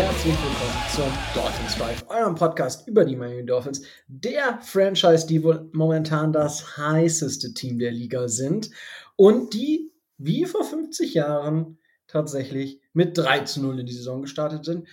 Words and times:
herzlich 0.00 0.34
willkommen 0.34 0.88
zum 0.94 1.42
Dolphins 1.42 1.76
Drive, 1.76 2.04
eurem 2.08 2.36
Podcast 2.36 2.86
über 2.86 3.04
die 3.04 3.16
Miami 3.16 3.44
Dolphins, 3.44 3.82
der 4.06 4.60
Franchise, 4.62 5.26
die 5.26 5.42
wohl 5.42 5.68
momentan 5.72 6.32
das 6.32 6.76
heißeste 6.76 7.52
Team 7.52 7.80
der 7.80 7.90
Liga 7.90 8.28
sind 8.28 8.70
und 9.16 9.54
die 9.54 9.90
wie 10.16 10.44
vor 10.44 10.62
50 10.62 11.14
Jahren 11.14 11.78
tatsächlich 12.06 12.80
mit 12.92 13.18
3 13.18 13.40
zu 13.40 13.60
0 13.60 13.80
in 13.80 13.86
die 13.86 13.92
Saison 13.92 14.22
gestartet 14.22 14.64
sind. 14.64 14.86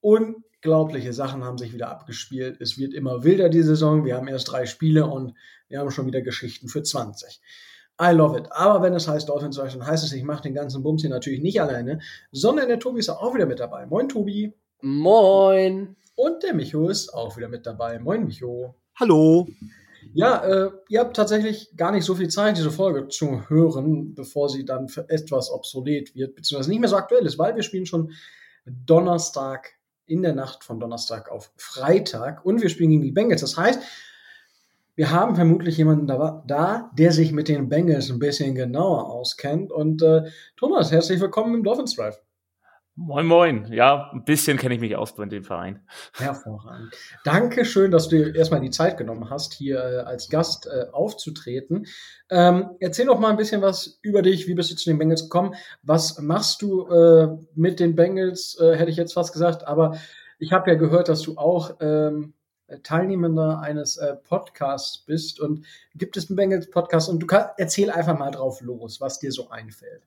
Unglaubliche 0.00 1.14
Sachen 1.14 1.42
haben 1.42 1.56
sich 1.56 1.72
wieder 1.72 1.88
abgespielt. 1.88 2.60
Es 2.60 2.76
wird 2.76 2.92
immer 2.92 3.24
wilder 3.24 3.48
die 3.48 3.62
Saison. 3.62 4.04
Wir 4.04 4.16
haben 4.16 4.28
erst 4.28 4.52
drei 4.52 4.66
Spiele 4.66 5.06
und 5.06 5.32
wir 5.68 5.78
haben 5.78 5.90
schon 5.90 6.06
wieder 6.06 6.20
Geschichten 6.20 6.68
für 6.68 6.82
20. 6.82 7.40
I 8.00 8.12
love 8.12 8.38
it. 8.38 8.50
Aber 8.50 8.82
wenn 8.82 8.94
es 8.94 9.06
heißt 9.06 9.28
Dolphins 9.28 9.56
dann 9.56 9.86
heißt 9.86 10.04
es, 10.04 10.12
ich 10.12 10.24
mache 10.24 10.42
den 10.42 10.54
ganzen 10.54 10.82
Bums 10.82 11.02
hier 11.02 11.10
natürlich 11.10 11.42
nicht 11.42 11.60
alleine, 11.60 12.00
sondern 12.32 12.68
der 12.68 12.78
Tobi 12.78 13.00
ist 13.00 13.10
auch 13.10 13.34
wieder 13.34 13.46
mit 13.46 13.60
dabei. 13.60 13.86
Moin, 13.86 14.08
Tobi. 14.08 14.54
Moin. 14.80 15.96
Und 16.14 16.42
der 16.42 16.54
Micho 16.54 16.88
ist 16.88 17.12
auch 17.12 17.36
wieder 17.36 17.48
mit 17.48 17.66
dabei. 17.66 17.98
Moin, 17.98 18.24
Micho. 18.24 18.74
Hallo. 18.98 19.48
Ja, 20.14 20.42
äh, 20.44 20.70
ihr 20.88 21.00
habt 21.00 21.14
tatsächlich 21.14 21.76
gar 21.76 21.92
nicht 21.92 22.04
so 22.04 22.14
viel 22.14 22.28
Zeit, 22.28 22.56
diese 22.56 22.70
Folge 22.70 23.08
zu 23.08 23.48
hören, 23.48 24.14
bevor 24.14 24.48
sie 24.48 24.64
dann 24.64 24.88
für 24.88 25.08
etwas 25.08 25.50
obsolet 25.50 26.14
wird, 26.14 26.34
beziehungsweise 26.34 26.70
nicht 26.70 26.80
mehr 26.80 26.88
so 26.88 26.96
aktuell 26.96 27.26
ist, 27.26 27.38
weil 27.38 27.54
wir 27.54 27.62
spielen 27.62 27.86
schon 27.86 28.12
Donnerstag 28.64 29.72
in 30.06 30.22
der 30.22 30.34
Nacht 30.34 30.64
von 30.64 30.80
Donnerstag 30.80 31.30
auf 31.30 31.52
Freitag 31.56 32.44
und 32.44 32.60
wir 32.62 32.68
spielen 32.70 32.90
gegen 32.90 33.02
die 33.02 33.12
Bengals. 33.12 33.42
Das 33.42 33.56
heißt, 33.56 33.80
wir 35.00 35.12
haben 35.12 35.34
vermutlich 35.34 35.78
jemanden 35.78 36.06
da, 36.06 36.44
da, 36.46 36.90
der 36.92 37.12
sich 37.12 37.32
mit 37.32 37.48
den 37.48 37.70
Bengals 37.70 38.10
ein 38.10 38.18
bisschen 38.18 38.54
genauer 38.54 39.10
auskennt. 39.10 39.72
Und 39.72 40.02
äh, 40.02 40.24
Thomas, 40.58 40.92
herzlich 40.92 41.22
willkommen 41.22 41.54
im 41.54 41.64
Dolphins 41.64 41.96
Drive. 41.96 42.20
Moin, 42.96 43.24
moin. 43.24 43.72
Ja, 43.72 44.10
ein 44.12 44.24
bisschen 44.24 44.58
kenne 44.58 44.74
ich 44.74 44.80
mich 44.82 44.94
aus 44.96 45.14
bei 45.14 45.24
dem 45.24 45.42
Verein. 45.42 45.80
Hervorragend. 46.18 46.92
Dankeschön, 47.24 47.90
dass 47.90 48.10
du 48.10 48.16
dir 48.16 48.34
erstmal 48.34 48.60
die 48.60 48.68
Zeit 48.68 48.98
genommen 48.98 49.30
hast, 49.30 49.54
hier 49.54 49.78
äh, 49.78 49.96
als 50.00 50.28
Gast 50.28 50.66
äh, 50.66 50.90
aufzutreten. 50.92 51.86
Ähm, 52.28 52.72
erzähl 52.78 53.06
doch 53.06 53.18
mal 53.18 53.30
ein 53.30 53.38
bisschen 53.38 53.62
was 53.62 53.98
über 54.02 54.20
dich. 54.20 54.48
Wie 54.48 54.54
bist 54.54 54.70
du 54.70 54.76
zu 54.76 54.90
den 54.90 54.98
Bengals 54.98 55.22
gekommen? 55.22 55.54
Was 55.82 56.18
machst 56.20 56.60
du 56.60 56.86
äh, 56.88 57.38
mit 57.54 57.80
den 57.80 57.96
Bengals, 57.96 58.58
äh, 58.60 58.76
hätte 58.76 58.90
ich 58.90 58.98
jetzt 58.98 59.14
fast 59.14 59.32
gesagt. 59.32 59.66
Aber 59.66 59.96
ich 60.38 60.52
habe 60.52 60.70
ja 60.70 60.76
gehört, 60.76 61.08
dass 61.08 61.22
du 61.22 61.38
auch 61.38 61.76
ähm, 61.80 62.34
Teilnehmender 62.78 63.60
eines 63.60 63.96
äh, 63.96 64.16
Podcasts 64.16 64.98
bist 64.98 65.40
und 65.40 65.66
gibt 65.94 66.16
es 66.16 66.28
einen 66.28 66.36
Bengals 66.36 66.70
Podcast 66.70 67.08
und 67.08 67.20
du 67.20 67.26
kann, 67.26 67.48
erzähl 67.56 67.90
einfach 67.90 68.18
mal 68.18 68.30
drauf 68.30 68.60
los, 68.60 69.00
was 69.00 69.18
dir 69.18 69.32
so 69.32 69.50
einfällt. 69.50 70.02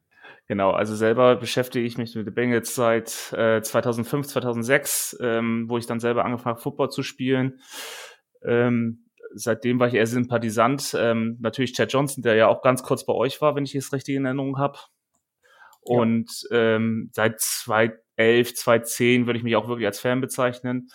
Genau, 0.48 0.72
also 0.72 0.96
selber 0.96 1.38
beschäftige 1.38 1.86
ich 1.86 1.98
mich 1.98 2.16
mit 2.16 2.28
den 2.28 2.34
Bengals 2.34 2.76
seit 2.76 3.32
äh, 3.34 3.62
2005, 3.62 4.28
2006, 4.28 5.18
ähm, 5.22 5.70
wo 5.70 5.78
ich 5.78 5.86
dann 5.86 6.02
selber 6.02 6.26
angefangen 6.26 6.56
habe, 6.56 6.62
Football 6.62 6.90
zu 6.90 7.02
spielen. 7.02 7.62
Ähm, 8.44 9.06
seitdem 9.34 9.80
war 9.80 9.88
ich 9.88 9.94
eher 9.94 10.08
Sympathisant. 10.08 10.96
Ähm, 11.00 11.38
natürlich 11.40 11.74
Chad 11.74 11.94
Johnson, 11.94 12.24
der 12.24 12.36
ja 12.36 12.48
auch 12.48 12.62
ganz 12.62 12.84
kurz 12.84 13.06
bei 13.06 13.14
euch 13.14 13.40
war, 13.42 13.56
wenn 13.56 13.64
ich 13.64 13.74
es 13.76 13.94
richtig 13.94 14.16
in 14.16 14.26
Erinnerung 14.26 14.58
habe. 14.58 14.80
Und 15.82 16.30
ja. 16.50 16.76
ähm, 16.76 17.10
seit 17.14 17.40
2011, 17.40 18.56
2010 18.56 19.26
würde 19.26 19.38
ich 19.38 19.44
mich 19.44 19.56
auch 19.56 19.68
wirklich 19.68 19.88
als 19.88 20.00
Fan 20.00 20.22
bezeichnen. 20.22 20.90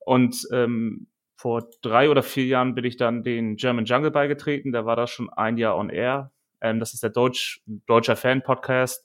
Und 0.00 0.46
ähm, 0.52 1.08
vor 1.42 1.68
drei 1.82 2.08
oder 2.08 2.22
vier 2.22 2.44
Jahren 2.44 2.76
bin 2.76 2.84
ich 2.84 2.96
dann 2.96 3.24
den 3.24 3.56
German 3.56 3.84
Jungle 3.84 4.12
beigetreten. 4.12 4.70
Der 4.70 4.86
war 4.86 4.94
da 4.94 5.08
schon 5.08 5.28
ein 5.28 5.56
Jahr 5.56 5.76
on 5.76 5.90
air. 5.90 6.30
Ähm, 6.60 6.78
das 6.78 6.94
ist 6.94 7.02
der 7.02 7.10
Deutsch, 7.10 7.62
deutscher 7.66 8.14
Fan-Podcast. 8.14 9.04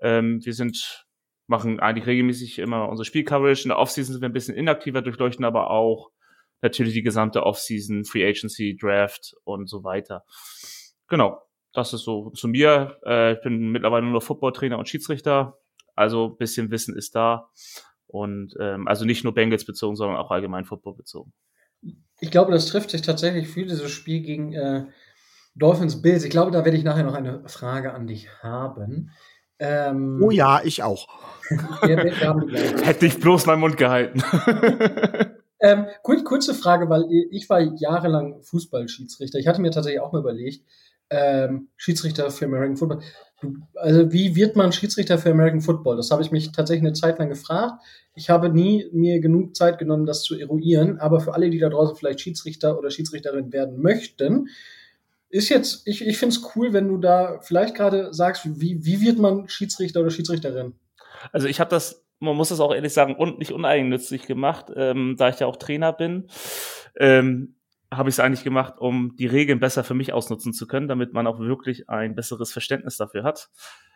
Ähm, 0.00 0.40
wir 0.42 0.54
sind, 0.54 1.06
machen 1.48 1.78
eigentlich 1.78 2.06
regelmäßig 2.06 2.60
immer 2.60 2.88
unsere 2.88 3.04
Spielcoverage. 3.04 3.64
In 3.64 3.68
der 3.68 3.78
Offseason 3.78 4.14
sind 4.14 4.22
wir 4.22 4.28
ein 4.30 4.32
bisschen 4.32 4.54
inaktiver, 4.54 5.02
durchleuchten 5.02 5.44
aber 5.44 5.68
auch 5.68 6.12
natürlich 6.62 6.94
die 6.94 7.02
gesamte 7.02 7.42
Offseason, 7.42 8.06
Free 8.06 8.26
Agency, 8.26 8.74
Draft 8.80 9.34
und 9.44 9.68
so 9.68 9.84
weiter. 9.84 10.24
Genau, 11.08 11.42
das 11.74 11.92
ist 11.92 12.04
so 12.04 12.30
zu 12.30 12.48
mir. 12.48 12.98
Äh, 13.04 13.34
ich 13.34 13.42
bin 13.42 13.70
mittlerweile 13.70 14.06
nur 14.06 14.22
Footballtrainer 14.22 14.78
und 14.78 14.88
Schiedsrichter. 14.88 15.58
Also 15.94 16.30
bisschen 16.30 16.70
Wissen 16.70 16.96
ist 16.96 17.14
da. 17.14 17.50
Und 18.06 18.54
ähm, 18.58 18.88
also 18.88 19.04
nicht 19.04 19.24
nur 19.24 19.34
Bengals 19.34 19.66
bezogen, 19.66 19.94
sondern 19.94 20.16
auch 20.16 20.30
allgemein 20.30 20.64
Football 20.64 20.94
bezogen. 20.94 21.34
Ich 22.20 22.30
glaube, 22.30 22.52
das 22.52 22.66
trifft 22.66 22.90
sich 22.90 23.02
tatsächlich 23.02 23.48
für 23.48 23.64
dieses 23.64 23.90
Spiel 23.90 24.20
gegen 24.20 24.52
äh, 24.52 24.86
Dolphins 25.54 26.02
Bills. 26.02 26.24
Ich 26.24 26.30
glaube, 26.30 26.50
da 26.50 26.64
werde 26.64 26.76
ich 26.76 26.84
nachher 26.84 27.04
noch 27.04 27.14
eine 27.14 27.48
Frage 27.48 27.92
an 27.92 28.06
dich 28.06 28.28
haben. 28.42 29.10
Ähm, 29.58 30.20
oh 30.22 30.30
ja, 30.30 30.60
ich 30.62 30.82
auch. 30.82 31.08
Hätte 31.80 33.06
ich 33.06 33.20
bloß 33.20 33.46
meinen 33.46 33.60
Mund 33.60 33.76
gehalten. 33.76 34.22
ähm, 35.60 35.86
kurz, 36.02 36.24
kurze 36.24 36.54
Frage, 36.54 36.88
weil 36.90 37.04
ich 37.30 37.48
war 37.48 37.60
jahrelang 37.60 38.42
Fußballschiedsrichter. 38.42 39.38
Ich 39.38 39.46
hatte 39.46 39.62
mir 39.62 39.70
tatsächlich 39.70 40.00
auch 40.00 40.12
mal 40.12 40.20
überlegt, 40.20 40.62
ähm, 41.10 41.68
Schiedsrichter 41.76 42.30
für 42.30 42.46
American 42.46 42.76
Football. 42.76 43.00
Also 43.74 44.12
wie 44.12 44.34
wird 44.34 44.56
man 44.56 44.72
Schiedsrichter 44.72 45.18
für 45.18 45.30
American 45.30 45.60
Football? 45.60 45.96
Das 45.96 46.10
habe 46.10 46.22
ich 46.22 46.30
mich 46.30 46.52
tatsächlich 46.52 46.86
eine 46.86 46.94
Zeit 46.94 47.18
lang 47.18 47.28
gefragt. 47.28 47.82
Ich 48.14 48.30
habe 48.30 48.48
nie 48.48 48.88
mir 48.92 49.20
genug 49.20 49.54
Zeit 49.54 49.78
genommen, 49.78 50.06
das 50.06 50.22
zu 50.22 50.38
eruieren. 50.38 50.98
Aber 50.98 51.20
für 51.20 51.34
alle, 51.34 51.50
die 51.50 51.58
da 51.58 51.68
draußen 51.68 51.96
vielleicht 51.96 52.20
Schiedsrichter 52.20 52.78
oder 52.78 52.90
Schiedsrichterin 52.90 53.52
werden 53.52 53.80
möchten, 53.80 54.48
ist 55.28 55.48
jetzt, 55.48 55.86
ich, 55.86 56.06
ich 56.06 56.16
finde 56.18 56.34
es 56.34 56.50
cool, 56.54 56.72
wenn 56.72 56.88
du 56.88 56.96
da 56.96 57.40
vielleicht 57.42 57.74
gerade 57.74 58.14
sagst, 58.14 58.60
wie, 58.60 58.84
wie 58.84 59.00
wird 59.02 59.18
man 59.18 59.48
Schiedsrichter 59.48 60.00
oder 60.00 60.10
Schiedsrichterin? 60.10 60.74
Also 61.32 61.46
ich 61.46 61.60
habe 61.60 61.70
das, 61.70 62.06
man 62.20 62.36
muss 62.36 62.48
das 62.48 62.60
auch 62.60 62.74
ehrlich 62.74 62.92
sagen, 62.92 63.16
un, 63.18 63.36
nicht 63.38 63.52
uneigennützig 63.52 64.26
gemacht, 64.26 64.72
ähm, 64.74 65.16
da 65.18 65.28
ich 65.28 65.40
ja 65.40 65.46
auch 65.46 65.56
Trainer 65.56 65.92
bin. 65.92 66.28
Ähm, 66.98 67.55
habe 67.92 68.08
ich 68.08 68.16
es 68.16 68.20
eigentlich 68.20 68.44
gemacht, 68.44 68.74
um 68.78 69.14
die 69.16 69.26
Regeln 69.26 69.60
besser 69.60 69.84
für 69.84 69.94
mich 69.94 70.12
ausnutzen 70.12 70.52
zu 70.52 70.66
können, 70.66 70.88
damit 70.88 71.12
man 71.12 71.26
auch 71.26 71.38
wirklich 71.38 71.88
ein 71.88 72.14
besseres 72.14 72.52
Verständnis 72.52 72.96
dafür 72.96 73.22
hat. 73.22 73.48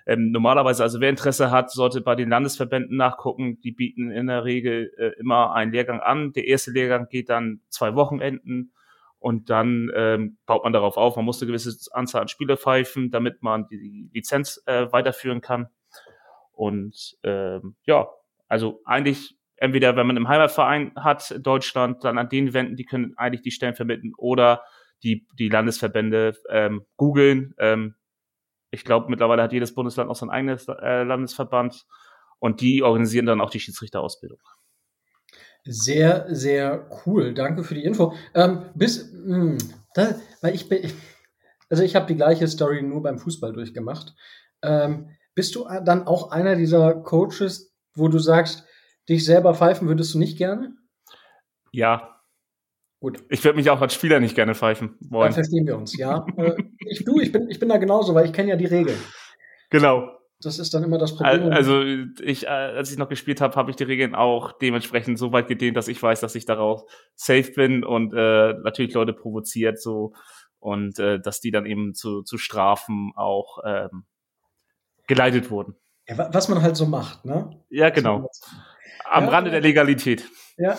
Ähm, 0.06 0.30
normalerweise, 0.30 0.82
also 0.82 1.00
wer 1.00 1.10
Interesse 1.10 1.50
hat, 1.50 1.70
sollte 1.70 2.00
bei 2.00 2.14
den 2.14 2.30
Landesverbänden 2.30 2.96
nachgucken. 2.96 3.60
Die 3.60 3.72
bieten 3.72 4.10
in 4.10 4.28
der 4.28 4.44
Regel 4.44 4.92
äh, 4.96 5.10
immer 5.18 5.52
einen 5.52 5.72
Lehrgang 5.72 6.00
an. 6.00 6.32
Der 6.32 6.46
erste 6.46 6.70
Lehrgang 6.70 7.08
geht 7.08 7.28
dann 7.28 7.60
zwei 7.68 7.94
Wochenenden 7.94 8.72
und 9.18 9.50
dann 9.50 9.90
ähm, 9.94 10.38
baut 10.46 10.64
man 10.64 10.72
darauf 10.72 10.96
auf. 10.96 11.16
Man 11.16 11.24
muss 11.24 11.40
eine 11.40 11.48
gewisse 11.48 11.76
Anzahl 11.92 12.22
an 12.22 12.28
Spiele 12.28 12.56
pfeifen, 12.56 13.10
damit 13.10 13.42
man 13.42 13.66
die 13.68 14.08
Lizenz 14.12 14.62
äh, 14.66 14.90
weiterführen 14.90 15.40
kann. 15.40 15.68
Und 16.52 17.18
ähm, 17.22 17.76
ja, 17.84 18.08
also 18.48 18.80
eigentlich 18.84 19.36
entweder 19.60 19.94
wenn 19.94 20.06
man 20.06 20.16
im 20.16 20.26
Heimatverein 20.26 20.92
hat, 20.96 21.38
Deutschland, 21.38 22.02
dann 22.02 22.18
an 22.18 22.28
den 22.28 22.52
wenden, 22.52 22.76
die 22.76 22.84
können 22.84 23.14
eigentlich 23.16 23.42
die 23.42 23.50
Stellen 23.52 23.76
vermitteln 23.76 24.12
oder 24.16 24.64
die, 25.04 25.26
die 25.38 25.48
Landesverbände 25.48 26.34
ähm, 26.48 26.84
googeln. 26.96 27.54
Ähm, 27.58 27.94
ich 28.70 28.84
glaube, 28.84 29.10
mittlerweile 29.10 29.42
hat 29.42 29.52
jedes 29.52 29.74
Bundesland 29.74 30.10
auch 30.10 30.16
sein 30.16 30.30
eigenes 30.30 30.66
äh, 30.66 31.02
Landesverband 31.02 31.86
und 32.38 32.60
die 32.60 32.82
organisieren 32.82 33.26
dann 33.26 33.40
auch 33.40 33.50
die 33.50 33.60
Schiedsrichterausbildung. 33.60 34.40
Sehr, 35.64 36.26
sehr 36.34 36.88
cool. 37.04 37.34
Danke 37.34 37.62
für 37.62 37.74
die 37.74 37.84
Info. 37.84 38.14
Ähm, 38.34 38.64
bis, 38.74 39.12
mh, 39.12 39.36
hm, 39.36 39.58
da, 39.94 40.14
weil 40.40 40.54
ich 40.54 40.68
bin, 40.68 40.90
also 41.68 41.82
ich 41.82 41.96
habe 41.96 42.06
die 42.06 42.16
gleiche 42.16 42.48
Story 42.48 42.82
nur 42.82 43.02
beim 43.02 43.18
Fußball 43.18 43.52
durchgemacht. 43.52 44.14
Ähm, 44.62 45.10
bist 45.34 45.54
du 45.54 45.66
dann 45.84 46.06
auch 46.06 46.30
einer 46.30 46.56
dieser 46.56 46.94
Coaches, 46.94 47.74
wo 47.94 48.08
du 48.08 48.18
sagst, 48.18 48.66
Dich 49.10 49.24
selber 49.24 49.54
pfeifen 49.54 49.88
würdest 49.88 50.14
du 50.14 50.18
nicht 50.18 50.38
gerne? 50.38 50.76
Ja. 51.72 52.20
Gut. 53.00 53.24
Ich 53.28 53.42
würde 53.42 53.56
mich 53.56 53.68
auch 53.70 53.80
als 53.80 53.92
Spieler 53.92 54.20
nicht 54.20 54.36
gerne 54.36 54.54
pfeifen 54.54 54.96
wollen. 55.00 55.26
Dann 55.26 55.34
verstehen 55.34 55.66
wir 55.66 55.76
uns, 55.76 55.96
ja. 55.98 56.24
Äh, 56.36 56.62
ich, 56.78 57.04
du, 57.04 57.18
ich 57.18 57.32
bin, 57.32 57.50
ich 57.50 57.58
bin 57.58 57.68
da 57.68 57.78
genauso, 57.78 58.14
weil 58.14 58.26
ich 58.26 58.32
kenne 58.32 58.50
ja 58.50 58.56
die 58.56 58.66
Regeln. 58.66 58.98
Genau. 59.70 60.08
Das 60.42 60.58
ist 60.58 60.72
dann 60.72 60.84
immer 60.84 60.96
das 60.96 61.16
Problem. 61.16 61.52
Also 61.52 61.82
ich, 61.82 62.44
äh, 62.44 62.48
als 62.48 62.90
ich 62.92 62.98
noch 62.98 63.08
gespielt 63.08 63.40
habe, 63.40 63.56
habe 63.56 63.70
ich 63.70 63.76
die 63.76 63.84
Regeln 63.84 64.14
auch 64.14 64.52
dementsprechend 64.52 65.18
so 65.18 65.32
weit 65.32 65.48
gedehnt, 65.48 65.76
dass 65.76 65.88
ich 65.88 66.02
weiß, 66.02 66.20
dass 66.20 66.34
ich 66.34 66.46
darauf 66.46 66.84
safe 67.14 67.52
bin 67.52 67.84
und 67.84 68.14
äh, 68.14 68.54
natürlich 68.62 68.94
Leute 68.94 69.12
provoziert 69.12 69.80
so 69.80 70.14
und 70.58 70.98
äh, 70.98 71.20
dass 71.20 71.40
die 71.40 71.50
dann 71.50 71.66
eben 71.66 71.94
zu, 71.94 72.22
zu 72.22 72.38
Strafen 72.38 73.12
auch 73.16 73.58
ähm, 73.66 74.04
geleitet 75.08 75.50
wurden. 75.50 75.74
Ja, 76.08 76.32
was 76.32 76.48
man 76.48 76.62
halt 76.62 76.76
so 76.76 76.86
macht, 76.86 77.24
ne? 77.24 77.60
Ja, 77.68 77.90
genau. 77.90 78.28
Am 79.10 79.24
ja, 79.24 79.30
Rande 79.30 79.50
der 79.50 79.60
Legalität. 79.60 80.24
Ja. 80.56 80.76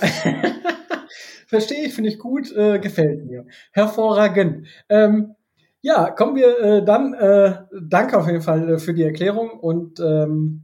Verstehe 1.48 1.86
ich, 1.86 1.94
finde 1.94 2.10
ich 2.10 2.18
gut, 2.18 2.50
äh, 2.56 2.80
gefällt 2.80 3.26
mir. 3.26 3.46
Hervorragend. 3.74 4.68
Ähm, 4.88 5.36
ja, 5.82 6.12
kommen 6.12 6.36
wir 6.36 6.60
äh, 6.60 6.86
dann. 6.86 7.14
Äh, 7.14 7.64
danke 7.82 8.18
auf 8.18 8.28
jeden 8.28 8.42
Fall 8.42 8.70
äh, 8.70 8.80
für 8.80 8.94
die 8.94 9.04
Erklärung 9.04 9.50
und 9.50 10.00
ähm, 10.00 10.64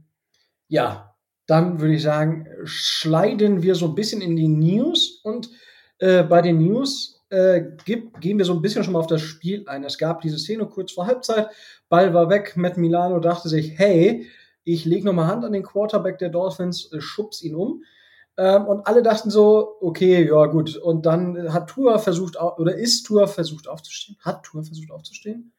ja, 0.68 1.14
dann 1.46 1.80
würde 1.80 1.94
ich 1.94 2.02
sagen, 2.02 2.46
schleiden 2.64 3.62
wir 3.62 3.74
so 3.74 3.88
ein 3.88 3.94
bisschen 3.94 4.22
in 4.22 4.36
die 4.36 4.48
News 4.48 5.20
und 5.22 5.50
äh, 5.98 6.22
bei 6.22 6.40
den 6.40 6.58
News 6.58 7.22
äh, 7.28 7.62
gibt, 7.84 8.20
gehen 8.22 8.38
wir 8.38 8.44
so 8.44 8.54
ein 8.54 8.62
bisschen 8.62 8.82
schon 8.82 8.94
mal 8.94 9.00
auf 9.00 9.06
das 9.06 9.20
Spiel 9.20 9.64
ein. 9.66 9.84
Es 9.84 9.98
gab 9.98 10.22
diese 10.22 10.38
Szene 10.38 10.66
kurz 10.66 10.92
vor 10.92 11.06
Halbzeit, 11.06 11.48
Ball 11.90 12.14
war 12.14 12.30
weg, 12.30 12.54
Matt 12.56 12.78
Milano 12.78 13.20
dachte 13.20 13.48
sich, 13.48 13.78
hey, 13.78 14.26
ich 14.72 14.84
lege 14.84 15.06
nochmal 15.06 15.26
Hand 15.28 15.44
an 15.44 15.52
den 15.52 15.62
Quarterback 15.62 16.18
der 16.18 16.28
Dolphins, 16.28 16.92
äh, 16.92 17.00
schubs 17.00 17.42
ihn 17.42 17.54
um. 17.54 17.84
Ähm, 18.36 18.66
und 18.66 18.86
alle 18.86 19.02
dachten 19.02 19.30
so, 19.30 19.76
okay, 19.80 20.28
ja 20.28 20.46
gut. 20.46 20.76
Und 20.76 21.06
dann 21.06 21.52
hat 21.52 21.70
Tour 21.70 21.98
versucht, 21.98 22.40
oder 22.40 22.76
ist 22.76 23.04
Tour 23.04 23.26
versucht 23.26 23.66
aufzustehen? 23.68 24.16
Hat 24.20 24.44
Tour 24.44 24.62
versucht 24.62 24.90
aufzustehen? 24.90 25.52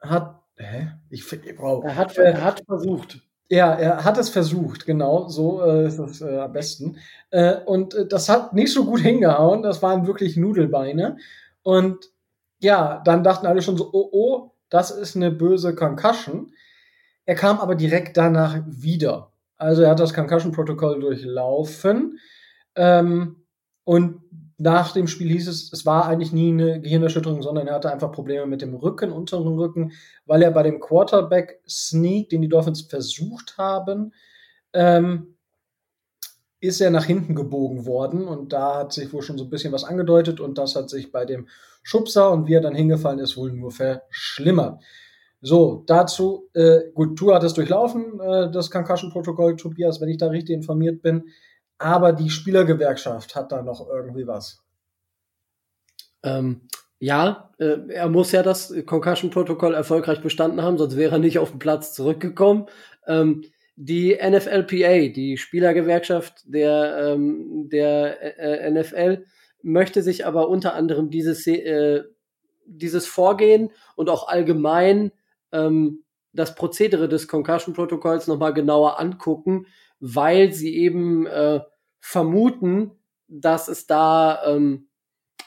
Hat, 0.00 0.40
hä? 0.56 0.92
Ich, 1.10 1.30
wow. 1.58 1.84
Er 1.84 1.96
hat, 1.96 2.16
er 2.16 2.42
hat 2.42 2.62
versucht. 2.66 3.20
Ja, 3.48 3.74
er 3.74 4.04
hat 4.04 4.16
es 4.16 4.28
versucht, 4.28 4.86
genau, 4.86 5.28
so 5.28 5.60
äh, 5.64 5.86
ist 5.86 5.98
es 5.98 6.20
äh, 6.20 6.38
am 6.38 6.52
besten. 6.52 6.98
Äh, 7.30 7.56
und 7.64 7.94
äh, 7.94 8.06
das 8.06 8.28
hat 8.28 8.52
nicht 8.52 8.72
so 8.72 8.84
gut 8.84 9.00
hingehauen, 9.00 9.62
das 9.62 9.82
waren 9.82 10.06
wirklich 10.06 10.36
Nudelbeine. 10.36 11.16
Und 11.62 12.10
ja, 12.60 13.02
dann 13.04 13.24
dachten 13.24 13.46
alle 13.46 13.60
schon 13.60 13.76
so, 13.76 13.90
oh, 13.92 14.08
oh, 14.12 14.50
das 14.68 14.92
ist 14.92 15.16
eine 15.16 15.30
böse 15.30 15.74
Concussion. 15.74 16.52
Er 17.30 17.36
kam 17.36 17.60
aber 17.60 17.76
direkt 17.76 18.16
danach 18.16 18.58
wieder. 18.66 19.30
Also 19.56 19.82
er 19.82 19.90
hat 19.90 20.00
das 20.00 20.14
Concussion-Protokoll 20.14 20.98
durchlaufen. 20.98 22.18
Ähm, 22.74 23.44
und 23.84 24.22
nach 24.58 24.92
dem 24.94 25.06
Spiel 25.06 25.30
hieß 25.30 25.46
es, 25.46 25.72
es 25.72 25.86
war 25.86 26.08
eigentlich 26.08 26.32
nie 26.32 26.50
eine 26.50 26.80
Gehirnerschütterung, 26.80 27.40
sondern 27.40 27.68
er 27.68 27.76
hatte 27.76 27.92
einfach 27.92 28.10
Probleme 28.10 28.46
mit 28.46 28.62
dem 28.62 28.74
Rücken, 28.74 29.12
unteren 29.12 29.46
Rücken, 29.46 29.92
weil 30.26 30.42
er 30.42 30.50
bei 30.50 30.64
dem 30.64 30.80
Quarterback-Sneak, 30.80 32.30
den 32.30 32.42
die 32.42 32.48
Dolphins 32.48 32.80
versucht 32.80 33.56
haben, 33.58 34.12
ähm, 34.72 35.36
ist 36.58 36.80
er 36.80 36.90
nach 36.90 37.04
hinten 37.04 37.36
gebogen 37.36 37.86
worden 37.86 38.26
und 38.26 38.52
da 38.52 38.78
hat 38.78 38.92
sich 38.92 39.12
wohl 39.12 39.22
schon 39.22 39.38
so 39.38 39.44
ein 39.44 39.50
bisschen 39.50 39.72
was 39.72 39.84
angedeutet 39.84 40.40
und 40.40 40.58
das 40.58 40.74
hat 40.74 40.90
sich 40.90 41.12
bei 41.12 41.24
dem 41.26 41.46
Schubser 41.84 42.32
und 42.32 42.48
wie 42.48 42.54
er 42.54 42.60
dann 42.60 42.74
hingefallen 42.74 43.20
ist, 43.20 43.36
wohl 43.36 43.52
nur 43.52 43.70
verschlimmert. 43.70 44.82
So, 45.42 45.84
dazu, 45.86 46.48
äh, 46.52 46.90
gut, 46.94 47.18
Tour 47.18 47.34
hat 47.34 47.44
es 47.44 47.54
durchlaufen, 47.54 48.20
äh, 48.20 48.50
das 48.50 48.70
Concussion-Protokoll, 48.70 49.56
Tobias, 49.56 50.00
wenn 50.00 50.08
ich 50.08 50.18
da 50.18 50.26
richtig 50.26 50.54
informiert 50.54 51.02
bin 51.02 51.24
aber 51.80 52.12
die 52.12 52.28
Spielergewerkschaft 52.28 53.34
hat 53.34 53.50
da 53.50 53.62
noch 53.62 53.88
irgendwie 53.88 54.26
was. 54.26 54.62
Ähm, 56.22 56.68
ja, 56.98 57.50
äh, 57.58 57.78
er 57.88 58.10
muss 58.10 58.32
ja 58.32 58.42
das 58.42 58.74
Concussion-Protokoll 58.84 59.72
erfolgreich 59.74 60.20
bestanden 60.20 60.62
haben, 60.62 60.76
sonst 60.76 60.98
wäre 60.98 61.16
er 61.16 61.18
nicht 61.18 61.38
auf 61.38 61.50
den 61.50 61.58
Platz 61.58 61.94
zurückgekommen. 61.94 62.66
Ähm, 63.06 63.44
die 63.76 64.14
NFLPA, 64.14 65.08
die 65.08 65.38
Spielergewerkschaft 65.38 66.42
der, 66.44 67.14
ähm, 67.14 67.70
der 67.70 68.38
äh, 68.38 68.70
NFL, 68.70 69.24
möchte 69.62 70.02
sich 70.02 70.26
aber 70.26 70.50
unter 70.50 70.74
anderem 70.74 71.08
dieses, 71.08 71.46
äh, 71.46 72.02
dieses 72.66 73.06
Vorgehen 73.06 73.70
und 73.96 74.10
auch 74.10 74.28
allgemein 74.28 75.12
ähm, 75.52 76.04
das 76.32 76.54
Prozedere 76.54 77.08
des 77.08 77.28
Concussion-Protokolls 77.28 78.26
nochmal 78.26 78.54
genauer 78.54 79.00
angucken, 79.00 79.66
weil 79.98 80.52
sie 80.52 80.76
eben 80.76 81.26
äh, 81.26 81.60
vermuten, 82.00 82.92
dass 83.28 83.68
es 83.68 83.86
da, 83.86 84.42
ähm, 84.46 84.88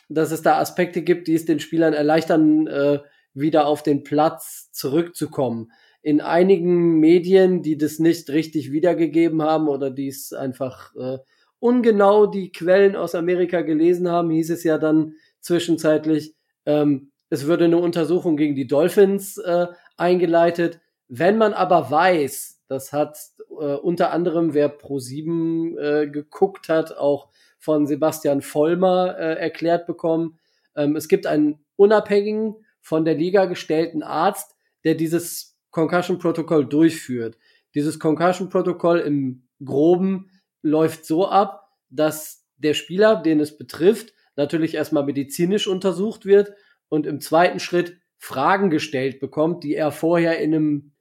dass 0.09 0.31
es 0.31 0.41
da 0.41 0.59
Aspekte 0.59 1.01
gibt, 1.01 1.27
die 1.27 1.35
es 1.35 1.45
den 1.45 1.59
Spielern 1.59 1.93
erleichtern, 1.93 2.67
äh, 2.67 2.99
wieder 3.33 3.65
auf 3.65 3.81
den 3.83 4.03
Platz 4.03 4.71
zurückzukommen. 4.71 5.71
In 6.01 6.21
einigen 6.21 6.99
Medien, 6.99 7.63
die 7.63 7.77
das 7.77 7.97
nicht 7.99 8.29
richtig 8.29 8.71
wiedergegeben 8.71 9.41
haben 9.41 9.67
oder 9.67 9.89
die 9.89 10.07
es 10.07 10.33
einfach 10.33 10.93
äh, 10.95 11.17
ungenau 11.59 12.27
die 12.27 12.51
Quellen 12.51 12.95
aus 12.95 13.15
Amerika 13.15 13.61
gelesen 13.61 14.09
haben, 14.09 14.29
hieß 14.29 14.51
es 14.51 14.63
ja 14.63 14.77
dann 14.77 15.15
zwischenzeitlich, 15.39 16.35
ähm, 16.65 17.11
es 17.29 17.47
würde 17.47 17.65
eine 17.65 17.77
Untersuchung 17.77 18.37
gegen 18.37 18.53
die 18.53 18.67
Dolphins 18.67 19.37
äh, 19.37 19.67
eingeleitet. 20.03 20.81
Wenn 21.07 21.37
man 21.37 21.53
aber 21.53 21.89
weiß, 21.89 22.61
das 22.67 22.91
hat 22.91 23.17
äh, 23.49 23.75
unter 23.75 24.11
anderem, 24.11 24.53
wer 24.53 24.77
Pro7 24.77 25.77
äh, 25.77 26.07
geguckt 26.09 26.69
hat, 26.69 26.97
auch 26.97 27.29
von 27.57 27.87
Sebastian 27.87 28.41
Vollmer 28.41 29.17
äh, 29.17 29.39
erklärt 29.39 29.87
bekommen. 29.87 30.37
Ähm, 30.75 30.95
es 30.95 31.07
gibt 31.07 31.25
einen 31.25 31.63
unabhängigen, 31.77 32.55
von 32.81 33.05
der 33.05 33.15
Liga 33.15 33.45
gestellten 33.45 34.03
Arzt, 34.03 34.57
der 34.83 34.95
dieses 34.95 35.57
Concussion-Protokoll 35.71 36.65
durchführt. 36.65 37.37
Dieses 37.73 37.97
Concussion-Protokoll 37.97 38.99
im 38.99 39.47
Groben 39.63 40.29
läuft 40.61 41.05
so 41.05 41.29
ab, 41.29 41.69
dass 41.89 42.45
der 42.57 42.73
Spieler, 42.73 43.15
den 43.15 43.39
es 43.39 43.57
betrifft, 43.57 44.13
natürlich 44.35 44.75
erstmal 44.75 45.05
medizinisch 45.05 45.65
untersucht 45.65 46.25
wird 46.25 46.51
und 46.89 47.07
im 47.07 47.21
zweiten 47.21 47.61
Schritt 47.61 47.97
Fragen 48.23 48.69
gestellt 48.69 49.19
bekommt, 49.19 49.65
die 49.65 49.75
er 49.75 49.91
vorher 49.91 50.39
in 50.39 50.53
einem 50.53 50.91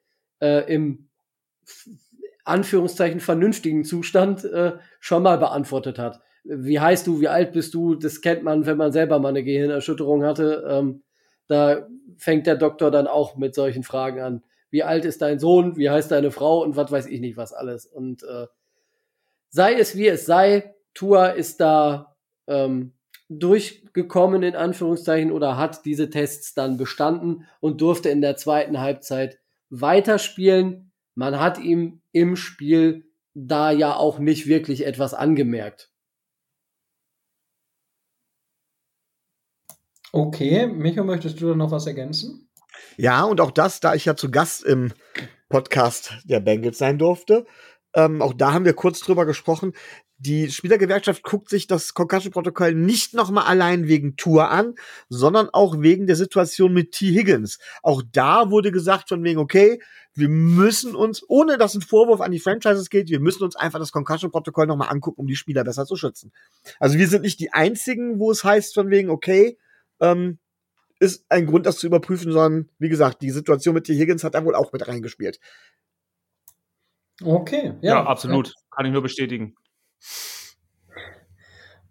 äh, 0.40 0.74
im 0.74 1.08
Anführungszeichen 2.44 3.20
vernünftigen 3.20 3.84
Zustand 3.84 4.44
äh, 4.44 4.72
schon 4.98 5.22
mal 5.22 5.38
beantwortet 5.38 6.00
hat. 6.00 6.20
Wie 6.42 6.80
heißt 6.80 7.06
du, 7.06 7.20
wie 7.20 7.28
alt 7.28 7.52
bist 7.52 7.74
du? 7.74 7.94
Das 7.94 8.22
kennt 8.22 8.42
man, 8.42 8.66
wenn 8.66 8.76
man 8.76 8.90
selber 8.90 9.20
mal 9.20 9.28
eine 9.28 9.44
Gehirnerschütterung 9.44 10.24
hatte. 10.24 10.66
Ähm, 10.68 11.04
da 11.46 11.86
fängt 12.16 12.48
der 12.48 12.56
Doktor 12.56 12.90
dann 12.90 13.06
auch 13.06 13.36
mit 13.36 13.54
solchen 13.54 13.84
Fragen 13.84 14.18
an. 14.18 14.42
Wie 14.70 14.82
alt 14.82 15.04
ist 15.04 15.22
dein 15.22 15.38
Sohn? 15.38 15.76
Wie 15.76 15.90
heißt 15.90 16.10
deine 16.10 16.32
Frau? 16.32 16.60
Und 16.64 16.74
was 16.74 16.90
weiß 16.90 17.06
ich 17.06 17.20
nicht, 17.20 17.36
was 17.36 17.52
alles. 17.52 17.86
Und 17.86 18.24
äh, 18.24 18.48
sei 19.48 19.74
es 19.74 19.96
wie 19.96 20.08
es 20.08 20.26
sei, 20.26 20.74
Tua 20.92 21.28
ist 21.28 21.60
da 21.60 22.16
ähm, 22.48 22.94
durchgekommen 23.38 24.42
in 24.42 24.56
Anführungszeichen 24.56 25.32
oder 25.32 25.56
hat 25.56 25.84
diese 25.84 26.10
Tests 26.10 26.54
dann 26.54 26.76
bestanden 26.76 27.46
und 27.60 27.80
durfte 27.80 28.08
in 28.08 28.20
der 28.20 28.36
zweiten 28.36 28.80
Halbzeit 28.80 29.38
weiterspielen 29.70 30.92
man 31.14 31.38
hat 31.38 31.58
ihm 31.58 32.00
im 32.12 32.36
Spiel 32.36 33.10
da 33.34 33.70
ja 33.70 33.96
auch 33.96 34.18
nicht 34.18 34.46
wirklich 34.46 34.86
etwas 34.86 35.14
angemerkt. 35.14 35.90
Okay, 40.12 40.66
Micho, 40.66 41.04
möchtest 41.04 41.40
du 41.40 41.48
da 41.48 41.54
noch 41.54 41.70
was 41.70 41.86
ergänzen? 41.86 42.50
Ja, 42.96 43.24
und 43.24 43.40
auch 43.40 43.50
das, 43.50 43.80
da 43.80 43.94
ich 43.94 44.04
ja 44.04 44.14
zu 44.14 44.30
Gast 44.30 44.64
im 44.64 44.92
Podcast 45.48 46.18
der 46.24 46.40
Bengals 46.40 46.78
sein 46.78 46.98
durfte, 46.98 47.46
ähm, 47.94 48.20
auch 48.20 48.34
da 48.34 48.52
haben 48.52 48.64
wir 48.64 48.74
kurz 48.74 49.00
drüber 49.00 49.26
gesprochen 49.26 49.72
die 50.22 50.50
Spielergewerkschaft 50.52 51.24
guckt 51.24 51.48
sich 51.48 51.66
das 51.66 51.94
Concussion-Protokoll 51.94 52.74
nicht 52.74 53.12
nochmal 53.12 53.44
allein 53.44 53.88
wegen 53.88 54.16
Tour 54.16 54.50
an, 54.50 54.74
sondern 55.08 55.48
auch 55.50 55.80
wegen 55.80 56.06
der 56.06 56.14
Situation 56.14 56.72
mit 56.72 56.92
T. 56.92 57.06
Higgins. 57.06 57.58
Auch 57.82 58.02
da 58.12 58.50
wurde 58.50 58.70
gesagt 58.70 59.08
von 59.08 59.24
wegen, 59.24 59.40
okay, 59.40 59.82
wir 60.14 60.28
müssen 60.28 60.94
uns, 60.94 61.24
ohne 61.28 61.58
dass 61.58 61.74
ein 61.74 61.80
Vorwurf 61.80 62.20
an 62.20 62.30
die 62.30 62.38
Franchises 62.38 62.88
geht, 62.88 63.10
wir 63.10 63.18
müssen 63.18 63.42
uns 63.42 63.56
einfach 63.56 63.80
das 63.80 63.90
Concussion-Protokoll 63.90 64.68
nochmal 64.68 64.90
angucken, 64.90 65.22
um 65.22 65.26
die 65.26 65.34
Spieler 65.34 65.64
besser 65.64 65.86
zu 65.86 65.96
schützen. 65.96 66.32
Also 66.78 66.98
wir 66.98 67.08
sind 67.08 67.22
nicht 67.22 67.40
die 67.40 67.52
einzigen, 67.52 68.20
wo 68.20 68.30
es 68.30 68.44
heißt 68.44 68.74
von 68.74 68.90
wegen, 68.90 69.10
okay, 69.10 69.58
ähm, 70.00 70.38
ist 71.00 71.24
ein 71.30 71.46
Grund, 71.46 71.66
das 71.66 71.78
zu 71.78 71.88
überprüfen, 71.88 72.30
sondern 72.30 72.68
wie 72.78 72.88
gesagt, 72.88 73.22
die 73.22 73.30
Situation 73.30 73.74
mit 73.74 73.86
T. 73.86 73.94
Higgins 73.94 74.22
hat 74.22 74.36
da 74.36 74.44
wohl 74.44 74.54
auch 74.54 74.72
mit 74.72 74.86
reingespielt. 74.86 75.40
Okay, 77.24 77.74
ja. 77.80 77.94
Ja, 77.94 78.06
absolut. 78.06 78.48
Ja. 78.48 78.54
Kann 78.70 78.86
ich 78.86 78.92
nur 78.92 79.02
bestätigen. 79.02 79.56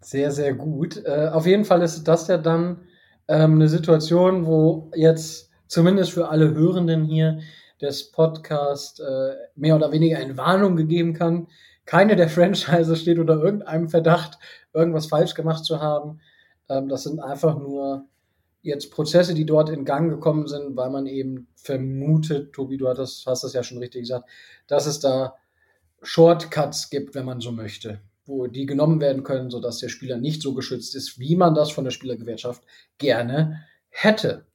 Sehr, 0.00 0.30
sehr 0.30 0.54
gut. 0.54 1.02
Äh, 1.04 1.30
auf 1.32 1.46
jeden 1.46 1.64
Fall 1.64 1.82
ist 1.82 2.04
das 2.04 2.28
ja 2.28 2.38
dann 2.38 2.82
ähm, 3.28 3.54
eine 3.54 3.68
Situation, 3.68 4.46
wo 4.46 4.90
jetzt 4.94 5.50
zumindest 5.68 6.12
für 6.12 6.28
alle 6.28 6.52
Hörenden 6.54 7.04
hier 7.04 7.40
des 7.80 8.10
Podcasts 8.10 9.00
äh, 9.00 9.34
mehr 9.54 9.76
oder 9.76 9.92
weniger 9.92 10.18
eine 10.18 10.36
Warnung 10.36 10.76
gegeben 10.76 11.14
kann. 11.14 11.48
Keine 11.86 12.16
der 12.16 12.28
Franchises 12.30 13.00
steht 13.00 13.18
unter 13.18 13.42
irgendeinem 13.42 13.88
Verdacht, 13.88 14.38
irgendwas 14.72 15.06
falsch 15.06 15.34
gemacht 15.34 15.64
zu 15.64 15.80
haben. 15.80 16.20
Ähm, 16.68 16.88
das 16.88 17.04
sind 17.04 17.20
einfach 17.20 17.58
nur 17.58 18.06
jetzt 18.62 18.92
Prozesse, 18.92 19.34
die 19.34 19.46
dort 19.46 19.70
in 19.70 19.84
Gang 19.84 20.10
gekommen 20.10 20.46
sind, 20.46 20.76
weil 20.76 20.90
man 20.90 21.06
eben 21.06 21.48
vermutet, 21.56 22.52
Tobi, 22.52 22.76
du 22.76 22.88
hast 22.88 23.26
das 23.26 23.52
ja 23.52 23.62
schon 23.62 23.78
richtig 23.78 24.02
gesagt, 24.02 24.28
dass 24.68 24.86
es 24.86 25.00
da 25.00 25.36
Shortcuts 26.02 26.90
gibt, 26.90 27.14
wenn 27.14 27.24
man 27.24 27.40
so 27.40 27.52
möchte, 27.52 28.00
wo 28.24 28.46
die 28.46 28.66
genommen 28.66 29.00
werden 29.00 29.22
können, 29.22 29.50
sodass 29.50 29.78
der 29.78 29.88
Spieler 29.88 30.18
nicht 30.18 30.42
so 30.42 30.54
geschützt 30.54 30.94
ist, 30.94 31.18
wie 31.18 31.36
man 31.36 31.54
das 31.54 31.70
von 31.70 31.84
der 31.84 31.90
Spielergewerkschaft 31.90 32.62
gerne 32.98 33.64
hätte. 33.88 34.46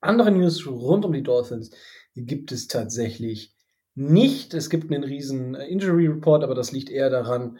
Andere 0.00 0.30
News 0.30 0.66
rund 0.66 1.04
um 1.04 1.12
die 1.12 1.22
Dolphins 1.22 1.70
gibt 2.14 2.52
es 2.52 2.68
tatsächlich 2.68 3.54
nicht. 3.94 4.54
Es 4.54 4.70
gibt 4.70 4.90
einen 4.90 5.04
riesen 5.04 5.54
Injury 5.54 6.06
Report, 6.06 6.42
aber 6.42 6.54
das 6.54 6.72
liegt 6.72 6.90
eher 6.90 7.10
daran, 7.10 7.58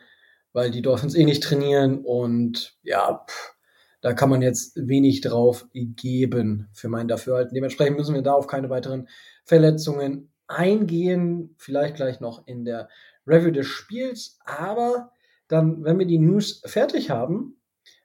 weil 0.53 0.71
die 0.71 0.83
Dolphins 0.83 1.15
eh 1.15 1.25
nicht 1.25 1.43
trainieren 1.43 2.01
und 2.05 2.79
ja, 2.83 3.25
pff, 3.29 3.55
da 4.01 4.15
kann 4.15 4.31
man 4.31 4.41
jetzt 4.41 4.77
wenig 4.77 5.21
drauf 5.21 5.67
geben 5.73 6.69
für 6.73 6.89
mein 6.89 7.09
Dafürhalten. 7.09 7.55
Dementsprechend 7.55 7.99
müssen 7.99 8.15
wir 8.15 8.23
da 8.23 8.33
auf 8.33 8.47
keine 8.47 8.71
weiteren 8.71 9.09
Verletzungen 9.45 10.33
eingehen, 10.51 11.55
vielleicht 11.59 11.97
gleich 11.97 12.21
noch 12.21 12.47
in 12.47 12.65
der 12.65 12.89
Review 13.27 13.51
des 13.51 13.67
Spiels, 13.67 14.39
aber 14.45 15.13
dann, 15.49 15.85
wenn 15.85 15.99
wir 15.99 16.07
die 16.07 16.19
News 16.19 16.63
fertig 16.67 17.11
haben, 17.11 17.61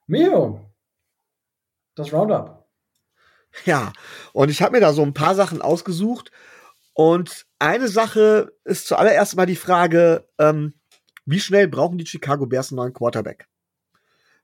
Mio, 0.07 0.61
das 1.95 2.13
Roundup. 2.13 2.67
Ja, 3.63 3.93
und 4.33 4.49
ich 4.49 4.61
habe 4.61 4.73
mir 4.73 4.81
da 4.81 4.93
so 4.93 5.01
ein 5.01 5.13
paar 5.13 5.33
Sachen 5.33 5.61
ausgesucht 5.61 6.31
und 6.93 7.45
eine 7.59 7.87
Sache 7.87 8.53
ist 8.63 8.87
zuallererst 8.87 9.35
mal 9.35 9.45
die 9.45 9.55
Frage, 9.55 10.27
ähm, 10.37 10.73
wie 11.25 11.39
schnell 11.39 11.67
brauchen 11.67 11.97
die 11.97 12.05
Chicago 12.05 12.45
Bears 12.45 12.71
einen 12.71 12.77
neuen 12.77 12.93
Quarterback? 12.93 13.47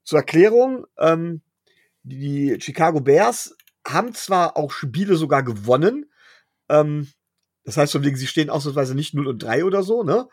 Zur 0.03 0.19
Erklärung, 0.19 0.87
ähm, 0.97 1.41
die 2.03 2.57
Chicago 2.59 3.01
Bears 3.01 3.55
haben 3.85 4.13
zwar 4.13 4.57
auch 4.57 4.71
Spiele 4.71 5.15
sogar 5.15 5.43
gewonnen, 5.43 6.11
ähm, 6.69 7.07
das 7.63 7.77
heißt 7.77 7.91
von 7.91 8.03
wegen, 8.03 8.17
sie 8.17 8.27
stehen 8.27 8.49
ausnahmsweise 8.49 8.95
nicht 8.95 9.13
0 9.13 9.27
und 9.27 9.43
3 9.43 9.65
oder 9.65 9.83
so, 9.83 10.03
ne? 10.03 10.27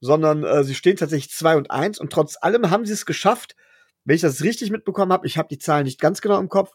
Sondern 0.00 0.44
äh, 0.44 0.64
sie 0.64 0.74
stehen 0.74 0.96
tatsächlich 0.96 1.30
2 1.30 1.56
und 1.56 1.70
1 1.70 1.98
und 1.98 2.12
trotz 2.12 2.36
allem 2.40 2.70
haben 2.70 2.86
sie 2.86 2.92
es 2.92 3.06
geschafft, 3.06 3.56
wenn 4.04 4.16
ich 4.16 4.22
das 4.22 4.42
richtig 4.42 4.70
mitbekommen 4.70 5.12
habe, 5.12 5.26
ich 5.26 5.36
habe 5.36 5.48
die 5.48 5.58
Zahlen 5.58 5.84
nicht 5.84 6.00
ganz 6.00 6.20
genau 6.20 6.38
im 6.40 6.48
Kopf, 6.48 6.72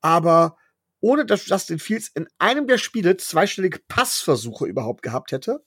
aber 0.00 0.56
ohne 1.00 1.26
dass 1.26 1.46
Justin 1.46 1.78
Fields 1.78 2.08
in 2.08 2.26
einem 2.38 2.66
der 2.66 2.78
Spiele 2.78 3.16
zweistellige 3.16 3.80
Passversuche 3.86 4.66
überhaupt 4.66 5.02
gehabt 5.02 5.32
hätte. 5.32 5.62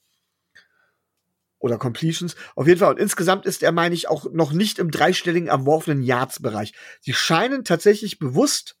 Oder 1.58 1.78
Completions. 1.78 2.36
Auf 2.56 2.66
jeden 2.66 2.80
Fall. 2.80 2.92
Und 2.92 2.98
insgesamt 2.98 3.44
ist 3.44 3.62
er, 3.62 3.70
meine 3.70 3.94
ich, 3.94 4.08
auch 4.08 4.30
noch 4.32 4.52
nicht 4.52 4.78
im 4.78 4.90
dreistelligen 4.90 5.48
erworfenen 5.48 6.02
Yards-Bereich. 6.02 6.72
Sie 7.00 7.12
scheinen 7.12 7.64
tatsächlich 7.64 8.18
bewusst 8.18 8.76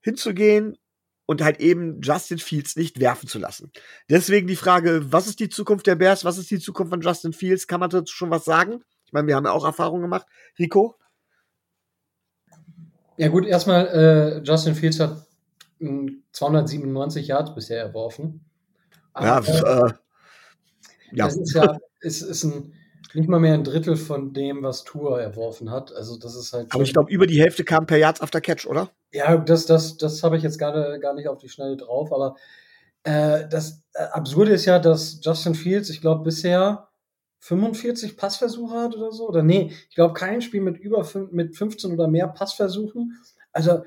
hinzugehen 0.00 0.78
und 1.26 1.42
halt 1.42 1.60
eben 1.60 2.00
Justin 2.00 2.38
Fields 2.38 2.76
nicht 2.76 3.00
werfen 3.00 3.28
zu 3.28 3.38
lassen. 3.38 3.70
Deswegen 4.08 4.46
die 4.46 4.56
Frage, 4.56 5.12
was 5.12 5.26
ist 5.26 5.40
die 5.40 5.48
Zukunft 5.48 5.86
der 5.86 5.96
Bears? 5.96 6.24
Was 6.24 6.38
ist 6.38 6.50
die 6.50 6.58
Zukunft 6.58 6.90
von 6.90 7.00
Justin 7.00 7.32
Fields? 7.32 7.66
Kann 7.66 7.80
man 7.80 7.90
dazu 7.90 8.14
schon 8.14 8.30
was 8.30 8.44
sagen? 8.44 8.82
Ich 9.04 9.12
meine, 9.12 9.26
wir 9.26 9.36
haben 9.36 9.44
ja 9.44 9.52
auch 9.52 9.64
Erfahrungen 9.64 10.02
gemacht. 10.02 10.26
Rico? 10.58 10.96
Ja 13.16 13.28
gut, 13.28 13.46
erstmal, 13.46 13.86
äh, 13.86 14.42
Justin 14.42 14.74
Fields 14.74 15.00
hat 15.00 15.26
297 16.32 17.28
Yards 17.28 17.54
bisher 17.54 17.80
erworfen. 17.80 18.44
Aber, 19.12 19.26
ja, 19.26 19.86
äh, 19.86 19.92
ja. 21.12 21.24
Das 21.24 21.36
ist 21.36 21.54
ja 21.54 21.78
ist, 22.00 22.22
ist 22.22 22.44
ein, 22.44 22.74
nicht 23.14 23.28
mal 23.28 23.40
mehr 23.40 23.54
ein 23.54 23.64
Drittel 23.64 23.96
von 23.96 24.32
dem, 24.32 24.62
was 24.62 24.84
Tour 24.84 25.20
erworfen 25.20 25.70
hat. 25.70 25.94
Also 25.94 26.18
das 26.18 26.34
ist 26.34 26.52
halt. 26.52 26.72
Aber 26.72 26.82
ich 26.82 26.92
glaube, 26.92 27.10
über 27.10 27.26
die 27.26 27.40
Hälfte 27.40 27.64
kam 27.64 27.86
per 27.86 27.98
Yards 27.98 28.20
after 28.20 28.40
Catch, 28.40 28.66
oder? 28.66 28.90
Ja, 29.12 29.36
das, 29.36 29.66
das, 29.66 29.96
das 29.96 30.22
habe 30.22 30.36
ich 30.36 30.42
jetzt 30.42 30.58
gar, 30.58 30.98
gar 30.98 31.14
nicht 31.14 31.28
auf 31.28 31.38
die 31.38 31.48
Schnelle 31.48 31.76
drauf. 31.76 32.12
Aber 32.12 32.36
äh, 33.04 33.48
das 33.48 33.82
äh, 33.94 34.02
Absurde 34.04 34.52
ist 34.52 34.64
ja, 34.64 34.78
dass 34.78 35.20
Justin 35.22 35.54
Fields, 35.54 35.90
ich 35.90 36.00
glaube, 36.00 36.24
bisher 36.24 36.88
45 37.40 38.16
Passversuche 38.16 38.74
hat 38.74 38.96
oder 38.96 39.12
so. 39.12 39.28
Oder 39.28 39.42
nee, 39.42 39.72
ich 39.88 39.94
glaube, 39.94 40.14
kein 40.14 40.42
Spiel 40.42 40.60
mit 40.60 40.78
über 40.78 41.08
mit 41.30 41.56
15 41.56 41.92
oder 41.92 42.08
mehr 42.08 42.28
Passversuchen. 42.28 43.18
Also 43.52 43.84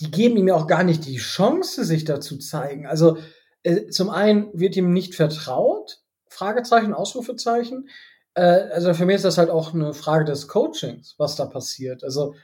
die 0.00 0.10
geben 0.10 0.36
ihm 0.36 0.48
ja 0.48 0.54
auch 0.54 0.66
gar 0.66 0.84
nicht 0.84 1.06
die 1.06 1.18
Chance, 1.18 1.84
sich 1.84 2.04
da 2.04 2.20
zu 2.20 2.38
zeigen. 2.38 2.86
Also 2.86 3.18
äh, 3.62 3.88
zum 3.88 4.10
einen 4.10 4.48
wird 4.58 4.76
ihm 4.76 4.92
nicht 4.92 5.14
vertraut, 5.14 6.02
Fragezeichen, 6.28 6.94
Ausrufezeichen. 6.94 7.88
Äh, 8.34 8.68
also 8.72 8.94
für 8.94 9.06
mich 9.06 9.16
ist 9.16 9.24
das 9.24 9.38
halt 9.38 9.50
auch 9.50 9.74
eine 9.74 9.94
Frage 9.94 10.24
des 10.24 10.48
Coachings, 10.48 11.14
was 11.18 11.36
da 11.36 11.46
passiert. 11.46 12.04
Also 12.04 12.34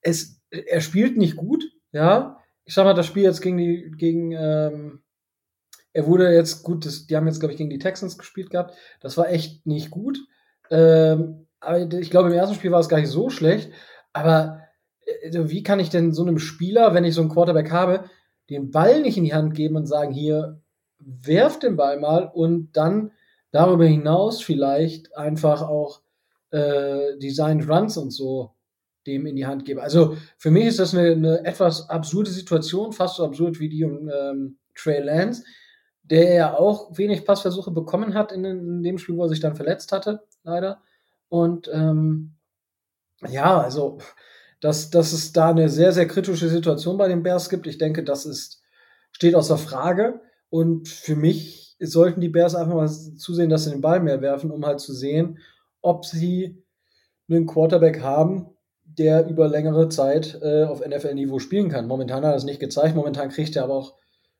es, 0.00 0.40
er 0.50 0.80
spielt 0.80 1.16
nicht 1.16 1.36
gut, 1.36 1.64
ja. 1.92 2.38
Ich 2.64 2.74
sag 2.74 2.84
mal, 2.84 2.94
das 2.94 3.06
Spiel 3.06 3.24
jetzt 3.24 3.40
gegen 3.40 3.56
die, 3.56 3.90
gegen, 3.96 4.32
ähm, 4.32 5.02
er 5.92 6.06
wurde 6.06 6.32
jetzt 6.32 6.62
gut, 6.62 6.86
das, 6.86 7.06
die 7.06 7.16
haben 7.16 7.26
jetzt, 7.26 7.40
glaube 7.40 7.52
ich, 7.52 7.58
gegen 7.58 7.70
die 7.70 7.78
Texans 7.78 8.18
gespielt 8.18 8.50
gehabt. 8.50 8.74
Das 9.00 9.16
war 9.16 9.28
echt 9.30 9.66
nicht 9.66 9.90
gut. 9.90 10.18
Ähm, 10.70 11.48
aber 11.60 11.92
ich 11.92 12.10
glaube, 12.10 12.28
im 12.28 12.34
ersten 12.34 12.54
Spiel 12.54 12.70
war 12.70 12.80
es 12.80 12.88
gar 12.88 12.98
nicht 12.98 13.10
so 13.10 13.30
schlecht. 13.30 13.70
Aber 14.12 14.60
äh, 15.04 15.48
wie 15.48 15.62
kann 15.62 15.80
ich 15.80 15.90
denn 15.90 16.12
so 16.12 16.22
einem 16.22 16.38
Spieler, 16.38 16.94
wenn 16.94 17.04
ich 17.04 17.14
so 17.14 17.20
einen 17.20 17.30
Quarterback 17.30 17.70
habe, 17.70 18.04
den 18.48 18.70
Ball 18.70 19.00
nicht 19.00 19.16
in 19.16 19.24
die 19.24 19.34
Hand 19.34 19.54
geben 19.54 19.76
und 19.76 19.86
sagen, 19.86 20.12
hier, 20.12 20.60
werf 20.98 21.58
den 21.58 21.76
Ball 21.76 21.98
mal 21.98 22.30
und 22.32 22.76
dann 22.76 23.12
darüber 23.52 23.84
hinaus 23.84 24.42
vielleicht 24.42 25.16
einfach 25.16 25.62
auch 25.62 26.02
äh, 26.50 27.16
Designed 27.18 27.68
Runs 27.68 27.96
und 27.96 28.10
so 28.10 28.54
dem 29.06 29.26
in 29.26 29.36
die 29.36 29.46
Hand 29.46 29.64
geben. 29.64 29.80
Also 29.80 30.16
für 30.38 30.50
mich 30.50 30.66
ist 30.66 30.78
das 30.78 30.94
eine, 30.94 31.12
eine 31.12 31.44
etwas 31.44 31.88
absurde 31.88 32.30
Situation, 32.30 32.92
fast 32.92 33.16
so 33.16 33.24
absurd 33.24 33.60
wie 33.60 33.68
die 33.68 33.84
um 33.84 34.08
ähm, 34.08 34.58
Trey 34.74 35.00
Lance, 35.00 35.44
der 36.02 36.32
ja 36.32 36.54
auch 36.54 36.96
wenig 36.96 37.24
Passversuche 37.24 37.70
bekommen 37.70 38.14
hat 38.14 38.32
in, 38.32 38.44
in, 38.44 38.82
dem 38.82 38.98
Spiel, 38.98 39.16
wo 39.16 39.24
er 39.24 39.28
sich 39.28 39.40
dann 39.40 39.56
verletzt 39.56 39.92
hatte, 39.92 40.22
leider. 40.44 40.82
Und 41.28 41.68
ähm, 41.72 42.34
ja, 43.28 43.60
also 43.60 43.98
dass, 44.60 44.90
dass 44.90 45.12
es 45.12 45.32
da 45.32 45.50
eine 45.50 45.68
sehr, 45.68 45.92
sehr 45.92 46.06
kritische 46.06 46.48
Situation 46.48 46.96
bei 46.96 47.08
den 47.08 47.24
Bears 47.24 47.50
gibt. 47.50 47.66
Ich 47.66 47.78
denke, 47.78 48.04
das 48.04 48.24
ist, 48.24 48.62
steht 49.10 49.34
außer 49.34 49.58
Frage. 49.58 50.20
Und 50.50 50.88
für 50.88 51.16
mich 51.16 51.61
sollten 51.86 52.20
die 52.20 52.28
Bears 52.28 52.54
einfach 52.54 52.74
mal 52.74 52.88
zusehen, 52.88 53.50
dass 53.50 53.64
sie 53.64 53.70
den 53.70 53.80
Ball 53.80 54.00
mehr 54.00 54.20
werfen, 54.20 54.50
um 54.50 54.64
halt 54.64 54.80
zu 54.80 54.92
sehen, 54.92 55.38
ob 55.80 56.04
sie 56.04 56.62
einen 57.28 57.46
Quarterback 57.46 58.00
haben, 58.00 58.46
der 58.84 59.26
über 59.26 59.48
längere 59.48 59.88
Zeit 59.88 60.38
äh, 60.42 60.64
auf 60.64 60.86
NFL-Niveau 60.86 61.38
spielen 61.38 61.68
kann. 61.68 61.86
Momentan 61.86 62.24
hat 62.24 62.32
er 62.32 62.36
es 62.36 62.44
nicht 62.44 62.60
gezeigt. 62.60 62.94
Momentan 62.94 63.30
kriegt 63.30 63.56
er 63.56 63.64
aber 63.64 63.74
auch 63.74 63.94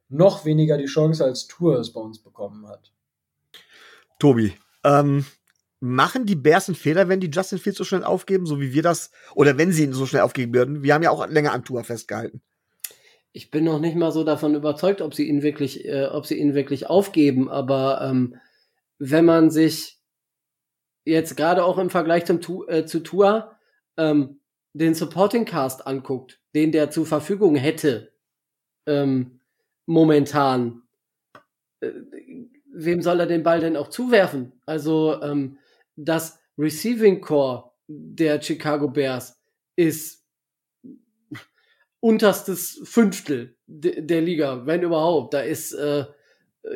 noch 0.09 0.45
weniger 0.45 0.77
die 0.77 0.87
Chance, 0.87 1.25
als 1.25 1.47
Tour 1.47 1.79
es 1.79 1.93
bei 1.93 2.01
uns 2.01 2.23
bekommen 2.23 2.69
hat. 2.69 2.93
Tobi, 4.19 4.53
ähm, 4.85 5.25
machen 5.81 6.27
die 6.27 6.37
Bears 6.37 6.69
einen 6.69 6.77
Fehler, 6.77 7.09
wenn 7.09 7.21
die 7.21 7.31
Justin 7.31 7.59
Fields 7.59 7.79
so 7.79 7.85
schnell 7.85 8.05
aufgeben, 8.05 8.47
so 8.47 8.61
wie 8.61 8.73
wir 8.73 8.83
das, 8.83 9.11
oder 9.35 9.59
wenn 9.59 9.73
sie 9.73 9.85
ihn 9.85 9.93
so 9.93 10.07
schnell 10.07 10.23
aufgeben 10.23 10.55
würden? 10.55 10.83
Wir 10.83 10.95
haben 10.95 11.03
ja 11.03 11.11
auch 11.11 11.27
länger 11.27 11.53
an 11.53 11.65
Tour 11.65 11.83
festgehalten. 11.83 12.43
Ich 13.33 13.51
bin 13.51 13.65
noch 13.65 13.81
nicht 13.81 13.97
mal 13.97 14.13
so 14.13 14.25
davon 14.25 14.55
überzeugt, 14.55 15.01
ob 15.01 15.15
sie 15.15 15.29
ihn 15.29 15.43
wirklich, 15.43 15.87
äh, 15.87 16.07
ob 16.07 16.27
sie 16.27 16.39
ihn 16.39 16.55
wirklich 16.55 16.89
aufgeben, 16.89 17.49
aber 17.49 18.03
ähm, 18.03 18.37
wenn 18.99 19.25
man 19.25 19.51
sich 19.51 19.99
jetzt 21.05 21.37
gerade 21.37 21.65
auch 21.65 21.79
im 21.79 21.91
Vergleich 21.91 22.25
zum 22.25 22.41
äh, 22.69 22.85
zu 22.85 23.01
Tour 23.01 23.57
ähm, 23.97 24.41
den 24.75 24.95
Supporting 24.95 25.45
Cast 25.45 25.87
anguckt, 25.87 26.41
den 26.55 26.73
der 26.73 26.91
zur 26.91 27.07
Verfügung 27.07 27.57
hätte, 27.57 28.13
ähm, 28.87 29.41
momentan, 29.87 30.83
äh, 31.81 31.91
wem 32.73 33.03
soll 33.03 33.21
er 33.21 33.27
den 33.27 33.43
Ball 33.43 33.61
denn 33.61 33.77
auch 33.77 33.89
zuwerfen? 33.89 34.53
Also 34.67 35.21
ähm, 35.23 35.59
das 35.97 36.39
Receiving 36.59 37.21
Core 37.21 37.73
der 37.87 38.41
Chicago 38.41 38.89
Bears 38.89 39.41
ist 39.77 40.22
unterstes 42.03 42.81
Fünftel 42.83 43.55
de 43.69 44.01
der 44.01 44.21
Liga, 44.21 44.67
wenn 44.67 44.83
überhaupt. 44.83 45.35
Da 45.35 45.41
ist, 45.41 45.73
äh, 45.73 46.05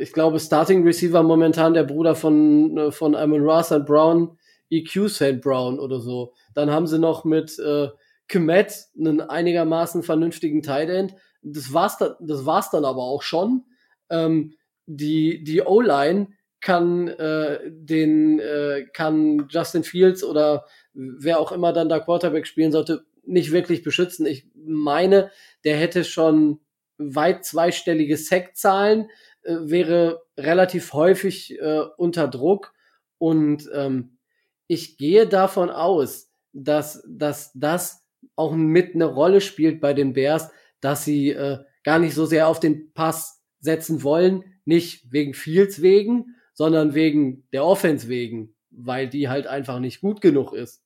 ich 0.01 0.13
glaube, 0.13 0.39
Starting 0.39 0.85
Receiver 0.85 1.23
momentan 1.25 1.75
der 1.75 1.83
Bruder 1.83 2.15
von, 2.15 2.79
äh, 2.79 2.93
von 2.93 3.17
Amon 3.17 3.43
Ross 3.43 3.73
and 3.73 3.87
Brown, 3.87 4.39
EQ 4.71 5.09
St. 5.09 5.41
Brown 5.41 5.81
oder 5.81 5.99
so. 5.99 6.33
Dann 6.55 6.71
haben 6.71 6.87
sie 6.87 7.01
noch 7.01 7.25
mit 7.25 7.59
äh, 7.59 7.89
Kmet 8.29 8.87
einen 8.97 9.21
einigermaßen 9.21 10.05
vernünftigen 10.05 10.63
Tight 10.63 10.91
End. 10.91 11.15
Das 11.43 11.73
war's, 11.73 11.99
da, 11.99 12.17
das 12.21 12.47
war's 12.47 12.71
dann 12.71 12.85
aber 12.85 13.03
auch 13.03 13.23
schon. 13.23 13.65
Ähm, 14.11 14.55
die 14.87 15.43
die 15.43 15.63
O-Line 15.63 16.29
kann 16.61 17.09
äh, 17.09 17.59
den 17.69 18.39
äh, 18.39 18.87
kann 18.93 19.49
Justin 19.51 19.83
Fields 19.83 20.23
oder 20.23 20.67
wer 20.95 21.41
auch 21.41 21.51
immer 21.51 21.73
dann 21.73 21.89
da 21.89 21.99
Quarterback 21.99 22.47
spielen 22.47 22.71
sollte 22.71 23.05
nicht 23.27 23.53
wirklich 23.53 23.83
beschützen. 23.83 24.27
Ich 24.27 24.49
meine, 24.55 25.31
der 25.65 25.77
hätte 25.77 26.05
schon 26.05 26.61
weit 26.99 27.45
zweistellige 27.45 28.17
Sackzahlen, 28.17 29.11
äh, 29.43 29.57
wäre 29.63 30.23
relativ 30.37 30.93
häufig 30.93 31.59
äh, 31.59 31.83
unter 31.97 32.29
Druck 32.29 32.73
und 33.19 33.69
ähm, 33.75 34.19
ich 34.67 34.97
gehe 34.97 35.27
davon 35.27 35.71
aus, 35.71 36.31
dass, 36.53 37.05
dass 37.07 37.53
das 37.55 38.05
auch 38.35 38.55
mit 38.55 38.95
eine 38.95 39.05
Rolle 39.05 39.41
spielt 39.41 39.81
bei 39.81 39.95
den 39.95 40.13
Bears, 40.13 40.51
dass 40.81 41.05
sie 41.05 41.31
äh, 41.31 41.59
gar 41.85 41.99
nicht 41.99 42.15
so 42.15 42.27
sehr 42.27 42.49
auf 42.49 42.61
den 42.61 42.93
Pass 42.93 43.43
setzen 43.61 44.03
wollen, 44.03 44.45
nicht 44.65 45.13
wegen 45.13 45.35
Fields 45.35 45.81
wegen, 45.83 46.37
sondern 46.53 46.95
wegen 46.95 47.47
der 47.53 47.65
Offense 47.65 48.09
wegen, 48.09 48.55
weil 48.71 49.09
die 49.09 49.29
halt 49.29 49.47
einfach 49.47 49.79
nicht 49.79 50.01
gut 50.01 50.21
genug 50.21 50.53
ist. 50.53 50.83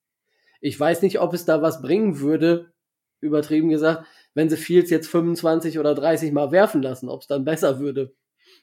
Ich 0.61 0.79
weiß 0.79 1.03
nicht, 1.03 1.21
ob 1.21 1.35
es 1.35 1.45
da 1.45 1.63
was 1.63 1.83
bringen 1.83 2.21
würde, 2.21 2.73
übertrieben 3.21 3.71
gesagt, 3.71 4.07
wenn 4.35 4.49
sie 4.49 4.57
Fields 4.57 4.91
jetzt 4.91 5.09
25 5.09 5.79
oder 5.79 5.95
30 5.95 6.33
Mal 6.33 6.53
werfen 6.53 6.83
lassen, 6.83 7.09
ob 7.09 7.23
es 7.23 7.27
dann 7.27 7.45
besser 7.45 7.81
würde. 7.81 8.15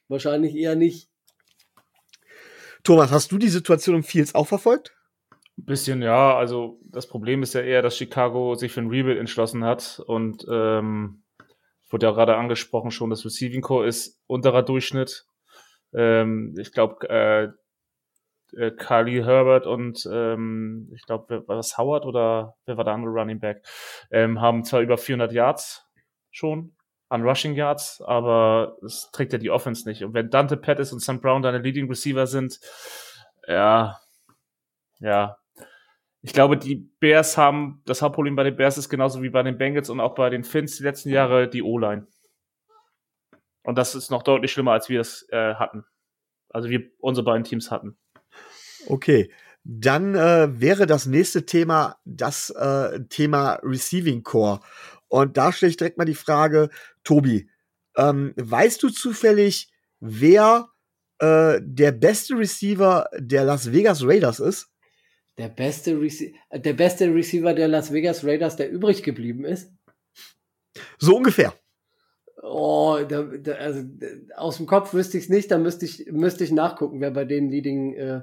Wahrscheinlich 0.08 0.56
eher 0.56 0.75
nicht. 0.75 1.10
Thomas, 2.84 3.12
hast 3.12 3.32
du 3.32 3.38
die 3.38 3.50
Situation 3.50 3.96
um 3.96 4.04
Fields 4.04 4.34
auch 4.36 4.48
verfolgt? 4.48 4.96
Ein 5.58 5.66
bisschen, 5.66 6.01
ja. 6.01 6.38
Also 6.38 6.80
das 6.86 7.08
Problem 7.08 7.44
ist 7.44 7.54
ja 7.54 7.62
eher, 7.62 7.82
dass 7.82 7.98
Chicago 7.98 8.56
sich 8.56 8.72
für 8.72 8.82
ein 8.82 8.89
Rebuild 8.89 9.18
entschlossen 9.18 9.63
hat 9.66 10.01
und 10.06 10.46
ähm, 10.50 11.24
wurde 11.89 12.06
ja 12.06 12.12
gerade 12.12 12.36
angesprochen 12.36 12.92
schon, 12.92 13.10
das 13.10 13.25
Receiving 13.25 13.62
Core 13.62 13.88
ist 13.88 14.22
unterer 14.27 14.63
Durchschnitt. 14.63 15.25
Ähm, 15.94 16.56
ich 16.60 16.72
glaube, 16.72 17.10
äh, 17.10 17.50
äh, 18.54 18.72
Carly 18.72 19.24
Herbert 19.24 19.66
und 19.66 20.08
ähm, 20.12 20.92
ich 20.94 21.06
glaube, 21.06 21.48
war 21.48 21.56
das 21.56 21.77
Howard 21.77 22.06
oder 22.06 22.56
wer 22.66 22.77
war 22.77 22.84
der 22.84 22.94
andere 22.94 23.12
Running 23.12 23.39
Back, 23.39 23.66
ähm, 24.12 24.42
haben 24.42 24.63
zwar 24.63 24.82
über 24.82 24.98
400 24.98 25.32
Yards 25.32 25.86
schon, 26.32 26.75
an 27.10 27.24
Rushing 27.24 27.54
Yards, 27.54 28.01
aber 28.01 28.77
es 28.86 29.10
trägt 29.12 29.34
ja 29.34 29.39
die 29.39 29.50
Offense 29.50 29.88
nicht. 29.88 30.04
Und 30.04 30.13
wenn 30.13 30.30
Dante 30.30 30.58
Pettis 30.58 30.92
und 30.92 31.00
Sam 31.00 31.22
Brown 31.22 31.42
deine 31.42 31.60
Leading 31.60 31.88
Receiver 31.88 32.27
sind, 32.27 32.60
ja, 33.48 34.00
ja. 35.00 35.38
Ich 36.22 36.34
glaube, 36.34 36.58
die 36.58 36.75
Bears 37.00 37.38
haben, 37.38 37.82
das 37.86 38.01
Hauptproblem 38.01 38.36
bei 38.36 38.44
den 38.44 38.58
Bears 38.58 38.77
ist 38.77 38.89
genauso 38.89 39.22
wie 39.22 39.30
bei 39.30 39.44
den 39.44 39.58
Bengals 39.58 39.89
und 39.89 40.01
auch 40.01 40.16
bei 40.16 40.30
den 40.30 40.44
Finns 40.44 40.77
die 40.77 40.84
letzten 40.84 41.10
Jahre 41.10 41.48
die 41.48 41.63
O-Line. 41.63 42.08
Und 43.63 43.77
das 43.77 43.96
ist 43.96 44.12
noch 44.12 44.24
deutlich 44.24 44.51
schlimmer, 44.51 44.72
als 44.72 44.89
wir 44.89 45.00
es 45.00 45.27
äh, 45.30 45.56
hatten. 45.56 45.86
Also 46.50 46.70
wir 46.70 46.89
unsere 47.00 47.25
beiden 47.25 47.44
Teams 47.44 47.72
hatten. 47.72 47.98
Okay. 48.88 49.32
Dann 49.63 50.15
äh, 50.15 50.62
wäre 50.62 50.86
das 50.86 51.06
nächste 51.06 51.46
Thema 51.46 51.98
das 52.06 52.50
äh, 52.51 53.01
Thema 53.10 53.60
Receiving 53.63 54.24
Core. 54.24 54.62
Und 55.10 55.38
da 55.38 55.51
stelle 55.51 55.72
ich 55.72 55.77
direkt 55.77 55.98
mal 55.98 56.06
die 56.06 56.15
Frage, 56.15 56.70
Tobi, 57.03 57.50
ähm, 57.98 58.34
weißt 58.38 58.82
du 58.84 58.89
zufällig, 58.89 59.72
wer 60.00 60.70
äh, 61.20 61.60
der 61.62 61.91
beste 61.91 62.38
Receiver 62.38 63.10
der 63.17 63.44
Las 63.44 63.72
Vegas 63.72 64.03
Raiders 64.03 64.39
ist? 64.39 64.70
Der 65.38 65.50
beste, 65.50 66.00
Rece 66.00 66.34
der 66.51 66.74
beste 66.74 67.13
Receiver 67.13 67.53
der 67.53 67.67
Las 67.67 67.91
Vegas 67.94 68.24
Raiders, 68.24 68.56
der 68.56 68.72
übrig 68.72 69.03
geblieben 69.03 69.46
ist? 69.46 69.72
So 70.98 71.17
ungefähr. 71.17 71.53
Oh, 72.41 73.00
da, 73.08 73.24
da, 73.24 73.51
also 73.53 73.84
aus 74.36 74.58
dem 74.58 74.67
Kopf 74.67 74.94
wüsste 74.94 75.17
ich 75.17 75.25
es 75.25 75.29
nicht, 75.29 75.51
da 75.51 75.58
müsste 75.58 75.86
ich, 75.86 76.06
müsste 76.12 76.44
ich 76.44 76.51
nachgucken, 76.51 77.01
wer 77.01 77.12
bei 77.12 77.25
den 77.25 77.50
Leading, 77.50 77.94
äh, 77.94 78.22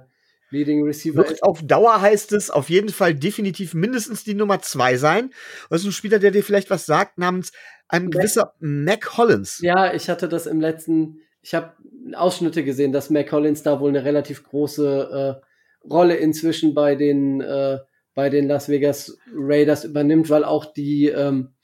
Leading 0.54 0.84
Receiver 0.84 1.16
Wird 1.16 1.42
auf 1.42 1.62
Dauer 1.62 2.00
heißt 2.00 2.32
es 2.32 2.50
auf 2.50 2.70
jeden 2.70 2.88
Fall 2.88 3.14
definitiv 3.14 3.74
mindestens 3.74 4.24
die 4.24 4.34
Nummer 4.34 4.60
zwei 4.62 4.96
sein. 4.96 5.30
das 5.68 5.80
ist 5.80 5.88
ein 5.88 5.92
Spieler, 5.92 6.18
der 6.18 6.30
dir 6.30 6.44
vielleicht 6.44 6.70
was 6.70 6.86
sagt, 6.86 7.18
namens 7.18 7.52
ein 7.88 8.10
gewisser 8.10 8.54
Mac 8.60 9.18
Hollins. 9.18 9.58
Ja, 9.60 9.92
ich 9.92 10.08
hatte 10.08 10.28
das 10.28 10.46
im 10.46 10.60
letzten, 10.60 11.20
ich 11.42 11.54
habe 11.54 11.72
Ausschnitte 12.14 12.64
gesehen, 12.64 12.92
dass 12.92 13.10
Mac 13.10 13.30
Hollins 13.32 13.62
da 13.62 13.80
wohl 13.80 13.90
eine 13.90 14.04
relativ 14.04 14.44
große 14.44 15.40
äh, 15.42 15.88
Rolle 15.88 16.16
inzwischen 16.16 16.74
bei 16.74 16.94
den, 16.94 17.40
äh, 17.40 17.78
bei 18.14 18.30
den 18.30 18.48
Las 18.48 18.68
Vegas 18.68 19.18
Raiders 19.34 19.84
übernimmt, 19.84 20.30
weil 20.30 20.44
auch 20.44 20.72
die, 20.72 21.08
ähm, 21.08 21.54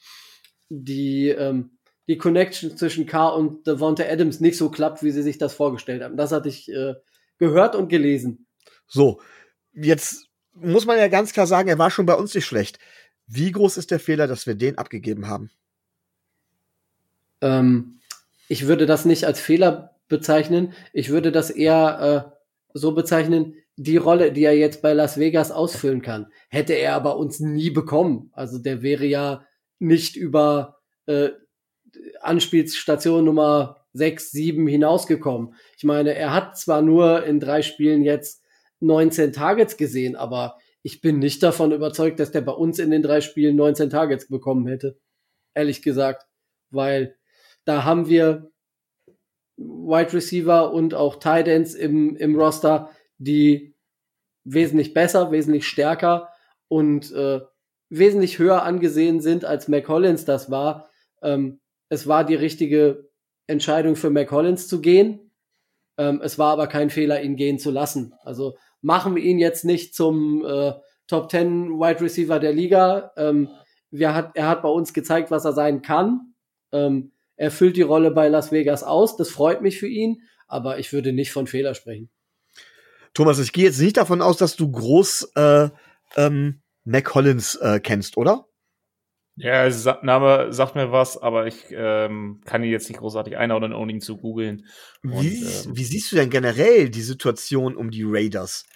die, 0.68 1.28
ähm, 1.28 1.78
die 2.06 2.18
Connection 2.18 2.76
zwischen 2.76 3.06
Carr 3.06 3.36
und 3.36 3.66
Devonta 3.66 4.02
Adams 4.02 4.40
nicht 4.40 4.58
so 4.58 4.70
klappt, 4.70 5.02
wie 5.02 5.12
sie 5.12 5.22
sich 5.22 5.38
das 5.38 5.54
vorgestellt 5.54 6.02
haben. 6.02 6.16
Das 6.16 6.32
hatte 6.32 6.48
ich 6.48 6.68
äh, 6.68 6.94
gehört 7.38 7.74
und 7.76 7.88
gelesen. 7.88 8.46
So, 8.90 9.20
jetzt 9.72 10.26
muss 10.52 10.84
man 10.84 10.98
ja 10.98 11.08
ganz 11.08 11.32
klar 11.32 11.46
sagen, 11.46 11.68
er 11.68 11.78
war 11.78 11.90
schon 11.90 12.06
bei 12.06 12.14
uns 12.14 12.34
nicht 12.34 12.44
schlecht. 12.44 12.78
Wie 13.26 13.52
groß 13.52 13.76
ist 13.76 13.92
der 13.92 14.00
Fehler, 14.00 14.26
dass 14.26 14.46
wir 14.46 14.56
den 14.56 14.76
abgegeben 14.76 15.28
haben? 15.28 15.50
Ähm, 17.40 18.00
ich 18.48 18.66
würde 18.66 18.86
das 18.86 19.04
nicht 19.04 19.24
als 19.24 19.40
Fehler 19.40 19.96
bezeichnen. 20.08 20.74
Ich 20.92 21.10
würde 21.10 21.30
das 21.30 21.50
eher 21.50 22.34
äh, 22.34 22.38
so 22.74 22.92
bezeichnen, 22.92 23.54
die 23.76 23.96
Rolle, 23.96 24.32
die 24.32 24.42
er 24.42 24.56
jetzt 24.56 24.82
bei 24.82 24.92
Las 24.92 25.18
Vegas 25.18 25.52
ausfüllen 25.52 26.02
kann, 26.02 26.26
hätte 26.48 26.74
er 26.74 26.94
aber 26.94 27.16
uns 27.16 27.38
nie 27.40 27.70
bekommen. 27.70 28.30
Also 28.34 28.58
der 28.58 28.82
wäre 28.82 29.06
ja 29.06 29.46
nicht 29.78 30.16
über 30.16 30.80
äh, 31.06 31.30
Anspielstation 32.20 33.24
Nummer 33.24 33.86
6, 33.92 34.32
7 34.32 34.66
hinausgekommen. 34.66 35.54
Ich 35.76 35.84
meine, 35.84 36.14
er 36.14 36.34
hat 36.34 36.58
zwar 36.58 36.82
nur 36.82 37.24
in 37.24 37.40
drei 37.40 37.62
Spielen 37.62 38.02
jetzt 38.02 38.39
19 38.80 39.32
Targets 39.32 39.76
gesehen, 39.76 40.16
aber 40.16 40.58
ich 40.82 41.00
bin 41.00 41.18
nicht 41.18 41.42
davon 41.42 41.72
überzeugt, 41.72 42.20
dass 42.20 42.32
der 42.32 42.40
bei 42.40 42.52
uns 42.52 42.78
in 42.78 42.90
den 42.90 43.02
drei 43.02 43.20
Spielen 43.20 43.56
19 43.56 43.90
Targets 43.90 44.28
bekommen 44.28 44.66
hätte. 44.66 44.98
Ehrlich 45.54 45.82
gesagt. 45.82 46.26
Weil 46.70 47.16
da 47.64 47.84
haben 47.84 48.08
wir 48.08 48.50
Wide 49.56 50.12
Receiver 50.14 50.72
und 50.72 50.94
auch 50.94 51.16
Tight 51.16 51.48
Ends 51.48 51.74
im, 51.74 52.16
im 52.16 52.34
Roster, 52.34 52.90
die 53.18 53.74
wesentlich 54.44 54.94
besser, 54.94 55.30
wesentlich 55.30 55.66
stärker 55.66 56.30
und 56.68 57.12
äh, 57.12 57.40
wesentlich 57.90 58.38
höher 58.38 58.62
angesehen 58.62 59.20
sind, 59.20 59.44
als 59.44 59.68
McCollins 59.68 60.24
das 60.24 60.50
war. 60.50 60.88
Ähm, 61.22 61.60
es 61.90 62.06
war 62.06 62.24
die 62.24 62.36
richtige 62.36 63.10
Entscheidung 63.46 63.96
für 63.96 64.10
McCollins 64.10 64.68
zu 64.68 64.80
gehen. 64.80 65.32
Ähm, 65.98 66.20
es 66.22 66.38
war 66.38 66.52
aber 66.52 66.68
kein 66.68 66.88
Fehler, 66.88 67.22
ihn 67.22 67.36
gehen 67.36 67.58
zu 67.58 67.70
lassen. 67.70 68.14
Also 68.22 68.56
machen 68.82 69.14
wir 69.16 69.22
ihn 69.22 69.38
jetzt 69.38 69.64
nicht 69.64 69.94
zum 69.94 70.44
äh, 70.44 70.72
Top 71.06 71.30
10 71.30 71.70
Wide 71.78 72.00
Receiver 72.00 72.38
der 72.38 72.52
Liga. 72.52 73.12
Ähm, 73.16 73.48
wir 73.90 74.14
hat, 74.14 74.32
er 74.34 74.48
hat 74.48 74.62
bei 74.62 74.68
uns 74.68 74.92
gezeigt, 74.92 75.30
was 75.30 75.44
er 75.44 75.52
sein 75.52 75.82
kann. 75.82 76.34
Ähm, 76.72 77.12
er 77.36 77.50
füllt 77.50 77.76
die 77.76 77.82
Rolle 77.82 78.10
bei 78.10 78.28
Las 78.28 78.52
Vegas 78.52 78.82
aus. 78.82 79.16
Das 79.16 79.30
freut 79.30 79.62
mich 79.62 79.78
für 79.78 79.88
ihn, 79.88 80.22
aber 80.46 80.78
ich 80.78 80.92
würde 80.92 81.12
nicht 81.12 81.32
von 81.32 81.46
Fehler 81.46 81.74
sprechen. 81.74 82.10
Thomas, 83.14 83.38
ich 83.38 83.52
gehe 83.52 83.64
jetzt 83.64 83.80
nicht 83.80 83.96
davon 83.96 84.22
aus, 84.22 84.36
dass 84.36 84.56
du 84.56 84.70
groß 84.70 85.32
äh, 85.34 85.68
ähm, 86.16 86.62
Mac 86.84 87.04
Collins 87.04 87.56
äh, 87.56 87.80
kennst, 87.80 88.16
oder? 88.16 88.46
Ja, 89.42 89.66
Name 90.02 90.52
sagt 90.52 90.74
mir 90.74 90.92
was, 90.92 91.16
aber 91.16 91.46
ich 91.46 91.64
ähm, 91.70 92.42
kann 92.44 92.62
ihn 92.62 92.70
jetzt 92.70 92.90
nicht 92.90 92.98
großartig 92.98 93.38
einordnen, 93.38 93.72
ohne 93.72 93.92
ihn 93.92 94.02
zu 94.02 94.18
googeln. 94.18 94.66
Wie, 95.02 95.42
ähm, 95.42 95.76
wie 95.76 95.84
siehst 95.84 96.12
du 96.12 96.16
denn 96.16 96.28
generell 96.28 96.90
die 96.90 97.00
Situation 97.00 97.74
um 97.74 97.90
die 97.90 98.04
Raiders? 98.04 98.66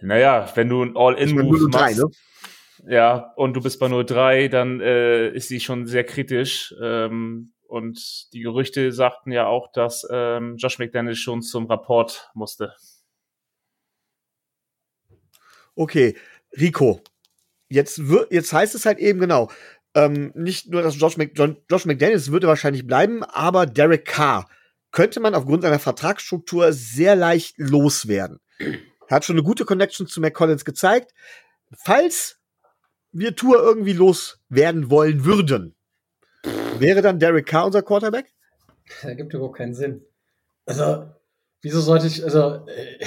Naja, 0.00 0.48
wenn 0.54 0.68
du 0.68 0.84
ein 0.84 0.96
All-In-Move 0.96 1.68
machst, 1.68 1.98
ne? 1.98 2.10
ja, 2.86 3.32
und 3.34 3.54
du 3.54 3.60
bist 3.60 3.80
bei 3.80 3.86
0-3, 3.86 4.48
dann 4.48 4.80
äh, 4.80 5.30
ist 5.30 5.48
sie 5.48 5.58
schon 5.58 5.88
sehr 5.88 6.04
kritisch. 6.04 6.72
Ähm, 6.80 7.54
und 7.66 8.32
die 8.32 8.40
Gerüchte 8.40 8.92
sagten 8.92 9.32
ja 9.32 9.48
auch, 9.48 9.72
dass 9.72 10.06
ähm, 10.12 10.56
Josh 10.58 10.78
McDaniels 10.78 11.18
schon 11.18 11.42
zum 11.42 11.66
Rapport 11.66 12.30
musste. 12.34 12.72
Okay, 15.74 16.16
Rico, 16.56 17.02
jetzt, 17.68 18.08
wird, 18.08 18.32
jetzt 18.32 18.52
heißt 18.52 18.74
es 18.74 18.86
halt 18.86 18.98
eben 18.98 19.20
genau, 19.20 19.50
ähm, 19.94 20.32
nicht 20.34 20.70
nur, 20.70 20.82
dass 20.82 20.98
Josh, 20.98 21.16
Mc, 21.16 21.32
Josh 21.70 21.86
McDaniels 21.86 22.30
würde 22.30 22.46
wahrscheinlich 22.46 22.86
bleiben, 22.86 23.24
aber 23.24 23.66
Derek 23.66 24.04
Carr 24.04 24.48
könnte 24.90 25.20
man 25.20 25.34
aufgrund 25.34 25.62
seiner 25.62 25.78
Vertragsstruktur 25.78 26.72
sehr 26.72 27.16
leicht 27.16 27.54
loswerden. 27.58 28.40
Er 29.08 29.16
hat 29.16 29.24
schon 29.24 29.36
eine 29.36 29.42
gute 29.42 29.64
Connection 29.64 30.06
zu 30.06 30.20
McCollins 30.20 30.64
gezeigt. 30.64 31.12
Falls 31.72 32.38
wir 33.12 33.34
Tour 33.34 33.62
irgendwie 33.62 33.92
loswerden 33.92 34.90
wollen 34.90 35.24
würden, 35.24 35.74
wäre 36.78 37.02
dann 37.02 37.18
Derek 37.18 37.46
Carr 37.46 37.66
unser 37.66 37.82
Quarterback? 37.82 38.26
Das 38.88 39.04
ergibt 39.04 39.34
überhaupt 39.34 39.56
keinen 39.56 39.74
Sinn. 39.74 40.04
Also, 40.66 41.10
wieso 41.62 41.80
sollte 41.80 42.06
ich, 42.06 42.22
also, 42.22 42.66
äh, 42.66 43.04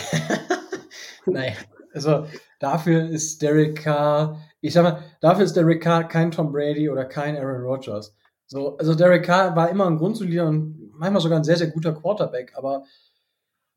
nein, 1.26 1.56
also, 1.94 2.28
dafür 2.60 3.08
ist 3.08 3.42
Derek 3.42 3.84
Carr, 3.84 4.42
ich 4.62 4.74
sag 4.74 4.84
mal, 4.84 5.04
dafür 5.20 5.46
ist 5.46 5.56
Derek 5.56 5.82
Carr 5.82 6.08
kein 6.08 6.32
Tom 6.32 6.52
Brady 6.52 6.90
oder 6.90 7.06
kein 7.06 7.36
Aaron 7.36 7.64
Rodgers. 7.64 8.16
So, 8.46 8.78
also 8.78 8.96
Derek 8.96 9.26
Carr 9.26 9.56
war 9.56 9.70
immer 9.70 9.88
ein 9.88 9.98
grundsolider 9.98 10.48
und 10.48 10.92
manchmal 10.94 11.22
sogar 11.22 11.40
ein 11.40 11.44
sehr, 11.44 11.58
sehr 11.58 11.72
guter 11.72 11.94
Quarterback, 11.94 12.54
aber 12.56 12.84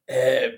äh, 0.06 0.50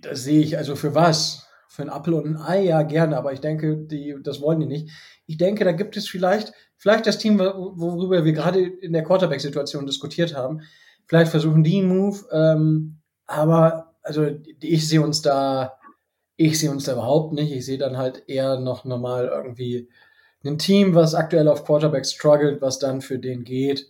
das 0.00 0.24
sehe 0.24 0.40
ich, 0.40 0.56
also 0.56 0.76
für 0.76 0.94
was? 0.94 1.48
Für 1.68 1.82
ein 1.82 1.90
Apfel 1.90 2.14
und 2.14 2.26
ein 2.26 2.36
Ei, 2.36 2.64
ja, 2.64 2.82
gerne, 2.82 3.16
aber 3.16 3.32
ich 3.32 3.40
denke, 3.40 3.76
die, 3.78 4.16
das 4.22 4.42
wollen 4.42 4.60
die 4.60 4.66
nicht. 4.66 4.90
Ich 5.26 5.38
denke, 5.38 5.64
da 5.64 5.72
gibt 5.72 5.96
es 5.96 6.08
vielleicht, 6.08 6.52
vielleicht 6.76 7.06
das 7.06 7.18
Team, 7.18 7.38
worüber 7.38 8.24
wir 8.24 8.32
gerade 8.32 8.60
in 8.60 8.92
der 8.92 9.04
Quarterback-Situation 9.04 9.86
diskutiert 9.86 10.36
haben, 10.36 10.60
vielleicht 11.06 11.30
versuchen 11.30 11.64
die 11.64 11.80
einen 11.80 11.88
Move, 11.88 12.18
ähm, 12.30 12.98
aber 13.26 13.94
also 14.02 14.28
ich 14.60 14.88
sehe 14.88 15.00
uns 15.00 15.22
da 15.22 15.78
ich 16.46 16.58
sehe 16.58 16.70
uns 16.70 16.84
da 16.84 16.92
überhaupt 16.92 17.32
nicht. 17.32 17.52
Ich 17.52 17.64
sehe 17.64 17.78
dann 17.78 17.96
halt 17.96 18.24
eher 18.28 18.58
noch 18.58 18.84
normal 18.84 19.26
irgendwie 19.26 19.88
ein 20.44 20.58
Team, 20.58 20.94
was 20.94 21.14
aktuell 21.14 21.48
auf 21.48 21.64
Quarterback 21.64 22.04
struggelt, 22.04 22.60
was 22.60 22.78
dann 22.78 23.00
für 23.00 23.18
den 23.18 23.44
geht. 23.44 23.88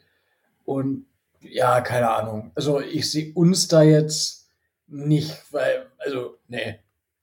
Und 0.64 1.06
ja, 1.40 1.80
keine 1.80 2.10
Ahnung. 2.10 2.52
Also 2.54 2.80
ich 2.80 3.10
sehe 3.10 3.32
uns 3.34 3.68
da 3.68 3.82
jetzt 3.82 4.50
nicht, 4.86 5.34
weil, 5.52 5.86
also, 5.98 6.36
nee, 6.48 6.78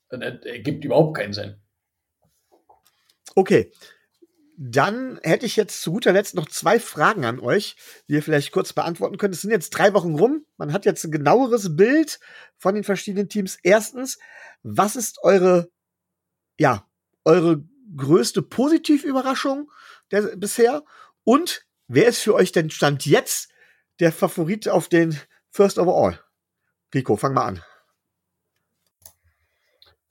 das 0.10 0.46
ergibt 0.46 0.84
überhaupt 0.84 1.18
keinen 1.18 1.34
Sinn. 1.34 1.56
Okay. 3.36 3.72
Dann 4.62 5.22
hätte 5.24 5.46
ich 5.46 5.56
jetzt 5.56 5.82
zu 5.82 5.94
guter 5.94 6.12
Letzt 6.12 6.36
noch 6.36 6.50
zwei 6.50 6.82
Fragen 6.82 7.24
an 7.24 7.40
euch, 7.40 7.78
die 8.10 8.16
ihr 8.16 8.22
vielleicht 8.22 8.52
kurz 8.52 8.74
beantworten 8.74 9.18
könnt. 9.18 9.34
Es 9.34 9.40
sind 9.40 9.52
jetzt 9.52 9.70
drei 9.70 9.94
Wochen 9.94 10.16
rum. 10.16 10.46
Man 10.58 10.74
hat 10.74 10.84
jetzt 10.84 11.06
ein 11.06 11.12
genaueres 11.12 11.78
Bild 11.78 12.20
von 12.58 12.76
den 12.76 12.84
verschiedenen 12.84 13.30
Teams. 13.30 13.58
Erstens, 13.64 14.20
was 14.62 14.98
ist 14.98 15.24
eure, 15.24 15.72
ja, 16.60 16.86
eure 17.24 17.64
größte 17.96 18.42
Positivüberraschung 18.42 19.72
der, 20.12 20.36
bisher? 20.36 20.84
Und 21.24 21.66
wer 21.88 22.08
ist 22.08 22.20
für 22.20 22.34
euch 22.34 22.52
denn 22.52 22.70
Stand 22.70 23.06
jetzt 23.06 23.48
der 24.02 24.12
Favorit 24.12 24.68
auf 24.68 24.90
den 24.90 25.18
First 25.52 25.80
Overall? 25.80 26.20
Rico, 26.94 27.16
fang 27.16 27.34
mal 27.34 27.46
an. 27.46 27.64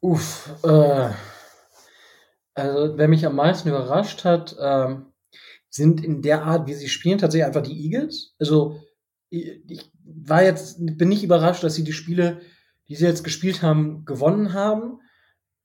Uff, 0.00 0.48
äh, 0.64 1.10
also 2.58 2.98
wer 2.98 3.08
mich 3.08 3.24
am 3.26 3.36
meisten 3.36 3.68
überrascht 3.68 4.24
hat, 4.24 4.56
ähm, 4.60 5.06
sind 5.70 6.02
in 6.04 6.22
der 6.22 6.44
Art, 6.44 6.66
wie 6.66 6.74
sie 6.74 6.88
spielen, 6.88 7.18
tatsächlich 7.18 7.46
einfach 7.46 7.62
die 7.62 7.84
Eagles. 7.84 8.34
Also 8.38 8.80
ich 9.30 9.90
war 10.04 10.42
jetzt, 10.42 10.78
bin 10.78 11.08
nicht 11.08 11.22
überrascht, 11.22 11.62
dass 11.62 11.74
sie 11.74 11.84
die 11.84 11.92
Spiele, 11.92 12.40
die 12.88 12.96
sie 12.96 13.04
jetzt 13.04 13.24
gespielt 13.24 13.62
haben, 13.62 14.04
gewonnen 14.04 14.54
haben. 14.54 15.00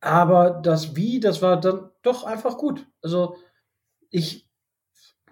Aber 0.01 0.49
das 0.61 0.95
Wie, 0.95 1.19
das 1.19 1.41
war 1.41 1.59
dann 1.59 1.89
doch 2.01 2.25
einfach 2.25 2.57
gut. 2.57 2.85
Also 3.01 3.37
ich, 4.09 4.49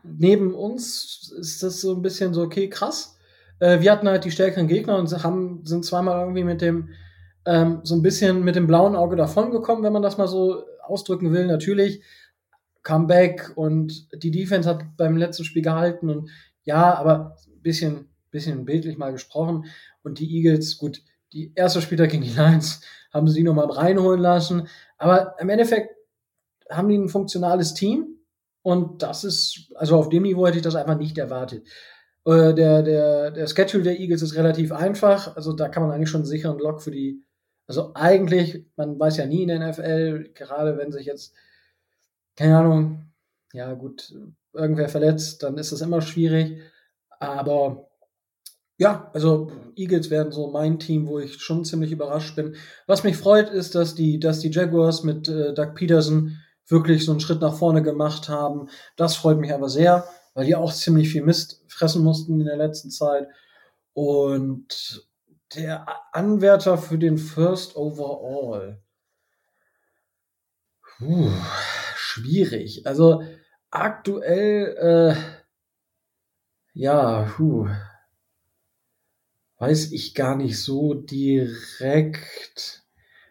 neben 0.03 0.55
uns 0.55 1.33
ist 1.37 1.61
das 1.61 1.81
so 1.81 1.93
ein 1.93 2.01
bisschen 2.01 2.33
so, 2.33 2.41
okay, 2.43 2.69
krass. 2.69 3.17
Äh, 3.59 3.81
wir 3.81 3.91
hatten 3.91 4.07
halt 4.07 4.23
die 4.23 4.31
stärkeren 4.31 4.67
Gegner 4.67 4.97
und 4.97 5.11
haben, 5.23 5.65
sind 5.65 5.83
zweimal 5.85 6.21
irgendwie 6.21 6.45
mit 6.45 6.61
dem, 6.61 6.89
ähm, 7.45 7.81
so 7.83 7.95
ein 7.95 8.01
bisschen 8.01 8.43
mit 8.45 8.55
dem 8.55 8.67
blauen 8.67 8.95
Auge 8.95 9.17
davongekommen, 9.17 9.83
wenn 9.83 9.93
man 9.93 10.01
das 10.01 10.17
mal 10.17 10.27
so 10.27 10.63
ausdrücken 10.83 11.33
will. 11.33 11.47
Natürlich, 11.47 12.03
Comeback 12.83 13.51
und 13.55 14.07
die 14.23 14.31
Defense 14.31 14.67
hat 14.67 14.97
beim 14.97 15.17
letzten 15.17 15.43
Spiel 15.43 15.61
gehalten 15.61 16.09
und 16.09 16.29
ja, 16.63 16.95
aber 16.95 17.35
ein 17.47 17.61
bisschen, 17.61 18.09
bisschen 18.31 18.65
bildlich 18.65 18.97
mal 18.97 19.11
gesprochen. 19.11 19.65
Und 20.03 20.19
die 20.19 20.35
Eagles, 20.35 20.77
gut, 20.77 21.01
die 21.33 21.51
erste 21.55 21.81
Spieltag 21.81 22.09
gegen 22.09 22.23
die 22.23 22.29
Lions 22.29 22.81
haben 23.13 23.27
sie 23.27 23.43
nochmal 23.43 23.69
reinholen 23.69 24.21
lassen. 24.21 24.67
Aber 24.97 25.35
im 25.39 25.49
Endeffekt 25.49 25.95
haben 26.69 26.89
die 26.89 26.97
ein 26.97 27.09
funktionales 27.09 27.73
Team. 27.73 28.17
Und 28.63 29.01
das 29.01 29.23
ist, 29.23 29.71
also 29.75 29.97
auf 29.97 30.09
dem 30.09 30.23
Niveau 30.23 30.45
hätte 30.45 30.57
ich 30.57 30.63
das 30.63 30.75
einfach 30.75 30.97
nicht 30.97 31.17
erwartet. 31.17 31.67
Äh, 32.25 32.53
der, 32.53 32.83
der, 32.83 33.31
der 33.31 33.47
Schedule 33.47 33.83
der 33.83 33.99
Eagles 33.99 34.21
ist 34.21 34.35
relativ 34.35 34.71
einfach. 34.71 35.35
Also 35.35 35.53
da 35.53 35.67
kann 35.67 35.83
man 35.83 35.91
eigentlich 35.91 36.09
schon 36.09 36.21
einen 36.21 36.27
sicheren 36.27 36.59
Lock 36.59 36.81
für 36.81 36.91
die, 36.91 37.23
also 37.67 37.91
eigentlich, 37.93 38.65
man 38.75 38.99
weiß 38.99 39.17
ja 39.17 39.25
nie 39.25 39.43
in 39.43 39.47
der 39.47 39.69
NFL, 39.69 40.31
gerade 40.33 40.77
wenn 40.77 40.91
sich 40.91 41.05
jetzt 41.05 41.33
keine 42.35 42.57
Ahnung, 42.57 43.11
ja 43.53 43.73
gut, 43.73 44.13
irgendwer 44.53 44.89
verletzt, 44.89 45.43
dann 45.43 45.57
ist 45.57 45.71
das 45.71 45.81
immer 45.81 46.01
schwierig. 46.01 46.61
Aber 47.19 47.89
ja, 48.77 49.11
also 49.13 49.51
Eagles 49.75 50.09
werden 50.09 50.31
so 50.31 50.47
mein 50.47 50.79
Team, 50.79 51.07
wo 51.07 51.19
ich 51.19 51.39
schon 51.41 51.65
ziemlich 51.65 51.91
überrascht 51.91 52.35
bin. 52.35 52.55
Was 52.87 53.03
mich 53.03 53.17
freut, 53.17 53.49
ist, 53.49 53.75
dass 53.75 53.95
die, 53.95 54.19
dass 54.19 54.39
die 54.39 54.49
Jaguars 54.49 55.03
mit 55.03 55.27
äh, 55.27 55.53
Doug 55.53 55.75
Peterson 55.75 56.37
wirklich 56.67 57.05
so 57.05 57.11
einen 57.11 57.19
Schritt 57.19 57.41
nach 57.41 57.53
vorne 57.53 57.83
gemacht 57.83 58.29
haben. 58.29 58.69
Das 58.95 59.15
freut 59.15 59.37
mich 59.37 59.53
aber 59.53 59.69
sehr, 59.69 60.05
weil 60.33 60.45
die 60.45 60.55
auch 60.55 60.73
ziemlich 60.73 61.09
viel 61.09 61.23
Mist 61.23 61.63
fressen 61.67 62.03
mussten 62.03 62.39
in 62.39 62.47
der 62.47 62.57
letzten 62.57 62.89
Zeit. 62.89 63.27
Und 63.93 65.05
der 65.55 65.85
Anwärter 66.13 66.77
für 66.77 66.97
den 66.97 67.17
First 67.17 67.75
Overall. 67.75 68.81
Puh 70.81 71.31
schwierig. 72.11 72.85
Also 72.85 73.23
aktuell, 73.69 74.75
äh, 74.77 75.15
ja, 76.73 77.23
puh, 77.23 77.67
weiß 79.57 79.91
ich 79.91 80.13
gar 80.13 80.35
nicht 80.35 80.61
so 80.61 80.93
direkt. 80.93 82.83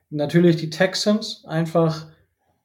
Natürlich 0.08 0.56
die 0.56 0.70
Texans, 0.70 1.44
einfach 1.44 2.10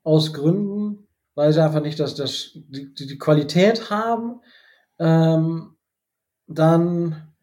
aus 0.04 0.34
Gründen, 0.34 1.08
weil 1.36 1.52
sie 1.52 1.64
einfach 1.64 1.82
nicht 1.82 2.00
das, 2.00 2.16
das, 2.16 2.52
die, 2.54 2.94
die 2.94 3.18
Qualität 3.18 3.90
haben. 3.90 4.42
Ähm, 5.00 5.76
dann, 6.48 7.34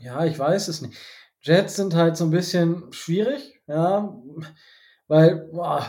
ja, 0.00 0.24
ich 0.24 0.38
weiß 0.38 0.68
es 0.68 0.82
nicht. 0.82 0.96
Jets 1.40 1.76
sind 1.76 1.94
halt 1.94 2.16
so 2.16 2.24
ein 2.24 2.30
bisschen 2.30 2.92
schwierig, 2.92 3.60
ja. 3.66 4.14
Weil, 5.06 5.48
boah, 5.52 5.86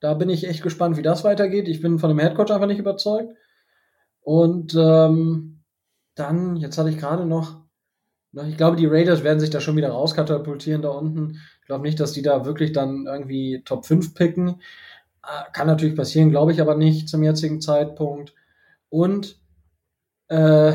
da 0.00 0.14
bin 0.14 0.30
ich 0.30 0.46
echt 0.46 0.62
gespannt, 0.62 0.96
wie 0.96 1.02
das 1.02 1.24
weitergeht. 1.24 1.68
Ich 1.68 1.80
bin 1.80 1.98
von 1.98 2.08
dem 2.08 2.20
Headcoach 2.20 2.52
einfach 2.52 2.68
nicht 2.68 2.78
überzeugt. 2.78 3.34
Und 4.20 4.74
ähm, 4.74 5.62
dann, 6.14 6.56
jetzt 6.56 6.78
hatte 6.78 6.90
ich 6.90 6.98
gerade 6.98 7.26
noch, 7.26 7.62
noch, 8.32 8.46
ich 8.46 8.56
glaube, 8.56 8.76
die 8.76 8.86
Raiders 8.86 9.24
werden 9.24 9.40
sich 9.40 9.50
da 9.50 9.60
schon 9.60 9.76
wieder 9.76 9.90
rauskatapultieren 9.90 10.82
da 10.82 10.90
unten. 10.90 11.40
Ich 11.60 11.66
glaube 11.66 11.82
nicht, 11.82 11.98
dass 11.98 12.12
die 12.12 12.22
da 12.22 12.44
wirklich 12.44 12.72
dann 12.72 13.06
irgendwie 13.06 13.62
Top 13.64 13.86
5 13.86 14.14
picken. 14.14 14.60
Äh, 15.22 15.52
kann 15.52 15.66
natürlich 15.66 15.96
passieren, 15.96 16.30
glaube 16.30 16.52
ich 16.52 16.60
aber 16.60 16.76
nicht 16.76 17.08
zum 17.08 17.22
jetzigen 17.22 17.60
Zeitpunkt. 17.60 18.34
Und 18.88 19.40
äh, 20.28 20.72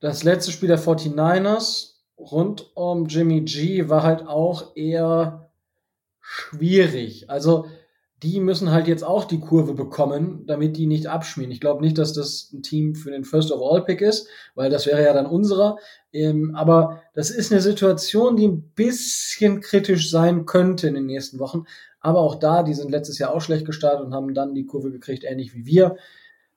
das 0.00 0.24
letzte 0.24 0.52
Spiel 0.52 0.68
der 0.68 0.78
49ers 0.78 1.94
rund 2.16 2.70
um 2.74 3.06
Jimmy 3.06 3.42
G 3.42 3.88
war 3.88 4.02
halt 4.02 4.26
auch 4.26 4.76
eher 4.76 5.50
schwierig. 6.20 7.30
Also 7.30 7.66
die 8.22 8.40
müssen 8.40 8.72
halt 8.72 8.88
jetzt 8.88 9.04
auch 9.04 9.24
die 9.24 9.38
Kurve 9.38 9.74
bekommen, 9.74 10.44
damit 10.46 10.76
die 10.76 10.86
nicht 10.86 11.06
abschmieren. 11.06 11.52
Ich 11.52 11.60
glaube 11.60 11.82
nicht, 11.82 11.98
dass 11.98 12.12
das 12.12 12.50
ein 12.52 12.62
Team 12.62 12.96
für 12.96 13.12
den 13.12 13.24
First 13.24 13.52
of 13.52 13.62
All 13.62 13.84
Pick 13.84 14.00
ist, 14.00 14.28
weil 14.56 14.70
das 14.70 14.86
wäre 14.86 15.02
ja 15.04 15.12
dann 15.12 15.26
unserer. 15.26 15.76
Ähm, 16.12 16.54
aber 16.56 17.02
das 17.14 17.30
ist 17.30 17.52
eine 17.52 17.60
Situation, 17.60 18.36
die 18.36 18.48
ein 18.48 18.72
bisschen 18.72 19.60
kritisch 19.60 20.10
sein 20.10 20.46
könnte 20.46 20.88
in 20.88 20.94
den 20.94 21.06
nächsten 21.06 21.38
Wochen. 21.38 21.64
Aber 22.00 22.20
auch 22.20 22.34
da, 22.36 22.64
die 22.64 22.74
sind 22.74 22.90
letztes 22.90 23.18
Jahr 23.18 23.32
auch 23.32 23.40
schlecht 23.40 23.66
gestartet 23.66 24.04
und 24.04 24.14
haben 24.14 24.34
dann 24.34 24.54
die 24.54 24.66
Kurve 24.66 24.90
gekriegt, 24.90 25.22
ähnlich 25.24 25.54
wie 25.54 25.66
wir. 25.66 25.96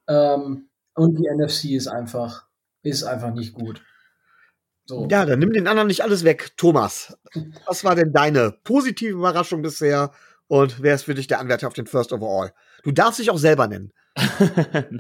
Ähm, 0.08 0.68
und 0.96 1.20
die 1.20 1.30
NFC 1.30 1.72
ist 1.72 1.88
einfach, 1.88 2.48
ist 2.84 3.04
einfach 3.04 3.34
nicht 3.34 3.54
gut. 3.54 3.82
So. 4.86 5.08
Ja, 5.10 5.26
dann 5.26 5.40
nimm 5.40 5.54
den 5.54 5.68
anderen 5.68 5.88
nicht 5.88 6.04
alles 6.04 6.24
weg. 6.24 6.52
Thomas, 6.58 7.18
was 7.66 7.84
war 7.84 7.96
denn 7.96 8.12
deine 8.12 8.52
positive 8.64 9.12
Überraschung 9.12 9.62
bisher 9.62 10.12
und 10.48 10.82
wer 10.82 10.96
ist 10.96 11.04
für 11.04 11.14
dich 11.14 11.28
der 11.28 11.40
Anwärter 11.40 11.68
auf 11.68 11.74
den 11.74 11.86
First 11.86 12.12
Overall? 12.12 12.54
Du 12.84 12.92
darfst 12.92 13.20
dich 13.20 13.30
auch 13.30 13.38
selber 13.38 13.68
nennen. 13.68 13.94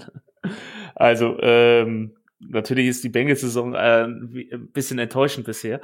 also, 0.95 1.37
ähm, 1.41 2.15
natürlich 2.39 2.87
ist 2.87 3.03
die 3.03 3.09
Bengals-Saison 3.09 3.73
äh, 3.73 4.03
ein 4.03 4.69
bisschen 4.71 4.99
enttäuschend 4.99 5.45
bisher. 5.45 5.81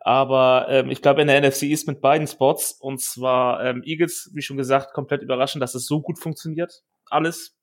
Aber 0.00 0.66
ähm, 0.68 0.90
ich 0.90 1.00
glaube, 1.00 1.22
in 1.22 1.28
der 1.28 1.40
NFC 1.40 1.64
ist 1.64 1.86
mit 1.86 2.00
beiden 2.00 2.26
Spots, 2.26 2.72
und 2.72 3.00
zwar 3.00 3.64
ähm, 3.64 3.82
Eagles, 3.84 4.30
wie 4.34 4.42
schon 4.42 4.56
gesagt, 4.56 4.92
komplett 4.94 5.22
überraschend, 5.22 5.62
dass 5.62 5.74
es 5.74 5.86
so 5.86 6.00
gut 6.00 6.18
funktioniert. 6.18 6.82
Alles. 7.06 7.56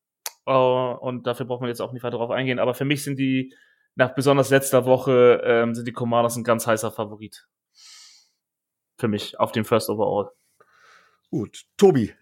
Uh, 0.48 0.98
und 1.00 1.28
dafür 1.28 1.46
brauchen 1.46 1.64
wir 1.64 1.70
jetzt 1.70 1.82
auch 1.82 1.94
nicht 1.94 2.04
weiter 2.04 2.18
drauf 2.18 2.32
eingehen. 2.32 2.60
Aber 2.60 2.74
für 2.74 2.86
mich 2.86 3.04
sind 3.04 3.20
die 3.20 3.54
nach 3.96 4.14
besonders 4.16 4.50
letzter 4.50 4.86
Woche 4.86 5.42
ähm, 5.44 5.76
sind 5.76 5.88
die 5.88 5.94
Commanders 5.94 6.36
ein 6.36 6.44
ganz 6.44 6.68
heißer 6.68 6.92
Favorit. 6.92 7.48
Für 8.98 9.08
mich 9.08 9.40
auf 9.40 9.52
dem 9.52 9.66
First 9.66 9.90
Overall. 9.90 10.32
Gut. 11.30 11.66
Tobi. 11.78 12.14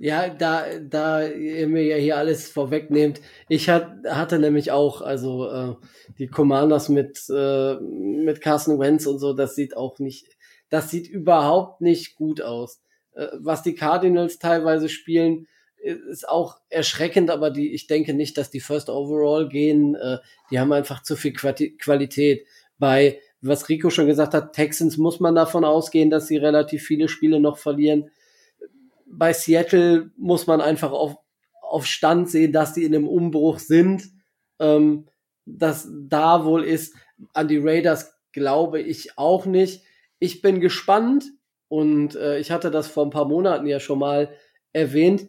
Ja, 0.00 0.28
da, 0.28 0.64
da 0.80 1.26
ihr 1.26 1.66
mir 1.66 1.82
ja 1.82 1.96
hier 1.96 2.16
alles 2.16 2.48
vorwegnehmt. 2.48 3.20
Ich 3.48 3.68
hat, 3.68 3.90
hatte 4.08 4.38
nämlich 4.38 4.70
auch, 4.70 5.02
also 5.02 5.50
äh, 5.50 5.74
die 6.18 6.28
Commanders 6.28 6.88
mit, 6.88 7.18
äh, 7.30 7.74
mit 7.80 8.40
Carson 8.40 8.78
Wentz 8.78 9.06
und 9.06 9.18
so, 9.18 9.32
das 9.32 9.56
sieht 9.56 9.76
auch 9.76 9.98
nicht, 9.98 10.36
das 10.70 10.90
sieht 10.90 11.08
überhaupt 11.08 11.80
nicht 11.80 12.14
gut 12.14 12.40
aus. 12.40 12.80
Äh, 13.12 13.26
was 13.40 13.64
die 13.64 13.74
Cardinals 13.74 14.38
teilweise 14.38 14.88
spielen, 14.88 15.48
ist 15.82 16.28
auch 16.28 16.58
erschreckend, 16.68 17.30
aber 17.30 17.50
die, 17.50 17.72
ich 17.72 17.86
denke 17.86 18.14
nicht, 18.14 18.36
dass 18.36 18.50
die 18.50 18.60
First 18.60 18.90
Overall 18.90 19.48
gehen. 19.48 19.94
Äh, 19.94 20.18
die 20.50 20.58
haben 20.58 20.72
einfach 20.72 21.02
zu 21.02 21.16
viel 21.16 21.32
Qualität. 21.32 22.46
Bei, 22.78 23.20
was 23.40 23.68
Rico 23.68 23.90
schon 23.90 24.06
gesagt 24.06 24.34
hat, 24.34 24.52
Texans 24.52 24.96
muss 24.96 25.20
man 25.20 25.34
davon 25.34 25.64
ausgehen, 25.64 26.10
dass 26.10 26.26
sie 26.26 26.36
relativ 26.36 26.84
viele 26.84 27.08
Spiele 27.08 27.40
noch 27.40 27.58
verlieren. 27.58 28.10
Bei 29.06 29.32
Seattle 29.32 30.10
muss 30.16 30.46
man 30.46 30.60
einfach 30.60 30.92
auf, 30.92 31.16
auf 31.62 31.86
Stand 31.86 32.28
sehen, 32.28 32.52
dass 32.52 32.74
sie 32.74 32.84
in 32.84 32.94
einem 32.94 33.08
Umbruch 33.08 33.58
sind. 33.58 34.04
Ähm, 34.58 35.06
dass 35.46 35.88
da 35.90 36.44
wohl 36.44 36.64
ist, 36.64 36.94
an 37.32 37.48
die 37.48 37.58
Raiders 37.58 38.12
glaube 38.32 38.80
ich 38.80 39.16
auch 39.16 39.46
nicht. 39.46 39.82
Ich 40.18 40.42
bin 40.42 40.60
gespannt 40.60 41.24
und 41.68 42.16
äh, 42.16 42.38
ich 42.38 42.50
hatte 42.50 42.70
das 42.70 42.88
vor 42.88 43.06
ein 43.06 43.10
paar 43.10 43.26
Monaten 43.26 43.66
ja 43.66 43.80
schon 43.80 43.98
mal 43.98 44.30
erwähnt 44.72 45.28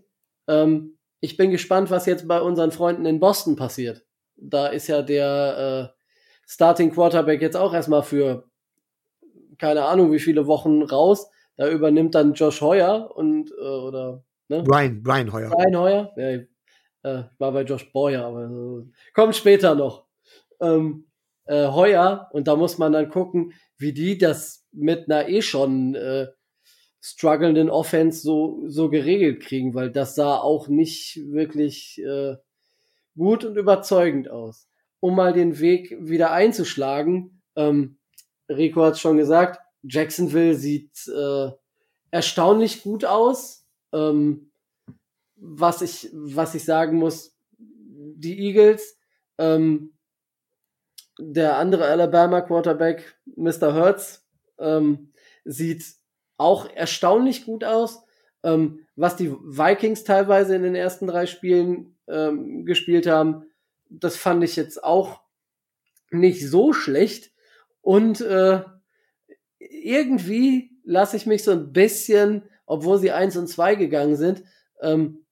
ähm, 0.49 0.97
ich 1.21 1.37
bin 1.37 1.51
gespannt, 1.51 1.91
was 1.91 2.05
jetzt 2.05 2.27
bei 2.27 2.41
unseren 2.41 2.71
Freunden 2.71 3.05
in 3.05 3.19
Boston 3.19 3.55
passiert. 3.55 4.05
Da 4.35 4.67
ist 4.67 4.87
ja 4.87 5.01
der 5.01 5.93
äh, 5.95 5.99
Starting 6.47 6.91
Quarterback 6.91 7.41
jetzt 7.41 7.57
auch 7.57 7.73
erstmal 7.73 8.03
für 8.03 8.49
keine 9.57 9.85
Ahnung 9.85 10.11
wie 10.11 10.19
viele 10.19 10.47
Wochen 10.47 10.81
raus. 10.81 11.29
Da 11.57 11.69
übernimmt 11.69 12.15
dann 12.15 12.33
Josh 12.33 12.61
Hoyer 12.61 13.15
und 13.15 13.51
äh, 13.51 13.61
oder 13.61 14.23
ne? 14.47 14.63
Brian, 14.63 15.03
Brian 15.03 15.31
Hoyer. 15.31 15.49
Brian 15.49 15.77
Hoyer. 15.77 16.13
Ja, 16.15 16.29
ich 16.31 16.47
äh, 17.03 17.23
war 17.37 17.51
bei 17.51 17.63
Josh 17.63 17.91
Boyer, 17.91 18.25
aber 18.25 18.43
äh, 18.45 18.85
kommt 19.13 19.35
später 19.35 19.75
noch. 19.75 20.05
Ähm, 20.61 21.05
äh, 21.45 21.67
Heuer 21.67 22.29
und 22.31 22.47
da 22.47 22.55
muss 22.55 22.77
man 22.77 22.91
dann 22.91 23.09
gucken, 23.09 23.53
wie 23.77 23.93
die 23.93 24.17
das 24.17 24.65
mit 24.71 25.09
einer 25.09 25.27
eh 25.27 25.41
schon 25.41 25.95
äh, 25.95 26.27
strugglenden 27.01 27.69
Offense 27.69 28.21
so, 28.21 28.63
so 28.67 28.89
geregelt 28.89 29.41
kriegen, 29.41 29.73
weil 29.73 29.91
das 29.91 30.15
sah 30.15 30.37
auch 30.37 30.67
nicht 30.67 31.19
wirklich 31.31 32.01
äh, 32.01 32.35
gut 33.17 33.45
und 33.45 33.57
überzeugend 33.57 34.29
aus. 34.29 34.67
Um 34.99 35.15
mal 35.15 35.31
den 35.31 35.59
Weg 35.59 35.95
wieder 35.99 36.31
einzuschlagen, 36.31 37.41
ähm, 37.55 37.97
Rico 38.49 38.83
hat 38.83 38.99
schon 38.99 39.17
gesagt, 39.17 39.59
Jacksonville 39.83 40.55
sieht 40.55 41.07
äh, 41.07 41.51
erstaunlich 42.11 42.83
gut 42.83 43.05
aus. 43.05 43.65
Ähm, 43.93 44.51
was 45.35 45.81
ich, 45.81 46.09
was 46.13 46.53
ich 46.55 46.65
sagen 46.65 46.97
muss, 46.97 47.35
die 47.57 48.39
Eagles, 48.39 48.97
ähm, 49.37 49.93
der 51.17 51.57
andere 51.57 51.85
Alabama 51.85 52.41
Quarterback, 52.41 53.17
Mr. 53.35 53.73
Hurts, 53.73 54.25
ähm, 54.57 55.13
sieht 55.45 55.98
auch 56.39 56.69
erstaunlich 56.73 57.45
gut 57.45 57.63
aus. 57.63 58.03
Ähm, 58.43 58.85
was 58.95 59.15
die 59.15 59.31
Vikings 59.31 60.03
teilweise 60.03 60.55
in 60.55 60.63
den 60.63 60.75
ersten 60.75 61.07
drei 61.07 61.25
Spielen 61.25 61.97
ähm, 62.07 62.65
gespielt 62.65 63.07
haben, 63.07 63.45
das 63.89 64.15
fand 64.15 64.43
ich 64.43 64.55
jetzt 64.55 64.83
auch 64.83 65.21
nicht 66.11 66.47
so 66.47 66.73
schlecht. 66.73 67.31
Und 67.81 68.21
äh, 68.21 68.61
irgendwie 69.59 70.71
lasse 70.83 71.17
ich 71.17 71.25
mich 71.25 71.43
so 71.43 71.51
ein 71.51 71.73
bisschen, 71.73 72.43
obwohl 72.65 72.97
sie 72.97 73.11
eins 73.11 73.35
und 73.35 73.47
zwei 73.47 73.75
gegangen 73.75 74.15
sind, 74.15 74.43
ähm, 74.81 75.25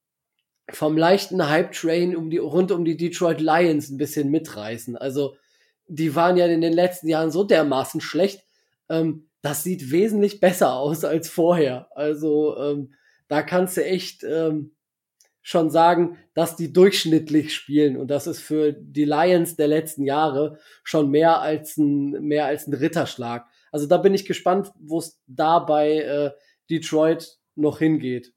vom 0.69 0.97
leichten 0.97 1.47
Hype-Train 1.47 2.15
um 2.15 2.29
die, 2.29 2.39
rund 2.39 2.71
um 2.71 2.83
die 2.83 2.97
Detroit 2.97 3.39
Lions 3.39 3.89
ein 3.89 3.97
bisschen 3.97 4.29
mitreißen. 4.29 4.97
Also, 4.97 5.37
die 5.87 6.15
waren 6.15 6.35
ja 6.35 6.45
in 6.47 6.59
den 6.59 6.73
letzten 6.73 7.07
Jahren 7.07 7.31
so 7.31 7.45
dermaßen 7.45 8.01
schlecht. 8.01 8.43
Ähm, 8.89 9.26
das 9.41 9.63
sieht 9.63 9.91
wesentlich 9.91 10.39
besser 10.39 10.73
aus 10.73 11.03
als 11.03 11.29
vorher. 11.29 11.89
Also, 11.95 12.57
ähm, 12.57 12.93
da 13.27 13.41
kannst 13.41 13.77
du 13.77 13.83
echt 13.83 14.23
ähm, 14.23 14.75
schon 15.47 15.69
sagen, 15.69 16.17
dass 16.33 16.57
die 16.57 16.73
durchschnittlich 16.73 17.55
spielen. 17.55 17.95
Und 17.95 18.09
das 18.09 18.27
ist 18.27 18.41
für 18.41 18.73
die 18.73 19.05
Lions 19.05 19.55
der 19.55 19.69
letzten 19.69 20.03
Jahre 20.03 20.59
schon 20.83 21.09
mehr 21.09 21.41
als 21.41 21.77
ein, 21.77 22.11
mehr 22.23 22.45
als 22.45 22.67
ein 22.67 22.73
Ritterschlag. 22.73 23.47
Also 23.71 23.85
da 23.85 23.97
bin 23.97 24.13
ich 24.13 24.25
gespannt, 24.25 24.71
wo 24.77 24.99
es 24.99 25.21
da 25.25 25.59
bei 25.59 25.99
äh, 25.99 26.31
Detroit 26.69 27.37
noch 27.55 27.79
hingeht. 27.79 28.33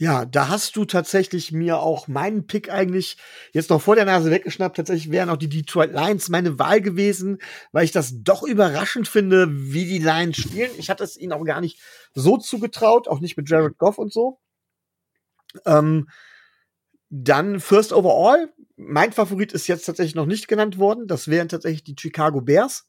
Ja, 0.00 0.24
da 0.24 0.48
hast 0.48 0.76
du 0.76 0.86
tatsächlich 0.86 1.52
mir 1.52 1.80
auch 1.80 2.08
meinen 2.08 2.46
Pick 2.46 2.70
eigentlich 2.70 3.18
jetzt 3.52 3.68
noch 3.68 3.82
vor 3.82 3.96
der 3.96 4.06
Nase 4.06 4.30
weggeschnappt. 4.30 4.78
Tatsächlich 4.78 5.10
wären 5.10 5.28
auch 5.28 5.36
die 5.36 5.50
Detroit 5.50 5.92
Lions 5.92 6.30
meine 6.30 6.58
Wahl 6.58 6.80
gewesen, 6.80 7.36
weil 7.72 7.84
ich 7.84 7.92
das 7.92 8.14
doch 8.22 8.42
überraschend 8.42 9.08
finde, 9.08 9.48
wie 9.50 9.84
die 9.84 9.98
Lions 9.98 10.38
spielen. 10.38 10.70
Ich 10.78 10.88
hatte 10.88 11.04
es 11.04 11.18
ihnen 11.18 11.34
auch 11.34 11.44
gar 11.44 11.60
nicht 11.60 11.82
so 12.14 12.38
zugetraut, 12.38 13.08
auch 13.08 13.20
nicht 13.20 13.36
mit 13.36 13.50
Jared 13.50 13.76
Goff 13.76 13.98
und 13.98 14.10
so. 14.10 14.40
Ähm, 15.66 16.08
dann 17.10 17.60
First 17.60 17.92
Overall. 17.92 18.50
Mein 18.76 19.12
Favorit 19.12 19.52
ist 19.52 19.66
jetzt 19.66 19.84
tatsächlich 19.84 20.14
noch 20.14 20.24
nicht 20.24 20.48
genannt 20.48 20.78
worden. 20.78 21.08
Das 21.08 21.28
wären 21.28 21.50
tatsächlich 21.50 21.84
die 21.84 21.96
Chicago 21.98 22.40
Bears. 22.40 22.88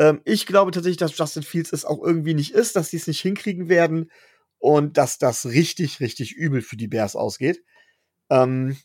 Ähm, 0.00 0.22
ich 0.24 0.46
glaube 0.46 0.72
tatsächlich, 0.72 0.96
dass 0.96 1.16
Justin 1.16 1.44
Fields 1.44 1.72
es 1.72 1.84
auch 1.84 2.02
irgendwie 2.02 2.34
nicht 2.34 2.52
ist, 2.52 2.74
dass 2.74 2.88
sie 2.90 2.96
es 2.96 3.06
nicht 3.06 3.20
hinkriegen 3.20 3.68
werden 3.68 4.10
und 4.60 4.98
dass 4.98 5.18
das 5.18 5.46
richtig, 5.46 5.98
richtig 5.98 6.36
übel 6.36 6.62
für 6.62 6.76
die 6.76 6.86
Bears 6.86 7.16
ausgeht. 7.16 7.64
Ähm, 8.30 8.76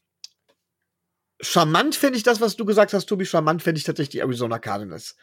charmant 1.40 1.96
finde 1.96 2.18
ich 2.18 2.24
das, 2.24 2.42
was 2.42 2.56
du 2.56 2.66
gesagt 2.66 2.94
hast, 2.94 3.06
Tobi. 3.06 3.26
Charmant 3.26 3.62
finde 3.62 3.78
ich 3.78 3.84
tatsächlich 3.84 4.10
die 4.10 4.20
Arizona 4.20 4.58
Cardinals. 4.58 5.16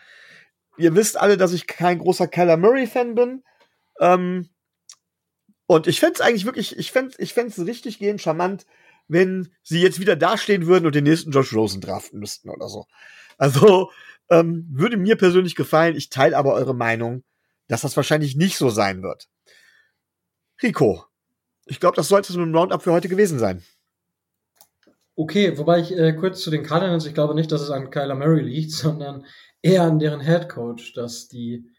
Ihr 0.76 0.94
wisst 0.94 1.16
alle, 1.16 1.36
dass 1.36 1.52
ich 1.52 1.66
kein 1.66 1.98
großer 1.98 2.28
Kyler 2.28 2.56
Murray-Fan 2.56 3.14
bin. 3.14 3.42
Ähm, 3.98 4.50
und 5.66 5.86
ich 5.86 6.00
fände 6.00 6.14
es 6.14 6.20
eigentlich 6.20 6.44
wirklich, 6.44 6.78
ich 6.78 6.92
fände 6.92 7.14
ich 7.18 7.36
es 7.36 7.66
richtig 7.66 7.98
gehen, 7.98 8.18
charmant, 8.18 8.66
wenn 9.08 9.52
sie 9.62 9.80
jetzt 9.80 10.00
wieder 10.00 10.16
dastehen 10.16 10.66
würden 10.66 10.86
und 10.86 10.94
den 10.94 11.04
nächsten 11.04 11.30
Josh 11.30 11.54
Rosen 11.54 11.80
draften 11.80 12.20
müssten 12.20 12.50
oder 12.50 12.68
so. 12.68 12.86
Also, 13.38 13.90
ähm, 14.28 14.66
würde 14.70 14.98
mir 14.98 15.16
persönlich 15.16 15.56
gefallen. 15.56 15.96
Ich 15.96 16.10
teile 16.10 16.36
aber 16.36 16.52
eure 16.52 16.74
Meinung, 16.74 17.24
dass 17.68 17.82
das 17.82 17.96
wahrscheinlich 17.96 18.36
nicht 18.36 18.58
so 18.58 18.68
sein 18.68 19.02
wird. 19.02 19.28
Rico, 20.62 21.04
ich 21.66 21.80
glaube, 21.80 21.96
das 21.96 22.08
sollte 22.08 22.32
es 22.32 22.36
mit 22.36 22.46
dem 22.46 22.54
Roundup 22.54 22.82
für 22.82 22.92
heute 22.92 23.08
gewesen 23.08 23.38
sein. 23.38 23.62
Okay, 25.14 25.56
wobei 25.58 25.80
ich 25.80 25.96
äh, 25.96 26.14
kurz 26.14 26.40
zu 26.40 26.50
den 26.50 26.62
Cardinals, 26.62 27.06
ich 27.06 27.14
glaube 27.14 27.34
nicht, 27.34 27.52
dass 27.52 27.60
es 27.60 27.70
an 27.70 27.90
Kyler 27.90 28.14
Murray 28.14 28.42
liegt, 28.42 28.70
sondern 28.72 29.26
eher 29.60 29.82
an 29.82 29.98
deren 29.98 30.20
Head 30.20 30.48
Coach, 30.48 30.94
dass 30.94 31.28
die 31.28 31.70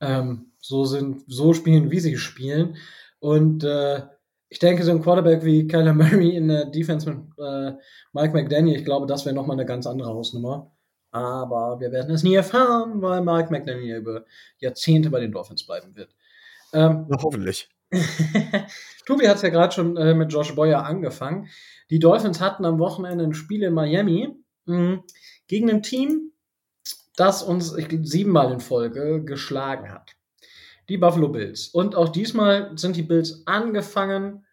ähm, 0.00 0.52
so 0.60 0.84
sind, 0.84 1.22
so 1.26 1.54
spielen, 1.54 1.90
wie 1.90 2.00
sie 2.00 2.16
spielen. 2.16 2.76
Und 3.18 3.64
äh, 3.64 4.02
ich 4.48 4.58
denke, 4.58 4.84
so 4.84 4.92
ein 4.92 5.02
Quarterback 5.02 5.44
wie 5.44 5.66
Kyler 5.66 5.94
Murray 5.94 6.36
in 6.36 6.48
der 6.48 6.66
Defense 6.66 7.08
mit 7.08 7.18
äh, 7.38 7.72
Mike 8.12 8.32
McDaniel, 8.34 8.76
ich 8.76 8.84
glaube, 8.84 9.06
das 9.06 9.24
wäre 9.24 9.34
nochmal 9.34 9.56
eine 9.56 9.66
ganz 9.66 9.86
andere 9.86 10.10
Hausnummer. 10.10 10.72
Aber 11.10 11.80
wir 11.80 11.92
werden 11.92 12.14
es 12.14 12.22
nie 12.22 12.34
erfahren, 12.34 13.00
weil 13.00 13.22
Mike 13.22 13.50
McDaniel 13.50 13.96
über 13.96 14.24
Jahrzehnte 14.58 15.08
bei 15.08 15.20
den 15.20 15.32
Dolphins 15.32 15.64
bleiben 15.64 15.96
wird. 15.96 16.14
Ähm, 16.74 17.06
Na, 17.08 17.16
hoffentlich. 17.22 17.70
Tobi 19.06 19.28
hat 19.28 19.36
es 19.36 19.42
ja 19.42 19.48
gerade 19.48 19.74
schon 19.74 19.96
äh, 19.96 20.14
mit 20.14 20.32
Josh 20.32 20.54
Boyer 20.54 20.84
angefangen. 20.84 21.48
Die 21.90 21.98
Dolphins 21.98 22.40
hatten 22.40 22.64
am 22.64 22.78
Wochenende 22.78 23.24
ein 23.24 23.34
Spiel 23.34 23.62
in 23.62 23.74
Miami 23.74 24.34
mh, 24.66 24.76
hm, 24.76 25.02
gegen 25.46 25.70
ein 25.70 25.82
Team, 25.82 26.32
das 27.16 27.42
uns 27.42 27.74
ich, 27.76 27.88
siebenmal 28.02 28.52
in 28.52 28.60
Folge 28.60 29.22
geschlagen 29.24 29.90
hat. 29.92 30.12
Die 30.88 30.98
Buffalo 30.98 31.28
Bills. 31.28 31.68
Und 31.68 31.96
auch 31.96 32.08
diesmal 32.08 32.76
sind 32.76 32.96
die 32.96 33.02
Bills 33.02 33.46
angefangen. 33.46 34.44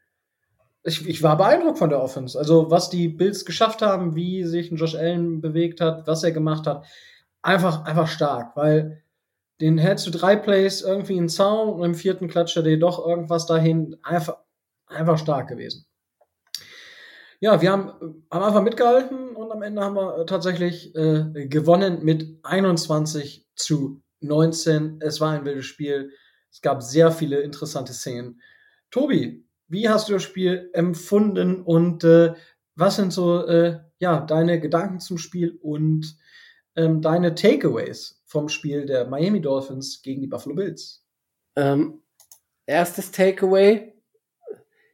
Ich, 0.84 1.08
ich 1.08 1.22
war 1.24 1.38
beeindruckt 1.38 1.78
von 1.78 1.90
der 1.90 2.02
Offense. 2.02 2.38
Also, 2.38 2.72
was 2.72 2.90
die 2.90 3.08
Bills 3.08 3.46
geschafft 3.46 3.82
haben, 3.82 4.16
wie 4.16 4.44
sich 4.44 4.72
ein 4.72 4.78
Josh 4.78 4.96
Allen 4.96 5.42
bewegt 5.42 5.82
hat, 5.82 6.08
was 6.08 6.24
er 6.24 6.32
gemacht 6.32 6.66
hat. 6.68 6.86
Einfach, 7.42 7.86
einfach 7.86 8.08
stark, 8.08 8.56
weil 8.56 9.04
den 9.62 9.78
hältst 9.78 10.08
du 10.08 10.12
drei 10.12 10.36
Plays 10.36 10.82
irgendwie 10.82 11.18
in 11.18 11.30
Zaun 11.30 11.70
und 11.70 11.84
im 11.84 11.96
vierten 11.96 12.28
klatscht 12.28 12.58
er 12.58 12.64
dir 12.64 12.80
doch 12.80 13.06
irgendwas 13.06 13.46
dahin. 13.46 13.98
Einfach, 14.04 14.38
einfach 14.88 15.18
stark 15.18 15.48
gewesen. 15.48 15.86
Ja, 17.40 17.62
wir 17.62 17.72
haben 17.72 18.24
am 18.30 18.44
Anfang 18.44 18.64
mitgehalten 18.64 19.36
und 19.36 19.52
am 19.52 19.62
Ende 19.62 19.82
haben 19.82 19.96
wir 19.96 20.26
tatsächlich 20.26 20.96
äh, 20.96 21.48
gewonnen 21.48 22.04
mit 22.04 22.40
21 22.44 23.48
zu 23.56 24.02
19. 24.22 25.00
Es 25.02 25.20
war 25.20 25.34
ein 25.34 25.44
wildes 25.44 25.66
Spiel. 25.66 26.12
Es 26.50 26.62
gab 26.62 26.82
sehr 26.82 27.12
viele 27.12 27.42
interessante 27.42 27.94
Szenen. 27.94 28.42
Tobi, 28.92 29.46
wie 29.68 29.90
hast 29.90 30.08
du 30.08 30.14
das 30.14 30.24
Spiel 30.24 30.70
empfunden 30.74 31.62
und 31.62 32.04
äh, 32.04 32.34
was 32.76 32.96
sind 32.96 33.12
so 33.12 33.46
äh, 33.46 33.80
ja, 34.00 34.22
deine 34.22 34.60
Gedanken 34.60 35.00
zum 35.00 35.18
Spiel 35.18 35.58
und 35.62 36.18
ähm, 36.76 37.02
deine 37.02 37.36
Takeaways 37.36 38.22
vom 38.26 38.50
Spiel 38.50 38.86
der 38.86 39.06
Miami 39.06 39.42
Dolphins 39.42 40.02
gegen 40.02 40.22
die 40.22 40.28
Buffalo 40.28 40.56
Bills? 40.56 41.06
Ähm, 41.56 42.02
erstes 42.66 43.12
Takeaway. 43.12 43.94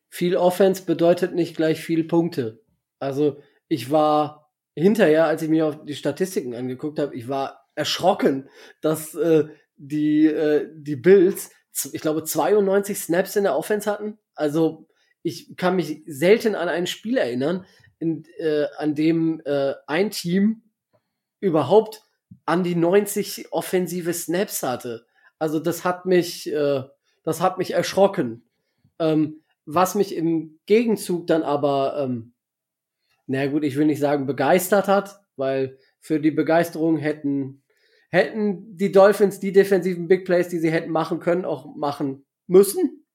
Viel 0.09 0.35
Offense 0.35 0.83
bedeutet 0.83 1.35
nicht 1.35 1.55
gleich 1.55 1.81
viel 1.81 2.03
Punkte. 2.03 2.61
Also 2.99 3.41
ich 3.67 3.91
war 3.91 4.51
hinterher, 4.75 5.25
als 5.25 5.41
ich 5.41 5.49
mir 5.49 5.67
auf 5.67 5.85
die 5.85 5.95
Statistiken 5.95 6.55
angeguckt 6.55 6.99
habe, 6.99 7.15
ich 7.15 7.27
war 7.27 7.67
erschrocken, 7.75 8.49
dass 8.81 9.13
äh, 9.15 9.45
die, 9.77 10.25
äh, 10.25 10.67
die 10.73 10.95
Bills, 10.95 11.51
ich 11.93 12.01
glaube, 12.01 12.23
92 12.23 12.97
Snaps 12.97 13.35
in 13.35 13.43
der 13.43 13.55
Offense 13.55 13.89
hatten. 13.89 14.17
Also 14.35 14.87
ich 15.21 15.55
kann 15.55 15.75
mich 15.75 16.01
selten 16.05 16.55
an 16.55 16.69
ein 16.69 16.87
Spiel 16.87 17.17
erinnern, 17.17 17.65
in, 17.99 18.25
äh, 18.37 18.65
an 18.77 18.95
dem 18.95 19.41
äh, 19.45 19.73
ein 19.87 20.11
Team 20.11 20.63
überhaupt 21.39 22.03
an 22.45 22.63
die 22.63 22.75
90 22.75 23.51
offensive 23.51 24.13
Snaps 24.13 24.63
hatte. 24.63 25.05
Also 25.37 25.59
das 25.59 25.85
hat 25.85 26.05
mich, 26.05 26.51
äh, 26.51 26.83
das 27.23 27.41
hat 27.41 27.57
mich 27.57 27.71
erschrocken. 27.71 28.43
Ähm, 28.99 29.41
was 29.65 29.95
mich 29.95 30.15
im 30.15 30.59
Gegenzug 30.65 31.27
dann 31.27 31.43
aber, 31.43 31.97
ähm, 31.99 32.33
na 33.27 33.45
gut, 33.47 33.63
ich 33.63 33.75
will 33.75 33.85
nicht 33.85 33.99
sagen 33.99 34.25
begeistert 34.25 34.87
hat, 34.87 35.21
weil 35.35 35.77
für 35.99 36.19
die 36.19 36.31
Begeisterung 36.31 36.97
hätten, 36.97 37.63
hätten 38.09 38.75
die 38.75 38.91
Dolphins 38.91 39.39
die 39.39 39.51
defensiven 39.51 40.07
Big 40.07 40.25
Plays, 40.25 40.49
die 40.49 40.59
sie 40.59 40.71
hätten 40.71 40.91
machen 40.91 41.19
können, 41.19 41.45
auch 41.45 41.75
machen 41.75 42.25
müssen. 42.47 43.05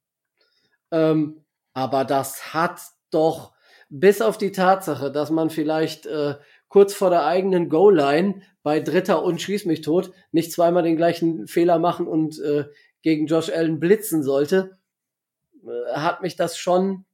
Ähm, 0.93 1.45
aber 1.73 2.05
das 2.05 2.55
hat 2.55 2.81
doch 3.11 3.53
bis 3.89 4.23
auf 4.23 4.39
die 4.39 4.53
Tatsache, 4.53 5.11
dass 5.11 5.31
man 5.31 5.51
vielleicht 5.51 6.07
äh, 6.07 6.37
kurz 6.75 6.93
vor 6.93 7.09
der 7.09 7.25
eigenen 7.25 7.69
Goal-Line 7.69 8.43
bei 8.65 8.81
Dritter 8.81 9.23
und 9.23 9.41
Schieß 9.41 9.65
mich 9.65 9.83
tot 9.83 10.11
nicht 10.33 10.51
zweimal 10.51 10.83
den 10.83 10.97
gleichen 10.97 11.47
Fehler 11.47 11.79
machen 11.79 12.09
und 12.09 12.41
äh, 12.41 12.65
gegen 13.01 13.29
Josh 13.29 13.49
Allen 13.49 13.79
blitzen 13.79 14.25
sollte, 14.25 14.77
äh, 15.65 15.93
hat 15.93 16.21
mich 16.21 16.35
das 16.35 16.59
schon 16.59 17.05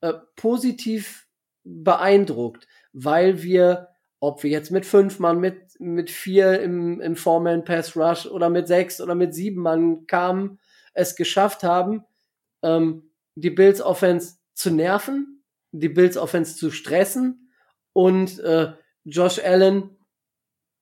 äh, 0.00 0.14
positiv 0.34 1.28
beeindruckt, 1.62 2.66
weil 2.92 3.44
wir, 3.44 3.90
ob 4.18 4.42
wir 4.42 4.50
jetzt 4.50 4.72
mit 4.72 4.84
fünf 4.84 5.20
Mann, 5.20 5.38
mit, 5.38 5.60
mit 5.78 6.10
vier 6.10 6.60
im, 6.60 7.00
im 7.00 7.14
Four-Man-Pass-Rush 7.14 8.26
oder 8.26 8.50
mit 8.50 8.66
sechs 8.66 9.00
oder 9.00 9.14
mit 9.14 9.32
sieben 9.32 9.62
Mann 9.62 10.08
kamen, 10.08 10.58
es 10.92 11.14
geschafft 11.14 11.62
haben, 11.62 12.02
ähm, 12.62 13.12
die 13.36 13.50
Bills 13.50 13.80
Offense 13.80 14.38
zu 14.54 14.72
nerven, 14.72 15.44
die 15.70 15.88
Bills 15.88 16.16
Offense 16.16 16.56
zu 16.56 16.72
stressen 16.72 17.52
und 17.92 18.40
äh, 18.40 18.72
Josh 19.04 19.38
Allen 19.38 19.90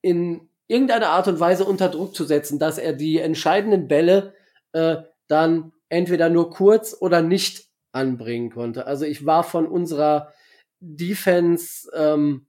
in 0.00 0.48
irgendeiner 0.68 1.08
Art 1.08 1.28
und 1.28 1.40
Weise 1.40 1.64
unter 1.64 1.88
Druck 1.88 2.14
zu 2.14 2.24
setzen, 2.24 2.58
dass 2.58 2.78
er 2.78 2.92
die 2.92 3.18
entscheidenden 3.18 3.88
Bälle 3.88 4.35
äh, 4.72 4.96
dann 5.28 5.72
entweder 5.88 6.28
nur 6.30 6.50
kurz 6.50 6.96
oder 6.98 7.22
nicht 7.22 7.68
anbringen 7.92 8.50
konnte. 8.50 8.87
Also 8.87 9.04
ich 9.04 9.26
war 9.26 9.44
von 9.44 9.66
unserer 9.66 10.32
Defense 10.80 11.90
ähm, 11.94 12.46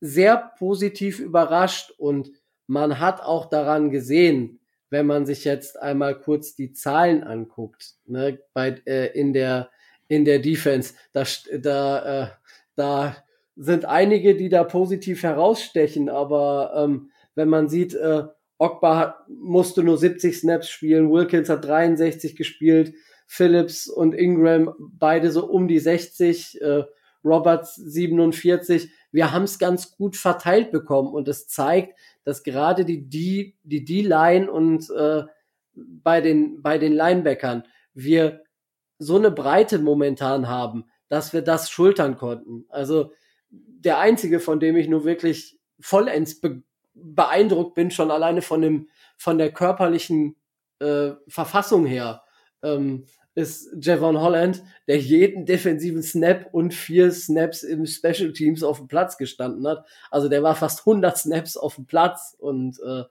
sehr 0.00 0.52
positiv 0.58 1.18
überrascht 1.18 1.92
und 1.96 2.30
man 2.66 3.00
hat 3.00 3.22
auch 3.22 3.46
daran 3.46 3.90
gesehen, 3.90 4.60
wenn 4.90 5.06
man 5.06 5.24
sich 5.24 5.44
jetzt 5.44 5.80
einmal 5.80 6.18
kurz 6.18 6.54
die 6.54 6.72
Zahlen 6.72 7.24
anguckt, 7.24 7.94
ne, 8.04 8.38
bei, 8.52 8.80
äh, 8.84 9.18
in 9.18 9.32
der 9.32 9.70
in 10.12 10.26
der 10.26 10.40
Defense, 10.40 10.92
da, 11.12 11.24
da, 11.58 12.22
äh, 12.22 12.30
da 12.76 13.16
sind 13.56 13.84
einige, 13.84 14.36
die 14.36 14.48
da 14.48 14.64
positiv 14.64 15.22
herausstechen, 15.22 16.08
aber 16.08 16.72
ähm, 16.76 17.10
wenn 17.34 17.48
man 17.48 17.68
sieht, 17.68 17.94
äh, 17.94 18.24
Ogba 18.58 18.96
hat, 18.96 19.28
musste 19.28 19.82
nur 19.82 19.98
70 19.98 20.38
Snaps 20.38 20.68
spielen, 20.68 21.10
Wilkins 21.10 21.48
hat 21.48 21.64
63 21.64 22.36
gespielt, 22.36 22.94
Phillips 23.26 23.88
und 23.88 24.14
Ingram 24.14 24.74
beide 24.78 25.30
so 25.30 25.46
um 25.46 25.68
die 25.68 25.78
60, 25.78 26.60
äh, 26.60 26.84
Roberts 27.24 27.76
47. 27.76 28.90
Wir 29.10 29.32
haben 29.32 29.44
es 29.44 29.58
ganz 29.58 29.96
gut 29.96 30.16
verteilt 30.16 30.70
bekommen 30.70 31.12
und 31.12 31.28
es 31.28 31.48
zeigt, 31.48 31.98
dass 32.24 32.42
gerade 32.42 32.84
die 32.84 33.08
D, 33.08 33.54
die 33.62 33.84
D-Line 33.84 34.50
und 34.50 34.90
äh, 34.90 35.22
bei 35.74 36.20
den 36.20 36.62
bei 36.62 36.78
den 36.78 36.92
Linebackern 36.92 37.64
wir 37.94 38.42
so 38.98 39.16
eine 39.16 39.30
Breite 39.30 39.78
momentan 39.78 40.48
haben, 40.48 40.84
dass 41.08 41.32
wir 41.32 41.42
das 41.42 41.70
schultern 41.70 42.16
konnten. 42.16 42.66
Also 42.68 43.12
der 43.52 43.98
einzige, 43.98 44.40
von 44.40 44.60
dem 44.60 44.76
ich 44.76 44.88
nur 44.88 45.04
wirklich 45.04 45.58
vollends 45.80 46.40
be 46.40 46.62
beeindruckt 46.94 47.74
bin, 47.74 47.90
schon 47.90 48.10
alleine 48.10 48.42
von 48.42 48.60
dem 48.60 48.88
von 49.16 49.38
der 49.38 49.50
körperlichen 49.50 50.36
äh, 50.78 51.12
Verfassung 51.26 51.86
her, 51.86 52.22
ähm, 52.62 53.06
ist 53.34 53.70
Javon 53.80 54.20
Holland, 54.20 54.62
der 54.88 54.98
jeden 54.98 55.46
defensiven 55.46 56.02
Snap 56.02 56.48
und 56.52 56.74
vier 56.74 57.10
Snaps 57.10 57.62
im 57.62 57.86
Special 57.86 58.32
Teams 58.32 58.62
auf 58.62 58.78
dem 58.78 58.88
Platz 58.88 59.16
gestanden 59.16 59.66
hat. 59.66 59.86
Also 60.10 60.28
der 60.28 60.42
war 60.42 60.54
fast 60.54 60.80
100 60.80 61.16
Snaps 61.16 61.56
auf 61.56 61.76
dem 61.76 61.86
Platz 61.86 62.36
und 62.38 62.78
äh, 62.80 63.04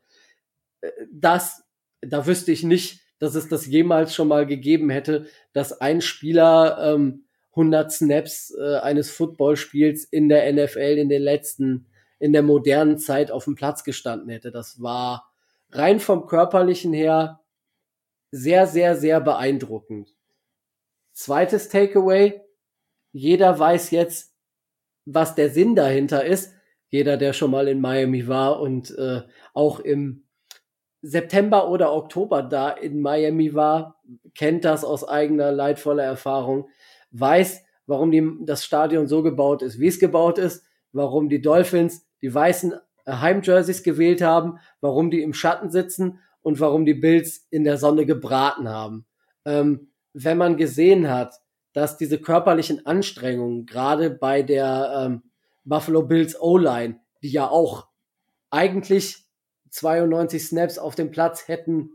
das, 1.12 1.64
da 2.02 2.26
wüsste 2.28 2.52
ich 2.52 2.64
nicht, 2.64 3.02
dass 3.20 3.36
es 3.36 3.48
das 3.48 3.66
jemals 3.66 4.14
schon 4.14 4.28
mal 4.28 4.46
gegeben 4.46 4.90
hätte, 4.90 5.28
dass 5.54 5.80
ein 5.80 6.02
Spieler 6.02 6.94
ähm, 6.96 7.26
100 7.52 7.92
Snaps 7.92 8.56
äh, 8.58 8.78
eines 8.78 9.12
Footballspiels 9.12 10.06
in 10.06 10.30
der 10.30 10.52
NFL 10.52 10.98
in 10.98 11.10
den 11.10 11.22
letzten, 11.22 11.88
in 12.20 12.34
der 12.34 12.44
modernen 12.44 12.98
Zeit 12.98 13.32
auf 13.32 13.46
dem 13.46 13.56
Platz 13.56 13.84
gestanden 13.84 14.30
hätte. 14.30 14.52
Das 14.52 14.82
war 14.82 15.32
rein 15.72 16.00
vom 16.00 16.28
körperlichen 16.28 16.94
her 16.94 17.42
sehr, 18.32 18.68
sehr, 18.68 18.96
sehr 18.96 19.20
beeindruckend. 19.20 20.16
Zweites 21.14 21.70
Takeaway. 21.70 22.42
Jeder 23.12 23.60
weiß 23.60 23.92
jetzt, 23.92 24.34
was 25.06 25.36
der 25.36 25.50
Sinn 25.50 25.76
dahinter 25.76 26.24
ist. 26.24 26.54
Jeder, 26.88 27.18
der 27.18 27.34
schon 27.34 27.52
mal 27.52 27.68
in 27.68 27.82
Miami 27.82 28.28
war 28.28 28.62
und 28.62 28.98
äh, 28.98 29.22
auch 29.54 29.80
im 29.80 30.24
September 31.02 31.70
oder 31.70 31.94
Oktober 31.94 32.44
da 32.44 32.70
in 32.70 33.02
Miami 33.02 33.54
war, 33.54 34.02
kennt 34.36 34.66
das 34.66 34.84
aus 34.84 35.08
eigener 35.08 35.52
leidvoller 35.52 36.04
Erfahrung, 36.04 36.70
weiß, 37.12 37.64
warum 37.86 38.12
die, 38.12 38.38
das 38.42 38.64
Stadion 38.66 39.08
so 39.08 39.24
gebaut 39.24 39.62
ist, 39.62 39.80
wie 39.80 39.88
es 39.88 40.00
gebaut 40.00 40.38
ist, 40.38 40.64
warum 40.92 41.30
die 41.30 41.42
Dolphins 41.42 42.06
die 42.22 42.34
weißen 42.34 42.74
Heimjerseys 43.08 43.84
gewählt 43.84 44.22
haben, 44.22 44.60
warum 44.80 45.12
die 45.12 45.22
im 45.22 45.34
Schatten 45.34 45.72
sitzen 45.72 46.20
und 46.42 46.60
warum 46.60 46.86
die 46.86 46.94
Bills 46.94 47.48
in 47.50 47.64
der 47.64 47.78
Sonne 47.78 48.06
gebraten 48.06 48.70
haben. 48.70 49.06
Ähm, 49.46 49.92
wenn 50.14 50.38
man 50.38 50.58
gesehen 50.58 51.10
hat, 51.10 51.36
dass 51.74 51.98
diese 51.98 52.20
körperlichen 52.20 52.86
Anstrengungen 52.86 53.66
gerade 53.66 54.10
bei 54.10 54.44
der 54.44 55.06
ähm, 55.06 55.24
Buffalo 55.64 56.04
Bills 56.04 56.40
O-Line, 56.40 57.00
die 57.24 57.32
ja 57.32 57.48
auch 57.48 57.88
eigentlich 58.50 59.26
92 59.70 60.44
Snaps 60.44 60.78
auf 60.78 60.96
dem 60.96 61.12
Platz 61.12 61.48
hätten 61.48 61.92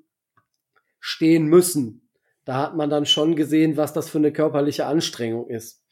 stehen 0.99 1.47
müssen, 1.47 2.06
da 2.47 2.63
hat 2.63 2.77
man 2.77 2.89
dann 2.89 3.05
schon 3.07 3.35
gesehen, 3.35 3.77
was 3.77 3.93
das 3.93 4.09
für 4.09 4.19
eine 4.19 4.33
körperliche 4.33 4.87
Anstrengung 4.87 5.51
ist. 5.51 5.83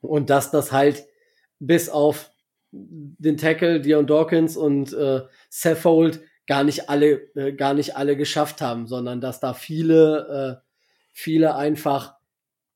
Und 0.00 0.30
dass 0.30 0.50
das 0.50 0.72
halt 0.72 1.06
bis 1.60 1.88
auf 1.88 2.30
den 2.72 3.36
Tackle 3.36 3.80
Dion 3.80 4.06
Dawkins 4.06 4.56
und 4.56 4.92
äh, 4.94 5.20
Saffold 5.50 6.22
gar 6.46 6.64
nicht 6.64 6.88
alle 6.88 7.30
äh, 7.36 7.52
gar 7.52 7.74
nicht 7.74 7.96
alle 7.96 8.16
geschafft 8.16 8.60
haben, 8.62 8.86
sondern 8.86 9.20
dass 9.20 9.38
da 9.38 9.52
viele 9.52 10.60
äh, 10.60 10.66
viele 11.12 11.54
einfach 11.54 12.16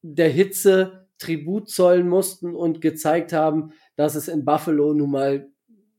der 0.02 0.28
Hitze 0.28 1.08
Tribut 1.18 1.68
zollen 1.68 2.08
mussten 2.08 2.54
und 2.54 2.80
gezeigt 2.80 3.32
haben, 3.32 3.72
dass 3.96 4.14
es 4.14 4.28
in 4.28 4.44
Buffalo 4.44 4.92
nun 4.92 5.10
mal 5.10 5.48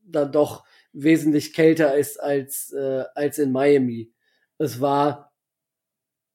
dann 0.03 0.31
doch 0.31 0.63
wesentlich 0.93 1.53
kälter 1.53 1.97
ist 1.97 2.21
als 2.21 2.71
äh, 2.73 3.03
als 3.15 3.39
in 3.39 3.51
Miami. 3.51 4.11
Es 4.59 4.79
war 4.79 5.28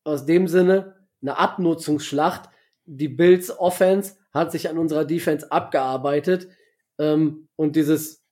aus 0.04 0.26
dem 0.26 0.48
Sinne 0.48 0.96
eine 1.22 1.38
Abnutzungsschlacht. 1.38 2.50
Die 2.84 3.08
Bills 3.08 3.50
Offense 3.58 4.16
hat 4.32 4.52
sich 4.52 4.68
an 4.68 4.78
unserer 4.78 5.04
Defense 5.04 5.50
abgearbeitet 5.50 6.48
ähm, 6.98 7.48
und 7.56 7.76
dieses 7.76 8.24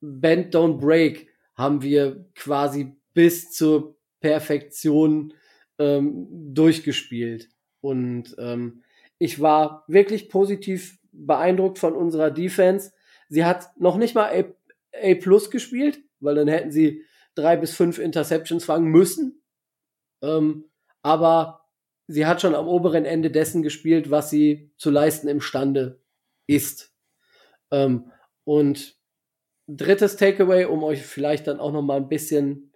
Bend 0.00 0.54
Don't 0.54 0.78
Break 0.78 1.28
haben 1.54 1.82
wir 1.82 2.26
quasi 2.34 2.96
bis 3.14 3.50
zur 3.50 3.96
Perfektion 4.20 5.32
ähm, 5.78 6.26
durchgespielt. 6.54 7.48
Und 7.80 8.34
ähm, 8.38 8.82
ich 9.18 9.40
war 9.40 9.84
wirklich 9.88 10.28
positiv 10.28 10.98
beeindruckt 11.12 11.78
von 11.78 11.94
unserer 11.94 12.30
Defense. 12.30 12.92
Sie 13.28 13.44
hat 13.44 13.70
noch 13.78 13.96
nicht 13.96 14.14
mal 14.14 14.30
A, 14.30 14.44
A 14.92 15.14
Plus 15.14 15.50
gespielt, 15.50 16.00
weil 16.20 16.34
dann 16.34 16.48
hätten 16.48 16.70
sie 16.70 17.04
drei 17.34 17.56
bis 17.56 17.74
fünf 17.74 17.98
Interceptions 17.98 18.64
fangen 18.64 18.90
müssen. 18.90 19.42
Ähm, 20.22 20.64
aber 21.06 21.60
sie 22.08 22.26
hat 22.26 22.40
schon 22.40 22.56
am 22.56 22.66
oberen 22.66 23.04
Ende 23.04 23.30
dessen 23.30 23.62
gespielt, 23.62 24.10
was 24.10 24.28
sie 24.28 24.72
zu 24.76 24.90
leisten 24.90 25.28
imstande 25.28 26.02
ist. 26.48 26.92
Ähm, 27.70 28.10
und 28.42 28.96
drittes 29.68 30.16
Takeaway, 30.16 30.64
um 30.64 30.82
euch 30.82 31.02
vielleicht 31.02 31.46
dann 31.46 31.60
auch 31.60 31.70
noch 31.70 31.82
mal 31.82 31.98
ein 31.98 32.08
bisschen 32.08 32.72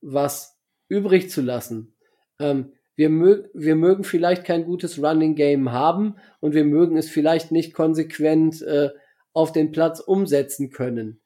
was 0.00 0.58
übrig 0.88 1.28
zu 1.28 1.42
lassen. 1.42 1.94
Ähm, 2.40 2.72
wir, 2.96 3.10
mög 3.10 3.50
wir 3.52 3.76
mögen 3.76 4.04
vielleicht 4.04 4.44
kein 4.44 4.64
gutes 4.64 5.02
Running 5.02 5.34
Game 5.34 5.70
haben 5.70 6.16
und 6.40 6.54
wir 6.54 6.64
mögen 6.64 6.96
es 6.96 7.10
vielleicht 7.10 7.52
nicht 7.52 7.74
konsequent 7.74 8.62
äh, 8.62 8.88
auf 9.34 9.52
den 9.52 9.72
Platz 9.72 10.00
umsetzen 10.00 10.70
können. 10.70 11.20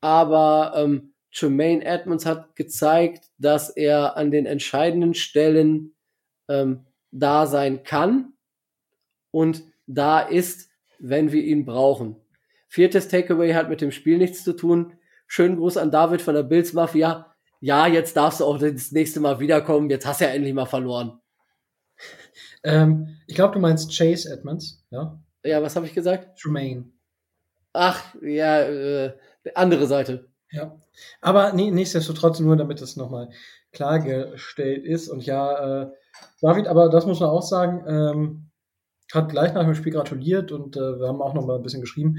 Aber 0.00 0.74
ähm, 0.76 1.14
Tremaine 1.32 1.84
Edmonds 1.84 2.24
hat 2.24 2.54
gezeigt, 2.54 3.30
dass 3.38 3.68
er 3.68 4.16
an 4.16 4.30
den 4.30 4.46
entscheidenden 4.46 5.14
Stellen 5.14 5.93
ähm, 6.48 6.86
da 7.10 7.46
sein 7.46 7.84
kann 7.84 8.32
und 9.30 9.62
da 9.86 10.20
ist, 10.20 10.70
wenn 10.98 11.32
wir 11.32 11.42
ihn 11.42 11.64
brauchen. 11.64 12.16
Viertes 12.68 13.08
Takeaway 13.08 13.52
hat 13.52 13.68
mit 13.68 13.80
dem 13.80 13.92
Spiel 13.92 14.18
nichts 14.18 14.42
zu 14.42 14.52
tun. 14.52 14.94
Schönen 15.26 15.56
Gruß 15.56 15.76
an 15.76 15.90
David 15.90 16.22
von 16.22 16.34
der 16.34 16.42
Bills 16.42 16.72
Mafia. 16.72 17.34
Ja, 17.60 17.86
jetzt 17.86 18.16
darfst 18.16 18.40
du 18.40 18.44
auch 18.44 18.58
das 18.58 18.92
nächste 18.92 19.20
Mal 19.20 19.40
wiederkommen. 19.40 19.88
Jetzt 19.90 20.06
hast 20.06 20.20
du 20.20 20.24
ja 20.24 20.30
endlich 20.30 20.54
mal 20.54 20.66
verloren. 20.66 21.20
Ähm, 22.66 23.18
ich 23.26 23.34
glaube, 23.34 23.52
du 23.52 23.60
meinst 23.60 23.94
Chase 23.94 24.32
Edmonds, 24.32 24.82
ja? 24.88 25.22
Ja, 25.44 25.62
was 25.62 25.76
habe 25.76 25.84
ich 25.84 25.92
gesagt? 25.92 26.38
Tremaine. 26.40 26.86
Ach, 27.74 28.02
ja, 28.22 28.62
äh, 28.62 29.12
andere 29.54 29.86
Seite. 29.86 30.30
Ja. 30.50 30.80
Aber 31.20 31.52
nee, 31.52 31.70
nichtsdestotrotz 31.70 32.40
nur, 32.40 32.56
damit 32.56 32.80
es 32.80 32.96
nochmal 32.96 33.28
klargestellt 33.72 34.86
ist. 34.86 35.08
Und 35.08 35.26
ja, 35.26 35.82
äh, 35.82 35.90
David, 36.40 36.66
aber 36.66 36.88
das 36.88 37.06
muss 37.06 37.20
man 37.20 37.30
auch 37.30 37.42
sagen, 37.42 37.84
ähm, 37.86 38.50
hat 39.12 39.30
gleich 39.30 39.52
nach 39.54 39.64
dem 39.64 39.74
Spiel 39.74 39.92
gratuliert 39.92 40.52
und 40.52 40.76
äh, 40.76 40.98
wir 40.98 41.08
haben 41.08 41.22
auch 41.22 41.34
noch 41.34 41.46
mal 41.46 41.56
ein 41.56 41.62
bisschen 41.62 41.80
geschrieben. 41.80 42.18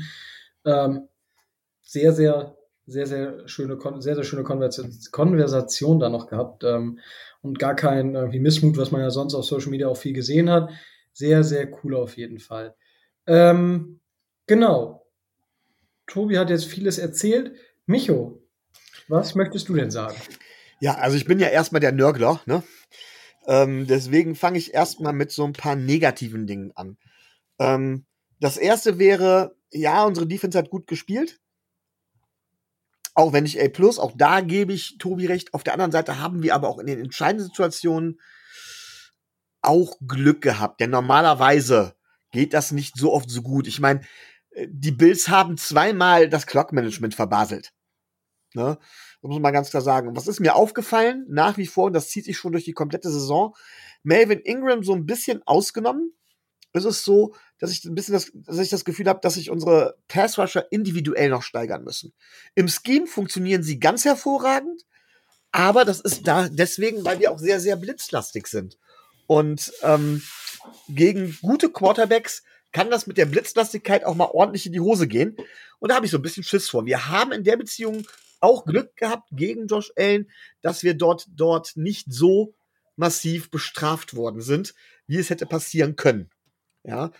Ähm, 0.66 1.08
sehr, 1.82 2.14
sehr, 2.14 2.56
sehr, 2.88 3.08
sehr 3.08 3.48
schöne, 3.48 3.78
sehr, 4.00 4.16
sehr 4.16 4.24
schöne 4.24 4.44
Konversation, 4.44 6.00
da 6.00 6.10
noch 6.10 6.28
gehabt 6.28 6.64
ähm, 6.64 7.00
und 7.42 7.60
gar 7.60 7.76
kein 7.76 8.16
irgendwie 8.16 8.40
Missmut, 8.40 8.78
was 8.78 8.92
man 8.92 9.02
ja 9.02 9.10
sonst 9.10 9.36
auf 9.36 9.46
Social 9.46 9.72
Media 9.72 9.88
auch 9.88 9.98
viel 9.98 10.14
gesehen 10.14 10.50
hat. 10.50 10.70
Sehr, 11.14 11.44
sehr 11.44 11.68
cool 11.84 11.96
auf 11.96 12.18
jeden 12.18 12.40
Fall. 12.40 12.76
Ähm, 13.28 14.00
genau. 14.48 15.08
Tobi 16.08 16.38
hat 16.38 16.50
jetzt 16.50 16.66
vieles 16.66 16.98
erzählt. 16.98 17.56
Micho, 17.86 18.42
was 19.08 19.36
möchtest 19.36 19.70
du 19.70 19.76
denn 19.76 19.92
sagen? 19.92 20.16
Ja, 20.80 20.96
also 20.96 21.16
ich 21.16 21.26
bin 21.26 21.40
ja 21.40 21.48
erstmal 21.48 21.80
der 21.80 21.92
Nörgler, 21.92 22.42
ne? 22.46 22.64
Ähm, 23.48 23.88
deswegen 23.88 24.36
fange 24.36 24.58
ich 24.58 24.74
erstmal 24.74 25.14
mit 25.14 25.32
so 25.32 25.46
ein 25.46 25.54
paar 25.54 25.76
negativen 25.76 26.48
Dingen 26.48 26.72
an. 26.76 26.98
Ähm, 27.60 28.06
das 28.40 28.58
erste 28.58 29.00
wäre, 29.00 29.56
ja, 29.72 30.04
unsere 30.04 30.28
Defense 30.28 30.58
hat 30.58 30.70
gut 30.70 30.88
gespielt. 30.88 31.40
Auch 33.14 33.32
wenn 33.32 33.46
ich 33.46 33.62
A+, 33.62 33.68
auch 34.02 34.14
da 34.16 34.42
gebe 34.42 34.74
ich 34.74 34.98
Tobi 34.98 35.26
recht. 35.26 35.54
Auf 35.54 35.64
der 35.64 35.74
anderen 35.74 35.92
Seite 35.92 36.20
haben 36.20 36.44
wir 36.44 36.54
aber 36.54 36.68
auch 36.68 36.80
in 36.80 36.88
den 36.88 37.00
entscheidenden 37.00 37.46
Situationen 37.46 38.20
auch 39.62 39.98
Glück 40.06 40.42
gehabt. 40.42 40.82
Denn 40.82 40.90
normalerweise 40.90 41.96
geht 42.32 42.54
das 42.54 42.72
nicht 42.72 42.98
so 42.98 43.14
oft 43.14 43.30
so 43.30 43.42
gut. 43.42 43.68
Ich 43.68 43.80
meine, 43.80 44.02
die 44.68 44.92
Bills 44.92 45.30
haben 45.30 45.58
zweimal 45.58 46.30
das 46.30 46.46
Clock-Management 46.46 47.16
verbaselt. 47.16 47.74
Ne? 48.54 48.78
Das 49.26 49.30
muss 49.32 49.42
man 49.42 49.54
ganz 49.54 49.72
klar 49.72 49.82
sagen. 49.82 50.08
Und 50.08 50.16
was 50.16 50.28
ist 50.28 50.40
mir 50.40 50.54
aufgefallen, 50.54 51.26
nach 51.28 51.58
wie 51.58 51.66
vor, 51.66 51.86
und 51.86 51.94
das 51.94 52.10
zieht 52.10 52.26
sich 52.26 52.38
schon 52.38 52.52
durch 52.52 52.64
die 52.64 52.74
komplette 52.74 53.10
Saison, 53.10 53.56
Melvin 54.04 54.40
Ingram 54.40 54.84
so 54.84 54.94
ein 54.94 55.08
bisschen 55.08 55.42
ausgenommen, 55.48 56.14
ist 56.74 56.86
es 56.86 57.04
so, 57.04 57.34
dass 57.58 57.72
ich 57.72 57.84
ein 57.86 57.96
bisschen 57.96 58.14
das, 58.14 58.32
dass 58.36 58.60
ich 58.60 58.70
das 58.70 58.86
Gefühl 58.86 59.08
habe, 59.08 59.22
dass 59.24 59.34
sich 59.34 59.50
unsere 59.50 59.98
Pass-Rusher 60.10 60.72
individuell 60.72 61.32
noch 61.32 61.42
steigern 61.42 61.84
müssen. 61.84 62.14
Im 62.54 62.68
Scheme 62.68 63.08
funktionieren 63.08 63.64
sie 63.64 63.80
ganz 63.80 64.06
hervorragend, 64.06 64.86
aber 65.52 65.86
das 65.86 66.02
ist 66.02 66.28
da 66.28 66.48
deswegen, 66.48 67.04
weil 67.04 67.20
wir 67.20 67.32
auch 67.32 67.40
sehr, 67.40 67.60
sehr 67.60 67.78
blitzlastig 67.78 68.46
sind. 68.46 68.78
Und 69.26 69.74
ähm, 69.82 70.22
gegen 70.88 71.36
gute 71.42 71.72
Quarterbacks 71.72 72.44
kann 72.72 72.92
das 72.92 73.08
mit 73.08 73.18
der 73.18 73.26
Blitzlastigkeit 73.26 74.04
auch 74.04 74.14
mal 74.14 74.30
ordentlich 74.32 74.68
in 74.68 74.74
die 74.74 74.82
Hose 74.82 75.08
gehen. 75.08 75.36
Und 75.80 75.90
da 75.90 75.96
habe 75.96 76.06
ich 76.06 76.12
so 76.12 76.20
ein 76.20 76.22
bisschen 76.22 76.44
Schiss 76.44 76.70
vor. 76.70 76.86
Wir 76.86 77.10
haben 77.10 77.32
in 77.32 77.44
der 77.44 77.58
Beziehung 77.58 78.06
auch 78.46 78.66
Glück 78.66 78.96
gehabt 78.96 79.30
gegen 79.32 79.68
Josh 79.68 79.92
Allen, 79.98 80.30
dass 80.62 80.84
wir 80.84 80.94
dort, 80.94 81.28
dort 81.30 81.76
nicht 81.76 82.12
so 82.12 82.56
massiv 82.96 83.52
bestraft 83.52 84.16
worden 84.16 84.42
sind, 84.42 84.74
wie 85.08 85.18
es 85.18 85.30
hätte 85.30 85.46
passieren 85.46 85.96
können. 85.96 86.30
Ja, 86.84 87.12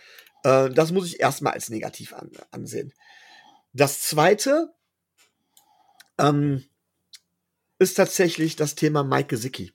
äh, 0.44 0.70
das 0.70 0.92
muss 0.92 1.06
ich 1.06 1.20
erstmal 1.20 1.52
als 1.52 1.68
negativ 1.68 2.12
an, 2.14 2.30
ansehen. 2.50 2.94
Das 3.72 4.00
zweite 4.00 4.72
ähm, 6.18 6.64
ist 7.78 7.94
tatsächlich 7.94 8.56
das 8.56 8.74
Thema 8.74 9.04
Mike 9.04 9.28
Gesicki. 9.28 9.72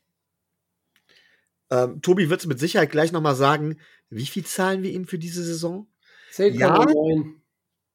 Ähm, 1.70 2.02
Tobi 2.02 2.30
wird 2.30 2.41
es 2.41 2.47
mit 2.47 2.60
Sicherheit 2.60 2.91
gleich 2.91 3.12
nochmal 3.12 3.36
sagen, 3.36 3.80
wie 4.10 4.26
viel 4.26 4.45
zahlen 4.45 4.84
wir 4.84 4.91
ihm 4.91 5.08
für 5.08 5.20
diese 5.20 5.43
Saison? 5.43 5.88
10, 6.32 6.56
Ja. 6.56 6.84
9. 6.86 7.41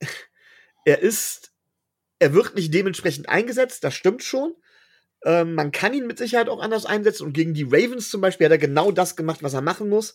Er 0.85 1.01
ist, 1.01 1.53
er 2.19 2.35
wird 2.35 2.55
nicht 2.55 2.73
dementsprechend 2.73 3.29
eingesetzt, 3.29 3.85
das 3.85 3.95
stimmt 3.95 4.23
schon. 4.23 4.55
Ähm, 5.25 5.55
man 5.55 5.73
kann 5.73 5.95
ihn 5.95 6.07
mit 6.07 6.19
Sicherheit 6.19 6.49
auch 6.49 6.61
anders 6.61 6.87
einsetzen 6.87 7.27
und 7.27 7.33
gegen 7.33 7.55
die 7.55 7.64
Ravens 7.64 8.11
zum 8.11 8.21
Beispiel 8.21 8.47
hat 8.47 8.53
er 8.53 8.59
genau 8.59 8.93
das 8.93 9.17
gemacht, 9.17 9.43
was 9.43 9.55
er 9.55 9.62
machen 9.62 9.89
muss. 9.89 10.14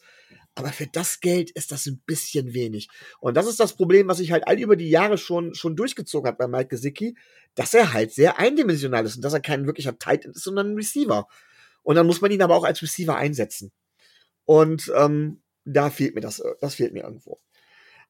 Aber 0.56 0.70
für 0.70 0.88
das 0.88 1.22
Geld 1.22 1.50
ist 1.52 1.72
das 1.72 1.86
ein 1.86 2.02
bisschen 2.06 2.54
wenig. 2.54 2.90
Und 3.20 3.38
das 3.38 3.48
ist 3.48 3.60
das 3.60 3.74
Problem, 3.74 4.08
was 4.08 4.18
sich 4.18 4.32
halt 4.32 4.48
all 4.48 4.60
über 4.60 4.76
die 4.76 4.90
Jahre 4.90 5.18
schon, 5.18 5.56
schon 5.56 5.78
durchgezogen 5.78 6.28
hat 6.28 6.38
bei 6.38 6.48
Mike 6.48 6.68
Gesicki, 6.68 7.16
dass 7.56 7.74
er 7.74 7.94
halt 7.94 8.14
sehr 8.14 8.38
eindimensional 8.38 9.06
ist 9.06 9.16
und 9.16 9.22
dass 9.22 9.34
er 9.34 9.40
kein 9.40 9.66
wirklicher 9.66 9.98
Tight 9.98 10.26
End 10.26 10.36
ist, 10.36 10.44
sondern 10.44 10.72
ein 10.72 10.76
Receiver. 10.76 11.28
Und 11.84 11.96
dann 11.96 12.06
muss 12.06 12.22
man 12.22 12.32
ihn 12.32 12.42
aber 12.42 12.56
auch 12.56 12.66
als 12.66 12.82
Receiver 12.82 13.16
einsetzen. 13.16 13.72
Und 14.46 14.92
ähm, 14.96 15.42
da 15.64 15.90
fehlt 15.90 16.16
mir 16.16 16.22
das, 16.22 16.44
das 16.60 16.76
fehlt 16.76 16.94
mir 16.94 17.04
irgendwo. 17.04 17.40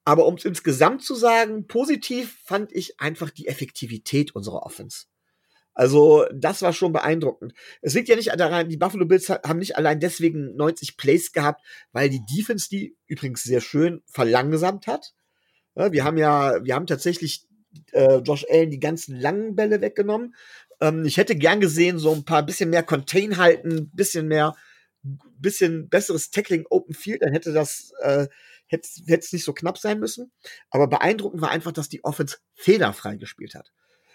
Aber 0.04 0.26
um 0.26 0.36
es 0.36 0.46
insgesamt 0.46 1.04
zu 1.04 1.16
sagen, 1.16 1.68
positiv 1.68 2.38
fand 2.44 2.72
ich 2.74 3.00
einfach 3.00 3.30
die 3.30 3.48
Effektivität 3.48 4.34
unserer 4.36 4.64
Offense. 4.64 5.06
Also, 5.74 6.26
das 6.34 6.62
war 6.62 6.74
schon 6.74 6.92
beeindruckend. 6.92 7.54
Es 7.82 7.94
liegt 7.94 8.10
ja 8.10 8.16
nicht 8.16 8.28
daran, 8.38 8.68
die 8.68 8.78
Buffalo 8.78 9.06
Bills 9.06 9.30
ha- 9.30 9.40
haben 9.46 9.60
nicht 9.60 9.78
allein 9.78 10.00
deswegen 10.00 10.56
90 10.56 10.98
Plays 10.98 11.32
gehabt, 11.32 11.62
weil 11.94 12.10
die 12.10 12.26
Defense 12.26 12.68
die 12.68 12.98
übrigens 13.08 13.44
sehr 13.44 13.62
schön 13.62 14.02
verlangsamt 14.06 14.88
hat. 14.88 15.14
Wir 15.76 16.04
haben 16.04 16.18
ja, 16.18 16.62
wir 16.66 16.76
haben 16.76 16.88
tatsächlich 16.88 17.48
äh, 17.94 18.18
Josh 18.18 18.46
Allen 18.50 18.72
die 18.72 18.80
ganzen 18.82 19.18
langen 19.18 19.56
Bälle 19.56 19.80
weggenommen. 19.80 20.36
Ähm, 20.82 21.06
ich 21.06 21.16
hätte 21.16 21.36
gern 21.36 21.62
gesehen, 21.62 21.98
so 22.00 22.12
ein 22.14 22.26
paar 22.26 22.46
bisschen 22.46 22.70
mehr 22.70 22.84
Contain 22.84 23.38
halten, 23.38 23.90
bisschen 23.94 24.28
mehr, 24.28 24.54
bisschen 25.04 25.88
besseres 25.88 26.32
Tackling 26.32 26.66
Open 26.70 26.94
Field, 26.94 27.22
dann 27.22 27.32
hätte 27.32 27.54
das, 27.54 27.94
äh, 28.02 28.28
hätte 28.72 28.88
es 29.08 29.34
nicht 29.34 29.44
so 29.44 29.54
knapp 29.54 29.78
sein 29.78 30.00
müssen. 30.00 30.32
Aber 30.70 30.88
beeindruckend 30.88 31.42
war 31.42 31.50
einfach, 31.50 31.72
dass 31.72 31.90
die 31.90 32.04
Offense 32.04 32.38
fehlerfrei 32.56 33.18
gespielt 33.18 33.56
hat. 33.56 33.72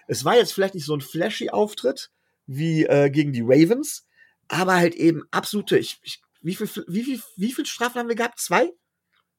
Es 0.09 0.25
war 0.25 0.37
jetzt 0.37 0.53
vielleicht 0.53 0.75
nicht 0.75 0.87
so 0.87 0.95
ein 0.95 1.01
flashy 1.01 1.51
Auftritt 1.51 2.11
wie 2.47 2.85
äh, 2.85 3.11
gegen 3.11 3.33
die 3.33 3.43
Ravens, 3.45 4.07
aber 4.49 4.77
halt 4.77 4.95
eben 4.95 5.25
absolute, 5.31 5.79
ich, 5.79 5.99
ich, 6.03 6.23
wie 6.41 6.55
viel, 6.55 6.69
wie 6.87 7.03
viel, 7.03 7.21
wie 7.37 7.53
viel 7.53 7.67
Strafen 7.67 7.99
haben 7.99 8.09
wir 8.09 8.15
gehabt? 8.15 8.39
Zwei? 8.39 8.73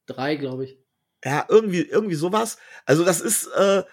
Drei, 0.06 0.36
glaube 0.36 0.66
ich. 0.66 0.78
Ja, 1.24 1.46
irgendwie, 1.50 1.82
irgendwie 1.82 2.16
sowas. 2.16 2.58
Also 2.86 3.04
das 3.04 3.22
ist, 3.22 3.48
äh, 3.48 3.84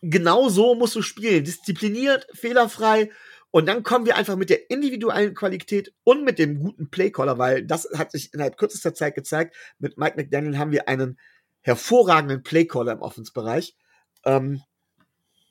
genau 0.00 0.48
so 0.48 0.74
musst 0.74 0.94
du 0.94 1.02
spielen. 1.02 1.44
Diszipliniert, 1.44 2.26
fehlerfrei. 2.32 3.10
Und 3.54 3.66
dann 3.66 3.84
kommen 3.84 4.04
wir 4.04 4.16
einfach 4.16 4.34
mit 4.34 4.50
der 4.50 4.68
individuellen 4.68 5.32
Qualität 5.32 5.94
und 6.02 6.24
mit 6.24 6.40
dem 6.40 6.58
guten 6.58 6.90
Playcaller, 6.90 7.38
weil 7.38 7.64
das 7.64 7.88
hat 7.94 8.10
sich 8.10 8.34
innerhalb 8.34 8.56
kürzester 8.56 8.94
Zeit 8.94 9.14
gezeigt. 9.14 9.54
Mit 9.78 9.96
Mike 9.96 10.16
McDaniel 10.16 10.58
haben 10.58 10.72
wir 10.72 10.88
einen 10.88 11.20
hervorragenden 11.60 12.42
Playcaller 12.42 12.90
im 12.90 13.00
Offensbereich. 13.00 13.76
Ähm, 14.24 14.60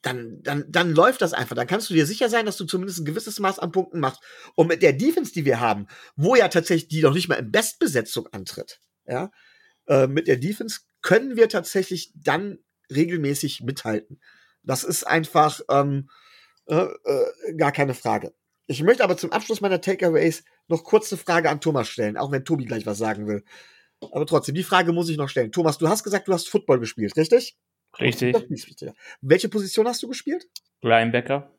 dann, 0.02 0.42
dann, 0.44 0.66
dann 0.68 0.92
läuft 0.92 1.22
das 1.22 1.32
einfach. 1.32 1.56
Dann 1.56 1.66
kannst 1.66 1.90
du 1.90 1.94
dir 1.94 2.06
sicher 2.06 2.28
sein, 2.28 2.46
dass 2.46 2.58
du 2.58 2.66
zumindest 2.66 3.00
ein 3.00 3.06
gewisses 3.06 3.40
Maß 3.40 3.60
an 3.60 3.72
Punkten 3.72 4.02
machst. 4.02 4.22
Und 4.56 4.68
mit 4.68 4.82
der 4.82 4.92
Defense, 4.92 5.32
die 5.32 5.46
wir 5.46 5.62
haben, 5.62 5.88
wo 6.18 6.36
ja 6.36 6.50
tatsächlich 6.50 6.90
die 6.90 7.04
noch 7.04 7.14
nicht 7.14 7.30
mal 7.30 7.36
in 7.36 7.54
Bestbesetzung 7.54 8.28
antritt, 8.34 8.82
ja, 9.06 9.32
äh, 9.88 10.08
mit 10.08 10.28
der 10.28 10.36
Defense 10.36 10.82
können 11.02 11.38
wir 11.38 11.48
tatsächlich 11.48 12.12
dann 12.16 12.58
regelmäßig 12.94 13.62
mithalten. 13.62 14.20
Das 14.62 14.84
ist 14.84 15.08
einfach 15.08 15.62
ähm, 15.70 16.10
äh, 16.68 16.86
äh, 16.86 17.56
gar 17.58 17.72
keine 17.72 17.94
Frage. 17.94 18.34
Ich 18.68 18.82
möchte 18.82 19.04
aber 19.04 19.18
zum 19.18 19.32
Abschluss 19.32 19.62
meiner 19.62 19.82
Takeaways 19.82 20.44
noch 20.68 20.84
kurz 20.84 21.12
eine 21.12 21.20
Frage 21.20 21.50
an 21.50 21.62
Thomas 21.62 21.90
stellen, 21.90 22.18
auch 22.18 22.32
wenn 22.32 22.46
Tobi 22.46 22.66
gleich 22.66 22.86
was 22.86 22.98
sagen 22.98 23.28
will. 23.28 23.44
Aber 24.00 24.26
trotzdem, 24.26 24.56
die 24.56 24.64
Frage 24.64 24.94
muss 24.94 25.10
ich 25.10 25.18
noch 25.18 25.30
stellen. 25.30 25.52
Thomas, 25.52 25.78
du 25.78 25.88
hast 25.88 26.04
gesagt, 26.04 26.28
du 26.28 26.34
hast 26.34 26.50
Football 26.50 26.80
gespielt, 26.80 27.16
richtig? 27.18 27.58
Richtig. 28.00 28.36
Welche 29.22 29.50
Position 29.50 29.88
hast 29.88 30.02
du 30.02 30.08
gespielt? 30.08 30.48
Linebacker. 30.82 31.54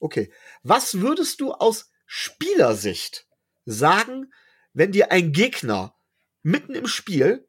Okay. 0.00 0.32
Was 0.62 1.00
würdest 1.00 1.40
du 1.40 1.52
aus 1.52 1.90
Spielersicht 2.06 3.26
sagen, 3.64 4.32
wenn 4.72 4.92
dir 4.92 5.12
ein 5.12 5.32
Gegner 5.32 5.94
mitten 6.42 6.74
im 6.74 6.86
Spiel, 6.86 7.46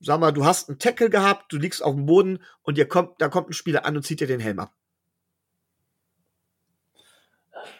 sag 0.00 0.20
mal, 0.20 0.32
du 0.32 0.44
hast 0.44 0.68
einen 0.68 0.78
Tackle 0.78 1.10
gehabt, 1.10 1.52
du 1.52 1.56
liegst 1.56 1.82
auf 1.82 1.94
dem 1.94 2.06
Boden 2.06 2.42
und 2.62 2.76
dir 2.76 2.86
kommt, 2.86 3.20
da 3.20 3.28
kommt 3.28 3.50
ein 3.50 3.54
Spieler 3.54 3.84
an 3.84 3.96
und 3.96 4.02
zieht 4.04 4.20
dir 4.20 4.26
den 4.26 4.40
Helm 4.40 4.58
ab? 4.58 4.74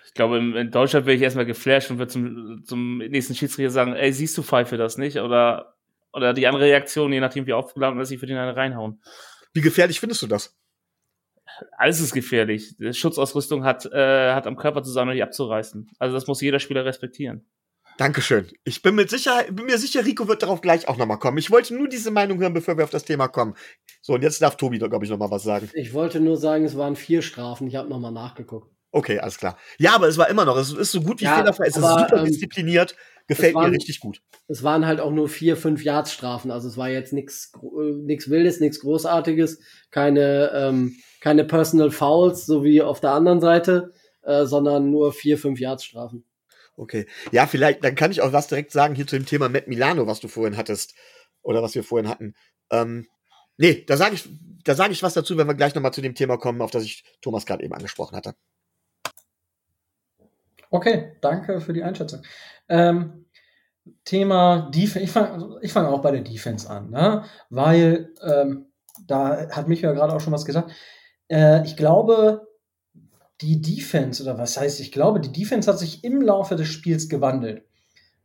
Ich 0.04 0.05
glaube, 0.16 0.38
in, 0.38 0.54
in 0.54 0.70
Deutschland 0.70 1.06
wäre 1.06 1.16
ich 1.16 1.22
erstmal 1.22 1.46
geflasht 1.46 1.90
und 1.90 1.98
würde 1.98 2.12
zum, 2.12 2.64
zum 2.64 2.98
nächsten 2.98 3.34
Schiedsrichter 3.34 3.70
sagen, 3.70 3.94
ey, 3.94 4.12
siehst 4.12 4.36
du 4.36 4.42
Pfeife 4.42 4.76
das 4.76 4.98
nicht? 4.98 5.18
Oder, 5.18 5.76
oder 6.12 6.32
die 6.34 6.46
andere 6.46 6.64
Reaktion, 6.64 7.12
je 7.12 7.20
nachdem 7.20 7.46
wie 7.46 7.52
aufgeladen 7.52 8.00
ist, 8.00 8.10
ich 8.10 8.20
würde 8.20 8.32
ihn 8.32 8.38
eine 8.38 8.56
reinhauen. 8.56 9.00
Wie 9.52 9.60
gefährlich 9.60 10.00
findest 10.00 10.22
du 10.22 10.26
das? 10.26 10.56
Alles 11.78 12.00
ist 12.00 12.12
gefährlich. 12.12 12.76
Die 12.78 12.92
Schutzausrüstung 12.92 13.64
hat, 13.64 13.86
äh, 13.86 14.32
hat 14.32 14.46
am 14.46 14.56
Körper 14.56 14.82
zu 14.82 14.90
sein 14.90 15.08
und 15.08 15.14
die 15.14 15.22
abzureißen. 15.22 15.88
Also 15.98 16.14
das 16.14 16.26
muss 16.26 16.40
jeder 16.40 16.60
Spieler 16.60 16.84
respektieren. 16.84 17.46
Dankeschön. 17.96 18.46
Ich 18.64 18.82
bin 18.82 18.94
mit 18.94 19.08
Sicherheit, 19.08 19.56
bin 19.56 19.64
mir 19.64 19.78
sicher, 19.78 20.04
Rico 20.04 20.28
wird 20.28 20.42
darauf 20.42 20.60
gleich 20.60 20.86
auch 20.86 20.98
nochmal 20.98 21.18
kommen. 21.18 21.38
Ich 21.38 21.50
wollte 21.50 21.74
nur 21.74 21.88
diese 21.88 22.10
Meinung 22.10 22.38
hören, 22.38 22.52
bevor 22.52 22.76
wir 22.76 22.84
auf 22.84 22.90
das 22.90 23.04
Thema 23.04 23.28
kommen. 23.28 23.54
So, 24.02 24.14
und 24.14 24.22
jetzt 24.22 24.42
darf 24.42 24.56
Tobi, 24.56 24.78
glaube 24.78 25.04
ich, 25.06 25.10
nochmal 25.10 25.30
was 25.30 25.44
sagen. 25.44 25.70
Ich 25.72 25.94
wollte 25.94 26.20
nur 26.20 26.36
sagen, 26.36 26.64
es 26.64 26.76
waren 26.76 26.94
vier 26.94 27.22
Strafen. 27.22 27.66
Ich 27.68 27.76
habe 27.76 27.88
nochmal 27.88 28.12
nachgeguckt. 28.12 28.75
Okay, 28.96 29.18
alles 29.18 29.36
klar. 29.36 29.58
Ja, 29.78 29.94
aber 29.94 30.08
es 30.08 30.16
war 30.16 30.30
immer 30.30 30.46
noch, 30.46 30.56
es 30.56 30.72
ist 30.72 30.90
so 30.90 31.02
gut 31.02 31.20
wie 31.20 31.24
Ja, 31.24 31.36
fehlerfrei, 31.36 31.66
es 31.66 31.76
ist 31.76 31.84
aber, 31.84 32.00
super 32.08 32.20
ähm, 32.20 32.24
diszipliniert, 32.24 32.96
gefällt 33.26 33.54
mir 33.54 33.60
waren- 33.60 33.74
richtig 33.74 34.00
gut. 34.00 34.22
Es 34.48 34.62
waren 34.62 34.86
halt 34.86 35.00
auch 35.00 35.10
nur 35.10 35.28
vier, 35.28 35.58
fünf 35.58 35.84
Yards 35.84 36.12
Strafen. 36.12 36.50
Also 36.50 36.66
es 36.68 36.78
war 36.78 36.88
jetzt 36.88 37.12
nichts 37.12 37.52
nichts 38.04 38.30
Wildes, 38.30 38.58
nichts 38.58 38.80
Großartiges, 38.80 39.60
keine, 39.90 40.50
ähm, 40.54 40.96
keine 41.20 41.44
Personal 41.44 41.90
Fouls, 41.90 42.46
so 42.46 42.64
wie 42.64 42.80
auf 42.80 43.00
der 43.00 43.10
anderen 43.10 43.42
Seite, 43.42 43.92
äh, 44.22 44.46
sondern 44.46 44.90
nur 44.90 45.12
vier, 45.12 45.36
fünf 45.36 45.60
Yards 45.60 45.84
Strafen. 45.84 46.24
Okay. 46.78 47.04
Ja, 47.32 47.46
vielleicht, 47.46 47.84
dann 47.84 47.96
kann 47.96 48.12
ich 48.12 48.22
auch 48.22 48.32
was 48.32 48.48
direkt 48.48 48.72
sagen 48.72 48.94
hier 48.94 49.06
zu 49.06 49.16
dem 49.16 49.26
Thema 49.26 49.50
Matt 49.50 49.68
Milano, 49.68 50.06
was 50.06 50.20
du 50.20 50.28
vorhin 50.28 50.56
hattest. 50.56 50.94
Oder 51.42 51.62
was 51.62 51.74
wir 51.74 51.84
vorhin 51.84 52.08
hatten. 52.08 52.34
Ähm, 52.70 53.06
nee, 53.58 53.84
da 53.86 53.98
sage 53.98 54.14
ich, 54.14 54.26
da 54.64 54.74
sage 54.74 54.92
ich 54.92 55.02
was 55.02 55.12
dazu, 55.14 55.36
wenn 55.36 55.46
wir 55.46 55.54
gleich 55.54 55.74
nochmal 55.74 55.92
zu 55.92 56.00
dem 56.00 56.14
Thema 56.14 56.38
kommen, 56.38 56.62
auf 56.62 56.70
das 56.70 56.84
ich 56.84 57.04
Thomas 57.20 57.44
gerade 57.44 57.62
eben 57.62 57.74
angesprochen 57.74 58.16
hatte. 58.16 58.34
Okay, 60.76 61.12
danke 61.22 61.62
für 61.62 61.72
die 61.72 61.82
Einschätzung. 61.82 62.20
Ähm, 62.68 63.24
Thema 64.04 64.70
Defense, 64.74 65.06
ich 65.06 65.10
fange 65.10 65.58
fang 65.68 65.86
auch 65.86 66.02
bei 66.02 66.10
der 66.10 66.20
Defense 66.20 66.68
an, 66.68 66.90
ne? 66.90 67.24
weil 67.48 68.10
ähm, 68.22 68.66
da 69.06 69.48
hat 69.48 69.68
mich 69.68 69.80
ja 69.80 69.92
gerade 69.92 70.12
auch 70.12 70.20
schon 70.20 70.34
was 70.34 70.44
gesagt. 70.44 70.70
Äh, 71.28 71.64
ich 71.64 71.78
glaube, 71.78 72.46
die 73.40 73.62
Defense, 73.62 74.22
oder 74.22 74.36
was 74.36 74.60
heißt, 74.60 74.80
ich 74.80 74.92
glaube, 74.92 75.20
die 75.20 75.32
Defense 75.32 75.70
hat 75.70 75.78
sich 75.78 76.04
im 76.04 76.20
Laufe 76.20 76.56
des 76.56 76.68
Spiels 76.68 77.08
gewandelt. 77.08 77.62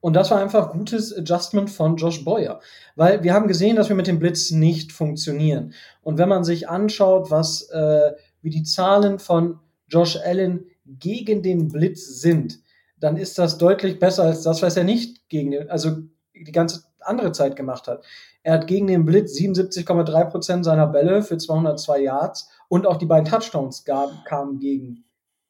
Und 0.02 0.14
das 0.18 0.30
war 0.30 0.42
einfach 0.42 0.72
gutes 0.72 1.16
Adjustment 1.16 1.70
von 1.70 1.96
Josh 1.96 2.26
Boyer. 2.26 2.60
Weil 2.98 3.24
wir 3.24 3.34
haben 3.34 3.48
gesehen, 3.48 3.78
dass 3.78 3.88
wir 3.88 3.96
mit 3.96 4.08
dem 4.08 4.20
Blitz 4.20 4.52
nicht 4.52 4.92
funktionieren. 4.92 5.74
Und 6.02 6.18
wenn 6.18 6.28
man 6.28 6.44
sich 6.44 6.68
anschaut, 6.68 7.32
was, 7.32 7.70
äh, 7.70 8.12
wie 8.42 8.50
die 8.50 8.64
Zahlen 8.64 9.20
von 9.20 9.60
Josh 9.88 10.18
Allen 10.18 10.66
gegen 10.86 11.44
den 11.44 11.68
Blitz 11.68 12.06
sind, 12.22 12.60
dann 13.00 13.18
ist 13.18 13.38
das 13.38 13.58
deutlich 13.58 14.00
besser 14.00 14.24
als 14.24 14.44
das, 14.44 14.62
was 14.62 14.78
er 14.78 14.84
nicht 14.84 15.28
gegen 15.30 15.52
den, 15.52 15.70
also 15.70 15.98
die 16.34 16.52
ganze, 16.52 16.84
andere 17.04 17.32
Zeit 17.32 17.56
gemacht 17.56 17.88
hat. 17.88 18.04
Er 18.44 18.54
hat 18.54 18.68
gegen 18.68 18.88
den 18.88 19.06
Blitz 19.06 19.36
77,3 19.38 20.26
Prozent 20.26 20.66
seiner 20.66 20.88
Bälle 20.88 21.24
für 21.24 21.38
202 21.38 22.02
Yards 22.02 22.50
und 22.70 22.86
auch 22.86 22.98
die 22.98 23.06
beiden 23.06 23.26
Touchdowns 23.26 23.84
gab, 23.86 24.26
kamen 24.26 24.60
gegen, 24.60 25.04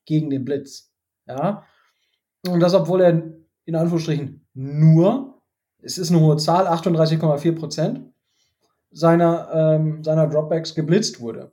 gegen 0.06 0.30
den 0.30 0.46
Blitz. 0.46 0.92
Ja. 1.28 1.64
Und 2.48 2.60
das, 2.60 2.74
obwohl 2.74 3.02
er 3.02 3.24
in 3.66 3.76
Anführungsstrichen 3.76 4.46
nur, 4.54 5.42
es 5.82 5.98
ist 5.98 6.12
eine 6.12 6.20
hohe 6.20 6.38
Zahl, 6.38 6.68
38,4 6.68 7.56
Prozent 7.56 8.14
seiner, 8.92 9.50
ähm, 9.54 10.04
seiner 10.04 10.28
Dropbacks 10.28 10.76
geblitzt 10.76 11.22
wurde. 11.22 11.52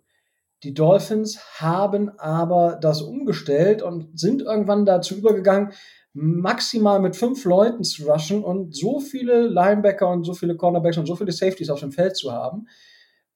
Die 0.64 0.74
Dolphins 0.74 1.38
haben 1.60 2.18
aber 2.18 2.78
das 2.80 3.02
umgestellt 3.02 3.82
und 3.82 4.18
sind 4.18 4.42
irgendwann 4.42 4.84
dazu 4.84 5.14
übergegangen, 5.14 5.72
maximal 6.12 6.98
mit 6.98 7.14
fünf 7.14 7.44
Leuten 7.44 7.84
zu 7.84 8.10
rushen 8.10 8.42
und 8.42 8.74
so 8.74 8.98
viele 8.98 9.46
Linebacker 9.46 10.08
und 10.08 10.24
so 10.24 10.34
viele 10.34 10.56
Cornerbacks 10.56 10.98
und 10.98 11.06
so 11.06 11.14
viele 11.14 11.30
Safeties 11.30 11.70
auf 11.70 11.80
dem 11.80 11.92
Feld 11.92 12.16
zu 12.16 12.32
haben, 12.32 12.66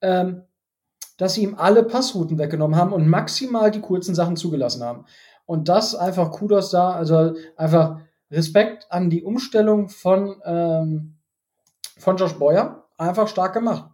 ähm, 0.01 0.43
dass 1.17 1.35
sie 1.35 1.45
ihm 1.45 1.55
alle 1.55 1.85
Passrouten 1.85 2.39
weggenommen 2.39 2.77
haben 2.77 2.93
und 2.93 3.07
maximal 3.07 3.71
die 3.71 3.81
kurzen 3.81 4.17
Sachen 4.17 4.37
zugelassen 4.37 4.83
haben. 4.83 5.05
Und 5.47 5.69
das 5.69 5.95
einfach 5.95 6.33
Kudos 6.33 6.71
da, 6.71 6.93
also 6.93 7.35
einfach 7.57 8.01
Respekt 8.33 8.87
an 8.91 9.11
die 9.11 9.23
Umstellung 9.23 9.89
von, 9.89 10.41
ähm, 10.45 11.19
von 11.99 12.17
Josh 12.17 12.35
Boyer. 12.39 12.89
Einfach 12.97 13.29
stark 13.29 13.53
gemacht. 13.53 13.92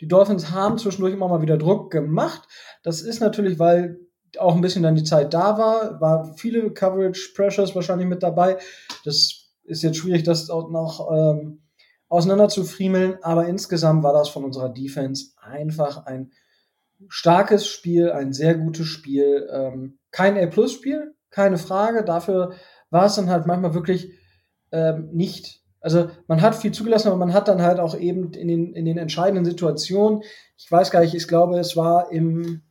Die 0.00 0.08
Dolphins 0.08 0.50
haben 0.50 0.78
zwischendurch 0.78 1.12
immer 1.12 1.28
mal 1.28 1.42
wieder 1.42 1.58
Druck 1.58 1.90
gemacht. 1.90 2.48
Das 2.82 3.02
ist 3.02 3.20
natürlich, 3.20 3.58
weil 3.58 4.00
auch 4.38 4.54
ein 4.54 4.60
bisschen 4.60 4.82
dann 4.82 4.94
die 4.94 5.04
Zeit 5.04 5.34
da 5.34 5.58
war, 5.58 6.00
war 6.00 6.34
viele 6.36 6.72
Coverage 6.72 7.32
Pressures 7.34 7.74
wahrscheinlich 7.74 8.08
mit 8.08 8.22
dabei. 8.22 8.58
Das 9.04 9.50
ist 9.64 9.82
jetzt 9.82 9.98
schwierig, 9.98 10.22
das 10.22 10.50
auch 10.50 10.70
noch 10.70 11.10
ähm, 11.12 11.62
auseinander 12.08 12.48
zu 12.48 12.64
friemeln, 12.64 13.18
aber 13.22 13.46
insgesamt 13.46 14.02
war 14.02 14.12
das 14.12 14.28
von 14.28 14.44
unserer 14.44 14.68
Defense 14.68 15.32
einfach 15.40 16.06
ein 16.06 16.32
starkes 17.08 17.66
Spiel, 17.66 18.10
ein 18.10 18.32
sehr 18.32 18.56
gutes 18.56 18.86
Spiel. 18.86 19.48
Ähm, 19.52 19.98
kein 20.10 20.36
A-Plus-Spiel, 20.36 21.14
keine 21.30 21.56
Frage. 21.56 22.04
Dafür 22.04 22.54
war 22.90 23.06
es 23.06 23.14
dann 23.14 23.30
halt 23.30 23.46
manchmal 23.46 23.74
wirklich 23.74 24.12
ähm, 24.72 25.10
nicht. 25.12 25.59
Also 25.80 26.10
man 26.26 26.42
hat 26.42 26.54
viel 26.54 26.72
zugelassen, 26.72 27.08
aber 27.08 27.16
man 27.16 27.32
hat 27.32 27.48
dann 27.48 27.62
halt 27.62 27.80
auch 27.80 27.96
eben 27.96 28.32
in 28.32 28.48
den, 28.48 28.74
in 28.74 28.84
den 28.84 28.98
entscheidenden 28.98 29.44
Situationen, 29.44 30.22
ich 30.56 30.70
weiß 30.70 30.90
gar 30.90 31.00
nicht, 31.00 31.14
ich 31.14 31.26
glaube, 31.26 31.58
es 31.58 31.76
war 31.76 32.12
im 32.12 32.62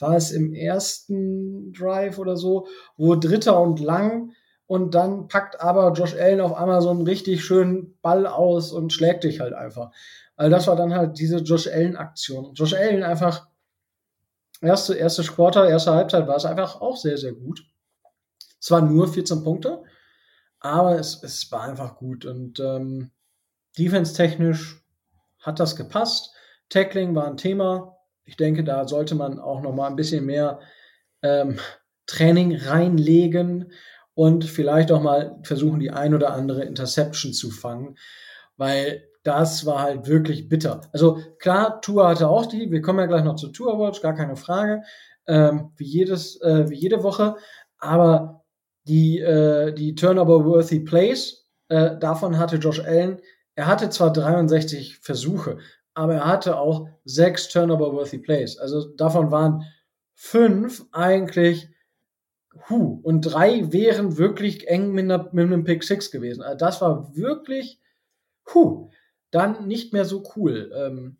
war 0.00 0.16
es 0.16 0.32
im 0.32 0.52
ersten 0.52 1.72
Drive 1.72 2.18
oder 2.18 2.36
so, 2.36 2.66
wo 2.96 3.14
Dritter 3.14 3.60
und 3.60 3.80
lang 3.80 4.32
und 4.66 4.94
dann 4.94 5.28
packt 5.28 5.60
aber 5.60 5.92
Josh 5.92 6.14
Allen 6.14 6.40
auf 6.40 6.54
einmal 6.54 6.80
so 6.82 6.90
einen 6.90 7.02
richtig 7.02 7.44
schönen 7.44 7.98
Ball 8.00 8.26
aus 8.26 8.72
und 8.72 8.92
schlägt 8.92 9.24
dich 9.24 9.40
halt 9.40 9.52
einfach. 9.52 9.90
Also 10.36 10.50
das 10.50 10.66
war 10.66 10.76
dann 10.76 10.94
halt 10.94 11.18
diese 11.18 11.38
Josh 11.38 11.68
Allen-Aktion. 11.68 12.54
Josh 12.54 12.74
Allen 12.74 13.02
einfach, 13.02 13.46
erste, 14.60 14.94
erste 14.94 15.22
Quarter, 15.22 15.68
erste 15.68 15.92
Halbzeit 15.92 16.26
war 16.26 16.36
es 16.36 16.44
einfach 16.44 16.80
auch 16.80 16.96
sehr, 16.96 17.18
sehr 17.18 17.32
gut. 17.32 17.64
Zwar 18.58 18.80
nur 18.80 19.08
14 19.08 19.44
Punkte, 19.44 19.82
aber 20.64 20.98
es, 20.98 21.22
es 21.22 21.52
war 21.52 21.62
einfach 21.64 21.96
gut. 21.96 22.24
Und 22.24 22.58
ähm, 22.58 23.10
defense-technisch 23.76 24.82
hat 25.40 25.60
das 25.60 25.76
gepasst. 25.76 26.34
Tackling 26.70 27.14
war 27.14 27.26
ein 27.26 27.36
Thema. 27.36 27.98
Ich 28.24 28.38
denke, 28.38 28.64
da 28.64 28.88
sollte 28.88 29.14
man 29.14 29.38
auch 29.38 29.60
noch 29.60 29.74
mal 29.74 29.88
ein 29.88 29.96
bisschen 29.96 30.24
mehr 30.24 30.60
ähm, 31.22 31.58
Training 32.06 32.56
reinlegen 32.56 33.72
und 34.14 34.46
vielleicht 34.46 34.90
auch 34.90 35.02
mal 35.02 35.38
versuchen, 35.42 35.80
die 35.80 35.90
ein 35.90 36.14
oder 36.14 36.32
andere 36.32 36.64
Interception 36.64 37.34
zu 37.34 37.50
fangen, 37.50 37.98
weil 38.56 39.06
das 39.22 39.66
war 39.66 39.82
halt 39.82 40.06
wirklich 40.06 40.48
bitter. 40.48 40.80
Also 40.92 41.20
klar, 41.38 41.82
Tour 41.82 42.08
hatte 42.08 42.28
auch 42.28 42.46
die, 42.46 42.70
wir 42.70 42.80
kommen 42.80 43.00
ja 43.00 43.06
gleich 43.06 43.24
noch 43.24 43.36
zu 43.36 43.48
Tour 43.48 43.78
Watch, 43.78 44.00
gar 44.00 44.14
keine 44.14 44.36
Frage, 44.36 44.82
ähm, 45.26 45.72
wie, 45.76 45.84
jedes, 45.84 46.40
äh, 46.40 46.70
wie 46.70 46.76
jede 46.76 47.02
Woche, 47.02 47.36
aber 47.78 48.43
die, 48.84 49.20
äh, 49.20 49.72
die 49.72 49.94
Turnover-worthy 49.94 50.80
Plays, 50.80 51.46
äh, 51.68 51.96
davon 51.98 52.38
hatte 52.38 52.56
Josh 52.56 52.80
Allen, 52.80 53.20
er 53.54 53.66
hatte 53.66 53.90
zwar 53.90 54.12
63 54.12 54.98
Versuche, 54.98 55.58
aber 55.94 56.14
er 56.14 56.26
hatte 56.26 56.58
auch 56.58 56.88
sechs 57.04 57.48
Turnover-worthy 57.48 58.18
Plays. 58.18 58.58
Also 58.58 58.94
davon 58.96 59.30
waren 59.30 59.64
fünf 60.14 60.86
eigentlich 60.92 61.68
hu 62.68 63.00
und 63.02 63.22
drei 63.22 63.72
wären 63.72 64.16
wirklich 64.16 64.68
eng 64.68 64.92
mit, 64.92 65.04
einer, 65.04 65.28
mit 65.32 65.46
einem 65.46 65.64
Pick 65.64 65.82
Six 65.84 66.10
gewesen. 66.10 66.42
Also 66.42 66.58
das 66.58 66.80
war 66.80 67.16
wirklich 67.16 67.80
hu, 68.52 68.90
dann 69.30 69.66
nicht 69.66 69.92
mehr 69.92 70.04
so 70.04 70.22
cool. 70.36 70.72
Ähm, 70.74 71.16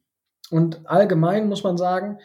und 0.50 0.86
allgemein 0.86 1.48
muss 1.48 1.62
man 1.62 1.76
sagen, 1.76 2.18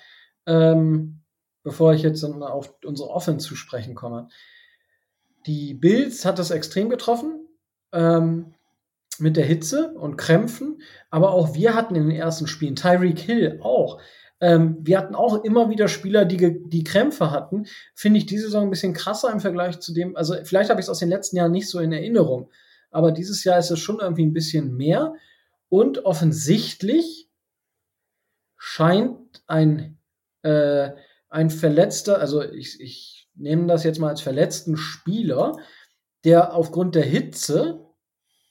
ähm, 0.45 1.21
bevor 1.63 1.93
ich 1.93 2.03
jetzt 2.03 2.23
auf 2.23 2.73
unsere 2.83 3.09
Offense 3.09 3.47
zu 3.47 3.55
sprechen 3.55 3.95
komme, 3.95 4.29
die 5.45 5.73
Bills 5.73 6.25
hat 6.25 6.39
das 6.39 6.51
extrem 6.51 6.89
getroffen. 6.89 7.47
Ähm, 7.91 8.53
mit 9.19 9.37
der 9.37 9.45
Hitze 9.45 9.93
und 9.93 10.17
Krämpfen, 10.17 10.81
aber 11.09 11.31
auch 11.31 11.53
wir 11.53 11.75
hatten 11.75 11.95
in 11.95 12.07
den 12.07 12.15
ersten 12.15 12.47
Spielen, 12.47 12.75
Tyreek 12.75 13.19
Hill 13.19 13.59
auch, 13.61 14.01
ähm, 14.41 14.77
wir 14.81 14.97
hatten 14.97 15.15
auch 15.15 15.43
immer 15.43 15.69
wieder 15.69 15.87
Spieler, 15.87 16.23
die, 16.23 16.63
die 16.69 16.83
Krämpfe 16.83 17.31
hatten. 17.31 17.65
Finde 17.93 18.19
ich 18.19 18.25
diese 18.25 18.45
Saison 18.45 18.63
ein 18.63 18.69
bisschen 18.69 18.93
krasser 18.93 19.31
im 19.31 19.41
Vergleich 19.41 19.79
zu 19.79 19.93
dem, 19.93 20.15
also 20.15 20.35
vielleicht 20.43 20.69
habe 20.69 20.79
ich 20.79 20.85
es 20.85 20.89
aus 20.89 20.99
den 20.99 21.09
letzten 21.09 21.37
Jahren 21.37 21.51
nicht 21.51 21.69
so 21.69 21.79
in 21.79 21.91
Erinnerung, 21.91 22.49
aber 22.91 23.11
dieses 23.11 23.43
Jahr 23.43 23.59
ist 23.59 23.71
es 23.71 23.79
schon 23.79 23.99
irgendwie 23.99 24.25
ein 24.25 24.33
bisschen 24.33 24.75
mehr 24.75 25.13
und 25.67 26.05
offensichtlich 26.05 27.29
scheint 28.57 29.43
ein, 29.47 29.97
äh, 30.43 30.91
ein 31.29 31.49
verletzter, 31.49 32.19
also 32.19 32.41
ich, 32.41 32.79
ich 32.79 33.18
nehme 33.39 33.67
das 33.67 33.83
jetzt 33.83 33.99
mal 33.99 34.09
als 34.09 34.21
verletzten 34.21 34.77
Spieler, 34.77 35.57
der 36.23 36.53
aufgrund 36.53 36.95
der 36.95 37.03
Hitze 37.03 37.85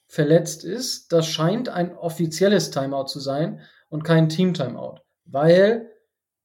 verletzt 0.07 0.65
ist, 0.65 1.13
das 1.13 1.27
scheint 1.27 1.69
ein 1.69 1.97
offizielles 1.97 2.71
Timeout 2.71 3.07
zu 3.07 3.21
sein 3.21 3.61
und 3.91 4.05
kein 4.05 4.29
Team-Timeout. 4.29 5.03
Weil 5.27 5.91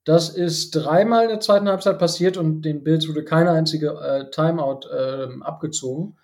das 0.03 0.29
ist 0.29 0.71
dreimal 0.71 1.23
in 1.23 1.29
der 1.29 1.39
zweiten 1.39 1.69
Halbzeit 1.69 1.97
passiert 1.97 2.35
und 2.35 2.63
den 2.63 2.83
Bills 2.83 3.07
wurde 3.07 3.23
keine 3.23 3.51
einzige 3.51 3.91
äh, 3.91 4.29
Timeout 4.31 4.87
äh, 4.89 5.41
abgezogen. 5.41 6.17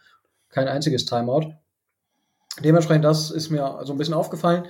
Kein 0.49 0.67
einziges 0.67 1.05
Timeout. 1.05 1.53
Dementsprechend, 2.61 3.05
das 3.05 3.31
ist 3.31 3.49
mir 3.49 3.79
so 3.83 3.93
ein 3.93 3.97
bisschen 3.97 4.15
aufgefallen. 4.15 4.65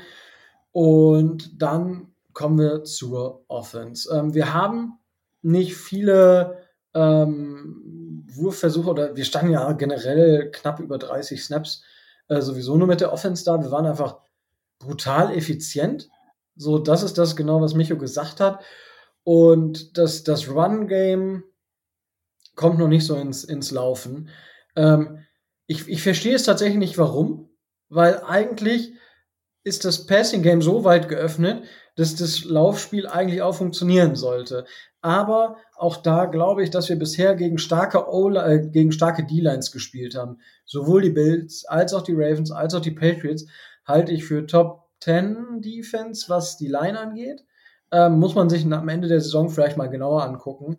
Und 0.71 1.59
dann 1.59 2.13
kommen 2.33 2.59
wir 2.59 2.83
zur 2.83 3.43
Offense. 3.47 4.15
Ähm, 4.15 4.35
wir 4.35 4.53
haben 4.53 4.99
nicht 5.41 5.75
viele 5.75 6.57
ähm, 6.93 8.25
Wurfversuche 8.31 8.89
oder 8.89 9.15
wir 9.15 9.25
standen 9.25 9.51
ja 9.51 9.71
generell 9.73 10.51
knapp 10.51 10.79
über 10.79 10.97
30 10.97 11.43
Snaps 11.43 11.83
äh, 12.29 12.41
sowieso 12.41 12.77
nur 12.77 12.87
mit 12.87 13.01
der 13.01 13.11
Offense 13.11 13.43
da. 13.43 13.61
Wir 13.61 13.71
waren 13.71 13.85
einfach 13.85 14.19
brutal 14.79 15.35
effizient. 15.35 16.09
So, 16.55 16.77
das 16.77 17.03
ist 17.03 17.17
das 17.17 17.35
genau, 17.35 17.61
was 17.61 17.73
Micho 17.73 17.97
gesagt 17.97 18.39
hat. 18.39 18.63
Und 19.23 19.97
das, 19.97 20.23
das 20.23 20.49
Run-Game 20.49 21.43
kommt 22.55 22.79
noch 22.79 22.87
nicht 22.87 23.05
so 23.05 23.15
ins, 23.15 23.43
ins 23.43 23.71
Laufen. 23.71 24.29
Ähm, 24.75 25.25
ich, 25.65 25.87
ich 25.87 26.01
verstehe 26.01 26.35
es 26.35 26.43
tatsächlich 26.43 26.77
nicht, 26.77 26.97
warum. 26.97 27.49
Weil 27.89 28.21
eigentlich 28.23 28.93
ist 29.63 29.85
das 29.85 30.05
Passing-Game 30.05 30.61
so 30.61 30.83
weit 30.83 31.09
geöffnet, 31.09 31.63
dass 31.95 32.15
das 32.15 32.43
Laufspiel 32.45 33.07
eigentlich 33.07 33.41
auch 33.41 33.55
funktionieren 33.55 34.15
sollte. 34.15 34.65
Aber 35.01 35.57
auch 35.75 35.97
da 35.97 36.25
glaube 36.25 36.63
ich, 36.63 36.71
dass 36.71 36.89
wir 36.89 36.99
bisher 36.99 37.35
gegen 37.35 37.57
starke, 37.57 37.99
äh, 37.99 38.67
gegen 38.67 38.91
starke 38.91 39.25
D-Lines 39.25 39.71
gespielt 39.71 40.15
haben. 40.15 40.39
Sowohl 40.65 41.01
die 41.01 41.09
Bills 41.09 41.65
als 41.65 41.93
auch 41.93 42.01
die 42.01 42.15
Ravens 42.15 42.51
als 42.51 42.73
auch 42.73 42.81
die 42.81 42.91
Patriots 42.91 43.45
halte 43.85 44.11
ich 44.11 44.25
für 44.25 44.45
Top 44.45 44.89
10 45.01 45.61
Defense, 45.61 46.25
was 46.27 46.57
die 46.57 46.67
Line 46.67 46.99
angeht. 46.99 47.43
Ähm, 47.91 48.19
muss 48.19 48.35
man 48.35 48.49
sich 48.49 48.65
am 48.65 48.89
Ende 48.89 49.07
der 49.07 49.21
Saison 49.21 49.49
vielleicht 49.49 49.77
mal 49.77 49.89
genauer 49.89 50.23
angucken. 50.23 50.77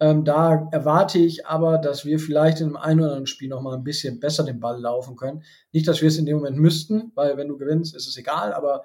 Ähm, 0.00 0.24
da 0.24 0.68
erwarte 0.72 1.18
ich 1.18 1.46
aber, 1.46 1.76
dass 1.76 2.06
wir 2.06 2.18
vielleicht 2.18 2.60
in 2.60 2.68
einem 2.68 2.76
einen 2.76 3.00
oder 3.00 3.08
anderen 3.10 3.26
Spiel 3.26 3.50
noch 3.50 3.60
mal 3.60 3.76
ein 3.76 3.84
bisschen 3.84 4.18
besser 4.18 4.44
den 4.44 4.58
Ball 4.58 4.80
laufen 4.80 5.14
können. 5.14 5.42
Nicht, 5.72 5.86
dass 5.86 6.00
wir 6.00 6.08
es 6.08 6.16
in 6.16 6.24
dem 6.24 6.38
Moment 6.38 6.56
müssten, 6.56 7.12
weil 7.14 7.36
wenn 7.36 7.48
du 7.48 7.58
gewinnst, 7.58 7.94
ist 7.94 8.08
es 8.08 8.16
egal, 8.16 8.54
aber 8.54 8.84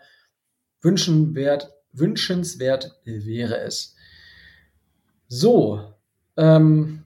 wünschenswert, 0.82 1.74
wünschenswert 1.94 3.00
wäre 3.06 3.60
es. 3.62 3.95
So, 5.28 5.82
ähm, 6.38 7.04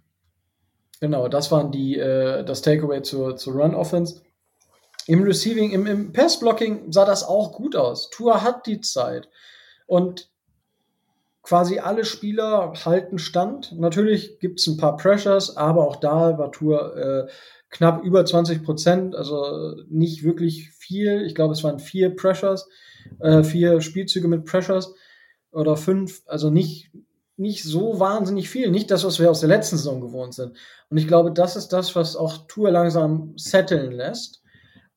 genau, 1.00 1.28
das 1.28 1.52
waren 1.52 1.72
die, 1.72 1.98
äh, 1.98 2.44
das 2.44 2.62
Takeaway 2.62 3.02
zur, 3.02 3.36
zur 3.36 3.54
Run-Offense. 3.54 4.22
Im 5.08 5.24
Receiving, 5.24 5.72
im, 5.72 5.88
im 5.88 6.14
Pass-Blocking 6.14 6.92
sah 6.92 7.06
das 7.06 7.24
auch 7.24 7.54
gut 7.54 7.76
aus. 7.76 8.10
Tour 8.10 8.44
hat 8.44 8.68
die 8.68 8.82
Zeit. 8.82 9.30
Und 9.88 10.30
quasi 11.42 11.80
alle 11.80 12.06
Spieler 12.06 12.74
halten 12.86 13.18
stand. 13.18 13.72
Natürlich 13.80 14.40
gibt 14.40 14.60
es 14.60 14.68
ein 14.68 14.78
paar 14.78 14.98
Pressures, 14.98 15.58
aber 15.58 15.88
auch 15.88 15.96
da 15.96 16.38
war 16.38 16.52
Tour 16.52 16.96
äh, 16.96 17.32
knapp 17.70 18.04
über 18.04 18.26
20 18.26 18.64
Prozent, 18.64 19.16
also 19.16 19.76
nicht 19.90 20.24
wirklich 20.24 20.70
viel. 20.72 21.24
Ich 21.26 21.36
glaube, 21.36 21.54
es 21.54 21.64
waren 21.64 21.80
vier 21.80 22.16
Pressures, 22.16 22.68
äh, 23.20 23.44
vier 23.44 23.82
Spielzüge 23.82 24.28
mit 24.28 24.46
Pressures 24.46 24.94
oder 25.52 25.76
fünf, 25.76 26.22
also 26.28 26.50
nicht, 26.50 26.92
nicht 27.40 27.64
so 27.64 28.00
wahnsinnig 28.00 28.50
viel. 28.50 28.70
Nicht 28.70 28.92
das, 28.92 29.04
was 29.04 29.20
wir 29.20 29.32
aus 29.32 29.40
der 29.40 29.50
letzten 29.50 29.78
Saison 29.78 30.02
gewohnt 30.02 30.34
sind. 30.34 30.58
Und 30.90 30.98
ich 30.98 31.08
glaube, 31.08 31.32
das 31.32 31.56
ist 31.56 31.70
das, 31.70 31.96
was 31.96 32.16
auch 32.16 32.48
Tour 32.48 32.72
langsam 32.72 33.34
setteln 33.38 33.92
lässt. 33.92 34.44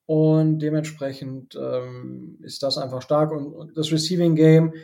Und 0.07 0.59
dementsprechend 0.59 1.55
ähm, 1.55 2.39
ist 2.43 2.63
das 2.63 2.77
einfach 2.79 3.03
stark. 3.03 3.33
Und, 3.33 3.53
und 3.53 3.77
das 3.77 3.93
Receiving 3.93 4.35
Game, 4.35 4.75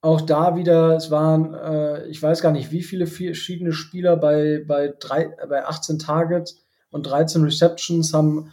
auch 0.00 0.20
da 0.20 0.56
wieder, 0.56 0.96
es 0.96 1.10
waren, 1.10 1.54
äh, 1.54 2.06
ich 2.06 2.22
weiß 2.22 2.40
gar 2.40 2.52
nicht, 2.52 2.70
wie 2.70 2.82
viele 2.82 3.06
verschiedene 3.06 3.72
Spieler 3.72 4.16
bei, 4.16 4.64
bei, 4.66 4.94
drei, 4.98 5.34
bei 5.48 5.64
18 5.64 5.98
Targets 5.98 6.64
und 6.90 7.06
13 7.06 7.42
Receptions 7.42 8.14
haben 8.14 8.52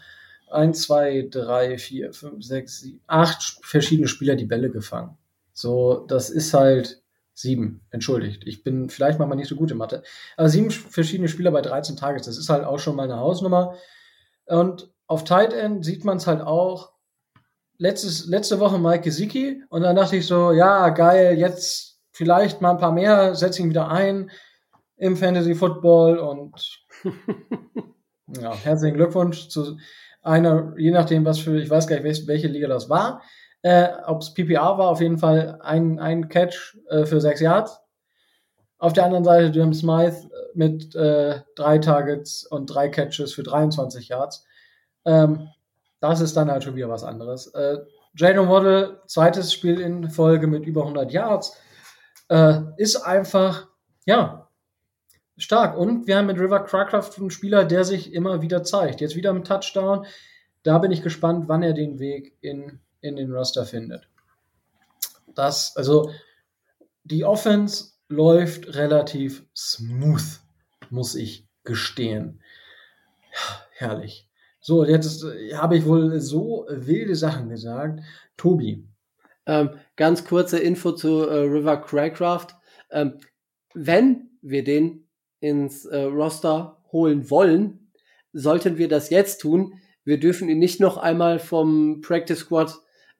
1, 0.49 0.81
2, 0.81 1.27
3, 1.31 1.77
4, 1.77 2.13
5, 2.13 2.43
6, 2.43 2.79
7, 2.81 3.01
8 3.05 3.59
verschiedene 3.61 4.07
Spieler 4.07 4.35
die 4.35 4.45
Bälle 4.45 4.71
gefangen. 4.71 5.17
So, 5.53 6.05
das 6.07 6.29
ist 6.29 6.53
halt 6.53 7.03
sieben, 7.35 7.85
entschuldigt. 7.91 8.43
Ich 8.47 8.63
bin 8.63 8.89
vielleicht 8.89 9.19
manchmal 9.19 9.37
nicht 9.37 9.49
so 9.49 9.55
gut 9.55 9.69
in 9.69 9.77
Mathe. 9.77 10.01
Aber 10.37 10.49
sieben 10.49 10.71
verschiedene 10.71 11.27
Spieler 11.27 11.51
bei 11.51 11.61
13 11.61 11.97
Targets, 11.97 12.25
das 12.25 12.37
ist 12.37 12.49
halt 12.49 12.63
auch 12.63 12.79
schon 12.79 12.95
mal 12.95 13.03
eine 13.03 13.17
Hausnummer. 13.17 13.75
Und 14.45 14.89
auf 15.05 15.25
Tight 15.25 15.53
End 15.53 15.85
sieht 15.85 16.05
man 16.05 16.17
es 16.17 16.27
halt 16.27 16.41
auch. 16.41 16.93
Letztes, 17.77 18.25
letzte 18.27 18.61
Woche 18.61 18.79
Mike 18.79 19.03
Gesicki 19.03 19.61
und 19.67 19.81
dann 19.81 19.97
dachte 19.97 20.15
ich 20.15 20.25
so, 20.25 20.53
ja, 20.53 20.89
geil, 20.89 21.37
jetzt 21.37 21.99
vielleicht 22.13 22.61
mal 22.61 22.71
ein 22.71 22.77
paar 22.77 22.93
mehr, 22.93 23.35
setze 23.35 23.61
ihn 23.61 23.69
wieder 23.69 23.89
ein 23.89 24.31
im 24.95 25.17
Fantasy 25.17 25.55
Football 25.55 26.17
und 26.17 26.85
ja, 28.39 28.55
herzlichen 28.55 28.95
Glückwunsch 28.95 29.49
zu 29.49 29.77
einer, 30.21 30.73
je 30.77 30.91
nachdem, 30.91 31.25
was 31.25 31.39
für, 31.39 31.59
ich 31.59 31.69
weiß 31.69 31.87
gar 31.87 31.99
nicht, 31.99 32.27
welche 32.27 32.47
Liga 32.47 32.69
das 32.69 32.89
war, 32.89 33.21
äh, 33.65 33.89
ob 34.05 34.21
es 34.21 34.31
PPR 34.31 34.77
war, 34.77 34.89
auf 34.89 35.01
jeden 35.01 35.17
Fall 35.17 35.57
ein, 35.63 35.97
ein 35.97 36.29
Catch 36.29 36.77
äh, 36.87 37.03
für 37.05 37.19
sechs 37.19 37.41
Yards. 37.41 37.81
Auf 38.77 38.93
der 38.93 39.05
anderen 39.05 39.23
Seite 39.23 39.47
Jim 39.47 39.73
Smythe 39.73 40.29
mit 40.53 40.93
äh, 40.93 41.41
drei 41.55 41.79
Targets 41.79 42.45
und 42.45 42.67
drei 42.67 42.89
Catches 42.89 43.33
für 43.33 43.41
23 43.41 44.09
Yards. 44.09 44.45
Ähm, 45.03 45.49
das 45.99 46.21
ist 46.21 46.37
dann 46.37 46.51
halt 46.51 46.63
schon 46.63 46.75
wieder 46.75 46.89
was 46.89 47.03
anderes. 47.03 47.47
Äh, 47.55 47.79
Jadon 48.13 48.49
Waddle, 48.49 49.01
zweites 49.07 49.51
Spiel 49.51 49.79
in 49.79 50.11
Folge 50.11 50.45
mit 50.45 50.67
über 50.67 50.81
100 50.81 51.11
Yards, 51.11 51.57
äh, 52.29 52.59
ist 52.77 52.97
einfach, 52.97 53.67
ja, 54.05 54.47
stark. 55.37 55.75
Und 55.75 56.05
wir 56.05 56.17
haben 56.17 56.27
mit 56.27 56.39
River 56.39 56.65
Crackraft 56.65 57.17
einen 57.17 57.31
Spieler, 57.31 57.65
der 57.65 57.83
sich 57.83 58.13
immer 58.13 58.43
wieder 58.43 58.61
zeigt. 58.61 59.01
Jetzt 59.01 59.15
wieder 59.15 59.33
mit 59.33 59.47
Touchdown. 59.47 60.05
Da 60.61 60.77
bin 60.77 60.91
ich 60.91 61.01
gespannt, 61.01 61.45
wann 61.47 61.63
er 61.63 61.73
den 61.73 61.97
Weg 61.97 62.37
in, 62.41 62.79
in 63.05 63.15
den 63.15 63.31
Roster 63.31 63.65
findet. 63.65 64.07
Das, 65.33 65.75
also, 65.75 66.11
die 67.03 67.23
Offense 67.23 67.91
läuft 68.07 68.75
relativ 68.75 69.43
smooth, 69.55 70.41
muss 70.89 71.15
ich 71.15 71.47
gestehen. 71.63 72.41
Ja, 73.31 73.65
herrlich. 73.73 74.29
So, 74.59 74.83
jetzt 74.83 75.23
habe 75.53 75.77
ich 75.77 75.85
wohl 75.85 76.19
so 76.19 76.65
wilde 76.69 77.15
Sachen 77.15 77.49
gesagt. 77.49 78.01
Tobi. 78.37 78.87
Ähm, 79.45 79.71
ganz 79.95 80.25
kurze 80.25 80.57
Info 80.57 80.93
zu 80.93 81.27
äh, 81.27 81.41
River 81.41 81.77
Craycraft. 81.77 82.47
Ähm, 82.89 83.19
wenn 83.73 84.31
wir 84.41 84.63
den 84.63 85.07
ins 85.39 85.85
äh, 85.85 86.03
Roster 86.03 86.83
holen 86.91 87.29
wollen, 87.29 87.91
sollten 88.33 88.77
wir 88.77 88.87
das 88.87 89.09
jetzt 89.09 89.41
tun. 89.41 89.79
Wir 90.03 90.19
dürfen 90.19 90.49
ihn 90.49 90.59
nicht 90.59 90.79
noch 90.79 90.97
einmal 90.97 91.39
vom 91.39 92.01
Practice 92.01 92.39
Squad 92.39 92.75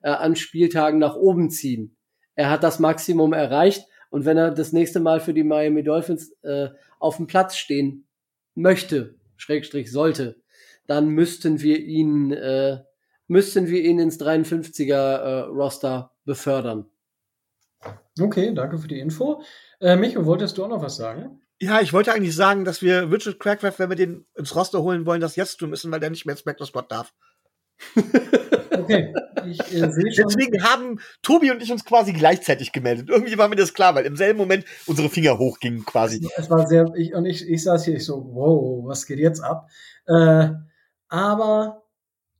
äh, 0.06 0.10
an 0.10 0.36
Spieltagen 0.36 1.00
nach 1.00 1.16
oben 1.16 1.50
ziehen. 1.50 1.96
Er 2.36 2.48
hat 2.48 2.62
das 2.62 2.78
Maximum 2.78 3.32
erreicht 3.32 3.86
und 4.08 4.24
wenn 4.24 4.36
er 4.36 4.52
das 4.52 4.72
nächste 4.72 5.00
Mal 5.00 5.18
für 5.18 5.34
die 5.34 5.42
Miami 5.42 5.82
Dolphins 5.82 6.32
äh, 6.42 6.68
auf 7.00 7.16
dem 7.16 7.26
Platz 7.26 7.56
stehen 7.56 8.06
möchte, 8.54 9.16
Schrägstrich 9.36 9.90
sollte, 9.90 10.40
dann 10.86 11.08
müssten 11.08 11.60
wir 11.60 11.80
ihn, 11.80 12.30
äh, 12.30 12.78
müssten 13.26 13.66
wir 13.66 13.82
ihn 13.82 13.98
ins 13.98 14.20
53er 14.20 14.94
äh, 14.94 15.40
Roster 15.48 16.12
befördern. 16.24 16.86
Okay, 18.20 18.54
danke 18.54 18.78
für 18.78 18.88
die 18.88 19.00
Info. 19.00 19.42
Äh, 19.80 19.96
Micho, 19.96 20.24
wolltest 20.24 20.56
du 20.56 20.64
auch 20.64 20.68
noch 20.68 20.82
was 20.82 20.96
sagen? 20.96 21.40
Ja, 21.58 21.80
ich 21.80 21.92
wollte 21.92 22.12
eigentlich 22.12 22.36
sagen, 22.36 22.64
dass 22.64 22.80
wir 22.80 23.10
Richard 23.10 23.40
Crackcraft, 23.40 23.78
wenn 23.78 23.88
wir 23.88 23.96
den 23.96 24.24
ins 24.36 24.54
Roster 24.54 24.82
holen 24.82 25.04
wollen, 25.04 25.20
das 25.20 25.34
jetzt 25.34 25.56
tun 25.56 25.70
müssen, 25.70 25.90
weil 25.90 26.00
der 26.00 26.10
nicht 26.10 26.26
mehr 26.26 26.34
ins 26.34 26.40
Spectre 26.40 26.66
Spot 26.66 26.82
darf. 26.82 27.12
okay. 28.72 29.14
Ich, 29.46 29.60
äh, 29.74 29.88
Deswegen 29.88 30.62
haben 30.62 31.00
Tobi 31.22 31.50
und 31.50 31.62
ich 31.62 31.70
uns 31.70 31.84
quasi 31.84 32.12
gleichzeitig 32.12 32.72
gemeldet. 32.72 33.08
Irgendwie 33.08 33.38
war 33.38 33.48
mir 33.48 33.56
das 33.56 33.74
klar, 33.74 33.94
weil 33.94 34.06
im 34.06 34.16
selben 34.16 34.38
Moment 34.38 34.64
unsere 34.86 35.08
Finger 35.08 35.38
hochgingen 35.38 35.84
quasi. 35.84 36.26
Es 36.36 36.50
war 36.50 36.66
sehr, 36.66 36.92
ich, 36.96 37.14
und 37.14 37.26
ich, 37.26 37.48
ich 37.48 37.62
saß 37.62 37.84
hier, 37.84 37.96
ich 37.96 38.04
so, 38.04 38.30
wow, 38.32 38.86
was 38.86 39.06
geht 39.06 39.18
jetzt 39.18 39.40
ab? 39.40 39.68
Äh, 40.06 40.48
aber 41.08 41.82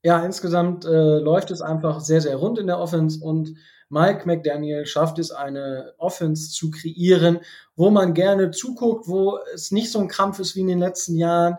ja, 0.02 0.24
insgesamt 0.24 0.84
äh, 0.84 1.18
läuft 1.18 1.50
es 1.50 1.62
einfach 1.62 2.00
sehr, 2.00 2.20
sehr 2.20 2.36
rund 2.36 2.58
in 2.58 2.66
der 2.66 2.78
Offense 2.78 3.20
und 3.22 3.54
Mike 3.88 4.26
McDaniel 4.26 4.84
schafft 4.84 5.18
es, 5.18 5.30
eine 5.30 5.94
Offense 5.98 6.50
zu 6.50 6.70
kreieren, 6.70 7.40
wo 7.76 7.90
man 7.90 8.14
gerne 8.14 8.50
zuguckt, 8.50 9.06
wo 9.06 9.38
es 9.54 9.70
nicht 9.70 9.92
so 9.92 10.00
ein 10.00 10.08
Krampf 10.08 10.40
ist 10.40 10.56
wie 10.56 10.60
in 10.60 10.66
den 10.66 10.80
letzten 10.80 11.16
Jahren. 11.16 11.56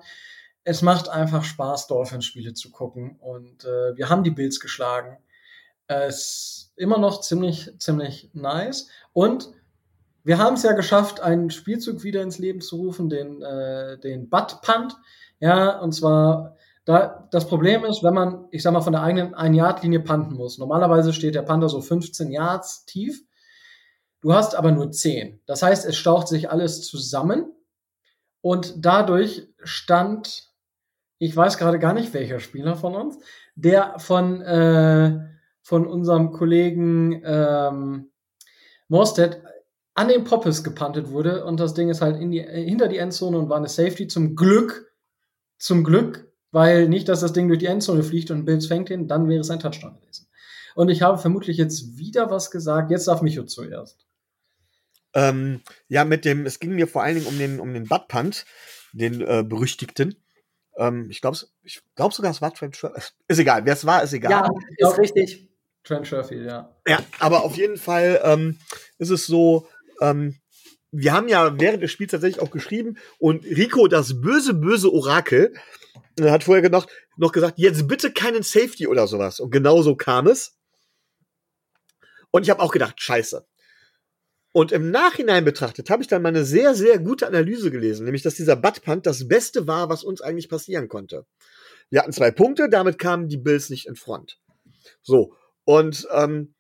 Es 0.70 0.82
macht 0.82 1.08
einfach 1.08 1.46
Spaß, 1.46 1.88
Dolphins-Spiele 1.88 2.54
zu 2.54 2.72
gucken 2.72 3.16
und 3.22 3.64
äh, 3.64 3.96
wir 3.96 4.10
haben 4.10 4.26
die 4.26 4.32
Bills 4.32 4.60
geschlagen. 4.60 5.18
Es 5.88 6.18
ist 6.18 6.74
immer 6.76 6.98
noch 6.98 7.22
ziemlich, 7.22 7.72
ziemlich 7.80 8.30
nice 8.34 8.90
und 9.14 9.50
wir 10.26 10.40
haben 10.40 10.56
es 10.56 10.64
ja 10.64 10.74
geschafft, 10.74 11.22
einen 11.22 11.52
Spielzug 11.52 12.04
wieder 12.04 12.22
ins 12.22 12.38
Leben 12.38 12.60
zu 12.60 12.76
rufen, 12.76 13.08
den, 13.08 13.42
äh, 13.42 13.98
den 13.98 14.30
Butt 14.30 14.62
Punt. 14.62 14.98
Ja, 15.40 15.80
und 15.80 15.94
zwar 15.94 16.58
da, 16.84 17.30
das 17.32 17.48
Problem 17.48 17.86
ist, 17.86 18.04
wenn 18.04 18.14
man, 18.14 18.50
ich 18.52 18.62
sag 18.62 18.74
mal, 18.74 18.82
von 18.82 18.92
der 18.92 19.04
eigenen 19.04 19.36
Ein-Yard-Linie 19.36 20.02
panten 20.02 20.36
muss. 20.36 20.58
Normalerweise 20.58 21.14
steht 21.14 21.36
der 21.36 21.44
Panther 21.44 21.70
so 21.70 21.80
15 21.80 22.30
Yards 22.30 22.84
tief. 22.84 23.24
Du 24.20 24.34
hast 24.34 24.54
aber 24.54 24.74
nur 24.74 24.92
10. 24.92 25.40
Das 25.46 25.64
heißt, 25.64 25.86
es 25.86 25.96
staucht 25.96 26.28
sich 26.28 26.52
alles 26.52 26.86
zusammen. 26.86 27.54
Und 28.42 28.86
dadurch 28.86 29.48
stand, 29.64 30.47
ich 31.20 31.36
weiß 31.36 31.58
gerade 31.58 31.80
gar 31.80 31.94
nicht, 31.94 32.14
welcher 32.14 32.40
Spieler 32.40 32.76
von 32.76 32.96
uns, 32.96 33.18
der 33.56 34.00
von, 34.00 34.42
äh, 34.42 35.20
von 35.62 35.88
unserem 35.88 36.32
Kollegen 36.32 37.22
ähm, 37.26 38.12
Morstead 38.88 39.42
an 39.96 40.08
den 40.08 40.24
Poppes 40.24 40.64
gepantet 40.64 41.10
wurde. 41.10 41.44
Und 41.46 41.60
das 41.60 41.74
Ding 41.74 41.90
ist 41.90 42.02
halt 42.02 42.22
die, 42.22 42.42
hinter 42.42 42.88
die 42.88 42.98
Endzone 42.98 43.38
und 43.38 43.50
war 43.50 43.58
eine 43.58 43.68
Safety. 43.68 44.08
Zum 44.08 44.36
Glück, 44.36 44.94
zum 45.58 45.84
Glück 45.84 46.28
weil 46.52 46.88
nicht, 46.88 47.10
dass 47.10 47.20
das 47.20 47.34
Ding 47.34 47.48
durch 47.48 47.60
die 47.60 47.66
Endzone 47.66 48.04
fliegt 48.04 48.32
und 48.32 48.46
Bills 48.46 48.68
fängt 48.68 48.90
ihn, 48.90 49.08
dann 49.08 49.30
wäre 49.30 49.42
es 49.42 49.50
ein 49.50 49.60
Touchdown 49.60 50.00
gewesen. 50.00 50.28
Und 50.76 50.90
ich 50.90 51.02
habe 51.02 51.18
vermutlich 51.18 51.58
jetzt 51.58 51.98
wieder 51.98 52.30
was 52.30 52.52
gesagt. 52.52 52.92
Jetzt 52.92 53.08
darf 53.08 53.22
Micho 53.22 53.44
zuerst. 53.44 54.06
Ähm, 55.14 55.62
ja, 55.88 56.06
mit 56.06 56.26
dem, 56.26 56.46
es 56.46 56.60
ging 56.60 56.76
mir 56.76 56.88
vor 56.88 57.04
allen 57.04 57.16
Dingen 57.16 57.28
um 57.28 57.38
den, 57.38 57.60
um 57.60 57.74
den 57.74 57.86
Butt 57.86 58.08
Punt, 58.08 58.46
den 58.94 59.22
äh, 59.22 59.44
berüchtigten. 59.44 60.16
Ähm, 60.78 61.08
ich 61.10 61.22
glaube 61.22 61.38
ich 61.64 61.82
glaub 61.96 62.14
sogar, 62.14 62.32
es 62.32 62.42
war 62.42 62.54
Trent 62.54 62.76
Sherfield. 62.76 63.14
Ist 63.28 63.40
egal, 63.40 63.66
wer 63.66 63.74
es 63.74 63.86
war, 63.86 64.04
ist 64.04 64.14
egal. 64.14 64.32
Ja, 64.78 64.90
ist 64.90 64.98
richtig. 64.98 65.48
Trent 65.84 66.08
Sherfield, 66.08 66.46
ja. 66.46 66.76
Ja, 66.88 67.00
aber 67.20 67.44
auf 67.44 67.56
jeden 67.56 67.78
Fall 67.78 68.20
ähm, 68.24 68.60
ist 68.98 69.10
es 69.10 69.26
so, 69.26 69.68
ähm, 70.02 70.36
wir 70.92 71.14
haben 71.14 71.28
ja 71.28 71.60
während 71.60 71.84
des 71.84 71.92
Spiels 71.92 72.12
tatsächlich 72.12 72.42
auch 72.42 72.52
geschrieben 72.52 72.98
und 73.20 73.46
Rico, 73.46 73.88
das 73.88 74.22
böse, 74.22 74.54
böse 74.54 74.92
Orakel, 74.92 75.54
er 76.20 76.32
hat 76.32 76.44
vorher 76.44 76.70
noch, 76.70 76.88
noch 77.16 77.32
gesagt, 77.32 77.58
jetzt 77.58 77.88
bitte 77.88 78.12
keinen 78.12 78.44
Safety 78.44 78.88
oder 78.88 79.08
sowas. 79.08 79.40
Und 79.40 79.52
genau 79.52 79.82
so 79.82 79.96
kam 79.96 80.28
es. 80.28 80.58
Und 82.32 82.44
ich 82.44 82.50
habe 82.50 82.62
auch 82.62 82.72
gedacht, 82.72 83.02
scheiße. 83.02 83.46
Und 84.58 84.72
im 84.72 84.90
Nachhinein 84.90 85.46
betrachtet 85.46 85.92
habe 85.92 86.02
ich 86.02 86.08
dann 86.08 86.24
mal 86.24 86.30
eine 86.30 86.44
sehr, 86.44 86.74
sehr 86.74 86.98
gute 86.98 87.28
Analyse 87.28 87.70
gelesen, 87.70 88.06
nämlich 88.06 88.24
dass 88.24 88.34
dieser 88.34 88.56
Buttpunt 88.56 89.06
das 89.06 89.28
Beste 89.28 89.68
war, 89.68 89.88
was 89.88 90.04
uns 90.04 90.20
eigentlich 90.20 90.50
passieren 90.50 90.88
konnte. 90.88 91.28
Wir 91.92 92.00
hatten 92.00 92.12
zwei 92.12 92.32
Punkte, 92.32 92.68
damit 92.68 92.98
kamen 92.98 93.28
die 93.28 93.38
Bills 93.38 93.70
nicht 93.70 93.86
in 93.86 93.96
Front. 93.96 94.40
So, 95.04 95.36
und 95.64 96.08
ähm, 96.12 96.56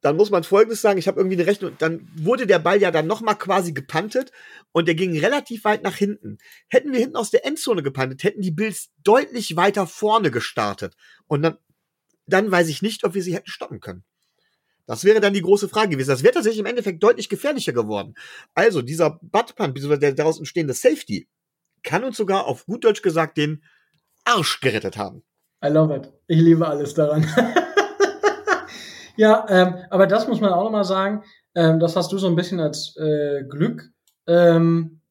dann 0.00 0.14
muss 0.14 0.30
man 0.30 0.44
Folgendes 0.44 0.80
sagen, 0.80 1.00
ich 1.00 1.08
habe 1.08 1.18
irgendwie 1.18 1.34
eine 1.38 1.48
Rechnung, 1.48 1.72
dann 1.80 2.08
wurde 2.14 2.46
der 2.46 2.60
Ball 2.60 2.80
ja 2.80 2.92
dann 2.92 3.08
nochmal 3.08 3.36
quasi 3.36 3.72
gepantet 3.72 4.30
und 4.70 4.86
der 4.86 4.94
ging 4.94 5.18
relativ 5.18 5.64
weit 5.64 5.82
nach 5.82 5.96
hinten. 5.96 6.38
Hätten 6.68 6.92
wir 6.92 7.00
hinten 7.00 7.16
aus 7.16 7.32
der 7.32 7.44
Endzone 7.44 7.82
gepantet, 7.82 8.22
hätten 8.22 8.42
die 8.42 8.52
Bills 8.52 8.90
deutlich 9.02 9.56
weiter 9.56 9.88
vorne 9.88 10.30
gestartet. 10.30 10.94
Und 11.26 11.42
dann, 11.42 11.58
dann 12.26 12.48
weiß 12.48 12.68
ich 12.68 12.80
nicht, 12.80 13.02
ob 13.02 13.14
wir 13.14 13.24
sie 13.24 13.34
hätten 13.34 13.50
stoppen 13.50 13.80
können. 13.80 14.04
Das 14.88 15.04
wäre 15.04 15.20
dann 15.20 15.34
die 15.34 15.42
große 15.42 15.68
Frage 15.68 15.90
gewesen. 15.90 16.08
Das 16.08 16.22
wäre 16.22 16.32
tatsächlich 16.32 16.60
im 16.60 16.66
Endeffekt 16.66 17.02
deutlich 17.02 17.28
gefährlicher 17.28 17.74
geworden. 17.74 18.14
Also 18.54 18.80
dieser 18.80 19.20
Buttpunt, 19.20 19.74
beziehungsweise 19.74 20.00
der 20.00 20.12
daraus 20.14 20.38
entstehende 20.38 20.72
Safety, 20.72 21.28
kann 21.82 22.04
uns 22.04 22.16
sogar 22.16 22.46
auf 22.46 22.64
gut 22.64 22.84
Deutsch 22.84 23.02
gesagt 23.02 23.36
den 23.36 23.62
Arsch 24.24 24.60
gerettet 24.60 24.96
haben. 24.96 25.22
I 25.62 25.68
love 25.68 25.94
it. 25.94 26.10
Ich 26.26 26.40
liebe 26.40 26.66
alles 26.66 26.94
daran. 26.94 27.26
ja, 29.16 29.44
ähm, 29.50 29.74
aber 29.90 30.06
das 30.06 30.26
muss 30.26 30.40
man 30.40 30.54
auch 30.54 30.64
nochmal 30.64 30.84
sagen. 30.84 31.22
Ähm, 31.54 31.80
das 31.80 31.94
hast 31.94 32.10
du 32.10 32.16
so 32.16 32.26
ein 32.26 32.36
bisschen 32.36 32.58
als 32.58 32.96
äh, 32.96 33.44
Glück 33.46 33.90
ähm, 34.26 35.02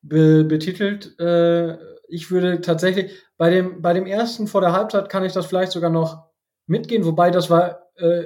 be 0.00 0.44
betitelt. 0.44 1.20
Äh, 1.20 1.76
ich 2.08 2.30
würde 2.30 2.62
tatsächlich 2.62 3.12
bei 3.36 3.50
dem 3.50 3.82
bei 3.82 3.92
dem 3.92 4.06
ersten 4.06 4.46
vor 4.46 4.62
der 4.62 4.72
Halbzeit 4.72 5.10
kann 5.10 5.24
ich 5.24 5.34
das 5.34 5.44
vielleicht 5.44 5.72
sogar 5.72 5.90
noch 5.90 6.30
mitgehen, 6.66 7.04
wobei 7.04 7.30
das 7.30 7.50
war 7.50 7.90
äh, 7.96 8.24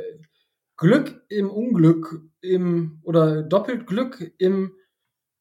Glück 0.76 1.22
im 1.28 1.50
Unglück 1.50 2.20
im 2.40 3.00
oder 3.02 3.42
doppelt 3.42 3.86
Glück 3.86 4.32
im 4.38 4.72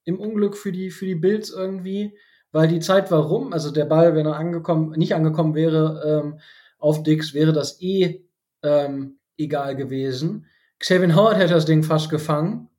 im 0.05 0.19
Unglück 0.19 0.57
für 0.57 0.71
die 0.71 0.91
für 0.91 1.05
die 1.05 1.15
Bills 1.15 1.49
irgendwie, 1.49 2.17
weil 2.51 2.67
die 2.67 2.79
Zeit 2.79 3.09
war 3.11 3.23
rum. 3.23 3.53
Also 3.53 3.71
der 3.71 3.85
Ball, 3.85 4.15
wenn 4.15 4.25
er 4.25 4.35
angekommen 4.35 4.91
nicht 4.91 5.15
angekommen 5.15 5.55
wäre 5.55 6.21
ähm, 6.23 6.39
auf 6.77 7.03
Dix, 7.03 7.33
wäre 7.33 7.53
das 7.53 7.81
eh 7.81 8.25
ähm, 8.63 9.19
egal 9.37 9.75
gewesen. 9.75 10.47
Xavier 10.79 11.15
Howard 11.15 11.37
hätte 11.37 11.53
das 11.53 11.65
Ding 11.65 11.83
fast 11.83 12.09
gefangen 12.09 12.69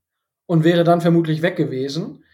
und 0.47 0.65
wäre 0.65 0.85
dann 0.85 1.01
vermutlich 1.01 1.43
weg 1.43 1.57
gewesen. 1.57 2.25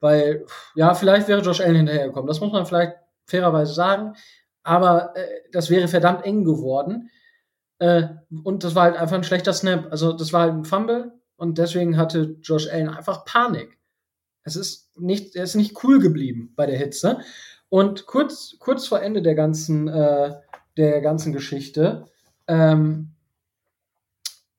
Weil, 0.00 0.44
ja, 0.74 0.94
vielleicht 0.94 1.28
wäre 1.28 1.40
Josh 1.40 1.60
Allen 1.60 1.76
hinterhergekommen. 1.76 2.26
Das 2.28 2.40
muss 2.40 2.52
man 2.52 2.66
vielleicht 2.66 2.94
fairerweise 3.26 3.72
sagen. 3.72 4.14
Aber 4.62 5.16
äh, 5.16 5.26
das 5.52 5.70
wäre 5.70 5.88
verdammt 5.88 6.24
eng 6.24 6.44
geworden. 6.44 7.10
Äh, 7.78 8.08
und 8.44 8.64
das 8.64 8.74
war 8.74 8.84
halt 8.84 8.96
einfach 8.96 9.16
ein 9.16 9.24
schlechter 9.24 9.52
Snap. 9.52 9.88
Also 9.90 10.12
das 10.12 10.32
war 10.32 10.42
halt 10.42 10.54
ein 10.54 10.64
Fumble 10.64 11.12
und 11.36 11.58
deswegen 11.58 11.96
hatte 11.96 12.36
Josh 12.42 12.68
Allen 12.68 12.88
einfach 12.88 13.24
Panik. 13.24 13.78
Es 14.42 14.56
ist 14.56 14.90
nicht, 14.96 15.36
er 15.36 15.44
ist 15.44 15.54
nicht 15.54 15.82
cool 15.84 15.98
geblieben 16.00 16.52
bei 16.56 16.66
der 16.66 16.78
Hitze. 16.78 17.20
Und 17.68 18.06
kurz, 18.06 18.56
kurz 18.58 18.86
vor 18.86 19.02
Ende 19.02 19.22
der 19.22 19.34
ganzen, 19.34 19.88
äh, 19.88 20.34
der 20.76 21.00
ganzen 21.00 21.32
Geschichte, 21.32 22.06
ähm, 22.46 23.14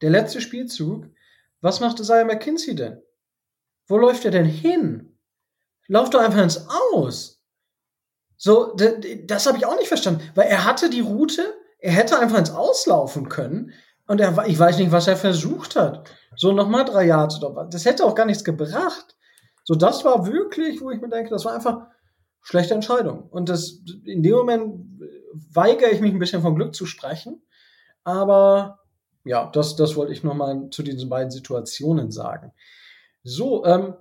der 0.01 0.11
letzte 0.11 0.41
Spielzug, 0.41 1.07
was 1.61 1.80
macht 1.80 1.99
Isaiah 1.99 2.26
McKinsey 2.26 2.76
denn? 2.76 3.01
Wo 3.88 3.97
läuft 3.97 4.24
er 4.26 4.32
denn 4.32 4.45
hin? 4.45 5.17
Lauf 5.88 6.09
doch 6.09 6.22
einfach 6.22 6.43
ins 6.43 6.67
Aus. 6.93 7.41
So, 8.38 8.74
das 9.26 9.47
habe 9.47 9.57
ich 9.57 9.65
auch 9.65 9.76
nicht 9.76 9.88
verstanden, 9.88 10.24
weil 10.36 10.47
er 10.47 10.63
hatte 10.63 10.89
die 10.89 11.01
Route, 11.01 11.53
er 11.80 11.91
hätte 11.91 12.19
einfach 12.19 12.38
ins 12.38 12.51
Auslaufen 12.51 13.30
können 13.30 13.73
und 14.07 14.19
er, 14.19 14.45
ich 14.47 14.57
weiß 14.57 14.77
nicht, 14.77 14.91
was 14.91 15.07
er 15.07 15.15
versucht 15.15 15.75
hat. 15.75 16.09
So 16.36 16.51
nochmal 16.51 16.86
drei 16.86 17.05
Yards 17.05 17.41
oder 17.41 17.55
was. 17.55 17.69
Das 17.69 17.86
hätte 17.86 18.05
auch 18.05 18.15
gar 18.15 18.25
nichts 18.25 18.43
gebracht. 18.43 19.15
So, 19.63 19.75
das 19.75 20.03
war 20.03 20.25
wirklich, 20.25 20.82
wo 20.82 20.89
ich 20.91 20.99
mir 20.99 21.09
denke, 21.09 21.30
das 21.30 21.45
war 21.45 21.53
einfach 21.53 21.88
schlechte 22.41 22.73
Entscheidung. 22.73 23.23
Und 23.30 23.49
das, 23.49 23.82
in 24.05 24.23
dem 24.23 24.34
Moment 24.34 25.01
weigere 25.53 25.91
ich 25.91 26.01
mich 26.01 26.11
ein 26.11 26.19
bisschen 26.19 26.41
vom 26.41 26.55
Glück 26.55 26.73
zu 26.73 26.86
sprechen. 26.86 27.41
Aber 28.03 28.80
ja, 29.25 29.49
das, 29.53 29.75
das 29.75 29.95
wollte 29.95 30.13
ich 30.13 30.23
nochmal 30.23 30.69
zu 30.71 30.82
diesen 30.82 31.09
beiden 31.09 31.32
Situationen 31.32 32.11
sagen. 32.11 32.51
So, 33.23 33.65
ähm, 33.65 33.93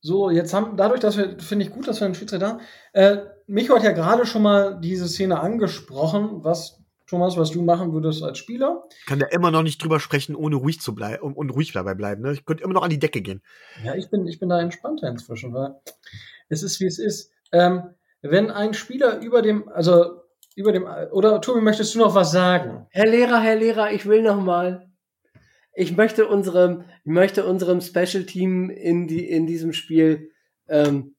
so, 0.00 0.30
jetzt 0.30 0.52
haben, 0.52 0.76
dadurch, 0.76 1.00
dass 1.00 1.16
wir, 1.16 1.38
finde 1.38 1.64
ich 1.64 1.70
gut, 1.70 1.86
dass 1.86 2.00
wir 2.00 2.06
einen 2.06 2.16
Schiedsrichter 2.16 2.48
haben. 2.48 2.60
Äh, 2.92 3.18
Micho 3.52 3.74
hat 3.74 3.82
ja 3.82 3.92
gerade 3.92 4.26
schon 4.26 4.42
mal 4.42 4.80
diese 4.80 5.08
Szene 5.08 5.40
angesprochen, 5.40 6.42
was, 6.42 6.82
Thomas, 7.06 7.36
was 7.36 7.50
du 7.50 7.62
machen 7.62 7.92
würdest 7.92 8.22
als 8.22 8.38
Spieler. 8.38 8.84
Kann 9.06 9.18
da 9.18 9.26
immer 9.26 9.50
noch 9.50 9.62
nicht 9.62 9.82
drüber 9.82 10.00
sprechen, 10.00 10.34
ohne 10.34 10.56
ruhig 10.56 10.80
zu 10.80 10.94
bleiben 10.94 11.22
und, 11.22 11.36
und 11.36 11.50
ruhig 11.50 11.72
dabei 11.72 11.94
bleiben. 11.94 12.22
Ne? 12.22 12.32
Ich 12.32 12.44
könnte 12.44 12.64
immer 12.64 12.72
noch 12.72 12.82
an 12.82 12.90
die 12.90 12.98
Decke 12.98 13.20
gehen. 13.20 13.42
Ja, 13.84 13.94
ich 13.94 14.10
bin, 14.10 14.26
ich 14.26 14.38
bin 14.38 14.48
da 14.48 14.60
entspannter 14.60 15.08
inzwischen, 15.08 15.52
weil 15.52 15.74
es 16.48 16.62
ist, 16.62 16.80
wie 16.80 16.86
es 16.86 16.98
ist. 16.98 17.30
Ähm, 17.52 17.82
wenn 18.22 18.50
ein 18.50 18.72
Spieler 18.72 19.20
über 19.20 19.42
dem, 19.42 19.68
also 19.68 20.22
über 20.56 20.72
dem, 20.72 20.86
oder 21.10 21.40
Tobi, 21.40 21.60
möchtest 21.60 21.94
du 21.94 21.98
noch 21.98 22.14
was 22.14 22.32
sagen? 22.32 22.86
Herr 22.90 23.06
Lehrer, 23.06 23.40
Herr 23.40 23.56
Lehrer, 23.56 23.92
ich 23.92 24.06
will 24.06 24.22
noch 24.22 24.40
mal 24.40 24.92
ich 25.74 25.96
möchte 25.96 26.26
unserem, 26.26 26.84
ich 27.04 27.12
möchte 27.12 27.46
unserem 27.46 27.80
Special 27.80 28.24
Team 28.24 28.70
in 28.70 29.08
die 29.08 29.28
in 29.28 29.46
diesem 29.46 29.72
Spiel 29.72 30.30
ähm, 30.68 31.14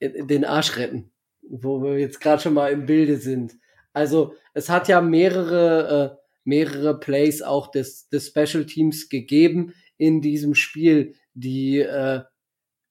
den 0.00 0.44
Arsch 0.44 0.76
retten, 0.76 1.12
wo 1.48 1.82
wir 1.82 1.98
jetzt 1.98 2.20
gerade 2.20 2.42
schon 2.42 2.54
mal 2.54 2.72
im 2.72 2.86
Bilde 2.86 3.16
sind. 3.16 3.54
Also 3.92 4.34
es 4.54 4.68
hat 4.68 4.88
ja 4.88 5.00
mehrere 5.00 6.18
äh, 6.18 6.24
mehrere 6.44 6.98
Plays 6.98 7.42
auch 7.42 7.70
des 7.70 8.08
des 8.08 8.28
Special 8.28 8.66
Teams 8.66 9.08
gegeben 9.08 9.74
in 9.96 10.20
diesem 10.20 10.54
Spiel, 10.54 11.14
die 11.34 11.78
äh, 11.78 12.22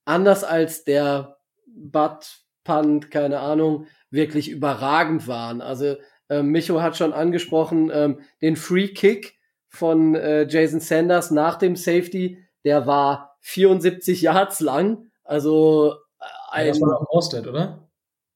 anders 0.04 0.44
als 0.44 0.84
der 0.84 1.38
Butt 1.66 2.40
Punt, 2.64 3.10
keine 3.10 3.40
Ahnung, 3.40 3.86
wirklich 4.10 4.48
überragend 4.50 5.28
waren. 5.28 5.60
Also 5.60 5.96
äh, 6.30 6.42
Micho 6.42 6.80
hat 6.80 6.96
schon 6.96 7.12
angesprochen, 7.12 7.90
ähm, 7.92 8.20
den 8.40 8.56
Free 8.56 8.88
Kick, 8.88 9.34
von 9.74 10.14
äh, 10.14 10.46
Jason 10.48 10.80
Sanders 10.80 11.30
nach 11.30 11.56
dem 11.56 11.76
Safety, 11.76 12.38
der 12.64 12.86
war 12.86 13.36
74 13.40 14.22
Yards 14.22 14.60
lang. 14.60 15.10
Also 15.24 15.94
äh, 16.20 16.24
ein, 16.52 16.68
das 16.68 16.80
war 16.80 17.00
auch 17.00 17.12
Mostert, 17.12 17.46
oder? 17.46 17.88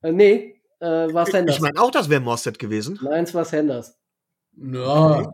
Äh, 0.02 0.12
nee, 0.12 0.60
äh, 0.80 0.86
war 0.86 1.26
Sanders. 1.26 1.56
Ich 1.56 1.62
meine 1.62 1.80
auch, 1.80 1.90
das 1.90 2.08
wäre 2.08 2.20
Mostert 2.20 2.58
gewesen. 2.58 2.98
Nein, 3.02 3.24
es 3.24 3.34
war 3.34 3.44
Sanders. 3.44 3.96
Ja. 4.56 5.18
Okay. 5.18 5.28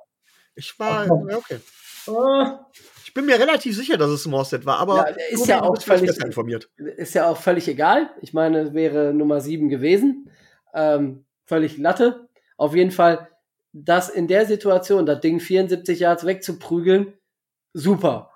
Ich 0.56 0.78
war, 0.78 1.10
okay. 1.10 1.60
Ah. 2.06 2.66
Ich 3.04 3.12
bin 3.14 3.26
mir 3.26 3.38
relativ 3.38 3.76
sicher, 3.76 3.96
dass 3.96 4.10
es 4.10 4.26
Mostert 4.26 4.66
war, 4.66 4.78
aber 4.78 4.96
ja, 4.96 5.16
ist 5.30 5.46
ja 5.46 5.62
auch 5.62 5.80
völlig 5.80 6.18
informiert. 6.20 6.68
Ist 6.76 7.14
ja 7.14 7.28
auch 7.28 7.36
völlig 7.36 7.68
egal. 7.68 8.10
Ich 8.20 8.32
meine, 8.32 8.60
es 8.60 8.74
wäre 8.74 9.14
Nummer 9.14 9.40
7 9.40 9.68
gewesen. 9.68 10.30
Ähm, 10.74 11.24
völlig 11.46 11.78
Latte. 11.78 12.28
Auf 12.56 12.74
jeden 12.74 12.90
Fall 12.90 13.28
das 13.72 14.08
in 14.08 14.28
der 14.28 14.46
Situation, 14.46 15.04
das 15.04 15.20
Ding 15.20 15.40
74 15.40 15.98
Yards 15.98 16.24
wegzuprügeln, 16.24 17.12
super. 17.72 18.30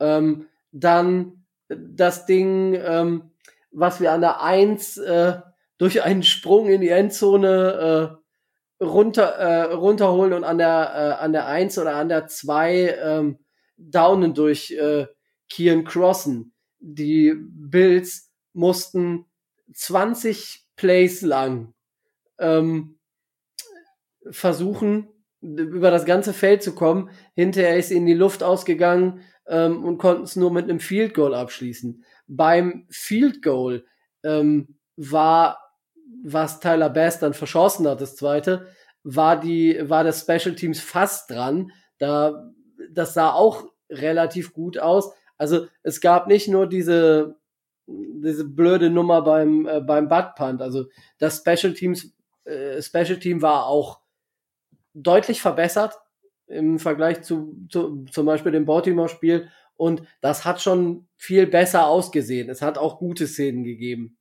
Ähm, 0.00 0.46
dann 0.70 1.44
das 1.68 2.26
Ding, 2.26 2.74
ähm, 2.74 3.32
was 3.70 4.00
wir 4.00 4.12
an 4.12 4.20
der 4.20 4.40
1 4.40 4.98
äh, 4.98 5.40
durch 5.78 6.02
einen 6.02 6.22
Sprung 6.22 6.68
in 6.68 6.80
die 6.80 6.88
Endzone 6.88 8.18
äh, 8.80 8.84
runter, 8.84 9.22
äh, 9.22 9.72
runterholen 9.72 10.32
und 10.32 10.44
an 10.44 10.58
der, 10.58 11.18
äh, 11.18 11.22
an 11.22 11.32
der 11.32 11.46
1 11.46 11.78
oder 11.78 11.96
an 11.96 12.08
der 12.08 12.26
2 12.26 12.96
ähm, 13.02 13.38
downen 13.76 14.34
durch 14.34 14.72
äh, 14.72 15.06
Kian 15.48 15.84
Crossen. 15.84 16.52
Die 16.80 17.34
Bills 17.36 18.30
mussten 18.52 19.24
20 19.72 20.66
Plays 20.76 21.22
lang 21.22 21.74
ähm, 22.38 22.98
versuchen, 24.30 25.08
über 25.40 25.90
das 25.90 26.04
ganze 26.04 26.32
Feld 26.32 26.62
zu 26.62 26.74
kommen. 26.74 27.10
Hinterher 27.34 27.76
ist 27.76 27.90
in 27.90 28.06
die 28.06 28.14
Luft 28.14 28.42
ausgegangen 28.42 29.20
ähm, 29.46 29.84
und 29.84 29.98
konnten 29.98 30.24
es 30.24 30.36
nur 30.36 30.52
mit 30.52 30.64
einem 30.64 30.80
Field 30.80 31.14
Goal 31.14 31.34
abschließen. 31.34 32.04
Beim 32.26 32.86
Field 32.90 33.42
Goal 33.42 33.86
ähm, 34.24 34.78
war, 34.96 35.58
was 36.24 36.60
Tyler 36.60 36.90
Bass 36.90 37.18
dann 37.18 37.34
verschossen 37.34 37.86
hat, 37.88 38.00
das 38.00 38.16
zweite, 38.16 38.66
war 39.02 39.38
die, 39.40 39.78
war 39.88 40.04
das 40.04 40.20
Special 40.20 40.54
Teams 40.54 40.80
fast 40.80 41.30
dran. 41.30 41.72
Da, 41.98 42.50
das 42.90 43.14
sah 43.14 43.32
auch 43.32 43.64
relativ 43.90 44.52
gut 44.52 44.78
aus. 44.78 45.12
Also 45.36 45.66
es 45.82 46.00
gab 46.00 46.26
nicht 46.26 46.48
nur 46.48 46.66
diese, 46.66 47.38
diese 47.86 48.44
blöde 48.44 48.90
Nummer 48.90 49.22
beim, 49.22 49.66
äh, 49.66 49.80
beim 49.80 50.08
Butt 50.08 50.34
Punt. 50.36 50.60
Also 50.60 50.86
das 51.18 51.38
Special 51.38 51.72
Teams, 51.72 52.12
äh, 52.44 52.82
Special 52.82 53.18
Team 53.18 53.40
war 53.40 53.66
auch 53.66 54.00
deutlich 54.94 55.40
verbessert 55.40 55.94
im 56.46 56.78
Vergleich 56.78 57.22
zu, 57.22 57.56
zu 57.70 58.04
zum 58.10 58.26
Beispiel 58.26 58.52
dem 58.52 58.66
Baltimore-Spiel. 58.66 59.48
Und 59.76 60.02
das 60.20 60.44
hat 60.44 60.60
schon 60.60 61.06
viel 61.16 61.46
besser 61.46 61.86
ausgesehen. 61.86 62.50
Es 62.50 62.62
hat 62.62 62.78
auch 62.78 62.98
gute 62.98 63.26
Szenen 63.26 63.62
gegeben. 63.62 64.17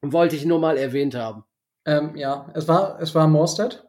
Und 0.00 0.12
wollte 0.12 0.36
ich 0.36 0.44
nur 0.44 0.60
mal 0.60 0.76
erwähnt 0.76 1.14
haben. 1.14 1.44
Ähm, 1.84 2.14
ja, 2.16 2.50
es 2.54 2.68
war, 2.68 3.00
es 3.00 3.14
war 3.14 3.26
Morstead. 3.26 3.84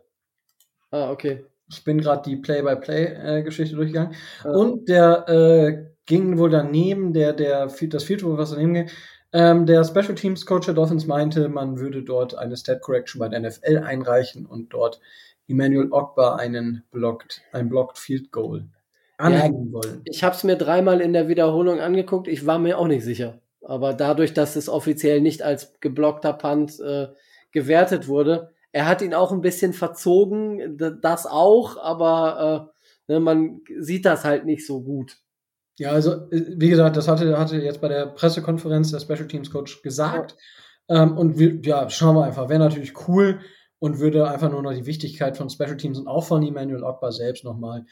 Ah, 0.92 1.12
okay. 1.12 1.46
Ich 1.70 1.84
bin 1.84 2.00
gerade 2.00 2.28
die 2.28 2.38
Play-by-Play-Geschichte 2.38 3.76
durchgegangen. 3.76 4.16
Ah. 4.44 4.52
Und 4.52 4.90
der 4.90 5.30
äh, 5.30 5.86
ging 6.06 6.38
wohl 6.38 6.50
daneben, 6.50 7.14
der, 7.14 7.34
der, 7.34 7.68
das 7.68 8.04
Field 8.04 8.24
was 8.26 8.52
daneben 8.52 8.74
ging. 8.74 8.90
Ähm, 9.32 9.68
der 9.68 9.84
Special 9.84 10.16
Teams 10.16 10.46
Coach 10.46 10.66
der 10.66 10.74
Dolphins 10.74 11.06
meinte, 11.06 11.50
man 11.50 11.78
würde 11.78 12.02
dort 12.02 12.34
eine 12.36 12.58
Stat 12.58 12.82
Correction 12.82 13.20
bei 13.20 13.30
der 13.30 13.42
NFL 13.42 13.78
einreichen 13.78 14.48
und 14.48 14.74
dort 14.74 15.00
Emmanuel 15.48 15.92
Ogba 15.92 16.36
einen 16.36 16.84
blockt, 16.92 17.42
ein 17.52 17.70
blocked 17.70 18.00
Field 18.00 18.32
Goal 18.32 18.68
anhängen 19.18 19.68
ja, 19.68 19.74
wollen. 19.74 20.02
Ich 20.06 20.24
habe 20.24 20.36
es 20.36 20.44
mir 20.44 20.56
dreimal 20.56 21.02
in 21.02 21.14
der 21.14 21.28
Wiederholung 21.28 21.80
angeguckt. 21.80 22.28
Ich 22.28 22.48
war 22.48 22.58
mir 22.58 22.80
auch 22.80 22.88
nicht 22.88 23.04
sicher. 23.04 23.40
Aber 23.70 23.94
dadurch, 23.94 24.34
dass 24.34 24.56
es 24.56 24.68
offiziell 24.68 25.22
nicht 25.22 25.42
als 25.42 25.80
geblockter 25.80 26.34
Punt 26.34 26.80
äh, 26.80 27.08
gewertet 27.52 28.08
wurde, 28.08 28.52
er 28.72 28.88
hat 28.88 29.02
ihn 29.02 29.14
auch 29.14 29.32
ein 29.32 29.42
bisschen 29.42 29.74
verzogen, 29.74 30.78
das 31.02 31.26
auch, 31.26 31.78
aber 31.78 32.74
Ne, 33.10 33.20
man 33.20 33.62
sieht 33.80 34.06
das 34.06 34.24
halt 34.24 34.46
nicht 34.46 34.66
so 34.66 34.84
gut. 34.84 35.18
Ja, 35.80 35.92
also 35.92 36.28
wie 36.30 36.70
gesagt, 36.70 36.96
das 36.96 37.08
hatte, 37.08 37.40
hatte 37.40 37.58
jetzt 37.58 37.82
bei 37.82 37.88
der 37.88 38.06
Pressekonferenz 38.06 38.92
der 38.92 39.00
Special 39.00 39.28
Teams 39.28 39.50
Coach 39.50 39.82
gesagt. 39.82 40.38
Ja. 40.88 41.04
Ähm, 41.04 41.18
und 41.18 41.40
wir, 41.40 41.60
ja, 41.64 41.90
schauen 41.90 42.16
wir 42.16 42.26
einfach. 42.26 42.50
Wäre 42.50 42.60
natürlich 42.60 43.08
cool 43.08 43.40
und 43.80 43.98
würde 43.98 44.30
einfach 44.30 44.52
nur 44.52 44.62
noch 44.62 44.74
die 44.74 44.86
Wichtigkeit 44.86 45.38
von 45.38 45.50
Special 45.50 45.78
Teams 45.78 45.98
und 45.98 46.08
auch 46.08 46.24
von 46.24 46.44
Emmanuel 46.44 46.84
Ogba 46.84 47.12
selbst 47.12 47.44
nochmal 47.44 47.86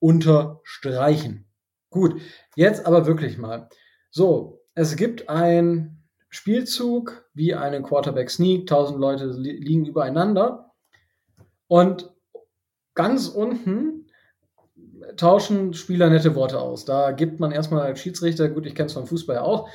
unterstreichen. 0.00 1.46
Gut, 1.88 2.20
jetzt 2.54 2.84
aber 2.84 3.06
wirklich 3.06 3.38
mal. 3.38 3.70
So, 4.10 4.57
es 4.78 4.94
gibt 4.94 5.28
ein 5.28 5.98
Spielzug 6.28 7.28
wie 7.34 7.52
einen 7.52 7.82
Quarterback 7.82 8.30
Sneak, 8.30 8.60
1000 8.60 9.00
Leute 9.00 9.26
li 9.26 9.50
liegen 9.50 9.86
übereinander 9.86 10.72
und 11.66 12.12
ganz 12.94 13.26
unten 13.26 14.06
tauschen 15.16 15.74
Spieler 15.74 16.10
nette 16.10 16.36
Worte 16.36 16.60
aus. 16.60 16.84
Da 16.84 17.10
gibt 17.10 17.40
man 17.40 17.50
erstmal 17.50 17.82
als 17.82 17.98
Schiedsrichter, 17.98 18.48
gut, 18.48 18.66
ich 18.66 18.76
kenne 18.76 18.86
es 18.86 18.92
vom 18.92 19.08
Fußball 19.08 19.36
ja 19.36 19.42
auch, 19.42 19.68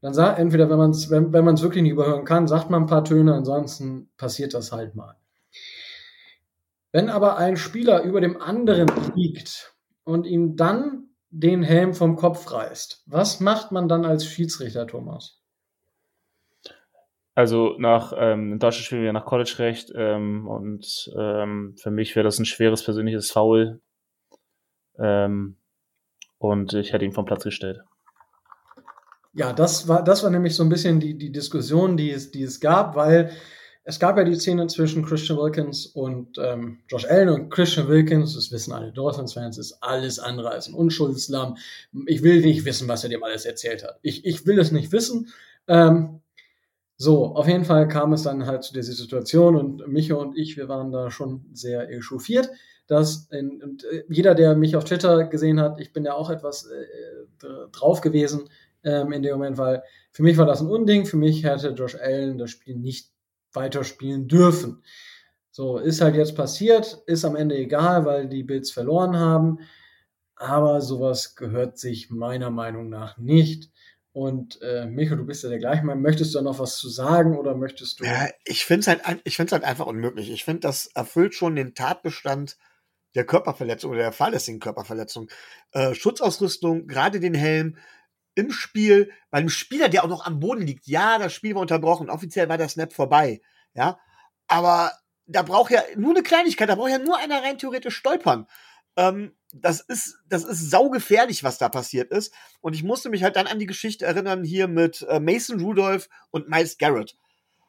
dann 0.00 0.14
sagt 0.14 0.38
entweder, 0.38 0.70
wenn 0.70 0.78
man 0.78 0.92
es 0.92 1.10
wenn, 1.10 1.30
wenn 1.34 1.44
wirklich 1.60 1.82
nicht 1.82 1.92
überhören 1.92 2.24
kann, 2.24 2.48
sagt 2.48 2.70
man 2.70 2.84
ein 2.84 2.88
paar 2.88 3.04
Töne, 3.04 3.34
ansonsten 3.34 4.08
passiert 4.16 4.54
das 4.54 4.72
halt 4.72 4.94
mal. 4.94 5.16
Wenn 6.90 7.10
aber 7.10 7.36
ein 7.36 7.58
Spieler 7.58 8.02
über 8.02 8.22
dem 8.22 8.40
anderen 8.40 8.88
liegt 9.14 9.74
und 10.04 10.26
ihm 10.26 10.56
dann 10.56 11.11
den 11.32 11.62
Helm 11.62 11.94
vom 11.94 12.16
Kopf 12.16 12.52
reißt, 12.52 13.02
was 13.06 13.40
macht 13.40 13.72
man 13.72 13.88
dann 13.88 14.04
als 14.04 14.26
Schiedsrichter, 14.26 14.86
Thomas? 14.86 15.40
Also 17.34 17.76
nach 17.78 18.12
ähm, 18.14 18.52
in 18.52 18.58
Deutschland 18.58 18.84
spielen 18.84 19.02
wir 19.02 19.12
nach 19.14 19.24
College-Recht 19.24 19.90
ähm, 19.96 20.46
und 20.46 21.10
ähm, 21.18 21.74
für 21.80 21.90
mich 21.90 22.14
wäre 22.14 22.24
das 22.24 22.38
ein 22.38 22.44
schweres 22.44 22.84
persönliches 22.84 23.30
Foul 23.30 23.80
ähm, 24.98 25.56
und 26.36 26.74
ich 26.74 26.92
hätte 26.92 27.06
ihn 27.06 27.12
vom 27.12 27.24
Platz 27.24 27.44
gestellt. 27.44 27.80
Ja, 29.32 29.54
das 29.54 29.88
war, 29.88 30.04
das 30.04 30.22
war 30.22 30.30
nämlich 30.30 30.54
so 30.54 30.62
ein 30.62 30.68
bisschen 30.68 31.00
die, 31.00 31.16
die 31.16 31.32
Diskussion, 31.32 31.96
die 31.96 32.10
es, 32.10 32.30
die 32.30 32.42
es 32.42 32.60
gab, 32.60 32.94
weil 32.94 33.30
es 33.84 33.98
gab 33.98 34.16
ja 34.16 34.24
die 34.24 34.36
Szene 34.36 34.66
zwischen 34.68 35.04
Christian 35.04 35.38
Wilkins 35.38 35.86
und 35.86 36.38
ähm, 36.38 36.78
Josh 36.88 37.04
Allen 37.04 37.28
und 37.30 37.50
Christian 37.50 37.88
Wilkins, 37.88 38.34
das 38.34 38.52
wissen 38.52 38.72
alle 38.72 38.92
Dolphins-Fans, 38.92 39.58
ist 39.58 39.78
alles 39.80 40.18
andere 40.18 40.50
als 40.50 40.68
ein 40.68 40.74
Unschuldslamm. 40.74 41.56
Ich 42.06 42.22
will 42.22 42.40
nicht 42.40 42.64
wissen, 42.64 42.86
was 42.86 43.02
er 43.02 43.10
dem 43.10 43.24
alles 43.24 43.44
erzählt 43.44 43.82
hat. 43.82 43.98
Ich, 44.02 44.24
ich 44.24 44.46
will 44.46 44.58
es 44.60 44.70
nicht 44.70 44.92
wissen. 44.92 45.32
Ähm, 45.66 46.20
so, 46.96 47.34
auf 47.34 47.48
jeden 47.48 47.64
Fall 47.64 47.88
kam 47.88 48.12
es 48.12 48.22
dann 48.22 48.46
halt 48.46 48.62
zu 48.62 48.72
dieser 48.72 48.92
Situation 48.92 49.56
und 49.56 49.88
Micha 49.88 50.14
und 50.14 50.38
ich, 50.38 50.56
wir 50.56 50.68
waren 50.68 50.92
da 50.92 51.10
schon 51.10 51.46
sehr 51.52 51.90
echauffiert, 51.90 52.48
dass 52.86 53.28
in, 53.32 53.60
und, 53.62 53.84
äh, 53.84 54.04
jeder, 54.08 54.36
der 54.36 54.54
mich 54.54 54.76
auf 54.76 54.84
Twitter 54.84 55.24
gesehen 55.24 55.60
hat, 55.60 55.80
ich 55.80 55.92
bin 55.92 56.04
ja 56.04 56.14
auch 56.14 56.30
etwas 56.30 56.66
äh, 56.66 57.46
drauf 57.72 58.00
gewesen 58.00 58.48
ähm, 58.84 59.10
in 59.10 59.22
dem 59.22 59.32
Moment, 59.32 59.58
weil 59.58 59.82
für 60.12 60.22
mich 60.22 60.36
war 60.36 60.46
das 60.46 60.60
ein 60.60 60.68
Unding, 60.68 61.06
für 61.06 61.16
mich 61.16 61.42
hätte 61.42 61.70
Josh 61.70 61.96
Allen 61.96 62.38
das 62.38 62.50
Spiel 62.50 62.76
nicht 62.76 63.11
weiterspielen 63.52 64.28
dürfen. 64.28 64.82
So, 65.50 65.78
ist 65.78 66.00
halt 66.00 66.16
jetzt 66.16 66.34
passiert, 66.34 67.02
ist 67.06 67.24
am 67.24 67.36
Ende 67.36 67.56
egal, 67.56 68.06
weil 68.06 68.28
die 68.28 68.42
Bills 68.42 68.70
verloren 68.70 69.16
haben. 69.16 69.58
Aber 70.36 70.80
sowas 70.80 71.36
gehört 71.36 71.78
sich 71.78 72.10
meiner 72.10 72.50
Meinung 72.50 72.88
nach 72.88 73.18
nicht. 73.18 73.70
Und 74.12 74.60
äh, 74.60 74.86
Micho, 74.86 75.14
du 75.16 75.24
bist 75.24 75.42
ja 75.42 75.48
der 75.50 75.58
gleichen 75.58 75.86
Meinung. 75.86 76.02
Möchtest 76.02 76.34
du 76.34 76.38
da 76.38 76.42
noch 76.42 76.58
was 76.58 76.76
zu 76.76 76.88
sagen 76.88 77.38
oder 77.38 77.54
möchtest 77.54 78.00
du. 78.00 78.04
Ja, 78.04 78.28
ich 78.44 78.64
finde 78.64 78.80
es 78.80 78.88
halt, 78.88 79.22
find's 79.28 79.52
halt 79.52 79.64
einfach 79.64 79.86
unmöglich. 79.86 80.30
Ich 80.30 80.44
finde, 80.44 80.60
das 80.60 80.86
erfüllt 80.86 81.34
schon 81.34 81.56
den 81.56 81.74
Tatbestand 81.74 82.58
der 83.14 83.24
Körperverletzung 83.24 83.90
oder 83.90 84.00
der 84.00 84.12
fahrlässigen 84.12 84.60
Körperverletzung. 84.60 85.28
Äh, 85.72 85.94
Schutzausrüstung, 85.94 86.86
gerade 86.86 87.20
den 87.20 87.34
Helm, 87.34 87.76
im 88.34 88.50
Spiel, 88.50 89.10
bei 89.30 89.38
einem 89.38 89.48
Spieler, 89.48 89.88
der 89.88 90.04
auch 90.04 90.08
noch 90.08 90.24
am 90.24 90.40
Boden 90.40 90.66
liegt. 90.66 90.86
Ja, 90.86 91.18
das 91.18 91.32
Spiel 91.32 91.54
war 91.54 91.62
unterbrochen. 91.62 92.10
Offiziell 92.10 92.48
war 92.48 92.58
der 92.58 92.68
Snap 92.68 92.92
vorbei. 92.92 93.40
Ja, 93.74 93.98
aber 94.48 94.92
da 95.26 95.42
braucht 95.42 95.70
ja 95.70 95.82
nur 95.96 96.10
eine 96.10 96.22
Kleinigkeit, 96.22 96.68
da 96.68 96.74
braucht 96.74 96.90
ja 96.90 96.98
nur 96.98 97.18
einer 97.18 97.42
rein 97.42 97.58
theoretisch 97.58 97.96
stolpern. 97.96 98.46
Ähm, 98.96 99.34
das 99.54 99.80
ist, 99.80 100.18
das 100.26 100.44
ist 100.44 100.70
saugefährlich, 100.70 101.44
was 101.44 101.58
da 101.58 101.68
passiert 101.68 102.10
ist. 102.10 102.34
Und 102.60 102.74
ich 102.74 102.82
musste 102.82 103.10
mich 103.10 103.22
halt 103.22 103.36
dann 103.36 103.46
an 103.46 103.58
die 103.58 103.66
Geschichte 103.66 104.04
erinnern 104.04 104.44
hier 104.44 104.68
mit 104.68 105.02
äh, 105.08 105.20
Mason 105.20 105.60
Rudolph 105.60 106.08
und 106.30 106.48
Miles 106.48 106.78
Garrett, 106.78 107.16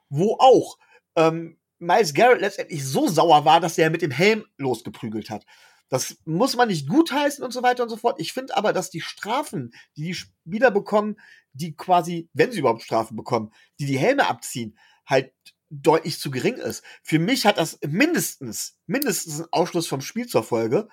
wo 0.09 0.38
auch 0.39 0.78
ähm, 1.16 1.57
Miles 1.80 2.14
Garrett 2.14 2.41
letztendlich 2.41 2.86
so 2.86 3.07
sauer 3.07 3.45
war, 3.45 3.59
dass 3.59 3.78
er 3.78 3.89
mit 3.89 4.01
dem 4.01 4.11
Helm 4.11 4.45
losgeprügelt 4.57 5.30
hat. 5.30 5.45
Das 5.93 6.17
muss 6.25 6.55
man 6.55 6.69
nicht 6.69 6.89
gutheißen 6.89 7.43
und 7.43 7.51
so 7.53 7.61
weiter 7.61 7.83
und 7.83 7.89
so 7.89 7.97
fort. 7.97 8.19
Ich 8.19 8.33
finde 8.33 8.57
aber, 8.57 8.73
dass 8.73 8.89
die 8.89 8.99
Strafen, 8.99 9.75
die 9.95 10.01
die 10.05 10.15
Spieler 10.15 10.71
bekommen, 10.71 11.17
die 11.51 11.75
quasi, 11.75 12.27
wenn 12.33 12.51
sie 12.51 12.57
überhaupt 12.57 12.81
Strafen 12.81 13.15
bekommen, 13.15 13.51
die 13.79 13.85
die 13.85 13.99
Helme 13.99 14.27
abziehen, 14.27 14.75
halt 15.05 15.31
deutlich 15.69 16.19
zu 16.19 16.31
gering 16.31 16.55
ist. 16.55 16.83
Für 17.03 17.19
mich 17.19 17.45
hat 17.45 17.59
das 17.59 17.77
mindestens, 17.85 18.75
mindestens 18.87 19.41
einen 19.41 19.49
Ausschluss 19.51 19.85
vom 19.85 20.01
Spiel 20.01 20.25
zur 20.25 20.41
Folge. 20.41 20.87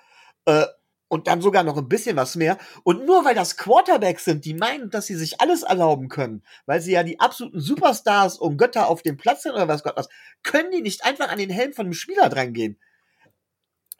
Äh, 0.45 0.67
und 1.09 1.29
dann 1.29 1.41
sogar 1.41 1.63
noch 1.63 1.79
ein 1.79 1.89
bisschen 1.89 2.17
was 2.17 2.37
mehr. 2.37 2.59
Und 2.83 3.07
nur 3.07 3.25
weil 3.25 3.35
das 3.35 3.57
Quarterbacks 3.57 4.27
sind, 4.27 4.45
die 4.45 4.53
meinen, 4.53 4.91
dass 4.91 5.07
sie 5.07 5.17
sich 5.17 5.41
alles 5.41 5.63
erlauben 5.63 6.11
können, 6.11 6.45
weil 6.67 6.83
sie 6.83 6.93
ja 6.93 7.05
die 7.05 7.19
absoluten 7.19 7.59
Superstars 7.59 8.37
und 8.37 8.59
Götter 8.59 8.89
auf 8.89 9.01
dem 9.01 9.17
Platz 9.17 9.45
sind 9.45 9.53
oder 9.53 9.67
was 9.67 9.83
Gott 9.83 9.97
was, 9.97 10.11
können 10.43 10.71
die 10.71 10.83
nicht 10.83 11.07
einfach 11.07 11.31
an 11.31 11.39
den 11.39 11.49
Helm 11.49 11.73
von 11.73 11.87
einem 11.87 11.95
Spieler 11.95 12.29
drangehen 12.29 12.79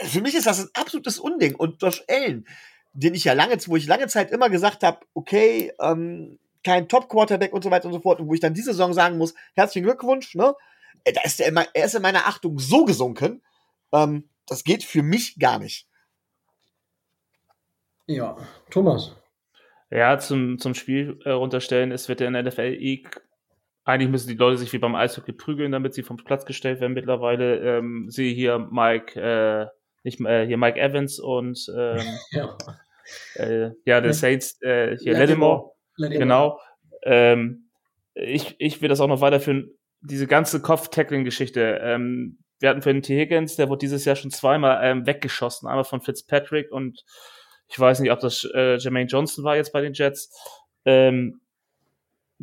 für 0.03 0.21
mich 0.21 0.35
ist 0.35 0.47
das 0.47 0.61
ein 0.61 0.71
absolutes 0.75 1.19
Unding. 1.19 1.55
Und 1.55 1.83
Josh 1.83 2.03
Allen, 2.09 2.47
den 2.93 3.15
ich 3.15 3.25
ja 3.25 3.33
lange, 3.33 3.57
wo 3.67 3.77
ich 3.77 3.87
lange 3.87 4.09
Zeit 4.09 4.31
immer 4.31 4.51
gesagt 4.51 4.83
habe, 4.83 5.01
okay, 5.15 5.73
ähm, 5.81 6.39
kein 6.65 6.89
Top-Quarterback 6.89 7.53
und 7.53 7.63
so 7.63 7.71
weiter 7.71 7.87
und 7.87 7.95
so 7.95 8.01
fort, 8.01 8.21
und 8.21 8.29
wo 8.29 8.35
ich 8.35 8.41
dann 8.41 8.55
diese 8.55 8.73
Saison 8.73 8.93
sagen 8.93 9.19
muss, 9.19 9.35
herzlichen 9.55 9.85
Glückwunsch, 9.85 10.35
ne? 10.35 10.55
Äh, 11.05 11.13
da 11.13 11.23
ist 11.23 11.41
er, 11.41 11.49
immer, 11.49 11.67
er 11.73 11.87
ist 11.87 11.95
in 11.95 12.03
meiner 12.03 12.27
Achtung 12.27 12.59
so 12.59 12.85
gesunken, 12.85 13.43
ähm, 13.93 14.29
das 14.47 14.65
geht 14.65 14.85
für 14.85 15.03
mich 15.03 15.39
gar 15.39 15.59
nicht. 15.59 15.87
Ja, 18.07 18.37
Thomas. 18.71 19.17
Ja, 19.91 20.19
zum, 20.19 20.59
zum 20.59 20.75
Spiel 20.75 21.21
äh, 21.25 21.31
runterstellen, 21.31 21.93
es 21.93 22.09
wird 22.09 22.21
ja 22.21 22.27
in 22.27 22.35
der 22.35 22.43
NFL 22.43 22.77
eh 22.79 23.05
eigentlich 23.85 24.11
müssen 24.11 24.29
die 24.29 24.37
Leute 24.37 24.59
sich 24.59 24.73
wie 24.73 24.79
beim 24.79 24.95
Eishockey 24.95 25.33
prügeln, 25.33 25.73
damit 25.73 25.95
sie 25.95 26.03
vom 26.03 26.17
Platz 26.17 26.45
gestellt 26.45 26.81
werden. 26.81 26.93
Mittlerweile 26.93 27.79
ähm, 27.79 28.11
sehe 28.11 28.33
hier 28.33 28.59
Mike 28.71 29.21
äh, 29.21 29.67
nicht 30.03 30.21
äh, 30.21 30.47
hier 30.47 30.57
Mike 30.57 30.81
Evans 30.81 31.19
und 31.19 31.67
ähm, 31.77 32.03
ja. 32.31 32.57
Äh, 33.35 33.71
ja, 33.85 34.01
der 34.01 34.13
Saints, 34.13 34.61
äh, 34.63 34.97
hier 34.99 35.15
Lattimore, 35.15 35.73
genau. 35.97 36.61
Ähm, 37.03 37.71
ich, 38.15 38.57
ich 38.59 38.83
will 38.83 38.89
das 38.89 39.01
auch 39.01 39.09
noch 39.09 39.21
weiterführen, 39.21 39.71
diese 40.01 40.27
ganze 40.27 40.61
Kopf-Tackling-Geschichte. 40.63 41.81
Ähm, 41.83 42.39
wir 42.61 42.69
hatten 42.69 42.83
für 42.83 42.93
den 42.93 43.03
T. 43.03 43.19
Higgins, 43.19 43.57
der 43.57 43.69
wurde 43.69 43.81
dieses 43.81 44.05
Jahr 44.05 44.17
schon 44.17 44.31
zweimal 44.31 44.81
ähm, 44.83 45.07
weggeschossen, 45.07 45.69
einmal 45.69 45.85
von 45.85 46.03
Fitzpatrick 46.03 46.71
und 46.71 47.03
ich 47.69 47.79
weiß 47.79 48.01
nicht, 48.01 48.11
ob 48.11 48.21
das 48.21 48.47
äh, 48.55 48.77
Jermaine 48.77 49.09
Johnson 49.09 49.45
war 49.45 49.57
jetzt 49.57 49.73
bei 49.73 49.81
den 49.81 49.95
Jets. 49.95 50.37
Ähm, 50.85 51.41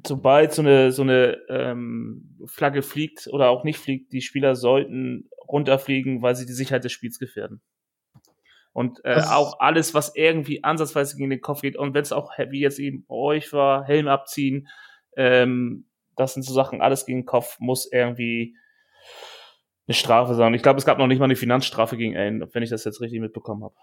sobald 0.06 0.54
so 0.54 0.62
eine, 0.62 0.92
so 0.92 1.02
eine 1.02 1.38
ähm, 1.50 2.38
Flagge 2.46 2.82
fliegt 2.82 3.28
oder 3.28 3.50
auch 3.50 3.64
nicht 3.64 3.80
fliegt, 3.80 4.14
die 4.14 4.22
Spieler 4.22 4.56
sollten 4.56 5.30
runterfliegen, 5.48 6.22
weil 6.22 6.36
sie 6.36 6.46
die 6.46 6.54
Sicherheit 6.54 6.84
des 6.84 6.92
Spiels 6.92 7.20
gefährden. 7.20 7.62
Und 8.74 9.04
äh, 9.06 9.22
auch 9.28 9.60
alles, 9.60 9.94
was 9.96 10.16
irgendwie 10.16 10.64
ansatzweise 10.64 11.18
gegen 11.18 11.32
den 11.32 11.42
Kopf 11.42 11.62
geht, 11.62 11.78
und 11.78 11.96
wenn 11.96 12.04
es 12.04 12.12
auch, 12.12 12.32
wie 12.38 12.60
jetzt 12.60 12.78
eben 12.78 13.06
bei 13.08 13.16
euch 13.16 13.52
war, 13.52 13.84
Helm 13.86 14.08
abziehen, 14.08 14.68
ähm, 15.16 15.88
das 16.16 16.34
sind 16.34 16.44
so 16.44 16.54
Sachen, 16.54 16.82
alles 16.82 17.06
gegen 17.06 17.22
den 17.22 17.26
Kopf 17.26 17.58
muss 17.60 17.92
irgendwie 17.92 18.56
eine 19.88 19.96
Strafe 19.96 20.36
sein. 20.36 20.54
Ich 20.54 20.62
glaube, 20.62 20.80
es 20.80 20.86
gab 20.86 20.98
noch 20.98 21.08
nicht 21.08 21.20
mal 21.20 21.26
eine 21.26 21.36
Finanzstrafe 21.36 21.98
gegen 21.98 22.18
Allen, 22.18 22.48
wenn 22.54 22.64
ich 22.64 22.70
das 22.70 22.84
jetzt 22.84 23.02
richtig 23.02 23.22
mitbekommen 23.22 23.64
habe. 23.64 23.76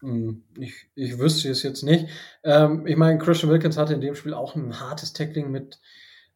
Hm, 0.00 0.44
ich, 0.58 0.74
ich 0.94 1.18
wüsste 1.18 1.48
es 1.48 1.62
jetzt 1.62 1.82
nicht. 1.82 2.06
Ähm, 2.44 2.86
ich 2.86 2.96
meine, 2.96 3.18
Christian 3.18 3.50
Wilkins 3.50 3.78
hatte 3.78 3.94
in 3.94 4.00
dem 4.00 4.14
Spiel 4.14 4.34
auch 4.34 4.54
ein 4.54 4.78
hartes 4.78 5.12
Tackling 5.12 5.50
mit, 5.50 5.80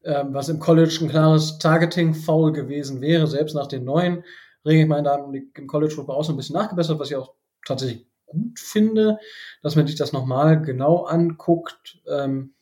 was 0.02 0.48
im 0.48 0.60
College 0.60 0.98
ein 1.02 1.08
klares 1.08 1.58
Targeting-Foul 1.58 2.52
gewesen 2.52 3.00
wäre, 3.00 3.26
selbst 3.26 3.54
nach 3.54 3.66
den 3.66 3.84
neuen 3.84 4.24
Regeln. 4.64 4.84
Ich 4.84 4.88
meine, 4.88 5.02
da 5.04 5.12
haben 5.12 5.32
die 5.32 5.50
im 5.54 5.66
College 5.66 5.94
Football 5.94 6.16
auch 6.16 6.24
so 6.24 6.32
ein 6.32 6.36
bisschen 6.36 6.54
nachgebessert, 6.54 6.98
was 6.98 7.10
ich 7.10 7.16
auch 7.16 7.34
tatsächlich 7.66 8.06
gut 8.26 8.58
finde, 8.58 9.18
dass 9.62 9.76
man 9.76 9.86
sich 9.86 9.96
das 9.96 10.12
nochmal 10.12 10.62
genau 10.62 11.04
anguckt, 11.04 12.00
ähm, 12.06 12.54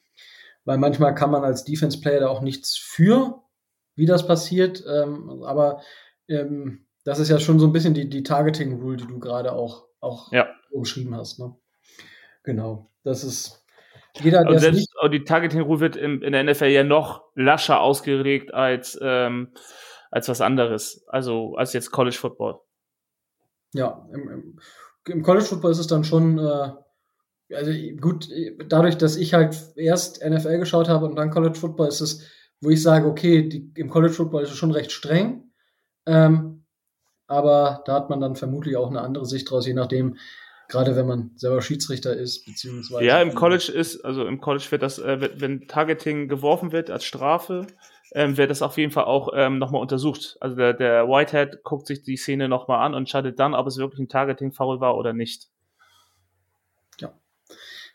weil 0.65 0.79
manchmal 0.79 1.15
kann 1.15 1.31
man 1.31 1.45
als 1.45 1.65
Defense-Player 1.65 2.21
da 2.21 2.29
auch 2.29 2.41
nichts 2.41 2.77
für, 2.77 3.43
wie 3.95 4.07
das 4.07 4.27
passiert, 4.27 4.85
ähm, 4.89 5.43
aber 5.43 5.81
ähm, 6.29 6.87
das 7.05 7.19
ist 7.19 7.29
ja 7.29 7.39
schon 7.39 7.59
so 7.59 7.67
ein 7.67 7.73
bisschen 7.73 7.95
die, 7.95 8.09
die 8.09 8.23
Targeting-Rule, 8.23 8.97
die 8.97 9.07
du 9.07 9.19
gerade 9.19 9.53
auch, 9.53 9.87
auch 10.01 10.33
ja 10.33 10.49
umschrieben 10.77 11.15
hast. 11.17 11.39
Ne? 11.39 11.55
Genau. 12.43 12.91
Das 13.03 13.25
ist 13.25 13.66
jeder, 14.21 14.43
der. 14.43 14.53
Und 14.53 14.59
selbst 14.59 14.89
die 15.13 15.25
Targeting 15.25 15.63
Rule 15.63 15.81
wird 15.81 15.97
in, 15.97 16.23
in, 16.23 16.33
der 16.33 16.45
NFL 16.45 16.67
ja 16.67 16.85
noch 16.85 17.25
lascher 17.35 17.81
ausgelegt 17.81 18.55
als, 18.55 18.99
ähm, 19.03 19.53
als 20.11 20.29
was 20.29 20.41
anderes. 20.41 21.05
Also 21.09 21.55
als 21.57 21.73
jetzt 21.73 21.91
College 21.91 22.17
Football. 22.17 22.61
Ja, 23.73 24.07
im, 24.13 24.29
im, 24.29 24.59
im 25.09 25.23
College 25.23 25.45
Football 25.45 25.73
ist 25.73 25.79
es 25.79 25.87
dann 25.87 26.05
schon, 26.05 26.39
äh, 26.39 26.71
also 27.55 27.71
gut, 28.01 28.29
dadurch, 28.69 28.97
dass 28.97 29.17
ich 29.17 29.35
halt 29.35 29.57
erst 29.77 30.25
NFL 30.25 30.59
geschaut 30.59 30.89
habe 30.89 31.07
und 31.07 31.17
dann 31.17 31.31
College 31.31 31.59
Football, 31.59 31.89
ist 31.89 32.01
es, 32.01 32.23
wo 32.61 32.71
ich 32.71 32.83
sage, 32.83 33.07
okay, 33.07 33.49
die, 33.49 33.73
im 33.77 33.91
College 33.91 34.15
Football 34.15 34.43
ist 34.43 34.51
es 34.51 34.57
schon 34.57 34.73
recht 34.73 34.93
streng. 34.93 35.51
Ähm, 36.07 36.65
aber 37.27 37.83
da 37.87 37.95
hat 37.95 38.11
man 38.11 38.21
dann 38.21 38.37
vermutlich 38.37 38.77
auch 38.77 38.89
eine 38.89 39.01
andere 39.01 39.27
Sicht 39.27 39.51
draus, 39.51 39.67
je 39.67 39.75
nachdem, 39.75 40.17
gerade 40.69 40.97
wenn 40.97 41.07
man 41.07 41.31
selber 41.37 41.63
Schiedsrichter 41.63 42.17
ist, 42.17 42.45
beziehungsweise. 42.45 43.05
Ja, 43.05 43.21
im 43.21 43.35
College 43.35 43.71
ist, 43.73 44.05
also 44.05 44.27
im 44.27 44.41
College 44.41 44.67
wird 44.71 44.83
das, 44.83 44.99
äh, 44.99 45.31
wenn 45.37 45.69
Targeting 45.69 46.29
geworfen 46.29 46.73
wird 46.73 46.91
als 46.91 47.05
Strafe, 47.05 47.67
ähm, 48.13 48.37
wird 48.37 48.51
das 48.51 48.63
auf 48.63 48.79
jeden 48.79 48.93
Fall 48.93 49.05
auch 49.05 49.31
ähm, 49.35 49.59
nochmal 49.59 49.81
untersucht. 49.81 50.37
Also 50.41 50.57
der, 50.57 50.75
der 50.75 51.09
Whitehead 51.09 51.63
guckt 51.65 51.87
sich 51.87 52.03
die 52.03 52.17
Szene 52.17 52.49
nochmal 52.49 52.85
an 52.85 52.95
und 52.95 53.01
entscheidet 53.01 53.39
dann, 53.39 53.55
ob 53.55 53.67
es 53.67 53.79
wirklich 53.79 54.01
ein 54.01 54.09
Targeting-Foul 54.09 54.81
war 54.81 54.97
oder 54.97 55.13
nicht. 55.13 55.49
Ja, 57.01 57.13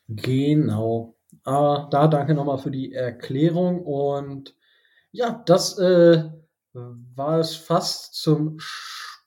genau. 0.08 1.16
Aber 1.44 1.88
da 1.92 2.08
danke 2.08 2.34
nochmal 2.34 2.58
für 2.58 2.72
die 2.72 2.94
Erklärung 2.94 3.84
und 3.84 4.56
ja, 5.12 5.42
das 5.46 5.78
äh, 5.80 6.30
war 6.74 7.40
es 7.40 7.56
fast 7.56 8.16
zum 8.16 8.58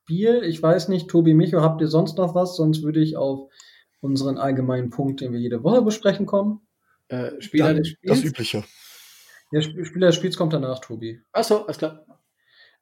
Spiel. 0.04 0.42
Ich 0.44 0.62
weiß 0.62 0.88
nicht, 0.88 1.08
Tobi 1.08 1.32
Micho, 1.32 1.62
habt 1.62 1.80
ihr 1.80 1.88
sonst 1.88 2.18
noch 2.18 2.34
was? 2.34 2.56
Sonst 2.56 2.82
würde 2.82 3.00
ich 3.00 3.16
auf 3.16 3.50
unseren 4.00 4.36
allgemeinen 4.36 4.90
Punkt, 4.90 5.22
den 5.22 5.32
wir 5.32 5.40
jede 5.40 5.64
Woche 5.64 5.80
besprechen, 5.80 6.26
kommen. 6.26 6.60
Äh, 7.08 7.40
Spieler 7.40 7.68
Dann 7.68 7.76
des 7.78 7.88
Spiels. 7.88 8.20
Das 8.20 8.24
Übliche. 8.24 8.64
Der 9.50 9.60
Sp 9.64 9.80
Spieler 9.84 10.08
des 10.08 10.16
Spiels 10.16 10.36
kommt 10.36 10.52
danach, 10.52 10.80
Tobi. 10.80 11.22
Achso, 11.32 11.62
alles 11.62 11.78
klar. 11.78 12.04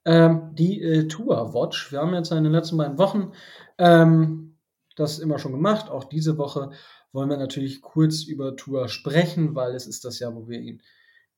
Ähm, 0.05 0.51
die 0.55 0.83
äh, 0.83 1.07
Tour 1.07 1.55
Watch. 1.55 1.93
Wir 1.93 2.01
haben 2.01 2.13
jetzt 2.13 2.33
in 2.33 2.43
den 2.43 2.53
letzten 2.53 2.77
beiden 2.77 2.99
Wochen 2.99 3.31
ähm, 3.79 4.59
das 4.97 5.21
immer 5.21 5.39
schon 5.39 5.53
gemacht. 5.53 5.91
Auch 5.91 6.05
diese 6.05 6.39
Woche 6.39 6.73
wollen 7.13 7.31
wir 7.31 7.37
natürlich 7.37 7.83
kurz 7.83 8.25
über 8.25 8.57
Tour 8.57 8.89
sprechen, 8.89 9.55
weil 9.55 9.77
es 9.77 9.87
ist 9.87 10.05
das 10.05 10.19
Jahr, 10.19 10.35
wo 10.35 10.49
wir 10.49 10.59
ihn 10.59 10.83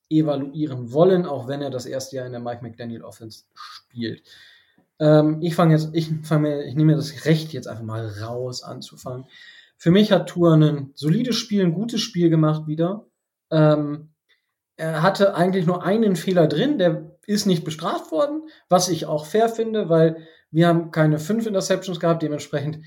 evaluieren 0.08 0.92
wollen, 0.92 1.26
auch 1.26 1.46
wenn 1.46 1.60
er 1.60 1.68
das 1.68 1.84
erste 1.84 2.16
Jahr 2.16 2.26
in 2.26 2.32
der 2.32 2.40
Mike 2.40 2.62
McDaniel 2.62 3.02
Offense 3.02 3.44
spielt. 3.52 4.22
Ähm, 5.00 5.38
ich 5.42 5.54
fange 5.54 5.74
jetzt, 5.74 5.90
ich 5.92 6.10
fange 6.22 6.64
ich 6.64 6.74
nehme 6.74 6.92
mir 6.92 6.96
das 6.96 7.24
Recht 7.24 7.52
jetzt 7.52 7.68
einfach 7.68 7.84
mal 7.84 8.06
raus 8.06 8.62
anzufangen. 8.62 9.26
Für 9.76 9.90
mich 9.90 10.12
hat 10.12 10.28
Tour 10.28 10.54
ein 10.54 10.92
solides 10.94 11.36
Spiel, 11.36 11.64
ein 11.64 11.74
gutes 11.74 12.00
Spiel 12.00 12.30
gemacht 12.30 12.66
wieder. 12.66 13.06
Ähm, 13.50 14.10
er 14.76 15.02
hatte 15.02 15.34
eigentlich 15.34 15.66
nur 15.66 15.84
einen 15.84 16.16
Fehler 16.16 16.46
drin, 16.46 16.78
der 16.78 17.16
ist 17.26 17.46
nicht 17.46 17.64
bestraft 17.64 18.10
worden, 18.10 18.42
was 18.68 18.88
ich 18.88 19.06
auch 19.06 19.26
fair 19.26 19.48
finde, 19.48 19.88
weil 19.88 20.26
wir 20.50 20.68
haben 20.68 20.90
keine 20.90 21.18
fünf 21.18 21.46
Interceptions 21.46 22.00
gehabt, 22.00 22.22
dementsprechend 22.22 22.84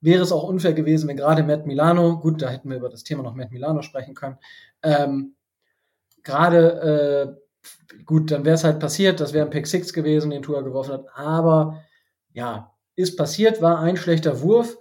wäre 0.00 0.22
es 0.22 0.32
auch 0.32 0.44
unfair 0.44 0.74
gewesen, 0.74 1.08
wenn 1.08 1.16
gerade 1.16 1.42
Matt 1.42 1.66
Milano, 1.66 2.18
gut, 2.20 2.42
da 2.42 2.48
hätten 2.48 2.70
wir 2.70 2.76
über 2.76 2.88
das 2.88 3.04
Thema 3.04 3.22
noch 3.22 3.34
Matt 3.34 3.50
Milano 3.50 3.82
sprechen 3.82 4.14
können, 4.14 4.38
ähm, 4.82 5.34
gerade, 6.22 7.36
äh, 7.38 7.43
gut, 8.04 8.30
dann 8.30 8.44
wäre 8.44 8.54
es 8.54 8.64
halt 8.64 8.80
passiert, 8.80 9.20
das 9.20 9.32
wäre 9.32 9.46
ein 9.46 9.50
Pick 9.50 9.66
Six 9.66 9.92
gewesen, 9.92 10.30
den 10.30 10.42
Tour 10.42 10.62
geworfen 10.64 10.94
hat, 10.94 11.06
aber 11.14 11.82
ja, 12.32 12.72
ist 12.96 13.16
passiert, 13.16 13.62
war 13.62 13.80
ein 13.80 13.96
schlechter 13.96 14.40
Wurf, 14.40 14.76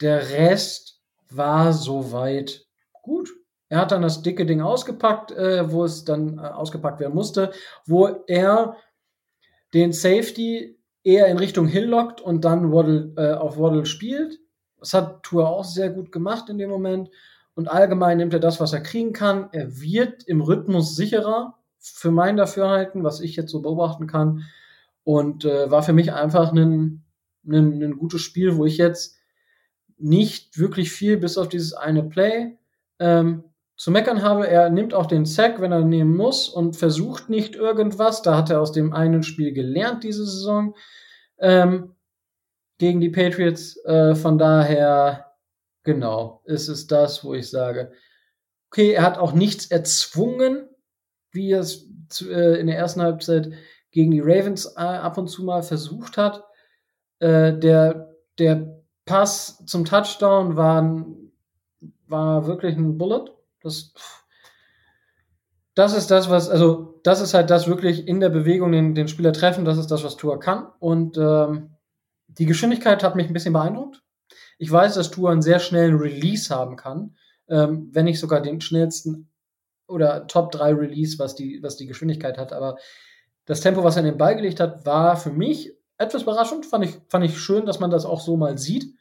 der 0.00 0.30
Rest 0.30 1.00
war 1.30 1.72
soweit 1.72 2.66
gut. 3.02 3.30
Er 3.68 3.80
hat 3.80 3.92
dann 3.92 4.02
das 4.02 4.22
dicke 4.22 4.46
Ding 4.46 4.60
ausgepackt, 4.60 5.32
äh, 5.32 5.70
wo 5.70 5.84
es 5.84 6.04
dann 6.04 6.38
äh, 6.38 6.42
ausgepackt 6.42 7.00
werden 7.00 7.14
musste, 7.14 7.52
wo 7.86 8.06
er 8.26 8.76
den 9.72 9.92
Safety 9.92 10.78
eher 11.02 11.26
in 11.26 11.38
Richtung 11.38 11.66
Hill 11.66 11.86
lockt 11.86 12.20
und 12.20 12.44
dann 12.44 12.72
Waddle, 12.72 13.12
äh, 13.16 13.34
auf 13.34 13.58
Waddle 13.58 13.86
spielt. 13.86 14.38
Das 14.78 14.94
hat 14.94 15.22
Tour 15.22 15.48
auch 15.48 15.64
sehr 15.64 15.90
gut 15.90 16.12
gemacht 16.12 16.48
in 16.48 16.58
dem 16.58 16.70
Moment. 16.70 17.10
Und 17.54 17.68
allgemein 17.68 18.18
nimmt 18.18 18.32
er 18.32 18.40
das, 18.40 18.60
was 18.60 18.72
er 18.72 18.80
kriegen 18.80 19.12
kann. 19.12 19.48
Er 19.52 19.80
wird 19.80 20.24
im 20.24 20.40
Rhythmus 20.40 20.96
sicherer, 20.96 21.58
für 21.92 22.10
mein 22.10 22.36
Dafürhalten, 22.36 23.04
was 23.04 23.20
ich 23.20 23.36
jetzt 23.36 23.50
so 23.50 23.60
beobachten 23.60 24.06
kann. 24.06 24.44
Und 25.02 25.44
äh, 25.44 25.70
war 25.70 25.82
für 25.82 25.92
mich 25.92 26.12
einfach 26.12 26.52
ein, 26.52 27.04
ein, 27.46 27.82
ein 27.82 27.96
gutes 27.98 28.22
Spiel, 28.22 28.56
wo 28.56 28.64
ich 28.64 28.78
jetzt 28.78 29.18
nicht 29.98 30.58
wirklich 30.58 30.90
viel 30.90 31.18
bis 31.18 31.38
auf 31.38 31.48
dieses 31.48 31.74
eine 31.74 32.02
Play 32.02 32.58
ähm, 32.98 33.44
zu 33.76 33.90
meckern 33.90 34.22
habe. 34.22 34.48
Er 34.48 34.70
nimmt 34.70 34.94
auch 34.94 35.06
den 35.06 35.26
Sack, 35.26 35.60
wenn 35.60 35.72
er 35.72 35.84
nehmen 35.84 36.16
muss 36.16 36.48
und 36.48 36.76
versucht 36.76 37.28
nicht 37.28 37.54
irgendwas. 37.54 38.22
Da 38.22 38.36
hat 38.36 38.50
er 38.50 38.60
aus 38.60 38.72
dem 38.72 38.92
einen 38.92 39.22
Spiel 39.22 39.52
gelernt 39.52 40.04
diese 40.04 40.24
Saison 40.24 40.74
ähm, 41.38 41.94
gegen 42.78 43.00
die 43.00 43.10
Patriots. 43.10 43.76
Äh, 43.84 44.14
von 44.14 44.38
daher, 44.38 45.32
genau, 45.82 46.42
ist 46.44 46.68
es 46.68 46.86
das, 46.86 47.24
wo 47.24 47.34
ich 47.34 47.50
sage, 47.50 47.92
okay, 48.70 48.92
er 48.92 49.02
hat 49.02 49.18
auch 49.18 49.32
nichts 49.32 49.66
erzwungen, 49.66 50.68
wie 51.34 51.52
er 51.52 51.60
es 51.60 51.86
äh, 52.22 52.60
in 52.60 52.66
der 52.66 52.78
ersten 52.78 53.02
Halbzeit 53.02 53.50
gegen 53.90 54.10
die 54.10 54.20
Ravens 54.20 54.66
äh, 54.76 54.80
ab 54.80 55.18
und 55.18 55.28
zu 55.28 55.44
mal 55.44 55.62
versucht 55.62 56.16
hat. 56.16 56.44
Äh, 57.18 57.58
der, 57.58 58.14
der 58.38 58.82
Pass 59.04 59.62
zum 59.66 59.84
Touchdown 59.84 60.56
war, 60.56 61.06
war 62.06 62.46
wirklich 62.46 62.76
ein 62.76 62.96
Bullet. 62.98 63.30
Das, 63.62 63.92
das 65.74 65.96
ist 65.96 66.10
das, 66.10 66.30
was, 66.30 66.48
also, 66.48 67.00
das 67.04 67.20
ist 67.20 67.34
halt 67.34 67.50
das 67.50 67.66
wirklich 67.66 68.08
in 68.08 68.20
der 68.20 68.30
Bewegung 68.30 68.72
den, 68.72 68.94
den 68.94 69.08
Spieler 69.08 69.32
treffen. 69.32 69.64
Das 69.64 69.78
ist 69.78 69.90
das, 69.90 70.04
was 70.04 70.16
Tour 70.16 70.40
kann. 70.40 70.66
Und 70.78 71.18
ähm, 71.18 71.76
die 72.28 72.46
Geschwindigkeit 72.46 73.02
hat 73.02 73.16
mich 73.16 73.26
ein 73.26 73.32
bisschen 73.32 73.52
beeindruckt. 73.52 74.02
Ich 74.58 74.70
weiß, 74.70 74.94
dass 74.94 75.10
Tour 75.10 75.30
einen 75.30 75.42
sehr 75.42 75.58
schnellen 75.58 75.96
Release 75.96 76.54
haben 76.54 76.76
kann, 76.76 77.16
ähm, 77.48 77.90
wenn 77.92 78.06
nicht 78.06 78.20
sogar 78.20 78.40
den 78.40 78.60
schnellsten 78.60 79.28
oder 79.86 80.26
Top 80.26 80.50
3 80.52 80.72
Release, 80.74 81.18
was 81.18 81.34
die, 81.34 81.62
was 81.62 81.76
die 81.76 81.86
Geschwindigkeit 81.86 82.38
hat. 82.38 82.52
Aber 82.52 82.76
das 83.44 83.60
Tempo, 83.60 83.84
was 83.84 83.96
er 83.96 84.00
in 84.00 84.10
den 84.10 84.18
Ball 84.18 84.36
gelegt 84.36 84.60
hat, 84.60 84.86
war 84.86 85.16
für 85.16 85.30
mich 85.30 85.72
etwas 85.98 86.22
überraschend. 86.22 86.66
Fand 86.66 86.84
ich, 86.84 86.98
fand 87.08 87.24
ich 87.24 87.38
schön, 87.38 87.66
dass 87.66 87.80
man 87.80 87.90
das 87.90 88.04
auch 88.04 88.20
so 88.20 88.36
mal 88.36 88.58
sieht. 88.58 88.94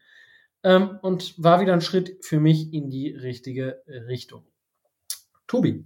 Ähm, 0.64 1.00
und 1.02 1.42
war 1.44 1.60
wieder 1.60 1.74
ein 1.74 1.82
Schritt 1.82 2.18
für 2.24 2.40
mich 2.40 2.74
in 2.74 2.90
die 2.90 3.10
richtige 3.10 3.82
Richtung. 3.88 4.46
Tobi. 5.48 5.86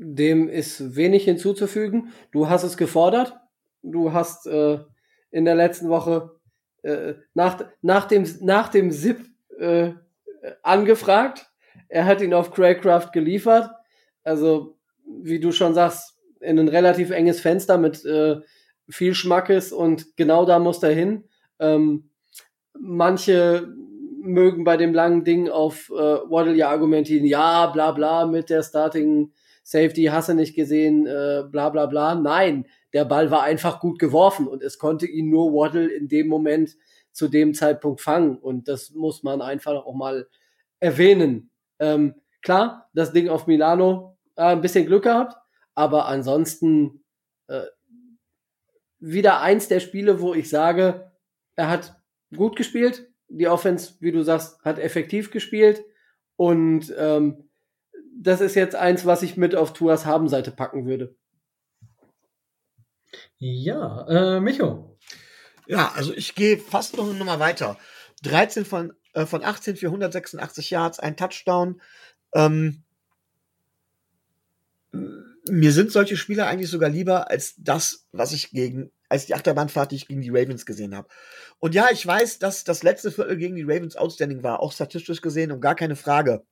Dem 0.00 0.48
ist 0.48 0.94
wenig 0.94 1.24
hinzuzufügen. 1.24 2.12
Du 2.30 2.48
hast 2.48 2.62
es 2.62 2.76
gefordert. 2.76 3.36
Du 3.82 4.12
hast 4.12 4.46
äh, 4.46 4.78
in 5.30 5.44
der 5.44 5.56
letzten 5.56 5.88
Woche 5.88 6.38
äh, 6.82 7.14
nach, 7.34 7.64
nach, 7.82 8.06
dem, 8.06 8.24
nach 8.40 8.68
dem 8.68 8.92
SIP 8.92 9.20
äh, 9.58 9.92
angefragt. 10.62 11.47
Er 11.88 12.04
hat 12.04 12.20
ihn 12.20 12.34
auf 12.34 12.50
Craycraft 12.50 13.10
geliefert. 13.12 13.70
Also, 14.24 14.76
wie 15.06 15.40
du 15.40 15.52
schon 15.52 15.74
sagst, 15.74 16.18
in 16.40 16.58
ein 16.58 16.68
relativ 16.68 17.10
enges 17.10 17.40
Fenster 17.40 17.78
mit 17.78 18.04
äh, 18.04 18.36
viel 18.88 19.14
Schmackes 19.14 19.72
und 19.72 20.16
genau 20.16 20.44
da 20.44 20.58
muss 20.58 20.82
er 20.82 20.92
hin. 20.92 21.24
Ähm, 21.58 22.10
manche 22.78 23.68
mögen 24.20 24.64
bei 24.64 24.76
dem 24.76 24.94
langen 24.94 25.24
Ding 25.24 25.48
auf 25.48 25.90
äh, 25.90 25.94
Waddle 25.94 26.54
ja 26.54 26.68
argumentieren, 26.68 27.24
ja, 27.24 27.66
bla 27.66 27.92
bla 27.92 28.26
mit 28.26 28.50
der 28.50 28.62
Starting 28.62 29.32
Safety, 29.62 30.04
hast 30.04 30.28
du 30.28 30.34
nicht 30.34 30.54
gesehen, 30.54 31.06
äh, 31.06 31.44
bla 31.50 31.68
bla 31.68 31.86
bla. 31.86 32.14
Nein, 32.14 32.66
der 32.92 33.04
Ball 33.04 33.30
war 33.30 33.42
einfach 33.42 33.80
gut 33.80 33.98
geworfen 33.98 34.46
und 34.46 34.62
es 34.62 34.78
konnte 34.78 35.06
ihn 35.06 35.28
nur 35.28 35.52
Waddle 35.52 35.88
in 35.88 36.08
dem 36.08 36.28
Moment 36.28 36.76
zu 37.12 37.28
dem 37.28 37.52
Zeitpunkt 37.54 38.00
fangen 38.00 38.38
und 38.38 38.68
das 38.68 38.90
muss 38.90 39.22
man 39.22 39.42
einfach 39.42 39.84
auch 39.84 39.94
mal 39.94 40.28
erwähnen. 40.80 41.50
Ähm, 41.78 42.14
klar, 42.42 42.88
das 42.94 43.12
Ding 43.12 43.28
auf 43.28 43.46
Milano, 43.46 44.18
äh, 44.36 44.42
ein 44.42 44.60
bisschen 44.60 44.86
Glück 44.86 45.04
gehabt, 45.04 45.36
aber 45.74 46.06
ansonsten 46.06 47.04
äh, 47.48 47.62
wieder 48.98 49.40
eins 49.40 49.68
der 49.68 49.80
Spiele, 49.80 50.20
wo 50.20 50.34
ich 50.34 50.48
sage, 50.48 51.12
er 51.56 51.68
hat 51.68 52.00
gut 52.34 52.56
gespielt, 52.56 53.08
die 53.28 53.48
Offense, 53.48 53.94
wie 54.00 54.12
du 54.12 54.22
sagst, 54.22 54.62
hat 54.64 54.78
effektiv 54.78 55.30
gespielt 55.30 55.84
und 56.36 56.92
ähm, 56.96 57.48
das 58.20 58.40
ist 58.40 58.56
jetzt 58.56 58.74
eins, 58.74 59.06
was 59.06 59.22
ich 59.22 59.36
mit 59.36 59.54
auf 59.54 59.72
Tuas 59.72 60.04
Habenseite 60.04 60.50
packen 60.50 60.86
würde. 60.86 61.16
Ja, 63.36 64.06
äh, 64.08 64.40
Micho. 64.40 64.98
Ja, 65.66 65.92
also 65.94 66.12
ich 66.12 66.34
gehe 66.34 66.58
fast 66.58 66.96
noch 66.96 67.04
eine 67.04 67.14
Nummer 67.14 67.38
weiter. 67.38 67.78
13 68.22 68.64
von, 68.64 68.92
äh, 69.18 69.26
von 69.26 69.44
18 69.44 69.76
für 69.76 69.86
186 69.86 70.70
Yards, 70.70 71.00
ein 71.00 71.16
Touchdown. 71.16 71.80
Ähm, 72.34 72.82
mir 74.92 75.72
sind 75.72 75.90
solche 75.90 76.16
Spieler 76.16 76.46
eigentlich 76.46 76.70
sogar 76.70 76.90
lieber 76.90 77.30
als 77.30 77.54
das, 77.58 78.06
was 78.12 78.32
ich 78.32 78.50
gegen, 78.50 78.90
als 79.08 79.26
die 79.26 79.34
Achterbahnfahrt, 79.34 79.92
die 79.92 79.96
ich 79.96 80.08
gegen 80.08 80.20
die 80.20 80.30
Ravens 80.30 80.66
gesehen 80.66 80.94
habe. 80.94 81.08
Und 81.58 81.74
ja, 81.74 81.88
ich 81.90 82.06
weiß, 82.06 82.38
dass 82.38 82.64
das 82.64 82.82
letzte 82.82 83.10
Viertel 83.10 83.36
gegen 83.36 83.56
die 83.56 83.62
Ravens 83.62 83.96
outstanding 83.96 84.42
war, 84.42 84.60
auch 84.60 84.72
statistisch 84.72 85.20
gesehen 85.20 85.52
und 85.52 85.60
gar 85.60 85.74
keine 85.74 85.96
Frage. 85.96 86.44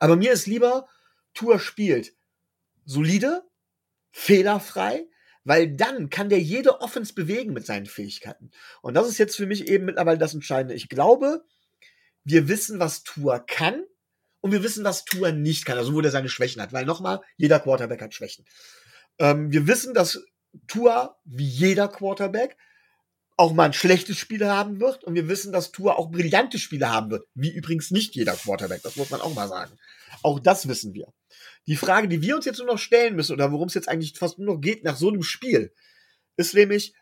Aber 0.00 0.16
mir 0.16 0.32
ist 0.32 0.46
lieber, 0.46 0.86
Tour 1.34 1.58
spielt 1.58 2.14
solide, 2.84 3.42
fehlerfrei, 4.10 5.06
Weil 5.46 5.76
dann 5.76 6.08
kann 6.08 6.30
der 6.30 6.40
jede 6.40 6.80
Offense 6.80 7.12
bewegen 7.12 7.52
mit 7.52 7.66
seinen 7.66 7.84
Fähigkeiten. 7.84 8.50
Und 8.80 8.94
das 8.94 9.08
ist 9.08 9.18
jetzt 9.18 9.36
für 9.36 9.46
mich 9.46 9.68
eben 9.68 9.84
mittlerweile 9.84 10.16
das 10.16 10.32
Entscheidende. 10.32 10.74
Ich 10.74 10.88
glaube, 10.88 11.44
wir 12.24 12.48
wissen, 12.48 12.80
was 12.80 13.04
Tour 13.04 13.38
kann 13.46 13.84
und 14.40 14.52
wir 14.52 14.62
wissen, 14.62 14.84
was 14.84 15.04
Tour 15.04 15.32
nicht 15.32 15.64
kann, 15.64 15.78
also 15.78 15.94
wo 15.94 16.00
der 16.00 16.10
seine 16.10 16.28
Schwächen 16.28 16.60
hat. 16.60 16.72
Weil 16.72 16.84
nochmal, 16.84 17.20
jeder 17.36 17.60
Quarterback 17.60 18.02
hat 18.02 18.14
Schwächen. 18.14 18.44
Ähm, 19.18 19.52
wir 19.52 19.66
wissen, 19.66 19.94
dass 19.94 20.22
Tour, 20.66 21.16
wie 21.24 21.46
jeder 21.46 21.88
Quarterback, 21.88 22.56
auch 23.36 23.52
mal 23.52 23.64
ein 23.64 23.72
schlechtes 23.72 24.16
Spiel 24.16 24.46
haben 24.46 24.80
wird. 24.80 25.04
Und 25.04 25.14
wir 25.14 25.28
wissen, 25.28 25.52
dass 25.52 25.72
Tour 25.72 25.98
auch 25.98 26.10
brillante 26.10 26.58
Spiele 26.58 26.90
haben 26.90 27.10
wird. 27.10 27.26
Wie 27.34 27.52
übrigens 27.52 27.90
nicht 27.90 28.14
jeder 28.14 28.34
Quarterback. 28.34 28.82
Das 28.82 28.96
muss 28.96 29.10
man 29.10 29.20
auch 29.20 29.34
mal 29.34 29.48
sagen. 29.48 29.76
Auch 30.22 30.38
das 30.38 30.68
wissen 30.68 30.94
wir. 30.94 31.12
Die 31.66 31.76
Frage, 31.76 32.08
die 32.08 32.22
wir 32.22 32.36
uns 32.36 32.44
jetzt 32.44 32.58
nur 32.58 32.66
noch 32.66 32.78
stellen 32.78 33.16
müssen, 33.16 33.32
oder 33.32 33.50
worum 33.50 33.68
es 33.68 33.74
jetzt 33.74 33.88
eigentlich 33.88 34.16
fast 34.16 34.38
nur 34.38 34.54
noch 34.54 34.60
geht 34.60 34.84
nach 34.84 34.96
so 34.96 35.08
einem 35.08 35.22
Spiel, 35.22 35.72
ist 36.36 36.54
nämlich, 36.54 36.94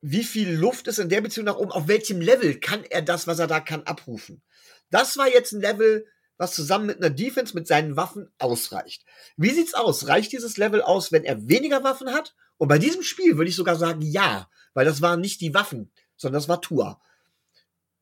wie 0.00 0.24
viel 0.24 0.50
Luft 0.50 0.86
ist 0.86 0.98
in 0.98 1.08
der 1.08 1.20
Beziehung 1.20 1.46
nach 1.46 1.56
oben, 1.56 1.72
auf 1.72 1.88
welchem 1.88 2.20
Level 2.20 2.58
kann 2.60 2.84
er 2.84 3.02
das, 3.02 3.26
was 3.26 3.38
er 3.38 3.46
da 3.46 3.60
kann, 3.60 3.82
abrufen. 3.82 4.42
Das 4.90 5.16
war 5.16 5.28
jetzt 5.28 5.52
ein 5.52 5.60
Level, 5.60 6.06
was 6.36 6.54
zusammen 6.54 6.86
mit 6.86 6.98
einer 6.98 7.10
Defense 7.10 7.54
mit 7.54 7.66
seinen 7.66 7.96
Waffen 7.96 8.30
ausreicht. 8.38 9.04
Wie 9.36 9.50
sieht's 9.50 9.74
aus? 9.74 10.06
Reicht 10.06 10.32
dieses 10.32 10.56
Level 10.56 10.82
aus, 10.82 11.10
wenn 11.10 11.24
er 11.24 11.48
weniger 11.48 11.82
Waffen 11.82 12.12
hat? 12.12 12.34
Und 12.56 12.68
bei 12.68 12.78
diesem 12.78 13.02
Spiel 13.02 13.36
würde 13.36 13.50
ich 13.50 13.56
sogar 13.56 13.76
sagen, 13.76 14.02
ja, 14.02 14.48
weil 14.74 14.84
das 14.84 15.02
waren 15.02 15.20
nicht 15.20 15.40
die 15.40 15.54
Waffen, 15.54 15.90
sondern 16.16 16.40
das 16.40 16.48
war 16.48 16.60
Tour. 16.60 17.00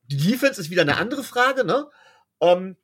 Die 0.05 0.17
Defense 0.17 0.61
ist 0.61 0.69
wieder 0.69 0.83
eine 0.83 0.97
andere 0.97 1.23
Frage, 1.23 1.65
ne? 1.65 1.89
Ähm, 2.39 2.77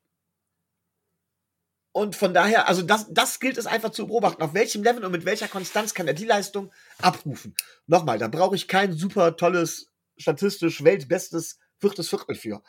und 1.93 2.15
von 2.15 2.33
daher, 2.33 2.67
also 2.67 2.81
das, 2.81 3.05
das 3.11 3.39
gilt 3.39 3.57
es 3.59 3.67
einfach 3.67 3.91
zu 3.91 4.07
beobachten. 4.07 4.41
Auf 4.41 4.55
welchem 4.55 4.83
Level 4.83 5.05
und 5.05 5.11
mit 5.11 5.25
welcher 5.25 5.47
Konstanz 5.47 5.93
kann 5.93 6.07
er 6.07 6.15
die 6.15 6.25
Leistung 6.25 6.71
abrufen? 6.99 7.55
Nochmal, 7.85 8.17
da 8.17 8.27
brauche 8.27 8.55
ich 8.55 8.67
kein 8.67 8.93
super 8.93 9.37
tolles, 9.37 9.91
statistisch 10.17 10.83
weltbestes 10.83 11.59
viertes 11.79 12.09
Viertel 12.09 12.35
für. 12.35 12.63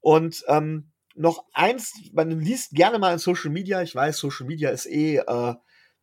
Und 0.00 0.44
ähm, 0.48 0.90
noch 1.14 1.44
eins, 1.52 1.94
man 2.12 2.40
liest 2.40 2.72
gerne 2.72 2.98
mal 2.98 3.12
in 3.12 3.20
Social 3.20 3.50
Media, 3.50 3.82
ich 3.82 3.94
weiß, 3.94 4.18
Social 4.18 4.46
Media 4.46 4.70
ist 4.70 4.86
eh, 4.86 5.18
äh, 5.18 5.54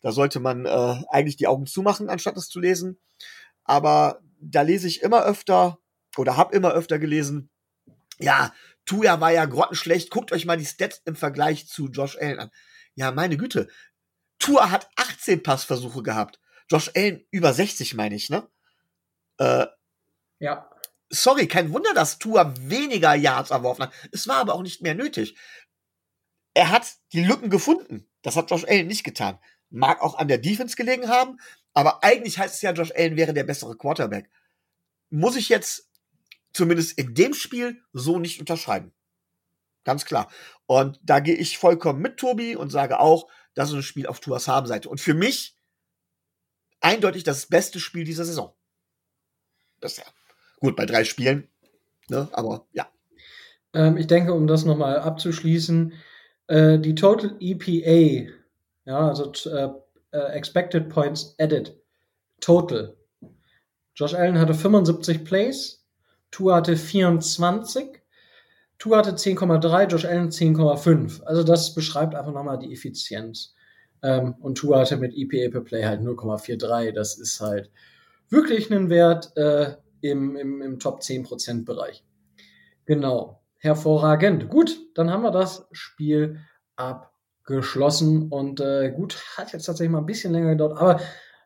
da 0.02 0.12
sollte 0.12 0.40
man 0.40 0.66
äh, 0.66 1.04
eigentlich 1.10 1.36
die 1.36 1.48
Augen 1.48 1.66
zumachen, 1.66 2.10
anstatt 2.10 2.38
es 2.38 2.48
zu 2.48 2.62
lesen. 2.62 2.98
Aber 3.66 4.22
da 4.40 4.62
lese 4.62 4.88
ich 4.88 5.02
immer 5.02 5.26
öfter 5.26 5.80
oder 6.16 6.38
habe 6.38 6.56
immer 6.56 6.72
öfter 6.72 6.98
gelesen, 6.98 7.50
ja, 8.20 8.54
Tuya 8.86 9.20
war 9.22 9.32
ja 9.32 9.46
grottenschlecht. 9.46 10.10
Guckt 10.10 10.32
euch 10.32 10.46
mal 10.46 10.58
die 10.58 10.66
Stats 10.66 11.02
im 11.06 11.16
Vergleich 11.16 11.68
zu 11.68 11.88
Josh 11.88 12.18
Allen 12.18 12.40
an. 12.40 12.52
Ja, 12.96 13.12
meine 13.12 13.38
Güte. 13.38 13.70
Tua 14.40 14.72
hat 14.72 14.90
18 14.96 15.42
Passversuche 15.42 16.04
gehabt. 16.04 16.40
Josh 16.70 16.92
Allen 16.96 17.26
über 17.32 17.54
60, 17.54 17.94
meine 17.94 18.16
ich, 18.16 18.30
ne? 18.30 18.48
Äh, 19.38 19.68
ja. 20.40 20.70
Sorry, 21.10 21.48
kein 21.48 21.72
Wunder, 21.72 21.94
dass 21.94 22.20
Tua 22.20 22.54
weniger 22.60 23.14
Yards 23.16 23.52
erworfen 23.52 23.84
hat. 23.84 23.94
Es 24.12 24.28
war 24.28 24.38
aber 24.38 24.56
auch 24.56 24.64
nicht 24.64 24.82
mehr 24.82 24.96
nötig. 24.96 25.38
Er 26.54 26.72
hat 26.72 26.88
die 27.14 27.24
Lücken 27.24 27.50
gefunden. 27.50 28.10
Das 28.22 28.36
hat 28.36 28.52
Josh 28.52 28.66
Allen 28.66 28.88
nicht 28.88 29.04
getan. 29.04 29.40
Mag 29.70 30.02
auch 30.02 30.18
an 30.18 30.28
der 30.28 30.38
Defense 30.38 30.76
gelegen 30.76 31.10
haben, 31.10 31.40
aber 31.74 32.04
eigentlich 32.04 32.38
heißt 32.38 32.56
es 32.56 32.62
ja, 32.62 32.72
Josh 32.72 32.92
Allen 32.96 33.16
wäre 33.16 33.34
der 33.34 33.44
bessere 33.44 33.76
Quarterback. 33.76 34.30
Muss 35.10 35.36
ich 35.36 35.50
jetzt 35.50 35.90
zumindest 36.54 36.98
in 36.98 37.14
dem 37.14 37.34
Spiel 37.34 37.82
so 37.94 38.20
nicht 38.20 38.40
unterschreiben. 38.40 38.94
Ganz 39.84 40.06
klar. 40.06 40.32
Und 40.66 41.00
da 41.04 41.20
gehe 41.20 41.36
ich 41.36 41.58
vollkommen 41.58 42.02
mit 42.02 42.18
Tobi 42.18 42.56
und 42.56 42.72
sage 42.72 43.00
auch, 43.00 43.30
das 43.54 43.70
ist 43.70 43.76
ein 43.76 43.84
Spiel 43.84 44.08
auf 44.08 44.20
Tuas 44.20 44.48
Habenseite. 44.48 44.90
Und 44.90 45.02
für 45.02 45.14
mich 45.14 45.58
eindeutig 46.80 47.24
das 47.24 47.48
beste 47.48 47.80
Spiel 47.80 48.06
dieser 48.06 48.26
Saison. 48.26 48.54
Ja 49.82 50.04
gut 50.64 50.78
bei 50.78 50.86
drei 50.86 51.04
Spielen, 51.04 51.50
ne? 52.08 52.30
aber 52.32 52.66
ja. 52.72 52.88
Ähm, 53.74 53.98
ich 53.98 54.08
denke, 54.08 54.34
um 54.34 54.48
das 54.48 54.64
nochmal 54.64 54.98
abzuschließen, 54.98 55.92
äh, 56.48 56.80
die 56.80 56.96
Total 56.96 57.36
EPA, 57.42 58.32
ja, 58.86 59.10
also 59.10 59.32
äh, 59.50 59.70
äh, 60.12 60.32
Expected 60.32 60.88
Points 60.88 61.36
Added, 61.38 61.78
Total. 62.40 62.96
Josh 63.96 64.14
Allen 64.14 64.40
hatte 64.40 64.54
75 64.54 65.26
Plays, 65.26 65.83
Tour 66.34 66.56
hatte 66.56 66.76
24, 66.76 68.02
Tour 68.80 68.98
hatte 68.98 69.12
10,3, 69.12 69.88
Josh 69.88 70.06
Allen 70.06 70.32
10,5. 70.32 71.22
Also 71.24 71.44
das 71.44 71.76
beschreibt 71.76 72.16
einfach 72.16 72.34
nochmal 72.34 72.58
die 72.58 72.74
Effizienz. 72.74 73.54
Ähm, 74.02 74.34
und 74.40 74.58
Tour 74.58 74.80
hatte 74.80 74.98
mit 74.98 75.14
EPA 75.16 75.52
per 75.52 75.62
Play 75.62 75.84
halt 75.86 76.02
0,43. 76.02 76.92
Das 76.92 77.20
ist 77.20 77.40
halt 77.40 77.70
wirklich 78.30 78.72
ein 78.72 78.90
Wert 78.90 79.32
äh, 79.38 79.76
im, 80.02 80.36
im, 80.36 80.62
im 80.64 80.80
Top 80.80 81.02
10% 81.02 81.66
Bereich. 81.66 82.04
Genau. 82.86 83.44
Hervorragend. 83.60 84.50
Gut, 84.50 84.76
dann 84.96 85.12
haben 85.12 85.22
wir 85.22 85.32
das 85.32 85.68
Spiel 85.72 86.40
abgeschlossen. 86.76 88.30
Und 88.30 88.60
äh, 88.60 88.92
gut, 88.92 89.24
hat 89.38 89.54
jetzt 89.54 89.66
tatsächlich 89.66 89.92
mal 89.92 90.00
ein 90.00 90.08
bisschen 90.08 90.34
länger 90.34 90.50
gedauert, 90.50 90.80
aber 90.80 91.00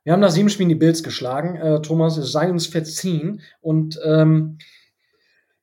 wir 0.08 0.14
haben 0.14 0.22
nach 0.22 0.32
sieben 0.32 0.48
Spielen 0.48 0.70
die 0.70 0.76
Bills 0.76 1.04
geschlagen. 1.04 1.58
Äh, 1.58 1.82
Thomas, 1.82 2.16
es 2.16 2.32
sei 2.32 2.50
uns 2.50 2.66
verziehen. 2.66 3.42
Und 3.60 4.00
ähm, 4.06 4.58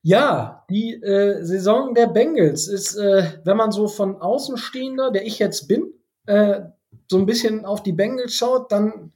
ja, 0.03 0.67
die 0.69 1.03
äh, 1.03 1.43
Saison 1.43 1.95
der 1.95 2.09
Bengals 2.09 2.69
ist, 2.69 2.95
äh, 2.95 3.41
wenn 3.45 3.57
man 3.57 3.73
so 3.73 3.89
von 3.89 4.21
Außenstehender, 4.21 5.13
der 5.13 5.25
ich 5.25 5.39
jetzt 5.39 5.67
bin, 5.67 5.95
äh, 6.27 6.61
so 7.09 7.17
ein 7.17 7.25
bisschen 7.25 7.65
auf 7.65 7.83
die 7.83 7.95
Bengals 7.95 8.35
schaut, 8.35 8.71
dann, 8.71 9.15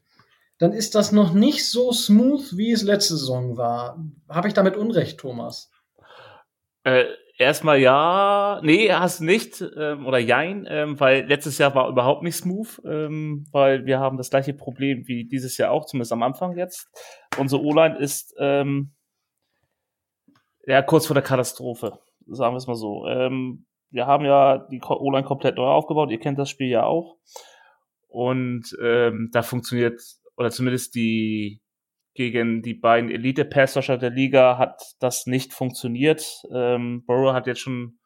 dann 0.56 0.72
ist 0.72 0.94
das 0.94 1.12
noch 1.12 1.34
nicht 1.34 1.68
so 1.68 1.92
smooth, 1.92 2.56
wie 2.56 2.72
es 2.72 2.82
letzte 2.82 3.18
Saison 3.18 3.58
war. 3.58 4.02
Habe 4.30 4.48
ich 4.48 4.54
damit 4.54 4.78
Unrecht, 4.78 5.20
Thomas? 5.20 5.70
Erstmal 7.40 7.78
ja, 7.78 8.60
nee, 8.64 8.92
hast 8.92 9.20
nicht, 9.20 9.64
ähm, 9.76 10.06
oder 10.06 10.18
jein, 10.18 10.66
ähm, 10.68 10.98
weil 10.98 11.24
letztes 11.26 11.56
Jahr 11.58 11.72
war 11.72 11.88
überhaupt 11.88 12.24
nicht 12.24 12.34
smooth, 12.34 12.82
ähm, 12.84 13.46
weil 13.52 13.86
wir 13.86 14.00
haben 14.00 14.16
das 14.16 14.30
gleiche 14.30 14.54
Problem 14.54 15.06
wie 15.06 15.24
dieses 15.24 15.56
Jahr 15.56 15.70
auch, 15.70 15.86
zumindest 15.86 16.12
am 16.12 16.24
Anfang 16.24 16.56
jetzt. 16.56 16.88
Unsere 17.38 17.62
O-Line 17.62 17.96
ist 17.96 18.34
ähm, 18.40 18.92
ja, 20.66 20.82
kurz 20.82 21.06
vor 21.06 21.14
der 21.14 21.22
Katastrophe, 21.22 22.00
sagen 22.26 22.54
wir 22.54 22.58
es 22.58 22.66
mal 22.66 22.74
so. 22.74 23.06
Ähm, 23.06 23.66
wir 23.90 24.08
haben 24.08 24.24
ja 24.24 24.58
die 24.58 24.82
O-Line 24.82 25.24
komplett 25.24 25.58
neu 25.58 25.68
aufgebaut, 25.68 26.10
ihr 26.10 26.18
kennt 26.18 26.40
das 26.40 26.50
Spiel 26.50 26.68
ja 26.68 26.82
auch. 26.82 27.18
Und 28.08 28.76
ähm, 28.82 29.30
da 29.32 29.42
funktioniert, 29.42 30.02
oder 30.36 30.50
zumindest 30.50 30.96
die 30.96 31.60
gegen 32.18 32.62
die 32.62 32.74
beiden 32.74 33.12
Elite-Passwasher 33.12 33.96
der 33.96 34.10
Liga 34.10 34.58
hat 34.58 34.82
das 34.98 35.26
nicht 35.26 35.52
funktioniert. 35.52 36.42
Ähm, 36.52 37.04
Burrow 37.06 37.32
hat 37.32 37.46
jetzt 37.46 37.60
schon, 37.60 38.00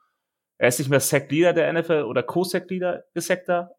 er 0.58 0.68
ist 0.68 0.78
nicht 0.78 0.90
mehr 0.90 1.00
Sack-Leader 1.00 1.54
der 1.54 1.72
NFL 1.72 2.02
oder 2.02 2.22
Co-Sack-Leader, 2.22 3.04
Gesacter. 3.14 3.70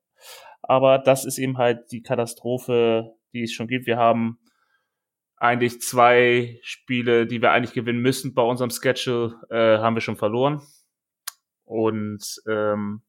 Aber 0.63 0.97
das 0.97 1.23
ist 1.23 1.37
eben 1.37 1.59
halt 1.59 1.91
die 1.91 2.01
Katastrophe, 2.01 3.13
die 3.31 3.43
es 3.43 3.53
schon 3.53 3.67
gibt. 3.67 3.85
Wir 3.85 3.97
haben 3.97 4.39
eigentlich 5.37 5.79
zwei 5.81 6.57
Spiele, 6.63 7.27
die 7.27 7.39
wir 7.43 7.51
eigentlich 7.51 7.73
gewinnen 7.73 8.01
müssen 8.01 8.33
bei 8.33 8.41
unserem 8.41 8.71
Schedule, 8.71 9.35
äh, 9.51 9.77
haben 9.77 9.95
wir 9.95 10.01
schon 10.01 10.17
verloren. 10.17 10.63
Und 11.63 12.25
ähm, 12.49 13.03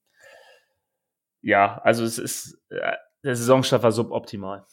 ja, 1.40 1.78
also 1.78 2.04
es 2.04 2.18
ist 2.18 2.60
äh, 2.68 2.92
der 3.24 3.34
Saisonstart 3.34 3.82
war 3.82 3.92
suboptimal. 3.92 4.66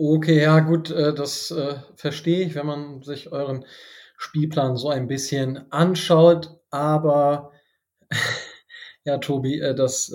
Okay, 0.00 0.40
ja 0.42 0.60
gut, 0.60 0.90
äh, 0.92 1.12
das 1.12 1.50
äh, 1.50 1.74
verstehe 1.96 2.46
ich, 2.46 2.54
wenn 2.54 2.66
man 2.66 3.02
sich 3.02 3.32
euren 3.32 3.64
Spielplan 4.16 4.76
so 4.76 4.90
ein 4.90 5.08
bisschen 5.08 5.70
anschaut. 5.72 6.56
Aber 6.70 7.50
ja, 9.04 9.18
Tobi, 9.18 9.58
äh, 9.60 9.74
das 9.74 10.12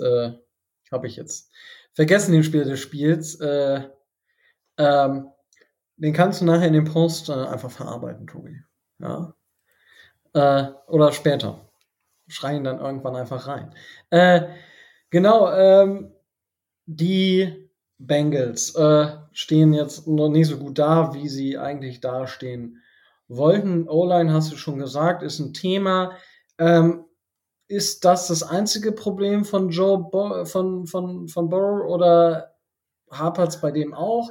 habe 0.90 1.06
ich 1.06 1.16
jetzt 1.16 1.50
vergessen, 1.92 2.32
den 2.32 2.44
Spiel 2.44 2.64
des 2.64 2.80
Spiels. 2.80 3.38
Äh, 3.40 3.90
ähm, 4.78 5.28
den 5.96 6.12
kannst 6.14 6.40
du 6.40 6.46
nachher 6.46 6.68
in 6.68 6.72
dem 6.72 6.84
Post 6.84 7.28
äh, 7.28 7.32
einfach 7.32 7.70
verarbeiten, 7.70 8.26
Tobi. 8.26 8.58
Ja. 9.00 9.34
Äh, 10.32 10.70
oder 10.88 11.12
später. 11.12 11.68
Schreien 12.26 12.64
dann 12.64 12.80
irgendwann 12.80 13.16
einfach 13.16 13.46
rein. 13.46 13.74
Äh, 14.08 14.48
genau, 15.10 15.52
ähm, 15.52 16.14
die 16.86 17.63
Bengals 18.06 18.74
äh, 18.74 19.08
stehen 19.32 19.72
jetzt 19.72 20.06
noch 20.06 20.28
nicht 20.28 20.48
so 20.48 20.58
gut 20.58 20.78
da, 20.78 21.14
wie 21.14 21.28
sie 21.28 21.58
eigentlich 21.58 22.00
dastehen 22.00 22.82
wollten. 23.28 23.88
O-Line 23.88 24.32
hast 24.32 24.52
du 24.52 24.56
schon 24.56 24.78
gesagt, 24.78 25.22
ist 25.22 25.38
ein 25.38 25.52
Thema. 25.52 26.12
Ähm, 26.58 27.04
ist 27.66 28.04
das 28.04 28.28
das 28.28 28.42
einzige 28.42 28.92
Problem 28.92 29.44
von 29.44 29.70
Joe 29.70 29.98
Bo 30.10 30.44
von, 30.44 30.86
von, 30.86 31.28
von 31.28 31.48
Burrow 31.48 31.90
oder 31.90 32.54
hapert 33.10 33.48
es 33.48 33.60
bei 33.60 33.70
dem 33.70 33.94
auch? 33.94 34.30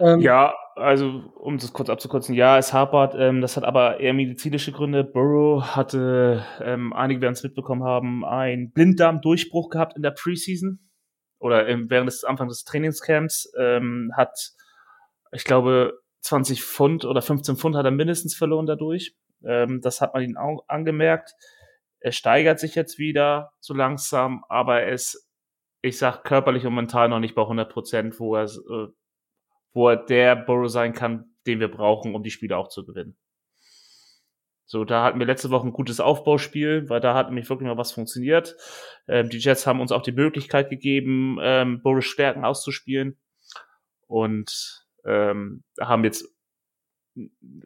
Ähm, 0.00 0.20
ja, 0.20 0.54
also 0.76 1.22
um 1.36 1.56
das 1.58 1.72
kurz 1.72 1.88
abzukürzen, 1.88 2.34
ja, 2.34 2.58
es 2.58 2.72
hapert. 2.72 3.14
Ähm, 3.16 3.40
das 3.40 3.56
hat 3.56 3.64
aber 3.64 4.00
eher 4.00 4.12
medizinische 4.12 4.72
Gründe. 4.72 5.04
Burrow 5.04 5.62
hatte, 5.62 6.44
ähm, 6.60 6.92
einige 6.92 7.20
werden 7.20 7.34
es 7.34 7.42
mitbekommen 7.42 7.84
haben, 7.84 8.24
einen 8.24 8.72
Blinddarmdurchbruch 8.72 9.70
gehabt 9.70 9.96
in 9.96 10.02
der 10.02 10.10
Preseason. 10.10 10.80
Oder 11.38 11.66
während 11.66 12.08
des 12.08 12.24
Anfangs 12.24 12.54
des 12.54 12.64
Trainingscamps 12.64 13.52
ähm, 13.58 14.12
hat, 14.16 14.52
ich 15.32 15.44
glaube, 15.44 16.00
20 16.20 16.62
Pfund 16.62 17.04
oder 17.04 17.20
15 17.22 17.56
Pfund 17.56 17.76
hat 17.76 17.84
er 17.84 17.90
mindestens 17.90 18.34
verloren 18.34 18.66
dadurch. 18.66 19.14
Ähm, 19.44 19.80
das 19.80 20.00
hat 20.00 20.14
man 20.14 20.22
ihn 20.22 20.36
auch 20.36 20.64
angemerkt. 20.68 21.34
Er 22.00 22.12
steigert 22.12 22.58
sich 22.60 22.74
jetzt 22.74 22.98
wieder 22.98 23.52
so 23.60 23.74
langsam, 23.74 24.44
aber 24.48 24.80
er 24.82 24.92
ist, 24.92 25.28
ich 25.82 25.98
sag 25.98 26.24
körperlich 26.24 26.66
und 26.66 26.74
mental 26.74 27.08
noch 27.08 27.20
nicht 27.20 27.34
bei 27.34 27.42
100 27.42 27.70
Prozent, 27.70 28.18
wo 28.20 28.36
er, 28.36 28.44
äh, 28.44 28.88
wo 29.72 29.88
er 29.88 29.96
der 29.96 30.36
Burrow 30.36 30.70
sein 30.70 30.94
kann, 30.94 31.34
den 31.46 31.60
wir 31.60 31.70
brauchen, 31.70 32.14
um 32.14 32.22
die 32.22 32.30
Spiele 32.30 32.56
auch 32.56 32.68
zu 32.68 32.86
gewinnen. 32.86 33.16
So, 34.66 34.84
da 34.84 35.04
hatten 35.04 35.18
wir 35.18 35.26
letzte 35.26 35.50
Woche 35.50 35.66
ein 35.66 35.72
gutes 35.72 36.00
Aufbauspiel, 36.00 36.88
weil 36.88 37.00
da 37.00 37.14
hat 37.14 37.28
nämlich 37.28 37.48
wirklich 37.50 37.68
mal 37.68 37.76
was 37.76 37.92
funktioniert. 37.92 38.56
Ähm, 39.06 39.28
die 39.28 39.38
Jets 39.38 39.66
haben 39.66 39.80
uns 39.80 39.92
auch 39.92 40.02
die 40.02 40.12
Möglichkeit 40.12 40.70
gegeben, 40.70 41.38
ähm, 41.42 41.82
Boris 41.82 42.06
Stärken 42.06 42.44
auszuspielen 42.44 43.18
und 44.06 44.86
ähm, 45.04 45.64
haben 45.80 46.04
jetzt 46.04 46.34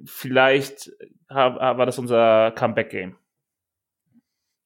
vielleicht 0.05 0.91
war 1.29 1.87
das 1.87 1.99
unser 1.99 2.51
Comeback-Game, 2.53 3.17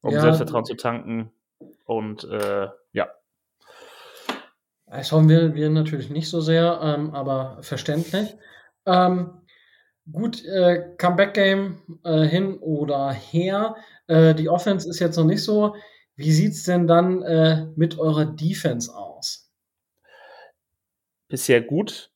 um 0.00 0.12
ja. 0.12 0.20
Selbstvertrauen 0.20 0.64
zu 0.64 0.74
tanken 0.74 1.30
und 1.84 2.24
äh, 2.24 2.68
ja. 2.92 3.08
Das 4.86 5.12
hoffen 5.12 5.28
wir, 5.28 5.54
wir 5.54 5.70
natürlich 5.70 6.10
nicht 6.10 6.28
so 6.28 6.40
sehr, 6.40 6.80
ähm, 6.82 7.14
aber 7.14 7.58
verständlich. 7.62 8.34
Ähm, 8.84 9.41
Gut, 10.10 10.44
äh, 10.44 10.94
Comeback-Game 10.98 12.00
äh, 12.04 12.22
hin 12.22 12.58
oder 12.58 13.12
her. 13.12 13.76
Äh, 14.08 14.34
die 14.34 14.48
Offense 14.48 14.88
ist 14.88 14.98
jetzt 14.98 15.16
noch 15.16 15.24
nicht 15.24 15.44
so. 15.44 15.76
Wie 16.16 16.32
sieht 16.32 16.52
es 16.52 16.64
denn 16.64 16.86
dann 16.86 17.22
äh, 17.22 17.66
mit 17.76 17.98
eurer 17.98 18.24
Defense 18.24 18.94
aus? 18.94 19.50
Bisher 21.28 21.62
gut, 21.62 22.10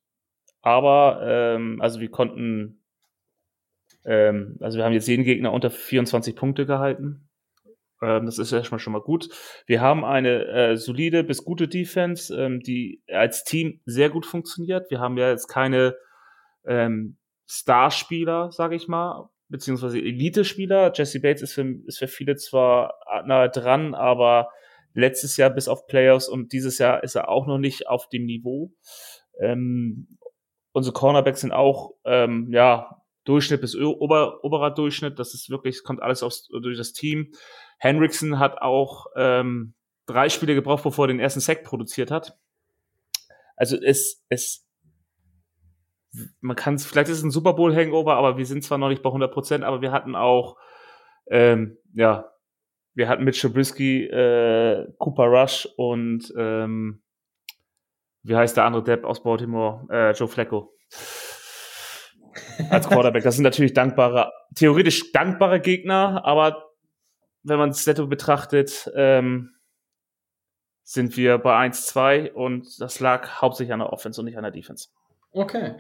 aber 0.63 1.21
ähm, 1.23 1.81
also 1.81 2.01
wir 2.01 2.11
konnten, 2.11 2.83
ähm, 4.05 4.59
also 4.61 4.79
wir 4.79 4.85
haben 4.85 4.93
jetzt 4.93 5.09
jeden 5.09 5.25
Gegner 5.25 5.53
unter 5.53 5.71
24 5.71 6.37
Punkte 6.37 6.67
gehalten. 6.67 7.29
Ähm, 8.03 8.27
das 8.27 8.39
ist 8.39 8.53
erstmal 8.53 8.81
schon 8.81 8.93
mal 8.93 9.01
gut. 9.01 9.29
Wir 9.67 9.81
haben 9.81 10.05
eine 10.05 10.45
äh, 10.47 10.77
solide 10.77 11.25
bis 11.25 11.45
gute 11.45 11.69
Defense, 11.69 12.35
ähm, 12.37 12.61
die 12.61 13.01
als 13.11 13.45
Team 13.45 13.81
sehr 13.87 14.11
gut 14.11 14.27
funktioniert. 14.27 14.91
Wir 14.91 15.01
haben 15.01 15.17
ja 15.17 15.31
jetzt 15.31 15.47
keine 15.47 15.97
ähm, 16.67 17.17
Starspieler, 17.47 18.51
sage 18.51 18.77
ich 18.77 18.89
mal, 18.89 19.29
beziehungsweise 19.49 19.99
Elite-Spieler. 19.99 20.93
Jesse 20.95 21.21
Bates 21.21 21.43
ist 21.43 21.55
für, 21.55 21.67
ist 21.87 21.99
für 21.99 22.09
viele 22.09 22.37
zwar 22.37 22.95
nahe 23.27 23.49
dran, 23.51 23.95
aber 23.95 24.51
letztes 24.95 25.37
Jahr 25.37 25.51
bis 25.51 25.69
auf 25.69 25.87
Playoffs 25.87 26.29
und 26.29 26.53
dieses 26.53 26.79
Jahr 26.79 27.03
ist 27.03 27.15
er 27.15 27.29
auch 27.29 27.47
noch 27.47 27.59
nicht 27.59 27.87
auf 27.89 28.09
dem 28.09 28.25
Niveau. 28.25 28.73
Ähm, 29.41 30.19
unsere 30.73 30.95
Cornerbacks 30.95 31.43
sind 31.43 31.53
auch, 31.53 31.95
ähm, 32.05 32.49
ja, 32.51 33.03
Durchschnitt 33.25 33.61
bis 33.61 33.77
ober, 33.77 34.45
oberer 34.45 34.71
Durchschnitt. 34.71 35.19
Das 35.19 35.35
ist 35.35 35.51
wirklich, 35.51 35.83
kommt 35.83 36.01
alles 36.01 36.23
aus, 36.23 36.49
durch 36.49 36.79
das 36.79 36.93
Team. 36.93 37.33
Henriksen 37.79 38.39
hat 38.39 38.59
auch 38.63 39.07
ähm, 39.17 39.75
drei 40.07 40.29
Spiele 40.29 40.55
gebraucht, 40.55 40.85
bevor 40.85 41.07
er 41.07 41.09
den 41.09 41.21
ersten 41.21 41.41
Sack 41.41 41.65
produziert 41.65 42.11
hat. 42.11 42.39
Also 43.57 43.77
es, 43.77 44.25
es 44.29 44.66
man 46.41 46.57
kann 46.57 46.75
es, 46.75 46.87
vielleicht 46.87 47.09
ist 47.09 47.19
es 47.19 47.25
ein 47.25 47.31
Super 47.31 47.55
Bowl 47.55 47.75
Hangover, 47.75 48.17
aber 48.17 48.37
wir 48.37 48.47
sind 48.47 48.65
zwar 48.65 48.79
noch 48.79 48.89
nicht 48.89 49.03
bei 49.03 49.11
100 49.11 49.33
Prozent, 49.33 49.65
aber 49.65 49.81
wir 49.81 49.93
hatten 49.93 50.15
auch, 50.15 50.57
ähm, 51.29 51.79
ja, 51.93 52.31
wir 52.95 53.09
hatten 53.09 53.25
mit 53.25 53.39
Trubisky, 53.39 54.05
äh, 54.05 54.87
Cooper 54.99 55.25
Rush 55.25 55.69
und 55.77 56.33
ähm, 56.37 57.03
wie 58.23 58.35
heißt 58.35 58.57
der 58.57 58.65
andere 58.65 58.83
Depp 58.83 59.05
aus 59.05 59.23
Baltimore? 59.23 59.87
Äh, 59.91 60.13
Joe 60.13 60.29
Flacco. 60.29 60.73
Als 62.71 62.89
Quarterback. 62.89 63.23
Das 63.23 63.37
sind 63.37 63.45
natürlich 63.45 63.73
dankbare, 63.73 64.33
theoretisch 64.55 65.13
dankbare 65.13 65.61
Gegner, 65.61 66.25
aber 66.25 66.71
wenn 67.43 67.59
man 67.59 67.71
es 67.71 67.87
netto 67.87 68.07
betrachtet, 68.07 68.91
ähm, 68.97 69.55
sind 70.83 71.17
wir 71.17 71.39
bei 71.39 71.69
1-2 71.69 72.33
und 72.33 72.81
das 72.81 73.01
lag 73.01 73.41
hauptsächlich 73.41 73.73
an 73.73 73.81
der 73.81 73.93
Offense 73.93 74.21
und 74.21 74.25
nicht 74.25 74.37
an 74.37 74.45
der 74.45 74.53
Defense. 74.53 74.89
Okay. 75.33 75.77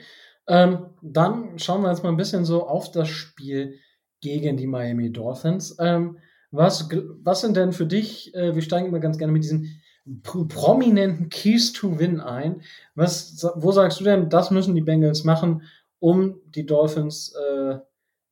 Ähm, 0.48 0.90
dann 1.02 1.59
schauen 1.59 1.82
wir 1.82 1.90
jetzt 1.90 2.02
mal 2.02 2.10
ein 2.10 2.16
bisschen 2.16 2.44
so 2.44 2.66
auf 2.66 2.90
das 2.90 3.09
Spiel 3.09 3.78
gegen 4.20 4.56
die 4.56 4.66
Miami 4.66 5.12
Dolphins. 5.12 5.77
Ähm, 5.81 6.18
was, 6.51 6.89
was 7.23 7.40
sind 7.40 7.56
denn 7.56 7.73
für 7.73 7.86
dich, 7.86 8.35
äh, 8.35 8.55
wir 8.55 8.62
steigen 8.62 8.86
immer 8.86 9.01
ganz 9.01 9.18
gerne 9.18 9.32
mit 9.32 9.44
diesen 9.44 9.81
prominenten 10.23 11.28
Keys 11.28 11.73
to 11.73 11.98
Win 11.98 12.20
ein. 12.20 12.62
Was, 12.94 13.44
wo 13.56 13.73
sagst 13.73 14.01
du 14.01 14.05
denn, 14.05 14.31
das 14.31 14.51
müssen 14.51 14.74
die 14.74 14.81
Bengals 14.81 15.24
machen, 15.24 15.62
um 15.98 16.40
die 16.47 16.64
Dolphins 16.64 17.35
äh, 17.35 17.78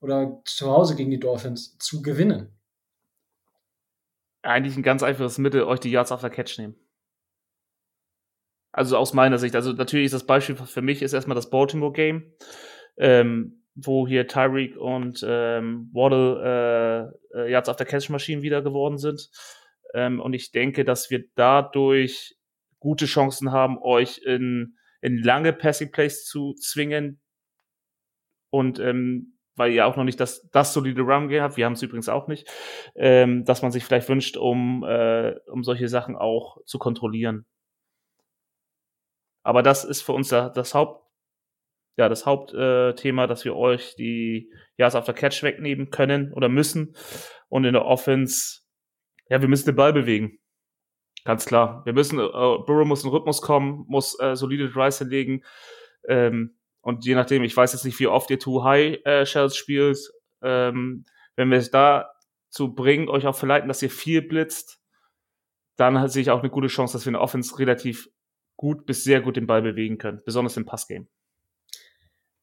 oder 0.01 0.41
zu 0.45 0.71
Hause 0.71 0.95
gegen 0.95 1.11
die 1.11 1.19
Dolphins 1.19 1.77
zu 1.79 2.03
gewinnen? 2.03 2.49
Eigentlich 4.43 4.77
ein 4.77 4.83
ganz 4.83 5.03
einfaches 5.03 5.39
Mittel, 5.39 5.65
euch 5.65 5.81
die 5.81 5.91
Yards 5.91 6.13
auf 6.13 6.21
der 6.21 6.31
Catch 6.31 6.59
nehmen. 6.59 6.77
Also 8.75 8.97
aus 8.99 9.15
meiner 9.15 9.39
Sicht. 9.39 9.55
Also 9.55 9.73
natürlich 9.73 10.07
ist 10.07 10.15
das 10.15 10.27
Beispiel 10.27 10.57
für 10.57 10.83
mich 10.83 11.01
ist 11.01 11.13
erstmal 11.13 11.37
das 11.37 11.49
Baltimore 11.49 11.93
Game, 11.93 12.33
ähm, 12.97 13.63
wo 13.77 14.05
hier 14.09 14.27
Tyreek 14.27 14.77
und 14.77 15.25
ähm, 15.25 15.91
Waddle 15.93 17.13
äh, 17.33 17.39
äh, 17.39 17.51
jetzt 17.53 17.71
auf 17.71 17.77
der 17.77 17.87
Catch-Maschine 17.87 18.43
wieder 18.43 18.63
geworden 18.63 18.99
sind. 18.99 19.31
Ähm, 19.95 20.19
und 20.19 20.33
ich 20.33 20.51
denke, 20.51 20.85
dass 20.85 21.09
wir 21.09 21.23
dadurch 21.37 22.35
gute 22.81 23.07
Chancen 23.07 23.53
haben, 23.53 23.79
euch 23.81 24.19
in, 24.25 24.77
in 25.01 25.23
lange 25.23 25.53
Passing 25.53 25.93
Plays 25.93 26.25
zu 26.25 26.55
zwingen. 26.55 27.21
Und 28.51 28.81
ähm, 28.81 29.39
weil 29.55 29.71
ihr 29.71 29.87
auch 29.87 29.95
noch 29.95 30.03
nicht 30.03 30.19
das, 30.19 30.49
das 30.51 30.75
solide 30.75 31.03
Run 31.03 31.29
Game 31.29 31.43
habt, 31.43 31.57
wir 31.57 31.65
haben 31.65 31.75
es 31.75 31.83
übrigens 31.83 32.09
auch 32.09 32.27
nicht, 32.27 32.51
ähm, 32.97 33.45
dass 33.45 33.63
man 33.63 33.71
sich 33.71 33.85
vielleicht 33.85 34.09
wünscht, 34.09 34.37
um, 34.37 34.83
äh, 34.83 35.37
um 35.47 35.63
solche 35.63 35.87
Sachen 35.87 36.17
auch 36.17 36.59
zu 36.65 36.81
kontrollieren. 36.81 37.47
Aber 39.45 39.63
das 39.63 39.85
ist 39.85 40.03
für 40.03 40.13
uns 40.13 40.31
das 40.31 40.75
Haupt, 40.75 41.05
ja, 41.97 42.09
das 42.09 42.27
Hauptthema, 42.27 43.25
äh, 43.25 43.29
dass 43.29 43.45
wir 43.45 43.55
euch 43.55 43.95
die 43.95 44.51
Yards 44.77 44.97
after 44.97 45.13
Catch 45.13 45.45
wegnehmen 45.45 45.91
können 45.91 46.33
oder 46.33 46.49
müssen. 46.49 46.97
Und 47.49 47.65
in 47.65 47.75
der 47.75 47.85
Offense, 47.85 48.63
ja, 49.29 49.41
wir 49.41 49.49
müssen 49.49 49.67
den 49.67 49.77
Ball 49.77 49.93
bewegen. 49.93 50.41
Ganz 51.25 51.47
klar. 51.47 51.83
Wir 51.85 51.93
müssen, 51.93 52.19
äh, 52.19 52.23
Burrow 52.23 52.87
muss 52.87 53.05
in 53.05 53.11
Rhythmus 53.11 53.43
kommen, 53.43 53.85
muss 53.87 54.19
äh, 54.19 54.35
solide 54.35 54.71
Drives 54.71 54.99
hinlegen. 54.99 55.45
Ähm, 56.09 56.57
und 56.81 57.05
je 57.07 57.15
nachdem, 57.15 57.45
ich 57.45 57.57
weiß 57.57 57.73
jetzt 57.73 57.85
nicht, 57.85 57.99
wie 58.01 58.09
oft 58.09 58.31
ihr 58.31 58.39
Too 58.39 58.65
High 58.65 59.05
äh, 59.05 59.25
Shells 59.25 59.57
spielt, 59.57 59.99
ähm, 60.43 61.05
wenn 61.37 61.51
wir 61.51 61.59
es 61.59 61.71
dazu 61.71 62.75
bringen, 62.75 63.09
euch 63.09 63.27
auch 63.27 63.37
verleiten, 63.37 63.69
dass 63.69 63.83
ihr 63.83 63.91
viel 63.91 64.21
blitzt, 64.21 64.81
dann 65.77 66.09
sehe 66.09 66.23
ich 66.23 66.31
auch 66.31 66.41
eine 66.41 66.51
gute 66.51 66.69
Chance, 66.69 66.93
dass 66.93 67.07
wir 67.07 67.11
eine 67.11 67.21
Offense 67.21 67.59
relativ 67.59 68.09
gut 68.57 68.87
bis 68.87 69.05
sehr 69.05 69.21
gut 69.21 69.37
den 69.37 69.47
Ball 69.47 69.63
bewegen 69.63 69.99
können, 69.99 70.23
besonders 70.25 70.57
im 70.57 70.65
Passgame. 70.65 71.07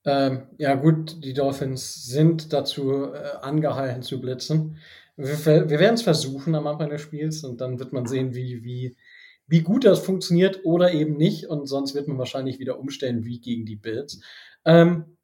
Ähm, 0.04 0.48
ja, 0.58 0.74
gut, 0.76 1.24
die 1.24 1.34
Dolphins 1.34 2.06
sind 2.06 2.54
dazu 2.54 3.14
äh, 3.14 3.18
angehalten 3.42 4.02
zu 4.02 4.20
blitzen. 4.20 4.78
Wir, 5.16 5.70
wir 5.70 5.80
werden 5.80 5.96
es 5.96 6.02
versuchen 6.02 6.56
am 6.56 6.66
Anfang 6.66 6.90
des 6.90 7.02
Spiels 7.02 7.44
und 7.44 7.62
dann 7.62 7.80
wird 7.80 7.94
man 7.94 8.08
sehen, 8.08 8.34
wie, 8.34 8.64
wie, 8.64 8.98
wie 9.46 9.62
gut 9.62 9.86
das 9.86 10.00
funktioniert 10.00 10.62
oder 10.64 10.92
eben 10.92 11.18
nicht. 11.18 11.48
Und 11.48 11.68
sonst 11.68 11.94
wird 11.94 12.08
man 12.08 12.18
wahrscheinlich 12.18 12.58
wieder 12.58 12.80
umstellen 12.80 13.26
wie 13.26 13.40
gegen 13.40 13.66
die 13.66 13.76
Bills. 13.76 14.22
Ähm, 14.66 15.18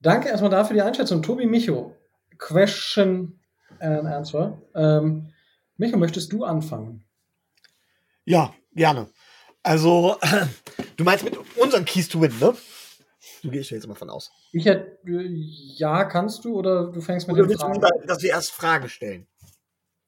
danke 0.00 0.28
erstmal 0.28 0.50
dafür 0.50 0.74
die 0.74 0.82
Einschätzung. 0.82 1.22
Tobi 1.22 1.46
Micho, 1.46 1.96
Question 2.36 3.40
and 3.78 4.06
Answer. 4.06 4.60
Ähm, 4.74 5.32
Micho, 5.78 5.96
möchtest 5.96 6.32
du 6.32 6.44
anfangen? 6.44 7.04
Ja, 8.24 8.54
gerne. 8.74 9.08
Also, 9.62 10.16
du 10.96 11.04
meinst 11.04 11.24
mit 11.24 11.38
unseren 11.56 11.84
Keys 11.84 12.08
to 12.08 12.20
Win, 12.20 12.32
ne? 12.40 12.54
Du 13.42 13.50
gehst 13.50 13.70
ja 13.70 13.76
jetzt 13.76 13.86
mal 13.86 13.94
von 13.94 14.10
aus. 14.10 14.30
Ich 14.52 14.66
hätte, 14.66 14.98
ja, 15.04 16.04
kannst 16.04 16.44
du 16.44 16.54
oder 16.54 16.90
du 16.90 17.00
fängst 17.00 17.26
mit 17.28 17.36
oder 17.36 17.46
den 17.46 17.58
Fragen 17.58 17.84
an? 17.84 18.06
dass 18.06 18.22
wir 18.22 18.30
erst 18.30 18.52
Fragen 18.52 18.88
stellen. 18.88 19.26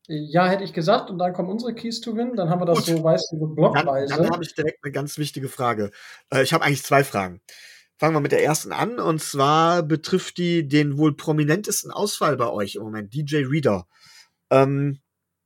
Ja, 0.06 0.46
hätte 0.46 0.64
ich 0.64 0.72
gesagt, 0.72 1.08
und 1.08 1.18
dann 1.18 1.32
kommen 1.32 1.48
unsere 1.48 1.74
Keys 1.74 2.00
to 2.00 2.14
Win, 2.14 2.36
dann 2.36 2.50
haben 2.50 2.60
wir 2.60 2.66
das 2.66 2.84
Gut. 2.84 2.96
so, 2.96 3.04
weißt 3.04 3.32
du, 3.32 3.54
blockweise. 3.54 4.14
Dann, 4.14 4.24
dann 4.24 4.32
habe 4.32 4.44
ich 4.44 4.54
direkt 4.54 4.84
eine 4.84 4.92
ganz 4.92 5.16
wichtige 5.16 5.48
Frage. 5.48 5.90
Äh, 6.30 6.42
ich 6.42 6.52
habe 6.52 6.64
eigentlich 6.64 6.82
zwei 6.82 7.04
Fragen. 7.04 7.40
Fangen 7.96 8.14
wir 8.14 8.20
mit 8.20 8.32
der 8.32 8.44
ersten 8.44 8.72
an, 8.72 8.98
und 8.98 9.22
zwar 9.22 9.82
betrifft 9.82 10.36
die 10.36 10.68
den 10.68 10.98
wohl 10.98 11.16
prominentesten 11.16 11.90
Ausfall 11.90 12.36
bei 12.36 12.50
euch 12.50 12.74
im 12.74 12.82
Moment, 12.82 13.14
DJ 13.14 13.44
Reader. 13.46 13.86
Ähm, 14.50 15.00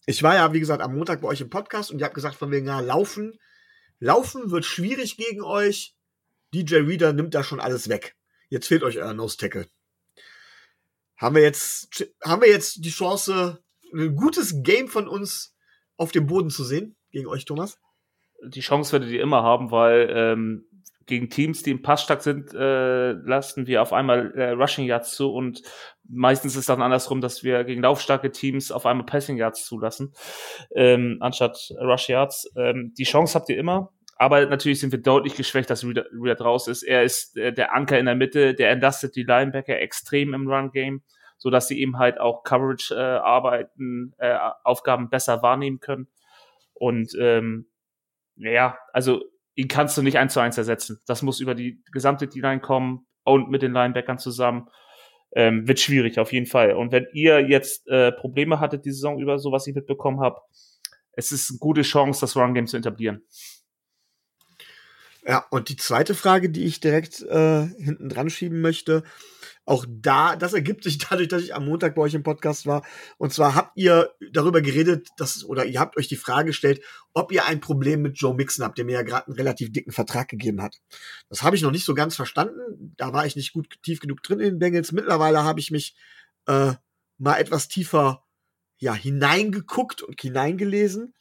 ich 0.07 0.23
war 0.23 0.35
ja, 0.35 0.53
wie 0.53 0.61
gesagt, 0.61 0.83
am 0.83 0.97
Montag 0.97 1.21
bei 1.21 1.29
euch 1.29 1.41
im 1.41 1.51
Podcast 1.51 1.93
und 1.93 2.01
ihr 2.01 2.07
habt 2.07 2.15
gesagt, 2.15 2.35
von 2.35 2.51
wegen, 2.51 2.67
ja, 2.67 2.81
laufen 2.81 3.39
Laufen 4.01 4.51
wird 4.51 4.65
schwierig 4.65 5.17
gegen 5.17 5.43
euch. 5.43 5.97
DJ 6.55 6.77
Reader 6.77 7.13
nimmt 7.13 7.35
da 7.35 7.43
schon 7.45 7.61
alles 7.61 7.89
weg. 7.89 8.17
Jetzt 8.49 8.69
fehlt 8.69 8.83
euch 8.83 8.99
euer 8.99 9.15
Nose 9.15 9.37
Tackle. 9.37 9.69
Haben 11.17 11.35
wir 11.35 11.43
jetzt, 11.43 12.07
haben 12.25 12.43
wir 12.43 12.49
jetzt 12.49 12.85
die 12.85 12.91
Chance, 12.91 13.63
ein 13.93 14.15
gutes 14.15 14.63
Game 14.63 14.89
von 14.89 15.09
uns 15.09 15.57
auf 15.97 16.13
dem 16.13 16.27
Boden 16.27 16.51
zu 16.51 16.65
sehen 16.65 16.97
gegen 17.11 17.27
euch, 17.27 17.45
Thomas? 17.45 17.79
die 18.43 18.61
Chance 18.61 18.93
werdet 18.93 19.11
ihr 19.11 19.23
immer 19.23 19.43
haben, 19.43 19.71
weil 19.71 20.09
ähm, 20.15 20.67
gegen 21.09 21.29
Teams, 21.29 21.63
die 21.63 21.73
im 21.73 21.83
Pass 21.83 22.03
stark 22.03 22.23
sind, 22.23 22.55
äh, 22.55 23.13
lassen 23.13 23.67
wir 23.67 23.83
auf 23.83 23.93
einmal 23.93 24.33
äh, 24.37 24.51
Rushing 24.51 24.85
Yards 24.87 25.17
zu 25.17 25.33
und 25.33 25.63
meistens 26.09 26.57
ist 26.57 26.69
dann 26.69 26.83
andersrum, 26.83 27.21
dass 27.21 27.43
wir 27.43 27.65
gegen 27.65 27.83
laufstarke 27.83 28.31
Teams 28.31 28.71
auf 28.71 28.87
einmal 28.87 29.07
Passing 29.07 29.37
Yards 29.37 29.67
zulassen, 29.67 30.15
ähm, 30.75 31.19
anstatt 31.21 31.73
Rush 31.81 32.09
Yards. 32.09 32.51
Ähm, 32.57 32.95
die 32.97 33.05
Chance 33.05 33.35
habt 33.35 33.49
ihr 33.49 33.59
immer, 33.59 33.93
aber 34.17 34.47
natürlich 34.47 34.81
sind 34.81 34.93
wir 34.93 35.01
deutlich 35.01 35.37
geschwächt, 35.37 35.71
dass 35.71 35.85
Reader, 35.85 36.07
Reader 36.13 36.35
draus 36.37 36.69
ist. 36.69 36.83
Er 36.83 37.03
ist 37.03 37.37
äh, 37.37 37.53
der 37.53 37.75
Anker 37.75 37.99
in 37.99 38.07
der 38.07 38.15
Mitte, 38.15 38.55
der 38.55 38.71
entlastet 38.71 39.17
die 39.17 39.25
Linebacker 39.25 39.79
extrem 39.79 40.35
im 40.35 40.49
Run-Game, 40.49 41.03
so 41.37 41.51
dass 41.51 41.69
sie 41.69 41.81
eben 41.81 41.99
halt 41.99 42.19
auch 42.19 42.43
Coverage-Arbeiten, 42.43 44.15
äh, 44.19 44.31
äh, 44.31 44.39
Aufgaben 44.65 45.09
besser 45.09 45.43
wahrnehmen 45.43 45.81
können. 45.81 46.09
Und 46.75 47.15
ähm, 47.19 47.67
ja, 48.37 48.79
also 48.93 49.23
ihn 49.59 49.67
kannst 49.67 49.99
du 49.99 50.03
nicht 50.03 50.17
eins 50.19 50.35
zu 50.35 50.41
eins 50.41 50.57
ersetzen. 50.57 51.01
Das 51.05 51.23
muss 51.23 51.41
über 51.41 51.57
die 51.57 51.83
gesamte 51.91 52.29
D-Line 52.29 52.61
kommen 52.61 53.09
und 53.25 53.51
mit 53.51 53.61
den 53.61 53.73
Linebackern 53.73 54.19
zusammen. 54.19 54.69
Ähm, 55.35 55.67
wird 55.67 55.81
schwierig, 55.81 56.21
auf 56.21 56.33
jeden 56.33 56.47
Fall. 56.47 56.75
Und 56.75 56.93
wenn 56.93 57.09
ihr 57.13 57.41
jetzt 57.41 57.87
äh, 57.89 58.13
Probleme 58.13 58.61
hattet 58.61 58.85
die 58.85 58.93
Saison 58.93 59.19
über, 59.19 59.41
so 59.41 59.51
was 59.51 59.67
ich 59.67 59.75
mitbekommen 59.75 60.21
habe, 60.21 60.41
es 61.13 61.33
ist 61.33 61.51
eine 61.51 61.59
gute 61.59 61.83
Chance, 61.83 62.21
das 62.21 62.37
Run-Game 62.37 62.69
zu 62.69 62.77
etablieren. 62.77 63.23
Ja, 65.29 65.45
und 65.51 65.69
die 65.69 65.77
zweite 65.77 66.15
Frage, 66.15 66.49
die 66.49 66.65
ich 66.65 66.81
direkt 66.81 67.21
äh, 67.21 67.67
hinten 67.67 68.09
dran 68.09 68.31
schieben 68.31 68.63
möchte, 68.63 69.03
auch 69.67 69.85
da, 69.87 70.37
das 70.37 70.55
ergibt 70.55 70.85
sich 70.85 70.97
dadurch, 71.11 71.29
dass 71.29 71.43
ich 71.43 71.55
am 71.55 71.67
Montag 71.67 71.97
bei 71.97 72.01
euch 72.01 72.15
im 72.15 72.23
Podcast 72.23 72.65
war. 72.65 72.83
Und 73.19 73.35
zwar 73.35 73.55
habt 73.55 73.77
ihr 73.77 74.11
darüber 74.33 74.63
geredet, 74.63 75.09
dass, 75.19 75.45
oder 75.45 75.67
ihr 75.67 75.81
habt 75.81 75.99
euch 75.99 76.09
die 76.09 76.17
Frage 76.17 76.47
gestellt, 76.47 76.83
ob 77.13 77.31
ihr 77.31 77.45
ein 77.45 77.61
Problem 77.61 78.01
mit 78.01 78.19
Joe 78.19 78.35
Mixon 78.35 78.65
habt, 78.65 78.79
der 78.79 78.87
mir 78.87 78.93
ja 78.93 79.03
gerade 79.03 79.27
einen 79.27 79.37
relativ 79.37 79.71
dicken 79.71 79.93
Vertrag 79.93 80.29
gegeben 80.29 80.63
hat. 80.63 80.81
Das 81.29 81.43
habe 81.43 81.57
ich 81.57 81.61
noch 81.61 81.73
nicht 81.73 81.85
so 81.85 81.93
ganz 81.93 82.17
verstanden. 82.17 82.95
Da 82.97 83.13
war 83.13 83.27
ich 83.27 83.37
nicht 83.37 83.53
gut 83.53 83.69
tief 83.83 84.01
genug 84.01 84.23
drin 84.23 84.41
in 84.41 84.55
den 84.55 84.59
Bengals. 84.59 84.93
Mittlerweile 84.93 85.45
habe 85.45 85.61
ich 85.61 85.71
mich 85.71 85.95
äh, 86.47 86.73
mal 87.19 87.37
etwas 87.37 87.69
tiefer 87.69 88.25
ja, 88.79 88.95
hineingeguckt 88.95 90.01
und 90.01 90.19
hineingelesen. 90.19 91.13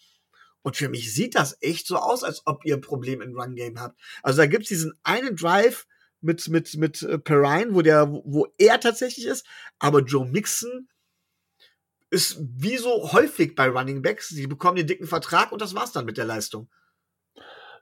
Und 0.64 0.76
für 0.76 0.90
mich 0.90 1.14
sieht 1.14 1.36
das 1.36 1.58
echt 1.62 1.88
so 1.88 1.98
aus, 1.98 2.24
als 2.24 2.42
ob 2.46 2.66
ihr 2.66 2.76
ein 2.76 2.82
Problem 2.82 3.22
im 3.22 3.40
Run-Game 3.40 3.80
habt. 3.80 4.00
Also 4.22 4.38
da 4.38 4.48
gibt's 4.48 4.68
diesen 4.68 4.94
einen 5.04 5.36
Drive, 5.36 5.88
mit, 6.22 6.48
mit, 6.50 6.76
mit 6.76 7.02
äh, 7.04 7.20
Perrine, 7.20 7.74
wo 7.74 7.82
der, 7.82 8.10
wo 8.10 8.48
er 8.58 8.80
tatsächlich 8.80 9.26
ist, 9.26 9.46
aber 9.80 10.02
Joe 10.02 10.26
Mixon 10.26 10.88
ist 12.10 12.40
wie 12.40 12.78
so 12.78 13.12
häufig 13.12 13.56
bei 13.56 13.68
Running 13.68 14.02
Backs, 14.02 14.30
sie 14.30 14.48
bekommen 14.48 14.78
den 14.78 14.88
dicken 14.88 15.08
Vertrag 15.08 15.52
und 15.52 15.62
das 15.62 15.76
war's 15.76 15.92
dann 15.92 16.06
mit 16.06 16.18
der 16.18 16.26
Leistung. 16.26 16.70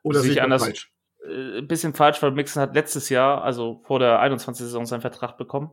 Oder 0.03 0.21
sehe 0.21 0.33
ich 0.33 0.41
anders? 0.41 0.63
Falsch? 0.63 0.91
Ein 1.23 1.57
äh, 1.57 1.61
bisschen 1.61 1.93
falsch, 1.93 2.21
weil 2.21 2.31
Mixon 2.31 2.61
hat 2.61 2.75
letztes 2.75 3.09
Jahr, 3.09 3.43
also 3.43 3.81
vor 3.85 3.99
der 3.99 4.19
21. 4.19 4.65
Saison, 4.65 4.85
seinen 4.85 5.01
Vertrag 5.01 5.37
bekommen. 5.37 5.71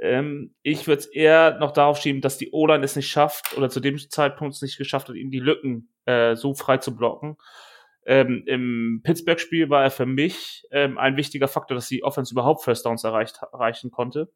Ähm, 0.00 0.54
ich 0.62 0.86
würde 0.86 1.00
es 1.00 1.06
eher 1.06 1.58
noch 1.58 1.72
darauf 1.72 1.98
schieben, 1.98 2.22
dass 2.22 2.38
die 2.38 2.50
O-Line 2.52 2.82
es 2.82 2.96
nicht 2.96 3.08
schafft 3.08 3.56
oder 3.56 3.68
zu 3.68 3.80
dem 3.80 3.98
Zeitpunkt 3.98 4.54
es 4.54 4.62
nicht 4.62 4.78
geschafft 4.78 5.08
hat, 5.08 5.16
ihm 5.16 5.30
die 5.30 5.40
Lücken 5.40 5.92
äh, 6.06 6.34
so 6.36 6.54
frei 6.54 6.78
zu 6.78 6.96
blocken. 6.96 7.36
Ähm, 8.06 8.42
Im 8.46 9.02
Pittsburgh-Spiel 9.04 9.68
war 9.68 9.82
er 9.82 9.90
für 9.90 10.06
mich 10.06 10.64
ähm, 10.70 10.96
ein 10.96 11.16
wichtiger 11.16 11.48
Faktor, 11.48 11.74
dass 11.74 11.88
die 11.88 12.02
Offense 12.02 12.32
überhaupt 12.32 12.64
First 12.64 12.86
Downs 12.86 13.04
erreicht, 13.04 13.40
erreichen 13.52 13.90
konnte. 13.90 14.32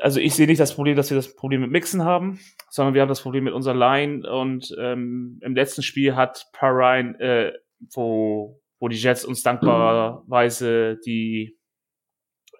Also 0.00 0.18
ich 0.18 0.34
sehe 0.34 0.46
nicht 0.46 0.60
das 0.60 0.74
Problem, 0.74 0.96
dass 0.96 1.10
wir 1.10 1.16
das 1.16 1.36
Problem 1.36 1.60
mit 1.60 1.70
Mixen 1.70 2.04
haben, 2.04 2.40
sondern 2.70 2.94
wir 2.94 3.02
haben 3.02 3.10
das 3.10 3.20
Problem 3.20 3.44
mit 3.44 3.52
unserer 3.52 3.74
Line 3.74 4.26
und 4.30 4.74
ähm, 4.80 5.38
im 5.42 5.54
letzten 5.54 5.82
Spiel 5.82 6.16
hat 6.16 6.46
Parine, 6.52 7.20
äh, 7.20 7.52
wo, 7.92 8.62
wo 8.78 8.88
die 8.88 8.96
Jets 8.96 9.26
uns 9.26 9.42
dankbarerweise 9.42 10.98
die 11.04 11.58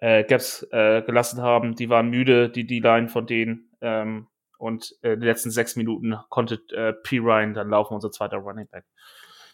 äh, 0.03 0.25
Gaps 0.25 0.67
äh, 0.71 1.01
gelassen 1.01 1.41
haben, 1.41 1.75
die 1.75 1.89
waren 1.89 2.09
müde, 2.09 2.49
die 2.49 2.67
D-Line 2.67 3.07
von 3.07 3.25
denen. 3.25 3.69
Ähm, 3.79 4.27
und 4.57 4.97
äh, 5.01 5.17
die 5.17 5.25
letzten 5.25 5.49
sechs 5.49 5.77
Minuten 5.77 6.17
konnte 6.29 6.55
äh, 6.75 6.91
P. 6.91 7.19
Ryan 7.19 7.53
dann 7.53 7.69
laufen, 7.69 7.93
unser 7.93 8.11
zweiter 8.11 8.37
Running 8.37 8.67
Back. 8.67 8.83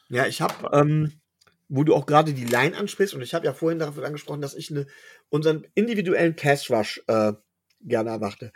Ja, 0.09 0.25
ich 0.25 0.41
habe, 0.41 0.75
ähm, 0.75 1.21
wo 1.67 1.83
du 1.83 1.93
auch 1.93 2.07
gerade 2.07 2.33
die 2.33 2.45
Line 2.45 2.75
ansprichst, 2.75 3.13
und 3.13 3.21
ich 3.21 3.35
habe 3.35 3.45
ja 3.45 3.53
vorhin 3.53 3.77
dafür 3.77 4.05
angesprochen, 4.05 4.41
dass 4.41 4.55
ich 4.55 4.71
eine, 4.71 4.87
unseren 5.29 5.67
individuellen 5.75 6.35
Pass 6.35 6.71
Rush 6.71 6.99
äh, 7.05 7.33
gerne 7.81 8.09
erwarte. 8.09 8.51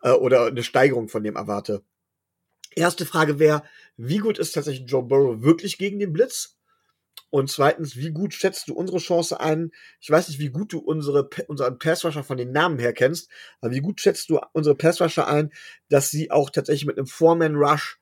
Äh, 0.00 0.12
oder 0.12 0.46
eine 0.46 0.62
Steigerung 0.62 1.08
von 1.08 1.22
dem 1.24 1.36
erwarte. 1.36 1.82
Erste 2.74 3.04
Frage 3.04 3.38
wäre, 3.38 3.64
wie 3.98 4.18
gut 4.18 4.38
ist 4.38 4.52
tatsächlich 4.52 4.90
Joe 4.90 5.02
Burrow 5.02 5.42
wirklich 5.42 5.76
gegen 5.76 5.98
den 5.98 6.14
Blitz? 6.14 6.58
Und 7.34 7.50
zweitens, 7.50 7.96
wie 7.96 8.12
gut 8.12 8.32
schätzt 8.32 8.68
du 8.68 8.74
unsere 8.74 8.98
Chance 8.98 9.40
ein? 9.40 9.72
Ich 10.00 10.08
weiß 10.08 10.28
nicht, 10.28 10.38
wie 10.38 10.50
gut 10.50 10.72
du 10.72 10.78
unsere, 10.78 11.28
unseren 11.48 11.80
Passrusher 11.80 12.22
von 12.22 12.36
den 12.36 12.52
Namen 12.52 12.78
her 12.78 12.92
kennst, 12.92 13.28
aber 13.60 13.72
wie 13.72 13.80
gut 13.80 14.00
schätzt 14.00 14.30
du 14.30 14.38
unsere 14.52 14.76
Passrusher 14.76 15.26
ein, 15.26 15.50
dass 15.88 16.12
sie 16.12 16.30
auch 16.30 16.48
tatsächlich 16.50 16.86
mit 16.86 16.96
einem 16.96 17.08
Foreman-Rush 17.08 17.98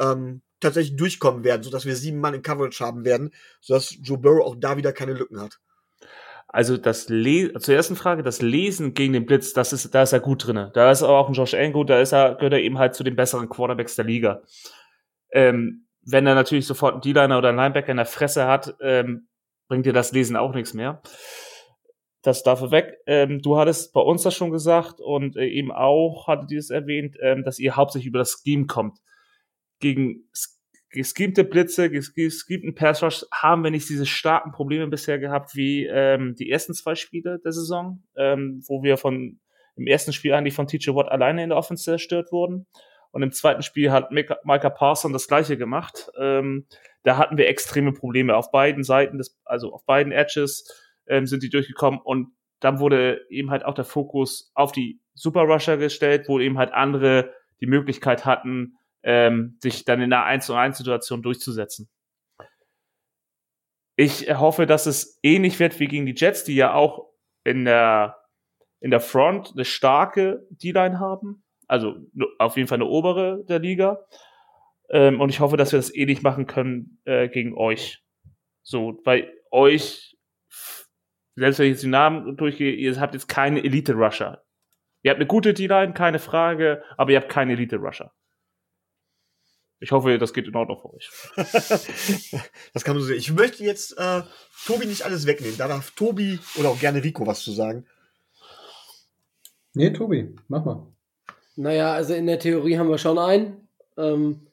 ähm, 0.00 0.42
tatsächlich 0.58 0.96
durchkommen 0.96 1.44
werden, 1.44 1.62
sodass 1.62 1.86
wir 1.86 1.94
sieben 1.94 2.18
Mann 2.18 2.34
in 2.34 2.42
Coverage 2.42 2.84
haben 2.84 3.04
werden, 3.04 3.30
sodass 3.60 3.96
Joe 4.02 4.18
Burrow 4.18 4.44
auch 4.44 4.56
da 4.58 4.76
wieder 4.76 4.92
keine 4.92 5.12
Lücken 5.12 5.40
hat? 5.40 5.60
Also 6.48 6.76
das 6.78 7.08
Le 7.08 7.52
zur 7.60 7.76
ersten 7.76 7.94
Frage, 7.94 8.24
das 8.24 8.42
Lesen 8.42 8.92
gegen 8.92 9.12
den 9.12 9.24
Blitz, 9.24 9.52
das 9.52 9.72
ist, 9.72 9.94
da 9.94 10.02
ist 10.02 10.12
er 10.12 10.18
gut 10.18 10.44
drinne. 10.44 10.72
Da 10.74 10.90
ist 10.90 11.04
auch 11.04 11.28
ein 11.28 11.34
Josh 11.34 11.54
Allen 11.54 11.72
gut, 11.72 11.90
da 11.90 12.00
ist 12.00 12.12
er, 12.12 12.34
gehört 12.34 12.54
er 12.54 12.60
eben 12.60 12.78
halt 12.78 12.96
zu 12.96 13.04
den 13.04 13.14
besseren 13.14 13.48
Quarterbacks 13.48 13.94
der 13.94 14.06
Liga. 14.06 14.42
Ähm, 15.30 15.84
wenn 16.10 16.26
er 16.26 16.34
natürlich 16.34 16.66
sofort 16.66 16.94
einen 16.94 17.00
D-Liner 17.02 17.36
oder 17.38 17.50
einen 17.50 17.58
Linebacker 17.58 17.90
in 17.90 17.98
der 17.98 18.06
Fresse 18.06 18.46
hat, 18.46 18.74
ähm, 18.80 19.28
bringt 19.68 19.84
dir 19.84 19.92
das 19.92 20.12
Lesen 20.12 20.36
auch 20.36 20.54
nichts 20.54 20.72
mehr. 20.72 21.02
Das 22.22 22.42
dafür 22.42 22.70
weg. 22.70 22.96
Ähm, 23.06 23.42
du 23.42 23.58
hattest 23.58 23.92
bei 23.92 24.00
uns 24.00 24.22
das 24.22 24.34
schon 24.34 24.50
gesagt 24.50 25.00
und 25.00 25.36
äh, 25.36 25.46
eben 25.46 25.70
auch 25.70 26.26
hattet 26.26 26.50
ihr 26.50 26.58
es 26.58 26.70
erwähnt, 26.70 27.16
ähm, 27.20 27.44
dass 27.44 27.58
ihr 27.58 27.76
hauptsächlich 27.76 28.08
über 28.08 28.18
das 28.18 28.42
Scheme 28.42 28.66
kommt. 28.66 28.98
Gegen 29.80 30.30
geschemte 30.90 31.44
Blitze, 31.44 31.90
geschemten 31.90 32.74
Pass 32.74 33.28
haben 33.30 33.62
wir 33.62 33.70
nicht 33.70 33.88
diese 33.88 34.06
starken 34.06 34.52
Probleme 34.52 34.88
bisher 34.88 35.18
gehabt 35.18 35.54
wie 35.54 35.84
ähm, 35.84 36.34
die 36.36 36.50
ersten 36.50 36.72
zwei 36.72 36.94
Spiele 36.94 37.38
der 37.44 37.52
Saison, 37.52 38.02
ähm, 38.16 38.62
wo 38.66 38.82
wir 38.82 38.96
von 38.96 39.38
im 39.76 39.86
ersten 39.86 40.12
Spiel 40.12 40.32
eigentlich 40.32 40.54
von 40.54 40.66
Teacher 40.66 40.94
Watt 40.94 41.10
alleine 41.10 41.42
in 41.42 41.50
der 41.50 41.58
Offense 41.58 41.84
zerstört 41.84 42.32
wurden. 42.32 42.66
Und 43.10 43.22
im 43.22 43.32
zweiten 43.32 43.62
Spiel 43.62 43.90
hat 43.90 44.10
Micah 44.10 44.70
Parson 44.70 45.12
das 45.12 45.28
gleiche 45.28 45.56
gemacht. 45.56 46.10
Ähm, 46.18 46.66
da 47.02 47.16
hatten 47.16 47.38
wir 47.38 47.48
extreme 47.48 47.92
Probleme 47.92 48.36
auf 48.36 48.50
beiden 48.50 48.84
Seiten, 48.84 49.18
des, 49.18 49.38
also 49.44 49.72
auf 49.72 49.84
beiden 49.86 50.12
Edges 50.12 50.70
ähm, 51.06 51.26
sind 51.26 51.42
die 51.42 51.50
durchgekommen 51.50 52.00
und 52.00 52.32
dann 52.60 52.80
wurde 52.80 53.24
eben 53.30 53.50
halt 53.50 53.64
auch 53.64 53.74
der 53.74 53.84
Fokus 53.84 54.50
auf 54.54 54.72
die 54.72 55.00
Super 55.14 55.42
Rusher 55.42 55.76
gestellt, 55.76 56.28
wo 56.28 56.40
eben 56.40 56.58
halt 56.58 56.72
andere 56.72 57.32
die 57.60 57.66
Möglichkeit 57.66 58.24
hatten, 58.24 58.76
ähm, 59.02 59.58
sich 59.62 59.84
dann 59.84 60.00
in 60.00 60.12
einer 60.12 60.24
1 60.24 60.46
zu 60.46 60.54
1 60.54 60.76
Situation 60.76 61.22
durchzusetzen. 61.22 61.88
Ich 63.96 64.32
hoffe, 64.38 64.66
dass 64.66 64.86
es 64.86 65.18
ähnlich 65.22 65.58
wird 65.58 65.80
wie 65.80 65.88
gegen 65.88 66.06
die 66.06 66.14
Jets, 66.14 66.44
die 66.44 66.54
ja 66.54 66.72
auch 66.72 67.08
in 67.44 67.64
der, 67.64 68.16
in 68.80 68.90
der 68.90 69.00
Front 69.00 69.52
eine 69.54 69.64
starke 69.64 70.46
D-Line 70.50 71.00
haben 71.00 71.44
also 71.68 71.96
auf 72.38 72.56
jeden 72.56 72.66
Fall 72.66 72.76
eine 72.76 72.86
obere 72.86 73.44
der 73.48 73.58
Liga. 73.58 74.04
Ähm, 74.90 75.20
und 75.20 75.28
ich 75.28 75.40
hoffe, 75.40 75.56
dass 75.56 75.72
wir 75.72 75.78
das 75.78 75.94
ähnlich 75.94 76.22
machen 76.22 76.46
können 76.46 77.00
äh, 77.04 77.28
gegen 77.28 77.56
euch. 77.56 78.02
So, 78.62 79.00
bei 79.04 79.30
euch, 79.50 80.16
selbst 81.36 81.58
wenn 81.58 81.66
ich 81.66 81.72
jetzt 81.72 81.82
die 81.82 81.88
Namen 81.88 82.36
durchgehe, 82.36 82.72
ihr 82.72 82.98
habt 82.98 83.14
jetzt 83.14 83.28
keine 83.28 83.62
Elite-Rusher. 83.62 84.42
Ihr 85.02 85.10
habt 85.10 85.20
eine 85.20 85.28
gute 85.28 85.54
D-Line, 85.54 85.92
keine 85.92 86.18
Frage, 86.18 86.82
aber 86.96 87.12
ihr 87.12 87.20
habt 87.20 87.28
keine 87.28 87.52
Elite-Rusher. 87.52 88.12
Ich 89.80 89.92
hoffe, 89.92 90.18
das 90.18 90.32
geht 90.32 90.48
in 90.48 90.56
Ordnung 90.56 90.80
für 90.80 90.92
euch. 90.92 91.08
das 92.72 92.82
kann 92.82 92.96
man 92.96 93.02
so 93.02 93.08
sehen. 93.08 93.18
Ich 93.18 93.32
möchte 93.32 93.62
jetzt 93.62 93.96
äh, 93.96 94.22
Tobi 94.66 94.86
nicht 94.86 95.02
alles 95.02 95.26
wegnehmen. 95.26 95.56
Da 95.56 95.68
darf 95.68 95.92
Tobi 95.92 96.40
oder 96.56 96.70
auch 96.70 96.80
gerne 96.80 97.04
Rico 97.04 97.26
was 97.26 97.40
zu 97.40 97.52
sagen. 97.52 97.86
Nee, 99.74 99.90
Tobi, 99.90 100.34
mach 100.48 100.64
mal. 100.64 100.92
Naja, 101.60 101.92
also 101.92 102.14
in 102.14 102.26
der 102.28 102.38
Theorie 102.38 102.78
haben 102.78 102.88
wir 102.88 102.98
schon 102.98 103.18
einen. 103.18 103.68
Ähm, 103.96 104.46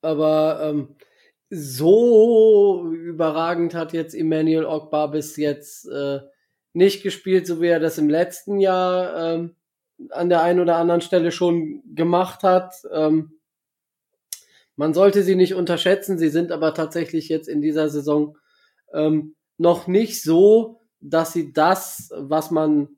aber 0.00 0.60
ähm, 0.62 0.96
so 1.50 2.90
überragend 2.90 3.74
hat 3.74 3.92
jetzt 3.92 4.14
Emmanuel 4.14 4.64
Ogbar 4.64 5.10
bis 5.10 5.36
jetzt 5.36 5.86
äh, 5.86 6.20
nicht 6.72 7.02
gespielt, 7.02 7.46
so 7.46 7.60
wie 7.60 7.66
er 7.66 7.78
das 7.78 7.98
im 7.98 8.08
letzten 8.08 8.58
Jahr 8.58 9.34
ähm, 9.34 9.54
an 10.08 10.30
der 10.30 10.40
einen 10.40 10.60
oder 10.60 10.76
anderen 10.76 11.02
Stelle 11.02 11.30
schon 11.30 11.82
gemacht 11.94 12.42
hat. 12.42 12.72
Ähm, 12.90 13.32
man 14.76 14.94
sollte 14.94 15.24
sie 15.24 15.36
nicht 15.36 15.52
unterschätzen, 15.52 16.16
sie 16.16 16.30
sind 16.30 16.52
aber 16.52 16.72
tatsächlich 16.72 17.28
jetzt 17.28 17.50
in 17.50 17.60
dieser 17.60 17.90
Saison 17.90 18.38
ähm, 18.94 19.34
noch 19.58 19.88
nicht 19.88 20.22
so, 20.22 20.80
dass 21.00 21.34
sie 21.34 21.52
das, 21.52 22.10
was 22.16 22.50
man 22.50 22.96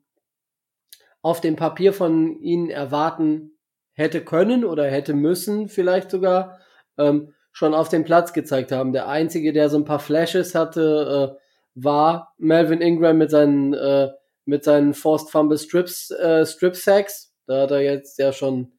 auf 1.21 1.41
dem 1.41 1.55
Papier 1.55 1.93
von 1.93 2.39
ihnen 2.41 2.69
erwarten 2.69 3.57
hätte 3.93 4.23
können 4.23 4.63
oder 4.63 4.85
hätte 4.85 5.13
müssen, 5.13 5.67
vielleicht 5.67 6.11
sogar, 6.11 6.59
ähm, 6.97 7.33
schon 7.51 7.73
auf 7.73 7.89
dem 7.89 8.05
Platz 8.05 8.33
gezeigt 8.33 8.71
haben. 8.71 8.93
Der 8.93 9.07
einzige, 9.07 9.51
der 9.51 9.69
so 9.69 9.77
ein 9.77 9.85
paar 9.85 9.99
Flashes 9.99 10.55
hatte, 10.55 11.35
äh, 11.35 11.39
war 11.75 12.33
Melvin 12.37 12.81
Ingram 12.81 13.17
mit 13.17 13.31
seinen 13.31 13.73
äh, 13.73 14.09
mit 14.45 14.63
seinen 14.63 14.93
Forced 14.93 15.29
Fumble 15.29 15.57
Strips 15.57 16.11
äh, 16.11 16.45
Strip 16.45 16.75
Sacks. 16.75 17.33
Da 17.45 17.63
hat 17.63 17.71
er 17.71 17.81
jetzt 17.81 18.17
ja 18.19 18.31
schon 18.31 18.71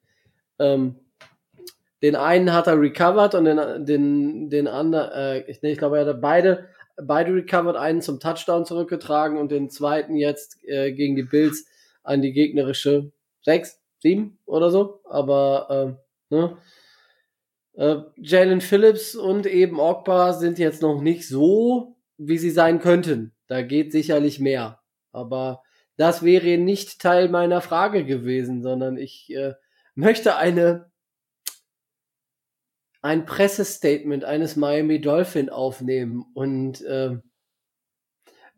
ähm, 0.58 0.96
den 2.02 2.16
einen 2.16 2.52
hat 2.52 2.66
er 2.66 2.80
recovered 2.80 3.34
und 3.34 3.44
den 3.44 3.84
den 3.84 4.50
den 4.50 4.66
anderen 4.66 5.10
äh, 5.12 5.50
ich, 5.50 5.62
nee, 5.62 5.72
ich 5.72 5.78
glaube 5.78 5.98
er 5.98 6.06
hat 6.06 6.20
beide 6.20 6.68
beide 7.02 7.34
recovered, 7.34 7.76
einen 7.76 8.02
zum 8.02 8.20
Touchdown 8.20 8.64
zurückgetragen 8.64 9.38
und 9.38 9.50
den 9.50 9.70
zweiten 9.70 10.16
jetzt 10.16 10.58
äh, 10.64 10.92
gegen 10.92 11.16
die 11.16 11.22
Bills 11.22 11.66
an 12.02 12.22
die 12.22 12.32
gegnerische 12.32 13.12
sechs, 13.42 13.80
sieben 13.98 14.38
oder 14.46 14.70
so. 14.70 15.00
Aber 15.04 15.98
äh, 16.30 16.34
ne? 16.34 16.58
Äh, 17.74 18.02
Jalen 18.16 18.60
Phillips 18.60 19.14
und 19.14 19.46
eben 19.46 19.78
Ogba 19.78 20.32
sind 20.32 20.58
jetzt 20.58 20.82
noch 20.82 21.00
nicht 21.00 21.26
so, 21.28 21.96
wie 22.18 22.38
sie 22.38 22.50
sein 22.50 22.80
könnten. 22.80 23.34
Da 23.46 23.62
geht 23.62 23.92
sicherlich 23.92 24.40
mehr. 24.40 24.80
Aber 25.12 25.62
das 25.96 26.22
wäre 26.22 26.58
nicht 26.58 27.00
Teil 27.00 27.28
meiner 27.28 27.60
Frage 27.60 28.04
gewesen, 28.04 28.62
sondern 28.62 28.96
ich 28.96 29.32
äh, 29.34 29.54
möchte 29.94 30.36
eine 30.36 30.90
ein 33.02 33.24
Pressestatement 33.24 34.24
eines 34.24 34.56
Miami 34.56 35.00
Dolphin 35.00 35.48
aufnehmen 35.48 36.26
und 36.34 36.82
äh, 36.82 37.16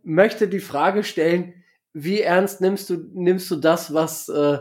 möchte 0.02 0.48
die 0.48 0.60
Frage 0.60 1.04
stellen, 1.04 1.61
wie 1.92 2.20
ernst 2.20 2.60
nimmst 2.60 2.90
du 2.90 2.96
nimmst 3.12 3.50
du 3.50 3.56
das, 3.56 3.92
was 3.92 4.28
äh, 4.28 4.58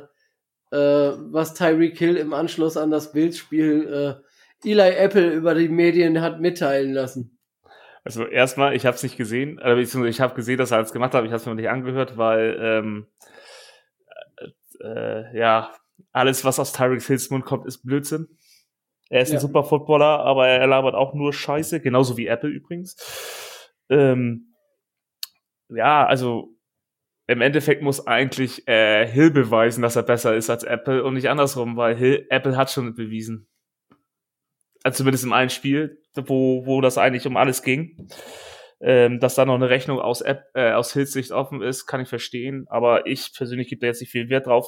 äh, 0.71 1.13
was 1.31 1.53
Tyreek 1.53 1.97
Hill 1.97 2.17
im 2.17 2.33
Anschluss 2.33 2.77
an 2.77 2.91
das 2.91 3.11
Bildspiel 3.11 4.21
äh, 4.63 4.69
Eli 4.69 4.95
Apple 4.95 5.31
über 5.31 5.55
die 5.55 5.69
Medien 5.69 6.21
hat 6.21 6.39
mitteilen 6.39 6.93
lassen? 6.93 7.37
Also 8.03 8.25
erstmal, 8.25 8.75
ich 8.75 8.85
habe 8.85 8.95
es 8.95 9.03
nicht 9.03 9.17
gesehen, 9.17 9.59
äh, 9.59 9.79
ich 9.79 10.21
habe 10.21 10.35
gesehen, 10.35 10.57
dass 10.57 10.71
er 10.71 10.79
es 10.79 10.93
gemacht 10.93 11.13
hat, 11.13 11.23
ich 11.23 11.31
habe 11.31 11.39
es 11.39 11.45
mir 11.45 11.55
nicht 11.55 11.69
angehört, 11.69 12.17
weil 12.17 12.57
ähm, 12.59 13.07
äh, 14.81 14.87
äh, 14.87 15.37
ja 15.37 15.71
alles, 16.11 16.43
was 16.43 16.59
aus 16.59 16.73
Tyreek 16.73 17.03
Hills 17.03 17.29
Mund 17.29 17.45
kommt, 17.45 17.65
ist 17.67 17.83
Blödsinn. 17.83 18.27
Er 19.09 19.21
ist 19.21 19.29
ja. 19.29 19.37
ein 19.37 19.41
super 19.41 19.63
Footballer, 19.63 20.21
aber 20.21 20.47
er 20.47 20.65
labert 20.67 20.95
auch 20.95 21.13
nur 21.13 21.33
Scheiße, 21.33 21.81
genauso 21.81 22.17
wie 22.17 22.27
Apple 22.27 22.49
übrigens. 22.49 22.95
Ähm, 23.89 24.55
ja, 25.69 26.05
also 26.05 26.55
im 27.31 27.41
Endeffekt 27.41 27.81
muss 27.81 28.05
eigentlich 28.05 28.67
äh, 28.67 29.07
Hill 29.07 29.31
beweisen, 29.31 29.81
dass 29.81 29.95
er 29.95 30.03
besser 30.03 30.35
ist 30.35 30.49
als 30.49 30.63
Apple 30.63 31.03
und 31.03 31.13
nicht 31.13 31.29
andersrum, 31.29 31.77
weil 31.77 31.95
Hill, 31.95 32.25
Apple 32.29 32.57
hat 32.57 32.69
schon 32.69 32.93
bewiesen. 32.93 33.47
Also 34.83 34.97
zumindest 34.97 35.23
im 35.23 35.31
einen 35.31 35.49
Spiel, 35.49 36.01
wo, 36.15 36.65
wo 36.65 36.81
das 36.81 36.97
eigentlich 36.97 37.25
um 37.25 37.37
alles 37.37 37.63
ging. 37.63 38.09
Ähm, 38.81 39.19
dass 39.19 39.35
da 39.35 39.45
noch 39.45 39.55
eine 39.55 39.69
Rechnung 39.69 39.99
aus, 39.99 40.21
App, 40.21 40.45
äh, 40.55 40.71
aus 40.71 40.91
Hills 40.91 41.13
Sicht 41.13 41.31
offen 41.31 41.61
ist, 41.61 41.85
kann 41.85 42.01
ich 42.01 42.09
verstehen. 42.09 42.65
Aber 42.67 43.05
ich 43.05 43.31
persönlich 43.33 43.69
gebe 43.69 43.79
da 43.79 43.87
jetzt 43.87 44.01
nicht 44.01 44.11
viel 44.11 44.29
Wert 44.29 44.47
drauf. 44.47 44.67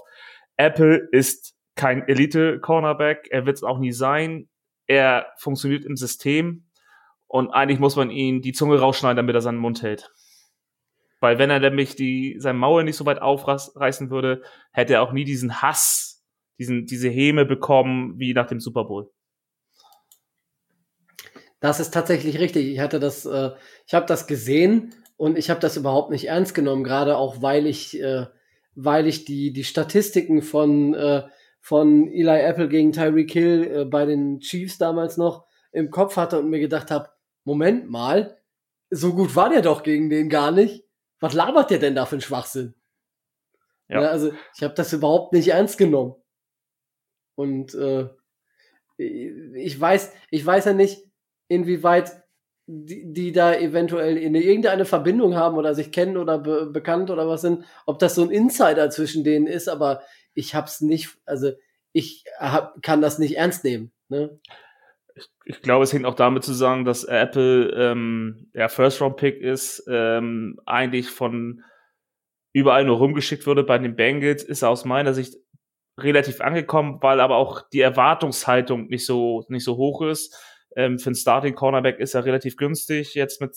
Apple 0.55 1.09
ist 1.11 1.55
kein 1.75 2.07
Elite-Cornerback, 2.07 3.27
er 3.31 3.45
wird 3.45 3.57
es 3.57 3.63
auch 3.63 3.79
nie 3.79 3.91
sein. 3.91 4.47
Er 4.85 5.33
funktioniert 5.37 5.83
im 5.83 5.95
System 5.95 6.69
und 7.27 7.49
eigentlich 7.49 7.79
muss 7.79 7.95
man 7.95 8.11
ihn 8.11 8.41
die 8.41 8.53
Zunge 8.53 8.79
rausschneiden, 8.79 9.17
damit 9.17 9.33
er 9.35 9.41
seinen 9.41 9.57
Mund 9.57 9.81
hält. 9.81 10.11
Weil 11.23 11.39
wenn 11.39 11.49
er 11.49 11.61
nämlich 11.61 11.95
die, 11.95 12.35
sein 12.39 12.57
Maul 12.57 12.83
nicht 12.83 12.97
so 12.97 13.05
weit 13.05 13.21
aufreißen 13.21 14.09
würde, 14.09 14.41
hätte 14.73 14.95
er 14.95 15.01
auch 15.01 15.13
nie 15.13 15.23
diesen 15.23 15.61
Hass, 15.61 16.21
diesen, 16.59 16.85
diese 16.85 17.07
Häme 17.07 17.45
bekommen 17.45 18.19
wie 18.19 18.33
nach 18.33 18.47
dem 18.47 18.59
Super 18.59 18.83
Bowl. 18.83 19.09
Das 21.61 21.79
ist 21.79 21.91
tatsächlich 21.91 22.39
richtig. 22.39 22.67
Ich 22.67 22.79
hatte 22.81 22.99
das, 22.99 23.25
äh, 23.25 23.51
ich 23.87 23.93
habe 23.93 24.05
das 24.05 24.27
gesehen 24.27 24.93
und 25.15 25.37
ich 25.37 25.49
habe 25.49 25.61
das 25.61 25.77
überhaupt 25.77 26.11
nicht 26.11 26.27
ernst 26.27 26.55
genommen, 26.55 26.83
gerade 26.83 27.15
auch 27.15 27.41
weil 27.41 27.67
ich, 27.67 28.01
äh, 28.01 28.25
weil 28.75 29.07
ich 29.07 29.23
die 29.23 29.53
die 29.53 29.63
Statistiken 29.63 30.41
von 30.41 30.93
äh, 30.93 31.23
von 31.61 32.09
Eli 32.09 32.41
Apple 32.41 32.67
gegen 32.67 32.91
Tyreek 32.91 33.31
Hill 33.31 33.71
äh, 33.73 33.85
bei 33.85 34.05
den 34.05 34.41
Chiefs 34.41 34.77
damals 34.77 35.15
noch 35.15 35.45
im 35.71 35.89
Kopf 35.89 36.17
hatte 36.17 36.37
und 36.37 36.49
mir 36.49 36.59
gedacht 36.59 36.91
habe, 36.91 37.11
Moment 37.45 37.89
mal, 37.89 38.41
so 38.89 39.13
gut 39.13 39.37
war 39.37 39.49
der 39.49 39.61
doch 39.61 39.83
gegen 39.83 40.09
den 40.09 40.27
gar 40.27 40.51
nicht. 40.51 40.82
Was 41.23 41.33
labert 41.33 41.71
der 41.71 41.79
denn 41.79 41.95
da 41.95 42.05
für 42.05 42.17
ein 42.17 42.21
Schwachsinn? 42.21 42.73
Ja. 43.87 44.01
ja 44.01 44.09
also 44.09 44.33
ich 44.57 44.61
habe 44.61 44.73
das 44.73 44.91
überhaupt 44.91 45.31
nicht 45.31 45.47
ernst 45.47 45.77
genommen. 45.77 46.15
Und 47.35 47.73
äh, 47.75 48.09
ich 48.97 49.79
weiß, 49.79 50.11
ich 50.31 50.45
weiß 50.45 50.65
ja 50.65 50.73
nicht, 50.73 51.01
inwieweit 51.47 52.11
die, 52.67 53.13
die 53.13 53.31
da 53.31 53.55
eventuell 53.55 54.17
in 54.17 54.35
irgendeine 54.35 54.83
Verbindung 54.83 55.35
haben 55.35 55.55
oder 55.55 55.73
sich 55.75 55.93
kennen 55.93 56.17
oder 56.17 56.39
be 56.39 56.65
bekannt 56.65 57.09
oder 57.09 57.25
was 57.25 57.39
sind, 57.39 57.63
ob 57.85 57.99
das 57.99 58.15
so 58.15 58.23
ein 58.23 58.29
Insider 58.29 58.89
zwischen 58.89 59.23
denen 59.23 59.47
ist, 59.47 59.69
aber 59.69 60.03
ich 60.33 60.55
hab's 60.55 60.81
nicht, 60.81 61.17
also 61.25 61.51
ich 61.93 62.25
hab, 62.37 62.81
kann 62.81 62.99
das 62.99 63.17
nicht 63.17 63.37
ernst 63.37 63.63
nehmen. 63.63 63.93
Ne? 64.09 64.41
Ich, 65.15 65.29
ich 65.45 65.61
glaube, 65.61 65.83
es 65.83 65.93
hängt 65.93 66.05
auch 66.05 66.15
damit 66.15 66.43
zusammen, 66.43 66.85
dass 66.85 67.03
Apple 67.03 67.69
ähm, 67.69 68.49
ja 68.53 68.67
First-Round-Pick 68.67 69.39
ist, 69.39 69.83
ähm, 69.87 70.59
eigentlich 70.65 71.09
von 71.09 71.63
überall 72.51 72.85
nur 72.85 72.97
rumgeschickt 72.97 73.45
wurde. 73.45 73.63
Bei 73.63 73.77
den 73.77 73.95
Bengals 73.95 74.43
ist 74.43 74.61
er 74.61 74.69
aus 74.69 74.85
meiner 74.85 75.13
Sicht 75.13 75.35
relativ 75.99 76.41
angekommen, 76.41 76.97
weil 77.01 77.19
aber 77.19 77.35
auch 77.35 77.61
die 77.69 77.81
Erwartungshaltung 77.81 78.87
nicht 78.87 79.05
so 79.05 79.45
nicht 79.49 79.63
so 79.63 79.77
hoch 79.77 80.01
ist. 80.01 80.35
Ähm, 80.75 80.97
für 80.97 81.07
einen 81.07 81.15
Starting 81.15 81.55
Cornerback 81.55 81.99
ist 81.99 82.15
er 82.15 82.25
relativ 82.25 82.57
günstig, 82.57 83.13
jetzt 83.13 83.41
mit 83.41 83.55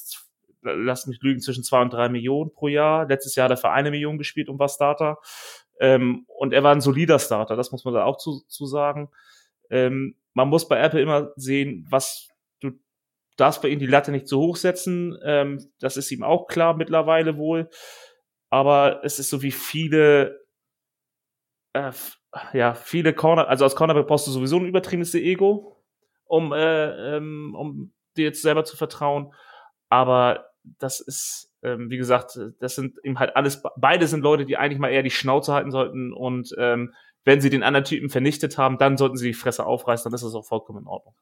lass 0.63 1.07
mich 1.07 1.21
lügen, 1.23 1.41
zwischen 1.41 1.65
zwei 1.65 1.81
und 1.83 1.93
drei 1.93 2.09
Millionen 2.09 2.53
pro 2.53 2.69
Jahr. 2.69 3.07
Letztes 3.07 3.35
Jahr 3.37 3.45
hat 3.45 3.53
er 3.53 3.57
für 3.57 3.71
eine 3.71 3.91
Million 3.91 4.19
gespielt 4.19 4.49
und 4.49 4.59
war 4.59 4.69
Starter. 4.69 5.19
Ähm, 5.81 6.27
und 6.27 6.53
er 6.53 6.63
war 6.63 6.73
ein 6.73 6.81
solider 6.81 7.19
Starter, 7.19 7.57
das 7.57 7.71
muss 7.71 7.85
man 7.85 7.95
da 7.95 8.05
auch 8.05 8.17
zu, 8.17 8.43
zu 8.49 8.67
sagen. 8.67 9.11
Ähm, 9.71 10.17
man 10.37 10.49
muss 10.49 10.69
bei 10.69 10.79
Apple 10.79 11.01
immer 11.01 11.33
sehen, 11.37 11.87
was 11.89 12.29
du 12.61 12.73
darfst 13.39 13.63
bei 13.63 13.69
ihm 13.69 13.79
die 13.79 13.87
Latte 13.87 14.13
nicht 14.13 14.29
zu 14.29 14.39
hoch 14.39 14.57
setzen. 14.57 15.19
Ähm, 15.25 15.73
das 15.81 15.97
ist 15.97 16.13
ihm 16.13 16.23
auch 16.23 16.47
klar 16.47 16.77
mittlerweile 16.77 17.39
wohl. 17.39 17.71
Aber 18.51 19.01
es 19.03 19.19
ist 19.19 19.31
so 19.31 19.41
wie 19.41 19.51
viele, 19.51 20.45
äh, 21.73 21.91
ja, 22.53 22.75
viele 22.75 23.15
Corner, 23.15 23.49
also 23.49 23.65
als 23.65 23.77
Cornerback 23.77 24.07
brauchst 24.07 24.27
du 24.27 24.31
sowieso 24.31 24.59
ein 24.59 24.67
übertriebenes 24.67 25.15
Ego, 25.15 25.83
um, 26.27 26.53
äh, 26.53 27.17
ähm, 27.17 27.55
um 27.59 27.95
dir 28.19 28.27
jetzt 28.27 28.43
selber 28.43 28.65
zu 28.65 28.77
vertrauen. 28.77 29.33
Aber 29.89 30.51
das 30.65 31.01
ist, 31.01 31.51
ähm, 31.63 31.89
wie 31.89 31.97
gesagt, 31.97 32.39
das 32.61 32.75
sind 32.75 32.99
eben 33.03 33.19
halt 33.19 33.37
alles, 33.37 33.63
beide 33.79 34.07
sind 34.07 34.21
Leute, 34.21 34.45
die 34.45 34.59
eigentlich 34.59 34.81
mal 34.81 34.91
eher 34.91 35.03
die 35.03 35.11
Schnauze 35.11 35.55
halten 35.55 35.71
sollten 35.71 36.13
und 36.13 36.55
ähm, 36.59 36.93
wenn 37.27 37.43
sie 37.43 37.51
den 37.51 37.63
anderen 37.63 37.85
Typen 37.85 38.09
vernichtet 38.09 38.57
haben, 38.57 38.79
dann 38.79 38.97
sollten 38.97 39.19
sie 39.19 39.27
die 39.27 39.35
Fresse 39.35 39.67
aufreißen, 39.67 40.05
dann 40.05 40.15
ist 40.15 40.25
das 40.25 40.35
auch 40.35 40.47
vollkommen 40.47 40.83
in 40.83 40.87
Ordnung. 40.87 41.15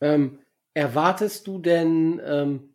Ähm, 0.00 0.38
erwartest 0.72 1.46
du 1.46 1.58
denn 1.58 2.22
ähm, 2.24 2.74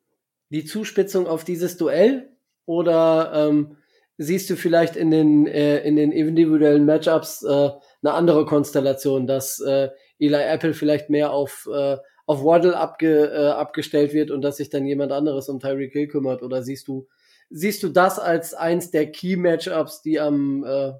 die 0.49 0.65
Zuspitzung 0.65 1.25
auf 1.25 1.43
dieses 1.43 1.77
Duell 1.77 2.29
oder 2.67 3.31
ähm, 3.33 3.77
siehst 4.17 4.49
du 4.51 4.55
vielleicht 4.55 4.95
in 4.95 5.09
den, 5.09 5.47
äh, 5.47 5.79
in 5.79 5.95
den 5.95 6.11
individuellen 6.11 6.85
Matchups 6.85 7.41
äh, 7.43 7.47
eine 7.49 8.13
andere 8.13 8.45
Konstellation, 8.45 9.25
dass 9.25 9.59
äh, 9.61 9.89
Eli 10.19 10.35
Apple 10.35 10.75
vielleicht 10.75 11.09
mehr 11.09 11.31
auf 11.31 11.67
äh, 11.73 11.97
auf 12.25 12.43
Waddle 12.43 12.75
abge, 12.75 13.31
äh, 13.31 13.49
abgestellt 13.49 14.13
wird 14.13 14.31
und 14.31 14.41
dass 14.41 14.57
sich 14.57 14.69
dann 14.69 14.85
jemand 14.85 15.11
anderes 15.11 15.49
um 15.49 15.59
Tyreek 15.59 15.93
Hill 15.93 16.07
kümmert? 16.07 16.41
Oder 16.41 16.63
siehst 16.63 16.87
du, 16.87 17.07
siehst 17.49 17.83
du 17.83 17.89
das 17.89 18.19
als 18.19 18.53
eins 18.53 18.91
der 18.91 19.11
Key-Matchups, 19.11 20.01
die 20.01 20.19
am 20.19 20.63
äh, 20.63 20.93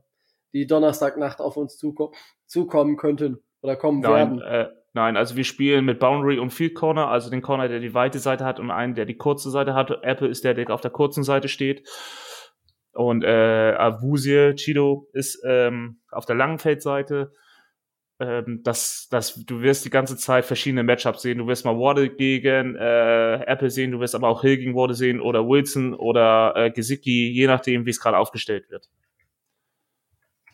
die 0.56 0.66
Donnerstagnacht 0.66 1.40
auf 1.40 1.58
uns 1.58 1.78
zuko 1.78 2.14
zukommen 2.48 2.98
könnten 2.98 3.44
oder 3.62 3.76
kommen 3.76 4.00
nein, 4.00 4.40
werden? 4.40 4.42
Äh, 4.42 4.70
nein, 4.94 5.18
also 5.18 5.36
wir 5.36 5.44
spielen 5.44 5.86
mit 5.86 6.00
Boundary 6.00 6.40
und 6.40 6.52
Field 6.52 6.74
Corner, 6.74 7.10
also 7.10 7.30
den 7.30 7.44
Corner, 7.44 7.68
der 7.68 7.80
die 7.80 7.94
weite 7.94 8.18
Seite 8.18 8.46
hat 8.46 8.60
und 8.60 8.72
einen, 8.72 8.96
der 8.96 9.06
die 9.06 9.18
kurze 9.18 9.52
Seite 9.52 9.76
hat. 9.76 9.92
Apple 10.02 10.30
ist 10.30 10.44
der, 10.44 10.54
der 10.56 10.72
auf 10.72 10.82
der 10.82 10.92
kurzen 10.92 11.24
Seite 11.24 11.48
steht. 11.48 11.88
Und 12.94 13.24
äh, 13.24 13.76
Avusie, 13.78 14.56
Chido 14.56 15.10
ist 15.12 15.44
ähm, 15.46 16.00
auf 16.10 16.26
der 16.26 16.36
langen 16.36 16.60
Feldseite 16.60 17.34
ähm, 18.18 18.62
dass, 18.64 19.10
dass 19.10 19.36
du 19.46 19.62
wirst 19.62 19.84
die 19.84 19.90
ganze 19.90 20.16
Zeit 20.16 20.46
verschiedene 20.46 20.84
Matchups 20.84 21.22
sehen. 21.22 21.38
Du 21.38 21.48
wirst 21.48 21.66
mal 21.66 21.78
Waddle 21.78 22.10
gegen 22.10 22.76
äh, 22.78 23.44
Apple 23.46 23.70
sehen, 23.70 23.92
du 23.92 24.00
wirst 24.00 24.16
aber 24.16 24.30
auch 24.30 24.42
Hill 24.42 24.58
gegen 24.58 24.74
Waddle 24.74 24.96
sehen 24.96 25.20
oder 25.20 25.46
Wilson 25.48 25.94
oder 25.94 26.54
äh, 26.56 26.72
Gesicki, 26.72 27.30
je 27.30 27.48
nachdem, 27.48 27.86
wie 27.86 27.90
es 27.90 28.00
gerade 28.00 28.18
aufgestellt 28.18 28.70
wird. 28.70 28.88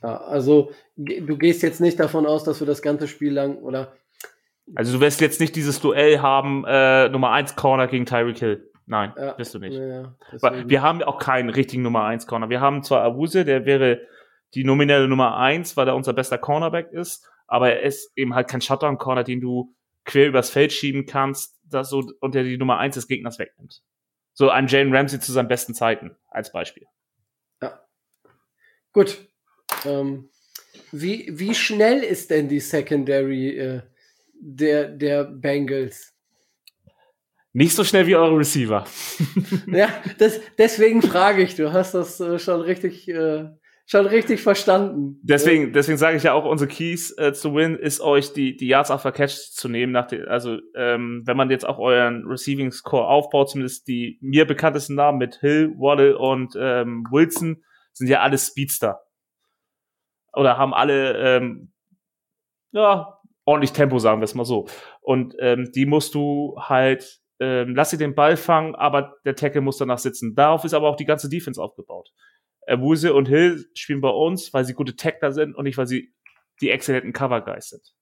Ja, 0.03 0.17
also 0.17 0.71
du 0.97 1.37
gehst 1.37 1.61
jetzt 1.61 1.81
nicht 1.81 1.99
davon 1.99 2.25
aus, 2.25 2.43
dass 2.43 2.59
wir 2.59 2.67
das 2.67 2.81
ganze 2.81 3.07
Spiel 3.07 3.33
lang 3.33 3.57
oder 3.57 3.93
also 4.75 4.93
du 4.93 5.01
wirst 5.01 5.21
jetzt 5.21 5.39
nicht 5.39 5.55
dieses 5.55 5.81
Duell 5.81 6.21
haben, 6.21 6.63
äh, 6.65 7.09
Nummer 7.09 7.31
1 7.31 7.55
Corner 7.55 7.87
gegen 7.87 8.05
Tyreek 8.05 8.37
Hill. 8.37 8.71
Nein, 8.85 9.13
ja, 9.17 9.37
wirst 9.37 9.53
du 9.53 9.59
nicht. 9.59 9.77
Ja, 9.77 10.13
wir 10.67 10.81
haben 10.81 11.03
auch 11.03 11.19
keinen 11.19 11.49
richtigen 11.49 11.81
Nummer 11.81 12.05
1 12.05 12.27
Corner. 12.27 12.49
Wir 12.49 12.61
haben 12.61 12.83
zwar 12.83 13.03
Awuse, 13.03 13.45
der 13.45 13.65
wäre 13.65 14.01
die 14.53 14.63
nominelle 14.63 15.07
Nummer 15.07 15.37
1, 15.37 15.77
weil 15.77 15.87
er 15.87 15.95
unser 15.95 16.13
bester 16.13 16.37
Cornerback 16.37 16.91
ist, 16.91 17.29
aber 17.47 17.71
er 17.71 17.81
ist 17.83 18.11
eben 18.15 18.35
halt 18.35 18.49
kein 18.49 18.61
Shutdown-Corner, 18.61 19.23
den 19.23 19.39
du 19.39 19.75
quer 20.03 20.27
übers 20.27 20.49
Feld 20.49 20.73
schieben 20.73 21.05
kannst, 21.05 21.59
das 21.63 21.89
so, 21.89 22.03
und 22.19 22.35
der 22.35 22.43
die 22.43 22.57
Nummer 22.57 22.79
eins 22.79 22.95
des 22.95 23.07
Gegners 23.07 23.39
wegnimmt. 23.39 23.81
So 24.33 24.49
ein 24.49 24.67
Jane 24.67 24.97
Ramsey 24.97 25.19
zu 25.19 25.31
seinen 25.31 25.47
besten 25.47 25.73
Zeiten, 25.73 26.17
als 26.29 26.51
Beispiel. 26.51 26.85
Ja. 27.61 27.79
Gut. 28.93 29.30
Ähm, 29.85 30.29
wie, 30.91 31.29
wie 31.31 31.55
schnell 31.55 32.03
ist 32.03 32.31
denn 32.31 32.49
die 32.49 32.59
Secondary 32.59 33.57
äh, 33.57 33.81
der, 34.33 34.89
der 34.89 35.23
Bengals? 35.23 36.13
Nicht 37.53 37.75
so 37.75 37.83
schnell 37.83 38.07
wie 38.07 38.15
eure 38.15 38.37
Receiver. 38.37 38.85
ja, 39.67 39.89
das, 40.17 40.39
deswegen 40.57 41.01
frage 41.01 41.43
ich, 41.43 41.55
du 41.55 41.71
hast 41.73 41.93
das 41.93 42.19
äh, 42.19 42.39
schon 42.39 42.61
richtig, 42.61 43.09
äh, 43.09 43.49
schon 43.85 44.05
richtig 44.05 44.41
verstanden. 44.41 45.19
Deswegen, 45.21 45.73
deswegen 45.73 45.97
sage 45.97 46.15
ich 46.15 46.23
ja 46.23 46.33
auch, 46.33 46.45
unsere 46.45 46.69
Keys 46.69 47.13
äh, 47.17 47.33
zu 47.33 47.53
win 47.53 47.75
ist 47.75 47.99
euch 47.99 48.31
die, 48.31 48.55
die 48.55 48.67
Yards 48.67 48.89
after 48.89 49.11
Catch 49.11 49.51
zu 49.51 49.67
nehmen. 49.67 49.91
Nach 49.91 50.07
den, 50.07 50.25
also 50.25 50.59
ähm, 50.75 51.23
wenn 51.25 51.35
man 51.35 51.49
jetzt 51.49 51.67
auch 51.67 51.77
euren 51.77 52.25
Receiving 52.25 52.71
Score 52.71 53.07
aufbaut, 53.07 53.49
zumindest 53.49 53.87
die 53.87 54.17
mir 54.21 54.45
bekanntesten 54.45 54.95
Namen 54.95 55.17
mit 55.17 55.35
Hill, 55.37 55.73
Waddle 55.77 56.17
und 56.17 56.53
ähm, 56.57 57.05
Wilson 57.11 57.63
sind 57.91 58.07
ja 58.07 58.21
alle 58.21 58.37
Speedster. 58.37 59.01
Oder 60.33 60.57
haben 60.57 60.73
alle 60.73 61.37
ähm, 61.37 61.71
ja, 62.71 63.19
ordentlich 63.45 63.73
Tempo, 63.73 63.99
sagen 63.99 64.21
wir 64.21 64.25
es 64.25 64.35
mal 64.35 64.45
so. 64.45 64.67
Und 65.01 65.35
ähm, 65.39 65.71
die 65.73 65.85
musst 65.85 66.15
du 66.15 66.55
halt 66.57 67.21
ähm, 67.41 67.73
lass 67.75 67.89
sie 67.89 67.97
den 67.97 68.13
Ball 68.13 68.37
fangen, 68.37 68.75
aber 68.75 69.15
der 69.25 69.35
Tackle 69.35 69.61
muss 69.61 69.77
danach 69.77 69.97
sitzen. 69.97 70.35
Darauf 70.35 70.63
ist 70.63 70.75
aber 70.75 70.87
auch 70.87 70.95
die 70.95 71.05
ganze 71.05 71.27
Defense 71.27 71.61
aufgebaut. 71.61 72.13
Wuse 72.67 73.13
und 73.13 73.27
Hill 73.27 73.65
spielen 73.73 73.99
bei 73.99 74.09
uns, 74.09 74.53
weil 74.53 74.63
sie 74.63 74.73
gute 74.73 74.95
Tackler 74.95 75.31
sind 75.31 75.55
und 75.55 75.63
nicht, 75.63 75.77
weil 75.77 75.87
sie 75.87 76.13
die 76.61 76.69
exzellenten 76.69 77.13
Cover 77.13 77.41
Guys 77.41 77.69
sind. 77.69 77.95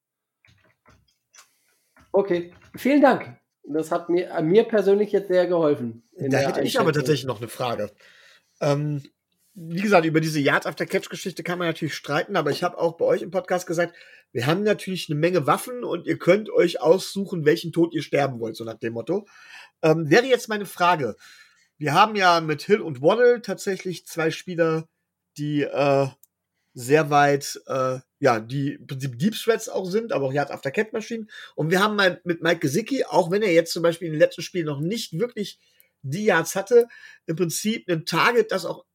Okay, 2.11 2.53
vielen 2.75 3.01
Dank. 3.01 3.39
Das 3.63 3.91
hat 3.91 4.09
mir, 4.09 4.29
äh, 4.29 4.41
mir 4.41 4.63
persönlich 4.65 5.13
jetzt 5.13 5.29
sehr 5.29 5.47
geholfen. 5.47 6.03
Da 6.17 6.39
hätte 6.39 6.61
ich 6.61 6.77
aber 6.79 6.91
tatsächlich 6.91 7.25
noch 7.25 7.37
eine 7.37 7.47
Frage. 7.47 7.91
Ähm, 8.59 9.03
wie 9.53 9.81
gesagt, 9.81 10.05
über 10.05 10.21
diese 10.21 10.39
Yards 10.39 10.65
after 10.65 10.85
Catch 10.85 11.09
Geschichte 11.09 11.43
kann 11.43 11.59
man 11.59 11.67
natürlich 11.67 11.95
streiten, 11.95 12.35
aber 12.35 12.51
ich 12.51 12.63
habe 12.63 12.77
auch 12.77 12.97
bei 12.97 13.05
euch 13.05 13.21
im 13.21 13.31
Podcast 13.31 13.67
gesagt, 13.67 13.95
wir 14.31 14.45
haben 14.45 14.63
natürlich 14.63 15.09
eine 15.09 15.19
Menge 15.19 15.47
Waffen 15.47 15.83
und 15.83 16.05
ihr 16.05 16.17
könnt 16.17 16.49
euch 16.49 16.81
aussuchen, 16.81 17.45
welchen 17.45 17.71
Tod 17.71 17.93
ihr 17.93 18.03
sterben 18.03 18.39
wollt, 18.39 18.55
so 18.55 18.63
nach 18.63 18.77
dem 18.79 18.93
Motto. 18.93 19.27
Ähm, 19.81 20.09
wäre 20.09 20.25
jetzt 20.25 20.49
meine 20.49 20.65
Frage. 20.65 21.15
Wir 21.77 21.93
haben 21.93 22.15
ja 22.15 22.41
mit 22.41 22.61
Hill 22.61 22.81
und 22.81 23.01
Waddle 23.01 23.41
tatsächlich 23.41 24.05
zwei 24.05 24.31
Spieler, 24.31 24.87
die 25.37 25.63
äh, 25.63 26.07
sehr 26.73 27.09
weit, 27.09 27.59
äh, 27.67 27.99
ja, 28.19 28.39
die 28.39 28.73
im 28.73 28.87
Prinzip 28.87 29.17
Deep 29.17 29.33
Threats 29.33 29.69
auch 29.69 29.85
sind, 29.85 30.11
aber 30.11 30.27
auch 30.27 30.33
Yards 30.33 30.51
after 30.51 30.71
Catch 30.71 30.93
Maschinen. 30.93 31.29
Und 31.55 31.71
wir 31.71 31.81
haben 31.81 31.95
mal 31.95 32.21
mit 32.23 32.41
Mike 32.41 32.59
Gesicki, 32.59 33.05
auch 33.05 33.31
wenn 33.31 33.41
er 33.41 33.51
jetzt 33.51 33.73
zum 33.73 33.83
Beispiel 33.83 34.07
in 34.07 34.13
den 34.13 34.19
letzten 34.19 34.41
Spielen 34.41 34.65
noch 34.65 34.79
nicht 34.79 35.17
wirklich 35.17 35.59
die 36.01 36.25
Yards 36.25 36.55
hatte, 36.55 36.87
im 37.25 37.35
Prinzip 37.35 37.89
ein 37.89 38.05
Target, 38.05 38.51
das 38.51 38.65
auch 38.65 38.85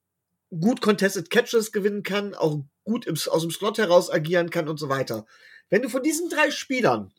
gut 0.60 0.80
Contested 0.80 1.30
Catches 1.30 1.72
gewinnen 1.72 2.02
kann, 2.02 2.34
auch 2.34 2.64
gut 2.84 3.06
im, 3.06 3.14
aus 3.14 3.42
dem 3.42 3.50
Slot 3.50 3.78
heraus 3.78 4.10
agieren 4.10 4.50
kann 4.50 4.68
und 4.68 4.78
so 4.78 4.88
weiter. 4.88 5.26
Wenn 5.70 5.82
du 5.82 5.88
von 5.88 6.02
diesen 6.02 6.28
drei 6.28 6.50
Spielern 6.50 7.12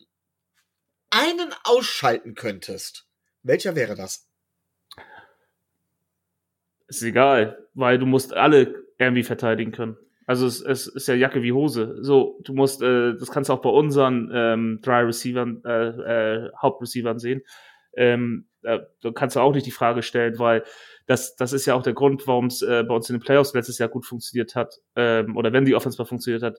einen 1.10 1.52
ausschalten 1.64 2.34
könntest, 2.34 3.06
welcher 3.42 3.76
wäre 3.76 3.94
das? 3.94 4.28
Ist 6.88 7.02
egal, 7.02 7.66
weil 7.74 7.98
du 7.98 8.06
musst 8.06 8.32
alle 8.32 8.84
irgendwie 8.98 9.24
verteidigen 9.24 9.72
können. 9.72 9.96
Also 10.26 10.46
es, 10.46 10.60
es 10.60 10.88
ist 10.88 11.06
ja 11.06 11.14
Jacke 11.14 11.42
wie 11.42 11.52
Hose. 11.52 11.98
So, 12.00 12.40
du 12.42 12.52
musst, 12.52 12.82
äh, 12.82 13.14
das 13.14 13.30
kannst 13.30 13.48
du 13.48 13.54
auch 13.54 13.60
bei 13.60 13.70
unseren 13.70 14.30
ähm, 14.32 14.80
drei 14.82 15.02
Receivern, 15.02 15.62
äh, 15.64 15.88
äh, 16.46 16.50
Hauptreceivern 16.60 17.18
sehen. 17.18 17.42
Ähm, 17.96 18.48
da, 18.62 18.86
da 19.00 19.10
kannst 19.12 19.36
du 19.36 19.40
auch 19.40 19.54
nicht 19.54 19.66
die 19.66 19.70
Frage 19.72 20.02
stellen, 20.02 20.38
weil 20.38 20.64
das, 21.06 21.36
das 21.36 21.52
ist 21.52 21.66
ja 21.66 21.74
auch 21.74 21.82
der 21.82 21.94
Grund, 21.94 22.26
warum 22.26 22.46
es 22.46 22.62
äh, 22.62 22.82
bei 22.82 22.94
uns 22.94 23.08
in 23.08 23.16
den 23.16 23.22
Playoffs 23.22 23.54
letztes 23.54 23.78
Jahr 23.78 23.88
gut 23.88 24.06
funktioniert 24.06 24.54
hat, 24.54 24.80
ähm, 24.96 25.36
oder 25.36 25.52
wenn 25.52 25.64
die 25.64 25.74
Offense 25.74 25.98
mal 25.98 26.06
funktioniert 26.06 26.42
hat. 26.42 26.58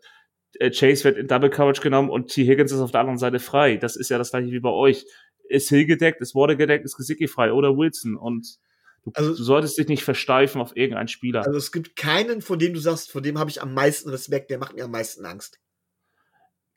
Äh, 0.60 0.72
Chase 0.72 1.04
wird 1.04 1.18
in 1.18 1.28
Double 1.28 1.50
Coverage 1.50 1.82
genommen 1.82 2.10
und 2.10 2.30
T. 2.30 2.46
Higgins 2.46 2.72
ist 2.72 2.80
auf 2.80 2.92
der 2.92 3.02
anderen 3.02 3.20
Seite 3.20 3.40
frei. 3.40 3.78
Das 3.78 3.96
ist 3.96 4.10
ja 4.10 4.18
das 4.18 4.32
gleiche 4.32 4.52
wie 4.52 4.60
bei 4.60 4.70
euch. 4.70 5.06
Ist 5.50 5.70
Hill 5.70 5.86
gedeckt, 5.86 6.22
ist 6.22 6.36
Water 6.36 6.56
gedeckt, 6.56 6.86
ist 6.86 6.98
Gesicki 6.98 7.28
frei 7.28 7.52
oder 7.54 7.78
Wilson 7.78 8.16
und 8.18 8.58
du, 9.04 9.12
also, 9.14 9.36
du 9.36 9.44
solltest 9.44 9.78
dich 9.78 9.88
nicht 9.88 10.04
versteifen 10.04 10.62
auf 10.62 10.76
irgendeinen 10.76 11.08
Spieler. 11.08 11.46
Also 11.46 11.58
es 11.58 11.72
gibt 11.72 11.96
keinen, 11.96 12.42
von 12.42 12.60
dem 12.60 12.74
du 12.74 12.80
sagst, 12.80 13.12
vor 13.12 13.22
dem 13.22 13.38
habe 13.38 13.50
ich 13.50 13.62
am 13.62 13.74
meisten 13.74 14.10
Respekt, 14.10 14.50
der 14.50 14.58
macht 14.58 14.76
mir 14.76 14.86
am 14.86 14.92
meisten 14.92 15.26
Angst. 15.26 15.60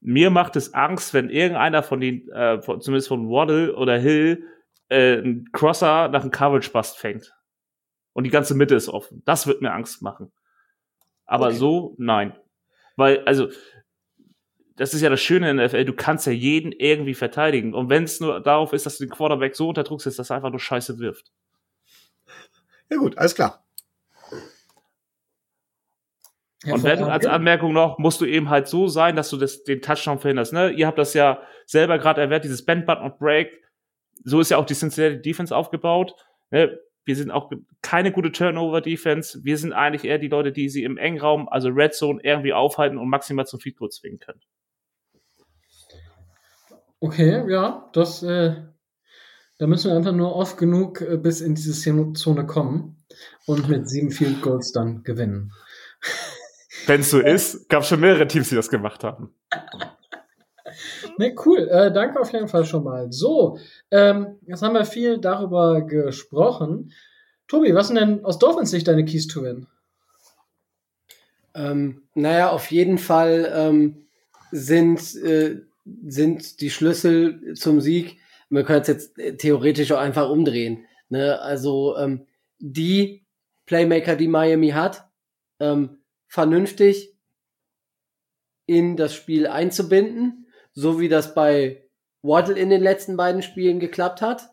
Mir 0.01 0.31
macht 0.31 0.57
es 0.57 0.73
Angst, 0.73 1.13
wenn 1.13 1.29
irgendeiner 1.29 1.83
von 1.83 2.01
den, 2.01 2.29
äh, 2.31 2.63
von, 2.63 2.81
zumindest 2.81 3.09
von 3.09 3.29
Waddle 3.29 3.75
oder 3.77 3.99
Hill, 3.99 4.45
äh, 4.89 5.19
einen 5.19 5.51
Crosser 5.53 6.09
nach 6.09 6.23
einem 6.23 6.31
Coverage-Bust 6.31 6.99
fängt 6.99 7.35
und 8.13 8.25
die 8.25 8.31
ganze 8.31 8.55
Mitte 8.55 8.75
ist 8.75 8.89
offen. 8.89 9.23
Das 9.25 9.47
wird 9.47 9.63
mir 9.63 9.73
Angst 9.73 10.03
machen. 10.03 10.33
Aber 11.27 11.47
okay. 11.49 11.57
so, 11.57 11.95
nein. 11.99 12.37
Weil, 12.97 13.25
also, 13.25 13.49
das 14.77 14.95
ist 14.95 15.03
ja 15.03 15.11
das 15.11 15.21
Schöne 15.21 15.51
in 15.51 15.59
der 15.59 15.67
NFL, 15.67 15.85
du 15.85 15.93
kannst 15.93 16.27
ja 16.27 16.33
jeden 16.33 16.73
irgendwie 16.73 17.15
verteidigen. 17.15 17.75
Und 17.75 17.91
wenn 17.91 18.05
es 18.05 18.19
nur 18.19 18.41
darauf 18.41 18.73
ist, 18.73 18.87
dass 18.87 18.99
du 18.99 19.05
den 19.05 19.11
Quarterback 19.11 19.55
so 19.55 19.69
unter 19.69 19.85
Druck 19.85 20.01
setzt, 20.01 20.19
dass 20.19 20.31
er 20.31 20.37
einfach 20.37 20.51
nur 20.51 20.59
Scheiße 20.59 20.99
wirft. 20.99 21.31
Ja 22.89 22.97
gut, 22.97 23.17
alles 23.19 23.35
klar. 23.35 23.65
Und 26.67 26.83
wenn 26.83 27.03
als 27.05 27.25
Anmerkung 27.25 27.73
noch, 27.73 27.99
musst 27.99 28.21
du 28.21 28.27
eben 28.27 28.51
halt 28.51 28.69
so 28.69 28.87
sein, 28.87 29.17
dass 29.17 29.31
du 29.31 29.39
das, 29.39 29.65
den 29.65 29.81
Touchdown 29.81 30.19
verhinderst. 30.19 30.53
Ne? 30.53 30.71
Ihr 30.71 30.87
habt 30.87 30.99
das 30.99 31.15
ja 31.15 31.41
selber 31.65 31.99
gerade 31.99 32.21
erwähnt, 32.21 32.45
dieses 32.45 32.65
Bend 32.65 32.85
Button 32.85 33.05
und 33.05 33.19
Break. 33.19 33.49
So 34.25 34.41
ist 34.41 34.51
ja 34.51 34.59
auch 34.59 34.67
die 34.67 34.75
Cincinnati 34.75 35.23
Defense 35.23 35.57
aufgebaut. 35.57 36.15
Ne? 36.51 36.79
Wir 37.07 37.17
sind 37.17 37.31
auch 37.31 37.51
keine 37.81 38.13
gute 38.13 38.31
Turnover-Defense. 38.31 39.41
Wir 39.43 39.57
sind 39.57 39.73
eigentlich 39.73 40.05
eher 40.05 40.19
die 40.19 40.29
Leute, 40.29 40.53
die 40.53 40.69
sie 40.69 40.85
im 40.85 40.99
Engraum, 40.99 41.49
also 41.49 41.71
Red 41.71 41.95
Zone, 41.95 42.21
irgendwie 42.23 42.53
aufhalten 42.53 42.99
und 42.99 43.09
maximal 43.09 43.47
zum 43.47 43.59
Feed 43.59 43.79
Goal 43.79 43.91
zwingen 43.91 44.19
können. 44.19 44.41
Okay, 47.01 47.51
ja, 47.51 47.89
das, 47.95 48.23
äh, 48.23 48.55
da 49.57 49.67
müssen 49.67 49.91
wir 49.91 49.97
einfach 49.97 50.13
nur 50.13 50.37
oft 50.37 50.59
genug 50.59 51.01
äh, 51.01 51.17
bis 51.17 51.41
in 51.41 51.55
diese 51.55 51.73
Zone 52.13 52.47
kommen 52.47 52.99
und 53.47 53.71
mit 53.71 53.89
sieben 53.89 54.11
Field 54.11 54.43
Goals 54.43 54.73
dann 54.73 55.03
gewinnen. 55.03 55.53
Wenn 56.87 57.01
es 57.01 57.11
so 57.11 57.21
ist, 57.21 57.69
gab 57.69 57.83
es 57.83 57.89
schon 57.89 58.01
mehrere 58.01 58.27
Teams, 58.27 58.49
die 58.49 58.55
das 58.55 58.71
gemacht 58.71 59.05
haben. 59.05 59.35
Ne, 61.19 61.35
cool. 61.45 61.69
Äh, 61.69 61.93
danke 61.93 62.21
auf 62.21 62.33
jeden 62.33 62.49
Fall 62.49 62.65
schon 62.65 62.85
mal. 62.85 63.13
So, 63.13 63.59
ähm, 63.91 64.39
jetzt 64.47 64.63
haben 64.63 64.73
wir 64.73 64.85
viel 64.85 65.19
darüber 65.19 65.83
gesprochen. 65.83 66.93
Tobi, 67.49 67.75
was 67.75 67.89
sind 67.89 67.97
denn 67.97 68.25
aus 68.25 68.39
Dolphins 68.39 68.71
Sicht 68.71 68.89
deine 68.89 69.05
Keys 69.05 69.27
to 69.27 69.43
Win? 69.43 69.67
Ähm, 71.55 72.03
naja, 72.15 72.51
auf 72.51 72.71
jeden 72.71 72.97
Fall 72.97 73.53
ähm, 73.55 74.07
sind, 74.53 75.15
äh, 75.17 75.61
sind 76.07 76.61
die 76.61 76.71
Schlüssel 76.71 77.55
zum 77.55 77.81
Sieg, 77.81 78.19
wir 78.51 78.65
können 78.65 78.83
es 78.83 78.89
jetzt 78.89 79.19
äh, 79.19 79.37
theoretisch 79.37 79.93
auch 79.93 79.99
einfach 80.01 80.29
umdrehen. 80.29 80.85
Ne? 81.09 81.41
Also 81.41 81.97
ähm, 81.97 82.27
die 82.59 83.25
Playmaker, 83.67 84.17
die 84.17 84.29
Miami 84.29 84.71
hat, 84.71 85.09
ähm, 85.61 86.00
vernünftig 86.31 87.15
in 88.65 88.97
das 88.97 89.15
Spiel 89.15 89.47
einzubinden 89.47 90.41
so 90.73 91.01
wie 91.01 91.09
das 91.09 91.35
bei 91.35 91.85
Waddle 92.23 92.59
in 92.59 92.71
den 92.71 92.83
letzten 92.83 93.17
beiden 93.17 93.43
Spielen 93.43 93.81
geklappt 93.81 94.23
hat, 94.23 94.51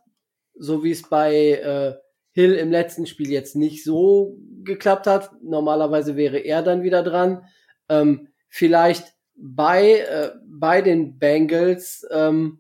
so 0.56 0.84
wie 0.84 0.92
es 0.92 1.08
bei 1.08 1.34
äh, 1.34 1.96
Hill 2.32 2.54
im 2.54 2.72
letzten 2.72 3.06
Spiel 3.06 3.32
jetzt 3.32 3.56
nicht 3.56 3.84
so 3.84 4.38
geklappt 4.64 5.08
hat. 5.08 5.32
Normalerweise 5.42 6.16
wäre 6.16 6.40
er 6.40 6.62
dann 6.62 6.84
wieder 6.84 7.04
dran. 7.04 7.46
Ähm, 7.90 8.30
vielleicht 8.50 9.14
bei, 9.36 10.00
äh, 10.00 10.32
bei 10.46 10.82
den 10.82 11.20
Bengals 11.20 12.06
ähm, 12.12 12.60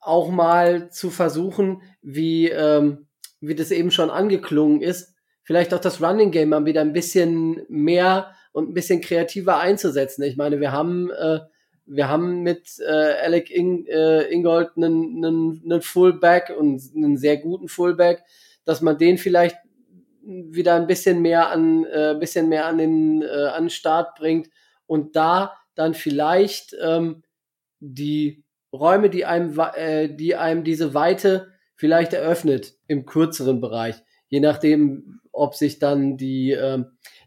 auch 0.00 0.30
mal 0.30 0.90
zu 0.90 1.10
versuchen, 1.10 1.82
wie, 2.00 2.48
ähm, 2.48 3.06
wie 3.40 3.54
das 3.54 3.70
eben 3.70 3.90
schon 3.90 4.10
angeklungen 4.10 4.80
ist, 4.80 5.11
vielleicht 5.52 5.74
auch 5.74 5.80
das 5.80 6.00
Running 6.00 6.30
Game 6.30 6.48
mal 6.48 6.64
wieder 6.64 6.80
ein 6.80 6.94
bisschen 6.94 7.60
mehr 7.68 8.34
und 8.52 8.70
ein 8.70 8.72
bisschen 8.72 9.02
kreativer 9.02 9.58
einzusetzen. 9.60 10.22
Ich 10.22 10.38
meine, 10.38 10.60
wir 10.60 10.72
haben 10.72 11.10
äh, 11.10 11.40
wir 11.84 12.08
haben 12.08 12.42
mit 12.42 12.78
äh, 12.80 12.90
Alec 13.22 13.50
In, 13.50 13.86
äh, 13.86 14.22
Ingold 14.32 14.70
einen, 14.78 15.22
einen, 15.22 15.60
einen 15.62 15.82
Fullback 15.82 16.54
und 16.58 16.80
einen 16.96 17.18
sehr 17.18 17.36
guten 17.36 17.68
Fullback, 17.68 18.24
dass 18.64 18.80
man 18.80 18.96
den 18.96 19.18
vielleicht 19.18 19.58
wieder 20.22 20.74
ein 20.76 20.86
bisschen 20.86 21.20
mehr 21.20 21.50
an 21.50 21.84
äh, 21.84 22.16
bisschen 22.18 22.48
mehr 22.48 22.64
an 22.64 22.78
den 22.78 23.20
äh, 23.20 23.26
an 23.26 23.64
den 23.64 23.70
Start 23.70 24.14
bringt 24.14 24.48
und 24.86 25.16
da 25.16 25.52
dann 25.74 25.92
vielleicht 25.92 26.74
ähm, 26.82 27.24
die 27.78 28.42
Räume, 28.72 29.10
die 29.10 29.26
einem 29.26 29.60
äh, 29.74 30.08
die 30.08 30.34
einem 30.34 30.64
diese 30.64 30.94
Weite 30.94 31.48
vielleicht 31.74 32.14
eröffnet 32.14 32.72
im 32.86 33.04
kürzeren 33.04 33.60
Bereich. 33.60 34.02
Je 34.32 34.40
nachdem, 34.40 35.20
ob 35.30 35.54
sich 35.54 35.78
dann 35.78 36.16
die, 36.16 36.52
äh, 36.52 36.82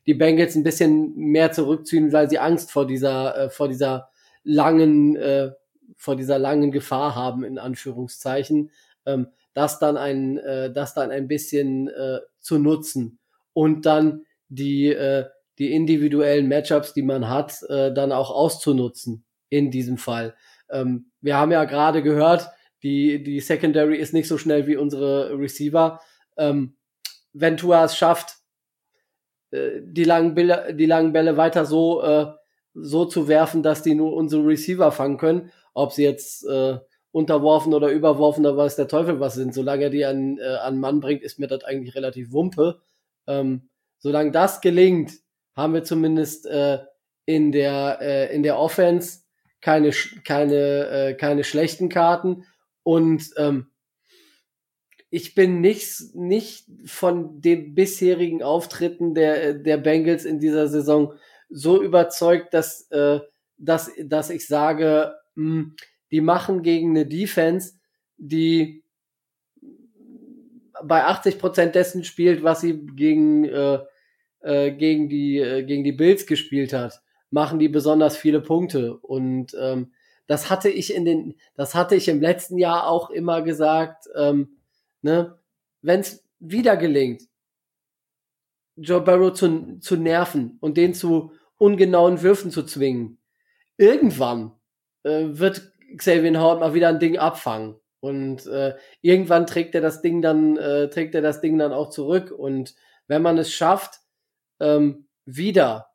die 0.07 0.15
Bengals 0.15 0.55
ein 0.55 0.63
bisschen 0.63 1.15
mehr 1.15 1.51
zurückziehen, 1.51 2.11
weil 2.11 2.27
sie 2.31 2.39
Angst 2.39 2.71
vor 2.71 2.87
dieser, 2.87 3.37
äh, 3.37 3.49
vor 3.51 3.67
dieser 3.67 4.09
langen, 4.43 5.15
äh, 5.15 5.51
vor 5.95 6.15
dieser 6.15 6.39
langen 6.39 6.71
Gefahr 6.71 7.13
haben, 7.13 7.43
in 7.43 7.59
Anführungszeichen, 7.59 8.71
ähm, 9.05 9.27
das 9.53 9.77
dann 9.77 9.97
ein, 9.97 10.39
äh, 10.39 10.73
das 10.73 10.95
dann 10.95 11.11
ein 11.11 11.27
bisschen 11.27 11.89
äh, 11.89 12.21
zu 12.39 12.57
nutzen 12.57 13.19
und 13.53 13.85
dann 13.85 14.25
die, 14.49 14.87
äh, 14.87 15.25
die 15.59 15.73
individuellen 15.73 16.49
Matchups, 16.49 16.93
die 16.93 17.03
man 17.03 17.29
hat, 17.29 17.61
äh, 17.69 17.93
dann 17.93 18.11
auch 18.11 18.31
auszunutzen 18.31 19.25
in 19.49 19.69
diesem 19.69 19.97
Fall. 19.97 20.33
Ähm, 20.71 21.11
wir 21.21 21.37
haben 21.37 21.51
ja 21.51 21.65
gerade 21.65 22.01
gehört, 22.01 22.49
die, 22.81 23.21
die 23.21 23.41
Secondary 23.41 23.97
ist 23.97 24.13
nicht 24.13 24.27
so 24.27 24.39
schnell 24.39 24.65
wie 24.65 24.75
unsere 24.75 25.37
Receiver. 25.37 26.01
Ähm, 26.37 26.74
wenn 27.35 27.57
Tua 27.57 27.83
es 27.83 27.97
schafft, 27.97 28.37
äh, 29.51 29.81
die 29.83 30.05
langen 30.05 30.33
Bälle, 30.33 30.73
die 30.73 30.85
langen 30.85 31.13
Bälle 31.13 31.37
weiter 31.37 31.65
so, 31.65 32.01
äh, 32.01 32.27
so 32.73 33.05
zu 33.05 33.27
werfen, 33.27 33.61
dass 33.61 33.83
die 33.83 33.93
nur 33.93 34.13
unsere 34.13 34.45
Receiver 34.45 34.91
fangen 34.91 35.17
können, 35.17 35.51
ob 35.73 35.91
sie 35.91 36.03
jetzt 36.03 36.45
äh, 36.45 36.79
unterworfen 37.11 37.73
oder 37.73 37.89
überworfen, 37.89 38.43
da 38.43 38.55
weiß 38.57 38.75
der 38.75 38.87
Teufel 38.87 39.19
was 39.19 39.35
sind. 39.35 39.53
Solange 39.53 39.85
er 39.85 39.89
die 39.89 40.05
an, 40.05 40.37
äh, 40.37 40.55
an 40.55 40.79
Mann 40.79 40.99
bringt, 40.99 41.23
ist 41.23 41.39
mir 41.39 41.47
das 41.47 41.63
eigentlich 41.63 41.95
relativ 41.95 42.31
Wumpe. 42.31 42.81
Ähm, 43.27 43.69
solange 43.99 44.31
das 44.31 44.61
gelingt, 44.61 45.13
haben 45.53 45.73
wir 45.73 45.83
zumindest 45.83 46.45
äh, 46.45 46.79
in 47.25 47.51
der 47.51 47.99
äh, 48.01 48.35
in 48.35 48.43
der 48.43 48.59
Offense 48.59 49.21
keine 49.61 49.91
keine 50.23 50.87
äh, 50.87 51.13
keine 51.15 51.43
schlechten 51.43 51.89
Karten 51.89 52.45
und 52.83 53.31
ähm, 53.37 53.67
ich 55.15 55.33
bin 55.33 55.61
nicht 55.61 56.13
nicht 56.13 56.65
von 56.83 57.39
den 57.39 57.73
bisherigen 57.73 58.43
Auftritten 58.43 59.13
der 59.13 59.53
der 59.53 59.77
Bengals 59.77 60.25
in 60.25 60.41
dieser 60.41 60.67
Saison 60.67 61.13
so 61.49 61.81
überzeugt, 61.81 62.53
dass 62.53 62.91
äh, 62.91 63.21
dass 63.57 63.89
dass 64.03 64.29
ich 64.29 64.45
sage, 64.45 65.15
mh, 65.35 65.45
hm, 65.45 65.75
die 66.11 66.19
machen 66.19 66.63
gegen 66.63 66.89
eine 66.89 67.05
Defense, 67.05 67.75
die 68.17 68.83
bei 70.83 71.05
80 71.05 71.39
Prozent 71.39 71.75
dessen 71.75 72.03
spielt, 72.03 72.43
was 72.43 72.59
sie 72.59 72.85
gegen 72.85 73.45
äh, 73.45 73.79
äh, 74.41 74.71
gegen 74.73 75.07
die 75.07 75.37
äh, 75.37 75.63
gegen 75.63 75.85
die 75.85 75.93
Bills 75.93 76.27
gespielt 76.27 76.73
hat, 76.73 77.01
machen 77.29 77.57
die 77.57 77.69
besonders 77.69 78.17
viele 78.17 78.41
Punkte. 78.41 78.97
Und 78.97 79.55
ähm, 79.57 79.93
das 80.27 80.49
hatte 80.49 80.67
ich 80.67 80.93
in 80.93 81.05
den 81.05 81.35
das 81.55 81.73
hatte 81.73 81.95
ich 81.95 82.09
im 82.09 82.19
letzten 82.19 82.57
Jahr 82.57 82.89
auch 82.89 83.09
immer 83.09 83.43
gesagt, 83.43 84.09
ähm, 84.13 84.57
ne, 85.05 85.39
wenn 85.81 85.99
es 86.01 86.27
wieder 86.39 86.75
gelingt, 86.75 87.21
Joe 88.75 89.01
Barrow 89.01 89.31
zu, 89.31 89.79
zu 89.79 89.95
nerven 89.95 90.57
und 90.59 90.75
den 90.75 90.93
zu 90.93 91.31
ungenauen 91.57 92.21
Würfen 92.23 92.51
zu 92.51 92.63
zwingen, 92.63 93.19
irgendwann 93.77 94.51
äh, 95.03 95.27
wird 95.27 95.71
Xavier 95.95 96.41
Howard 96.41 96.59
mal 96.59 96.73
wieder 96.73 96.89
ein 96.89 96.99
Ding 96.99 97.17
abfangen. 97.17 97.75
Und 98.01 98.45
äh, 98.47 98.75
irgendwann 99.01 99.47
trägt 99.47 99.75
er 99.75 99.81
das 99.81 100.01
Ding 100.01 100.21
dann, 100.21 100.57
äh, 100.57 100.89
trägt 100.89 101.15
er 101.15 101.21
das 101.21 101.39
Ding 101.39 101.57
dann 101.57 101.71
auch 101.71 101.89
zurück. 101.89 102.31
Und 102.31 102.75
wenn 103.07 103.21
man 103.21 103.37
es 103.37 103.53
schafft, 103.53 103.99
ähm, 104.59 105.07
wieder 105.25 105.91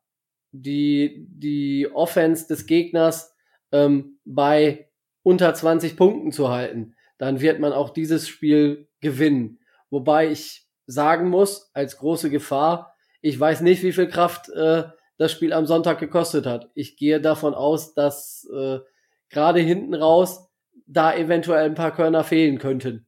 die, 0.51 1.27
die 1.29 1.89
Offense 1.93 2.47
des 2.47 2.65
Gegners 2.65 3.35
ähm, 3.71 4.19
bei 4.25 4.89
unter 5.23 5.53
20 5.53 5.95
Punkten 5.95 6.31
zu 6.31 6.49
halten, 6.49 6.95
dann 7.17 7.39
wird 7.39 7.59
man 7.59 7.71
auch 7.71 7.91
dieses 7.91 8.27
Spiel 8.27 8.89
gewinnen. 9.01 9.59
Wobei 9.89 10.31
ich 10.31 10.67
sagen 10.85 11.29
muss, 11.29 11.69
als 11.73 11.97
große 11.97 12.29
Gefahr, 12.29 12.95
ich 13.21 13.39
weiß 13.39 13.61
nicht, 13.61 13.83
wie 13.83 13.93
viel 13.93 14.07
Kraft 14.07 14.49
äh, 14.49 14.83
das 15.17 15.31
Spiel 15.31 15.53
am 15.53 15.65
Sonntag 15.65 15.99
gekostet 15.99 16.45
hat. 16.45 16.71
Ich 16.73 16.97
gehe 16.97 17.21
davon 17.21 17.53
aus, 17.53 17.93
dass 17.93 18.47
äh, 18.53 18.79
gerade 19.29 19.59
hinten 19.59 19.93
raus 19.93 20.49
da 20.87 21.13
eventuell 21.15 21.65
ein 21.65 21.75
paar 21.75 21.93
Körner 21.93 22.23
fehlen 22.23 22.57
könnten. 22.57 23.07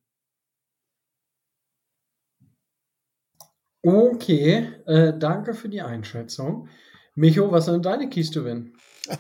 Okay, 3.82 4.72
äh, 4.86 5.14
danke 5.18 5.54
für 5.54 5.68
die 5.68 5.82
Einschätzung. 5.82 6.70
Micho, 7.16 7.52
was 7.52 7.66
sind 7.66 7.86
deine 7.86 8.10
Keys 8.10 8.32
to 8.32 8.46
Win? 8.46 8.78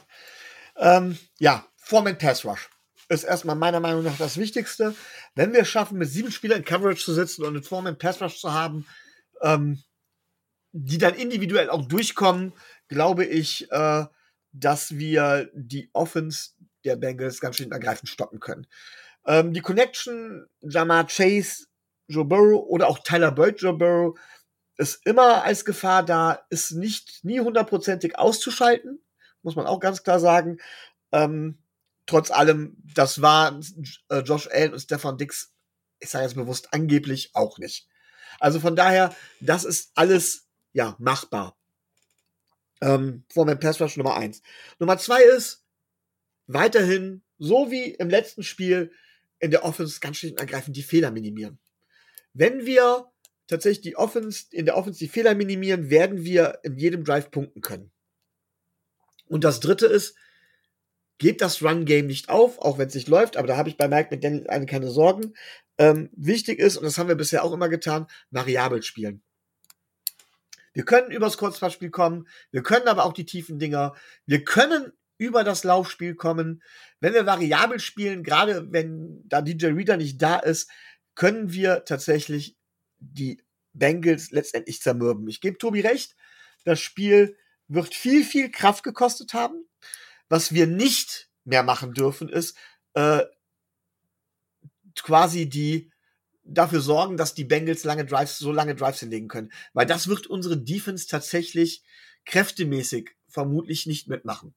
ähm, 0.77 1.17
ja, 1.39 1.65
Foreman 1.75 2.17
Pass 2.17 2.45
Rush 2.45 2.69
ist 3.09 3.23
erstmal 3.23 3.55
meiner 3.55 3.79
Meinung 3.79 4.03
nach 4.03 4.17
das 4.17 4.37
Wichtigste. 4.37 4.95
Wenn 5.35 5.53
wir 5.53 5.61
es 5.61 5.69
schaffen, 5.69 5.97
mit 5.97 6.09
sieben 6.09 6.31
Spielern 6.31 6.59
in 6.59 6.65
Coverage 6.65 7.03
zu 7.03 7.13
sitzen 7.13 7.43
und 7.43 7.55
einen 7.55 7.63
Foreman 7.63 7.97
Pass 7.97 8.21
Rush 8.21 8.39
zu 8.39 8.53
haben, 8.53 8.85
ähm, 9.41 9.83
die 10.71 10.97
dann 10.97 11.13
individuell 11.13 11.69
auch 11.69 11.87
durchkommen, 11.87 12.53
glaube 12.87 13.25
ich, 13.25 13.71
äh, 13.71 14.05
dass 14.51 14.97
wir 14.97 15.49
die 15.53 15.89
Offense 15.93 16.51
der 16.85 16.95
Bengals 16.95 17.39
ganz 17.39 17.57
schön 17.57 17.71
ergreifend 17.71 18.09
stoppen 18.09 18.39
können. 18.39 18.67
Ähm, 19.25 19.53
die 19.53 19.61
Connection 19.61 20.47
Jamar 20.61 21.07
Chase, 21.07 21.65
Joe 22.07 22.25
Burrow 22.25 22.65
oder 22.67 22.87
auch 22.87 22.99
Tyler 22.99 23.31
Boyd, 23.31 23.61
Joe 23.61 23.73
Burrow 23.73 24.19
ist 24.77 25.05
immer 25.05 25.43
als 25.43 25.65
Gefahr 25.65 26.03
da, 26.03 26.45
ist 26.49 26.71
nicht 26.71 27.23
nie 27.23 27.39
hundertprozentig 27.39 28.17
auszuschalten, 28.17 29.01
muss 29.41 29.55
man 29.55 29.67
auch 29.67 29.79
ganz 29.79 30.03
klar 30.03 30.19
sagen. 30.19 30.57
Ähm, 31.11 31.62
trotz 32.05 32.31
allem, 32.31 32.77
das 32.95 33.21
war 33.21 33.59
äh, 34.09 34.19
Josh 34.19 34.47
Allen 34.51 34.73
und 34.73 34.79
Stefan 34.79 35.17
Dix, 35.17 35.53
ich 35.99 36.09
sage 36.09 36.25
jetzt 36.25 36.35
bewusst, 36.35 36.73
angeblich 36.73 37.31
auch 37.33 37.57
nicht. 37.57 37.87
Also 38.39 38.59
von 38.59 38.75
daher, 38.75 39.15
das 39.39 39.63
ist 39.63 39.91
alles 39.95 40.47
ja 40.73 40.95
machbar. 40.99 41.57
Ähm, 42.81 43.23
vor 43.29 43.45
meinem 43.45 43.59
Pass 43.59 43.79
Rush 43.79 43.97
Nummer 43.97 44.15
eins. 44.15 44.41
Nummer 44.79 44.97
zwei 44.97 45.21
ist, 45.23 45.63
weiterhin, 46.47 47.21
so 47.37 47.71
wie 47.71 47.91
im 47.91 48.09
letzten 48.09 48.43
Spiel, 48.43 48.91
in 49.39 49.51
der 49.51 49.63
Offense 49.63 49.99
ganz 49.99 50.17
schlicht 50.17 50.33
und 50.33 50.39
ergreifend 50.39 50.75
die 50.75 50.83
Fehler 50.83 51.11
minimieren. 51.11 51.59
Wenn 52.33 52.65
wir 52.65 53.11
tatsächlich 53.47 53.81
die 53.81 53.97
Offense, 53.97 54.45
in 54.51 54.65
der 54.65 54.77
Offense 54.77 54.99
die 54.99 55.07
Fehler 55.07 55.35
minimieren, 55.35 55.89
werden 55.89 56.23
wir 56.23 56.59
in 56.63 56.77
jedem 56.77 57.03
Drive 57.03 57.29
punkten 57.29 57.61
können. 57.61 57.91
Und 59.27 59.43
das 59.43 59.59
dritte 59.59 59.85
ist, 59.85 60.15
gebt 61.23 61.39
das 61.39 61.63
Run-Game 61.63 62.07
nicht 62.07 62.27
auf, 62.27 62.59
auch 62.59 62.77
wenn 62.77 62.89
es 62.89 62.95
nicht 62.95 63.07
läuft, 63.07 63.37
aber 63.37 63.47
da 63.47 63.55
habe 63.55 63.69
ich 63.69 63.77
bei 63.77 63.87
Mike 63.87 64.09
McDaniel 64.11 64.45
eine 64.49 64.65
keine 64.65 64.89
Sorgen. 64.89 65.33
Ähm, 65.77 66.09
wichtig 66.11 66.59
ist, 66.59 66.75
und 66.75 66.83
das 66.83 66.97
haben 66.97 67.07
wir 67.07 67.15
bisher 67.15 67.45
auch 67.45 67.53
immer 67.53 67.69
getan, 67.69 68.07
variabel 68.29 68.83
spielen. 68.83 69.23
Wir 70.73 70.83
können 70.83 71.11
übers 71.11 71.37
Kurzpassspiel 71.37 71.91
kommen, 71.91 72.27
wir 72.51 72.61
können 72.61 72.89
aber 72.89 73.05
auch 73.05 73.13
die 73.13 73.25
tiefen 73.25 73.57
Dinger, 73.57 73.95
wir 74.25 74.43
können 74.43 74.91
über 75.17 75.45
das 75.45 75.63
Laufspiel 75.63 76.15
kommen. 76.15 76.61
Wenn 76.99 77.13
wir 77.13 77.25
variabel 77.25 77.79
spielen, 77.79 78.23
gerade 78.23 78.73
wenn 78.73 79.21
da 79.23 79.41
DJ 79.41 79.67
Reader 79.67 79.95
nicht 79.95 80.21
da 80.21 80.39
ist, 80.39 80.69
können 81.15 81.53
wir 81.53 81.85
tatsächlich 81.85 82.57
die 82.99 83.41
Bengals 83.71 84.31
letztendlich 84.31 84.81
zermürben. 84.81 85.29
Ich 85.29 85.39
gebe 85.39 85.57
Tobi 85.57 85.79
recht, 85.79 86.17
das 86.65 86.81
Spiel 86.81 87.37
wird 87.69 87.95
viel, 87.95 88.25
viel 88.25 88.51
Kraft 88.51 88.83
gekostet 88.83 89.33
haben. 89.33 89.65
Was 90.29 90.53
wir 90.53 90.67
nicht 90.67 91.29
mehr 91.43 91.63
machen 91.63 91.93
dürfen, 91.93 92.29
ist 92.29 92.57
äh, 92.93 93.23
quasi 94.95 95.49
die 95.49 95.91
dafür 96.43 96.81
sorgen, 96.81 97.17
dass 97.17 97.33
die 97.33 97.45
Bengals 97.45 97.83
lange 97.83 98.05
Drives, 98.05 98.37
so 98.37 98.51
lange 98.51 98.75
Drives 98.75 98.99
hinlegen 98.99 99.27
können. 99.27 99.51
Weil 99.73 99.85
das 99.85 100.07
wird 100.07 100.27
unsere 100.27 100.57
Defense 100.57 101.07
tatsächlich 101.07 101.83
kräftemäßig 102.25 103.11
vermutlich 103.27 103.85
nicht 103.85 104.07
mitmachen. 104.07 104.53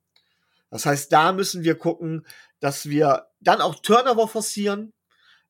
Das 0.71 0.85
heißt, 0.85 1.13
da 1.13 1.33
müssen 1.33 1.65
wir 1.65 1.77
gucken, 1.77 2.27
dass 2.61 2.89
wir 2.89 3.29
dann 3.41 3.61
auch 3.61 3.77
Turnover 3.77 4.29
forcieren, 4.29 4.93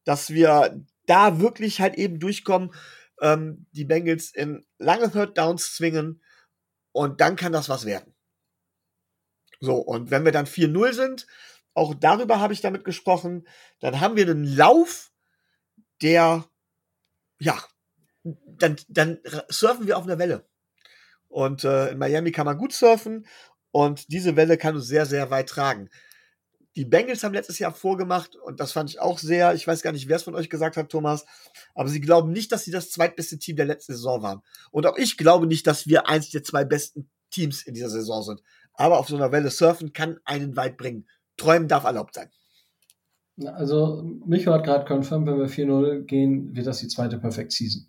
dass 0.05 0.31
wir 0.31 0.85
da 1.07 1.41
wirklich 1.41 1.81
halt 1.81 1.97
eben 1.97 2.21
durchkommen, 2.21 2.73
ähm, 3.21 3.67
die 3.73 3.85
Bengals 3.85 4.31
in 4.31 4.65
lange 4.79 5.11
Third 5.11 5.39
Downs 5.39 5.75
zwingen 5.75 6.23
und 6.93 7.21
dann 7.21 7.37
kann 7.37 7.53
das 7.53 7.69
was 7.69 7.87
werden. 7.87 8.16
So, 9.67 9.79
und 9.79 10.13
wenn 10.13 10.25
wir 10.25 10.31
dann 10.31 10.47
4-0 10.47 10.93
sind, 10.93 11.27
auch 11.75 11.93
darüber 11.93 12.39
habe 12.39 12.53
ich 12.53 12.61
damit 12.61 12.85
gesprochen, 12.85 13.47
dann 13.81 14.01
haben 14.01 14.15
wir 14.15 14.25
einen 14.25 14.45
Lauf, 14.45 15.11
der, 16.01 16.45
ja, 17.41 17.59
dann, 18.23 18.77
dann 18.89 19.19
surfen 19.49 19.89
wir 19.89 19.99
auf 19.99 20.05
einer 20.05 20.21
Welle. 20.21 20.49
Und 21.27 21.65
äh, 21.65 21.91
in 21.91 21.99
Miami 21.99 22.31
kann 22.31 22.47
man 22.47 22.59
gut 22.59 22.73
surfen. 22.73 23.27
Und 23.73 24.13
diese 24.13 24.37
Welle 24.37 24.57
kann 24.57 24.77
uns 24.77 24.87
sehr, 24.87 25.05
sehr 25.05 25.31
weit 25.31 25.49
tragen. 25.49 25.91
Die 26.77 26.85
Bengals 26.85 27.25
haben 27.25 27.35
letztes 27.35 27.59
Jahr 27.59 27.75
vorgemacht 27.75 28.37
und 28.37 28.61
das 28.61 28.71
fand 28.71 28.91
ich 28.91 29.01
auch 29.01 29.19
sehr, 29.19 29.55
ich 29.55 29.67
weiß 29.67 29.83
gar 29.83 29.93
nicht, 29.93 30.09
wer 30.09 30.17
es 30.17 30.23
von 30.23 30.35
euch 30.37 30.49
gesagt 30.49 30.77
hat, 30.77 30.91
Thomas, 30.91 31.25
aber 31.75 31.89
sie 31.89 32.03
glauben 32.03 32.31
nicht, 32.31 32.53
dass 32.53 32.65
sie 32.65 32.71
das 32.71 32.91
zweitbeste 32.91 33.39
Team 33.39 33.57
der 33.57 33.67
letzten 33.67 33.95
Saison 33.95 34.23
waren. 34.23 34.43
Und 34.71 34.87
auch 34.87 34.97
ich 34.97 35.17
glaube 35.17 35.47
nicht, 35.47 35.67
dass 35.67 35.87
wir 35.87 36.07
eins 36.07 36.31
der 36.31 36.45
zwei 36.45 36.65
besten 36.65 37.11
Teams 37.31 37.63
in 37.63 37.75
dieser 37.75 37.91
Saison 37.91 38.23
sind. 38.23 38.43
Aber 38.77 38.99
auf 38.99 39.09
so 39.09 39.17
einer 39.17 39.33
Welle 39.33 39.51
surfen 39.51 39.93
kann 39.93 40.19
einen 40.25 40.57
weit 40.57 40.77
bringen. 40.77 41.07
Träumen 41.37 41.69
darf 41.69 41.85
erlaubt 41.85 42.15
sein. 42.15 42.31
Also, 43.45 44.03
Micho 44.25 44.53
hat 44.53 44.65
gerade 44.65 44.87
confirmed, 44.87 45.27
wenn 45.27 45.39
wir 45.39 45.49
4-0 45.49 46.05
gehen, 46.05 46.57
wird 46.57 46.67
das 46.67 46.79
die 46.79 46.89
zweite 46.89 47.19
Perfect 47.19 47.53
Season. 47.53 47.87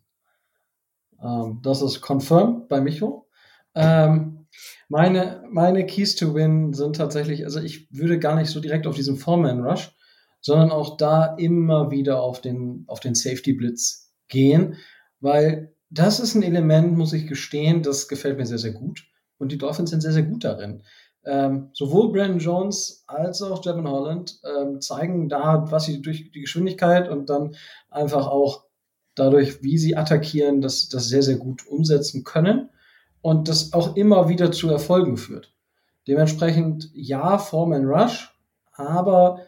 Ähm, 1.24 1.60
das 1.64 1.82
ist 1.82 2.02
confirmed 2.02 2.68
bei 2.68 2.82
Micho. 2.82 3.28
Ähm, 3.76 4.48
meine, 4.90 5.44
meine 5.50 5.86
Keys 5.86 6.16
to 6.16 6.34
Win 6.34 6.74
sind 6.74 6.96
tatsächlich, 6.96 7.46
also 7.46 7.62
ich 7.62 7.92
würde 7.92 8.20
gar 8.20 8.36
nicht 8.36 8.50
so 8.50 8.60
direkt 8.60 8.88
auf 8.88 8.96
diesen 8.96 9.18
Foreman-Rush, 9.18 9.96
sondern 10.42 10.72
auch 10.72 10.98
da 10.98 11.36
immer 11.36 11.92
wieder 11.92 12.22
auf 12.22 12.42
den, 12.42 12.84
auf 12.88 13.00
den 13.00 13.16
Safety-Blitz 13.16 14.14
gehen, 14.28 14.78
weil 15.20 15.74
das 15.90 16.20
ist 16.20 16.36
ein 16.36 16.44
Element, 16.44 16.98
muss 16.98 17.14
ich 17.14 17.28
gestehen, 17.28 17.84
das 17.84 18.08
gefällt 18.08 18.38
mir 18.38 18.46
sehr, 18.46 18.58
sehr 18.58 18.74
gut. 18.74 19.06
Und 19.38 19.52
die 19.52 19.58
Dolphins 19.58 19.92
sind 19.92 20.02
sehr, 20.02 20.14
sehr 20.14 20.24
gut 20.24 20.44
darin. 20.44 20.84
Ähm, 21.26 21.70
sowohl 21.74 22.12
Brandon 22.12 22.40
Jones 22.40 23.04
als 23.08 23.42
auch 23.42 23.60
Devin 23.60 23.88
Holland 23.88 24.40
ähm, 24.46 24.80
zeigen 24.80 25.28
da, 25.28 25.66
was 25.70 25.86
sie 25.86 26.02
durch 26.02 26.32
die 26.32 26.42
Geschwindigkeit 26.42 27.10
und 27.10 27.30
dann 27.30 27.56
einfach 27.90 28.28
auch 28.28 28.64
dadurch, 29.14 29.62
wie 29.62 29.78
sie 29.78 29.98
attackieren, 29.98 30.62
das, 30.62 30.88
das 30.90 31.10
sehr, 31.10 31.24
sehr 31.24 31.38
gut 31.38 31.68
umsetzen 31.68 32.24
können 32.24 32.70
und 33.22 33.50
das 33.50 33.74
auch 33.74 33.96
immer 33.96 34.30
wieder 34.30 34.52
zu 34.52 34.70
Erfolgen 34.70 35.18
führt. 35.18 35.54
Dementsprechend 36.08 36.90
ja, 36.94 37.38
Foreman 37.38 37.86
Rush, 37.86 38.34
aber 38.72 39.42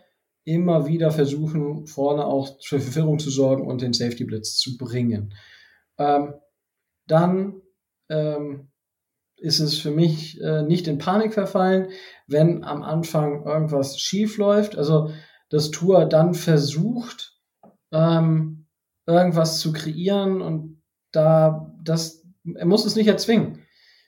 immer 0.44 0.88
wieder 0.88 1.12
versuchen, 1.12 1.86
vorne 1.86 2.26
auch 2.26 2.58
für 2.62 2.80
Verwirrung 2.80 3.20
zu 3.20 3.30
sorgen 3.30 3.66
und 3.66 3.82
den 3.82 3.94
Safety 3.94 4.26
Blitz 4.26 4.58
zu 4.58 4.78
bringen. 4.78 5.34
Ähm, 5.98 6.34
dann 7.06 7.62
ähm, 8.10 8.69
ist 9.40 9.60
es 9.60 9.78
für 9.78 9.92
mich 9.92 10.40
äh, 10.42 10.64
nicht 10.64 10.88
in 10.88 10.98
Panik 10.98 11.34
verfallen, 11.34 11.90
wenn 12.28 12.64
am 12.64 12.84
Anfang 12.84 13.46
irgendwas 13.46 14.00
schief 14.00 14.38
läuft. 14.38 14.78
Also 14.78 15.12
das 15.50 15.72
Tour 15.72 16.06
dann 16.06 16.34
versucht, 16.34 17.38
ähm, 17.92 18.66
irgendwas 19.06 19.60
zu 19.60 19.74
kreieren 19.74 20.42
und 20.42 20.82
da 21.12 21.74
das 21.84 22.20
er 22.56 22.66
muss 22.66 22.86
es 22.86 22.96
nicht 22.96 23.08
erzwingen. 23.08 23.66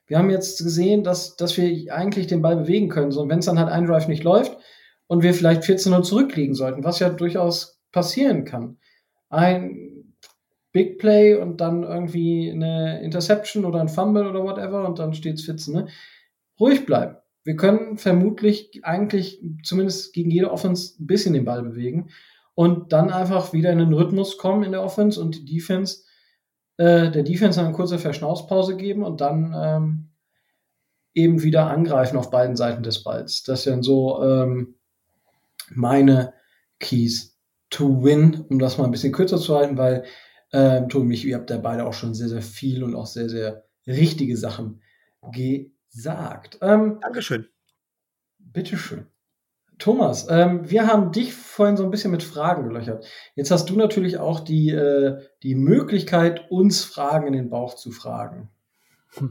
Wir 0.07 0.17
haben 0.17 0.29
jetzt 0.29 0.61
gesehen, 0.61 1.03
dass, 1.03 1.35
dass 1.35 1.55
wir 1.57 1.93
eigentlich 1.93 2.27
den 2.27 2.41
Ball 2.41 2.57
bewegen 2.57 2.89
können. 2.89 3.11
So, 3.11 3.27
wenn 3.29 3.39
es 3.39 3.45
dann 3.45 3.59
halt 3.59 3.69
ein 3.69 3.85
Drive 3.85 4.07
nicht 4.07 4.23
läuft 4.23 4.57
und 5.07 5.23
wir 5.23 5.33
vielleicht 5.33 5.63
14-0 5.63 6.03
zurückliegen 6.03 6.55
sollten, 6.55 6.83
was 6.83 6.99
ja 6.99 7.09
durchaus 7.09 7.81
passieren 7.91 8.45
kann. 8.45 8.77
Ein 9.29 10.00
Big 10.71 10.99
Play 10.99 11.35
und 11.35 11.59
dann 11.59 11.83
irgendwie 11.83 12.49
eine 12.49 13.01
Interception 13.01 13.65
oder 13.65 13.81
ein 13.81 13.89
Fumble 13.89 14.27
oder 14.29 14.43
whatever 14.43 14.87
und 14.87 14.99
dann 14.99 15.13
steht 15.13 15.35
es 15.35 15.45
14. 15.45 15.73
Ne? 15.73 15.87
Ruhig 16.59 16.85
bleiben. 16.85 17.17
Wir 17.43 17.55
können 17.55 17.97
vermutlich 17.97 18.81
eigentlich 18.83 19.43
zumindest 19.63 20.13
gegen 20.13 20.31
jede 20.31 20.51
Offense 20.51 21.01
ein 21.01 21.07
bisschen 21.07 21.33
den 21.33 21.45
Ball 21.45 21.63
bewegen 21.63 22.09
und 22.53 22.93
dann 22.93 23.09
einfach 23.11 23.51
wieder 23.53 23.71
in 23.71 23.79
den 23.79 23.93
Rhythmus 23.93 24.37
kommen 24.37 24.63
in 24.63 24.71
der 24.71 24.83
Offense 24.83 25.19
und 25.19 25.35
die 25.35 25.45
Defense 25.45 26.03
äh, 26.77 27.11
der 27.11 27.23
Defense 27.23 27.59
eine 27.59 27.73
kurze 27.73 27.99
Verschnaufspause 27.99 28.77
geben 28.77 29.03
und 29.03 29.21
dann 29.21 29.53
ähm, 29.55 30.09
eben 31.13 31.43
wieder 31.43 31.67
angreifen 31.67 32.17
auf 32.17 32.29
beiden 32.29 32.55
Seiten 32.55 32.83
des 32.83 33.03
Balls. 33.03 33.43
Das 33.43 33.63
sind 33.63 33.83
so 33.83 34.23
ähm, 34.23 34.75
meine 35.69 36.33
Keys 36.79 37.37
to 37.69 38.03
win, 38.03 38.45
um 38.49 38.59
das 38.59 38.77
mal 38.77 38.85
ein 38.85 38.91
bisschen 38.91 39.13
kürzer 39.13 39.37
zu 39.37 39.55
halten, 39.55 39.77
weil 39.77 40.05
ähm, 40.53 40.89
Tobi 40.89 41.07
mich, 41.07 41.25
ihr 41.25 41.35
habt 41.35 41.49
ja 41.49 41.57
beide 41.57 41.85
auch 41.85 41.93
schon 41.93 42.13
sehr, 42.13 42.29
sehr 42.29 42.41
viel 42.41 42.83
und 42.83 42.95
auch 42.95 43.05
sehr, 43.05 43.29
sehr 43.29 43.63
richtige 43.87 44.37
Sachen 44.37 44.81
gesagt. 45.31 46.59
Ähm, 46.61 46.99
Dankeschön. 47.01 47.47
Bitteschön. 48.39 49.07
Thomas, 49.77 50.27
ähm, 50.29 50.69
wir 50.69 50.85
haben 50.85 51.11
dich 51.11 51.33
vorhin 51.33 51.75
so 51.75 51.83
ein 51.83 51.89
bisschen 51.89 52.11
mit 52.11 52.21
Fragen 52.21 52.67
gelöchert. 52.67 53.05
Jetzt 53.33 53.49
hast 53.49 53.67
du 53.69 53.75
natürlich 53.75 54.19
auch 54.19 54.39
die, 54.39 54.69
äh, 54.69 55.19
die 55.41 55.55
Möglichkeit, 55.55 56.51
uns 56.51 56.83
Fragen 56.83 57.25
in 57.25 57.33
den 57.33 57.49
Bauch 57.49 57.75
zu 57.75 57.91
fragen. 57.91 58.49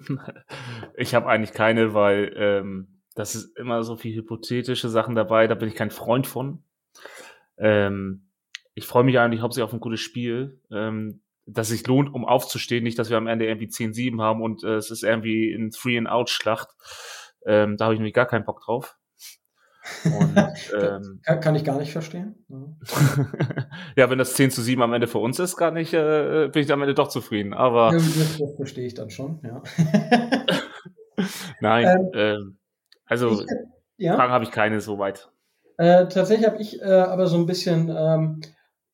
Ich 0.96 1.14
habe 1.14 1.28
eigentlich 1.28 1.54
keine, 1.54 1.94
weil 1.94 2.34
ähm, 2.36 3.00
das 3.14 3.34
ist 3.34 3.56
immer 3.56 3.82
so 3.82 3.96
viel 3.96 4.14
hypothetische 4.14 4.88
Sachen 4.88 5.14
dabei, 5.14 5.46
da 5.46 5.54
bin 5.54 5.68
ich 5.68 5.74
kein 5.74 5.90
Freund 5.90 6.26
von. 6.26 6.62
Ähm, 7.56 8.29
ich 8.74 8.86
freue 8.86 9.04
mich 9.04 9.18
eigentlich 9.18 9.40
hauptsächlich 9.40 9.64
auf 9.64 9.72
ein 9.72 9.80
gutes 9.80 10.00
Spiel, 10.00 10.60
ähm, 10.70 11.22
das 11.46 11.68
sich 11.68 11.86
lohnt, 11.86 12.12
um 12.12 12.24
aufzustehen. 12.24 12.84
Nicht, 12.84 12.98
dass 12.98 13.10
wir 13.10 13.16
am 13.16 13.26
Ende 13.26 13.46
irgendwie 13.46 13.66
10-7 13.66 14.22
haben 14.22 14.42
und 14.42 14.62
äh, 14.62 14.76
es 14.76 14.90
ist 14.90 15.02
irgendwie 15.02 15.52
ein 15.52 15.70
Three-and-Out-Schlacht. 15.70 16.68
Ähm, 17.46 17.76
da 17.76 17.86
habe 17.86 17.94
ich 17.94 18.00
nämlich 18.00 18.14
gar 18.14 18.26
keinen 18.26 18.44
Bock 18.44 18.60
drauf. 18.62 18.96
Und, 20.04 20.36
ähm, 20.80 21.20
kann, 21.24 21.40
kann, 21.40 21.54
ich 21.54 21.64
gar 21.64 21.78
nicht 21.78 21.92
verstehen. 21.92 22.44
ja, 23.96 24.10
wenn 24.10 24.18
das 24.18 24.34
10 24.34 24.50
zu 24.50 24.62
7 24.62 24.82
am 24.82 24.92
Ende 24.92 25.06
für 25.06 25.18
uns 25.18 25.38
ist, 25.38 25.56
gar 25.56 25.70
nicht, 25.70 25.94
äh, 25.94 26.48
bin 26.52 26.62
ich 26.62 26.72
am 26.72 26.82
Ende 26.82 26.94
doch 26.94 27.08
zufrieden. 27.08 27.54
Aber 27.54 27.92
ja, 27.92 27.98
das, 27.98 28.38
das, 28.38 28.56
verstehe 28.56 28.86
ich 28.86 28.94
dann 28.94 29.10
schon, 29.10 29.40
ja. 29.42 29.62
Nein, 31.60 31.86
ähm, 31.86 32.10
ähm, 32.14 32.58
also 33.06 33.42
ich, 33.42 33.46
ja? 33.96 34.14
Fragen 34.16 34.32
habe 34.32 34.44
ich 34.44 34.50
keine 34.50 34.80
soweit. 34.80 35.30
Äh, 35.76 36.08
tatsächlich 36.08 36.46
habe 36.46 36.60
ich 36.60 36.80
äh, 36.80 36.84
aber 36.84 37.26
so 37.26 37.36
ein 37.36 37.46
bisschen 37.46 37.94
ähm, 37.94 38.40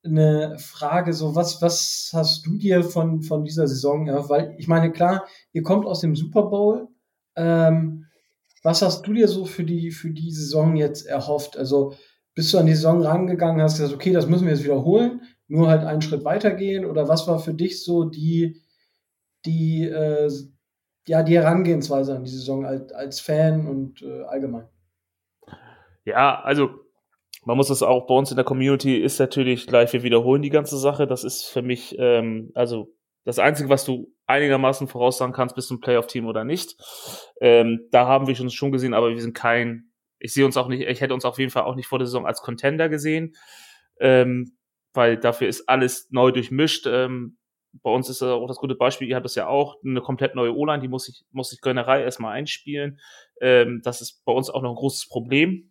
eine 0.07 0.59
Frage, 0.59 1.13
so 1.13 1.35
was, 1.35 1.61
was 1.63 2.11
hast 2.13 2.47
du 2.47 2.57
dir 2.57 2.83
von, 2.83 3.23
von 3.23 3.45
dieser 3.45 3.67
Saison, 3.67 4.07
ja, 4.07 4.29
weil 4.29 4.55
ich 4.59 4.69
meine, 4.69 4.93
klar, 4.93 5.27
ihr 5.53 5.63
kommt 5.63 5.87
aus 5.87 6.01
dem 6.01 6.17
Super 6.17 6.45
Bowl, 6.45 6.89
ähm, 7.37 8.07
was 8.63 8.83
hast 8.83 9.07
du 9.07 9.13
dir 9.13 9.29
so 9.29 9.45
für 9.45 9.65
die, 9.65 9.91
für 9.91 10.11
die 10.11 10.31
Saison 10.31 10.77
jetzt 10.77 11.07
erhofft? 11.07 11.57
Also 11.57 11.95
bist 12.35 12.53
du 12.53 12.59
an 12.59 12.67
die 12.67 12.75
Saison 12.75 13.03
rangegangen, 13.03 13.63
hast 13.63 13.79
gesagt, 13.79 13.95
okay, 13.95 14.13
das 14.13 14.27
müssen 14.27 14.45
wir 14.45 14.53
jetzt 14.53 14.65
wiederholen, 14.65 15.23
nur 15.49 15.69
halt 15.69 15.85
einen 15.85 16.03
Schritt 16.03 16.25
weitergehen? 16.25 16.85
Oder 16.85 17.09
was 17.09 17.29
war 17.29 17.39
für 17.39 17.55
dich 17.55 17.85
so 17.85 18.05
die, 18.05 18.61
die, 19.45 19.85
äh, 19.85 20.31
ja, 21.07 21.23
die 21.23 21.37
Herangehensweise 21.37 22.17
an 22.17 22.25
die 22.25 22.31
Saison 22.31 22.67
als, 22.67 22.93
als 22.93 23.21
Fan 23.21 23.67
und 23.67 24.03
äh, 24.03 24.23
allgemein? 24.25 24.67
Ja, 26.05 26.41
also 26.43 26.86
man 27.47 27.57
muss 27.57 27.69
das 27.69 27.85
auch 27.85 28.09
bei 28.09 28.15
uns 28.15 28.31
in 28.31 28.37
der 28.37 28.45
Community 28.45 28.97
ist 28.97 29.21
natürlich 29.21 29.69
gleich, 29.69 29.93
wir 29.93 30.03
wiederholen 30.03 30.43
die 30.43 30.51
ganze 30.51 30.77
Sache. 30.77 31.07
Das 31.07 31.23
ist 31.23 31.45
für 31.45 31.63
mich, 31.63 31.95
ähm, 31.97 32.51
also 32.55 32.93
das 33.25 33.39
Einzige, 33.39 33.69
was 33.69 33.85
du 33.85 34.13
einigermaßen 34.27 34.89
voraussagen 34.89 35.33
kannst, 35.33 35.55
bist 35.55 35.71
du 35.71 35.75
ein 35.75 35.81
Playoff-Team 35.81 36.27
oder 36.27 36.43
nicht. 36.43 36.77
Ähm, 37.41 37.87
da 37.93 38.09
haben 38.09 38.27
wir 38.27 38.39
uns 38.41 38.53
schon 38.53 38.73
gesehen, 38.73 38.95
aber 38.95 39.11
wir 39.11 39.23
sind 39.23 39.35
kein, 39.35 39.93
ich 40.19 40.35
sehe 40.35 40.45
uns 40.45 40.57
auch 40.57 40.67
nicht, 40.67 40.89
ich 40.89 41.01
hätte 41.01 41.15
uns 41.15 41.25
auf 41.25 41.39
jeden 41.39 41.53
Fall 41.53 41.63
auch 41.63 41.77
nicht 41.77 41.87
vor 41.87 42.01
der 42.01 42.07
Saison 42.07 42.27
als 42.27 42.43
Contender 42.43 42.89
gesehen, 42.89 43.37
ähm, 44.01 44.57
weil 44.93 45.17
dafür 45.17 45.47
ist 45.47 45.69
alles 45.69 46.09
neu 46.11 46.33
durchmischt. 46.33 46.89
Ähm, 46.89 47.39
bei 47.81 47.91
uns 47.93 48.09
ist 48.09 48.23
auch 48.23 48.49
das 48.49 48.57
gute 48.57 48.75
Beispiel, 48.75 49.07
ihr 49.07 49.15
habt 49.15 49.25
das 49.25 49.37
ja 49.37 49.47
auch, 49.47 49.77
eine 49.85 50.01
komplett 50.01 50.35
neue 50.35 50.53
O-Line, 50.53 50.83
die 50.83 50.89
muss 50.89 51.09
ich, 51.09 51.25
muss 51.31 51.53
ich 51.53 51.61
Gönnerei 51.61 52.03
erstmal 52.03 52.33
einspielen. 52.33 52.99
Ähm, 53.41 53.83
das 53.85 54.01
ist 54.01 54.25
bei 54.25 54.33
uns 54.33 54.51
auch 54.51 54.63
noch 54.63 54.71
ein 54.71 54.77
großes 54.77 55.09
Problem 55.09 55.71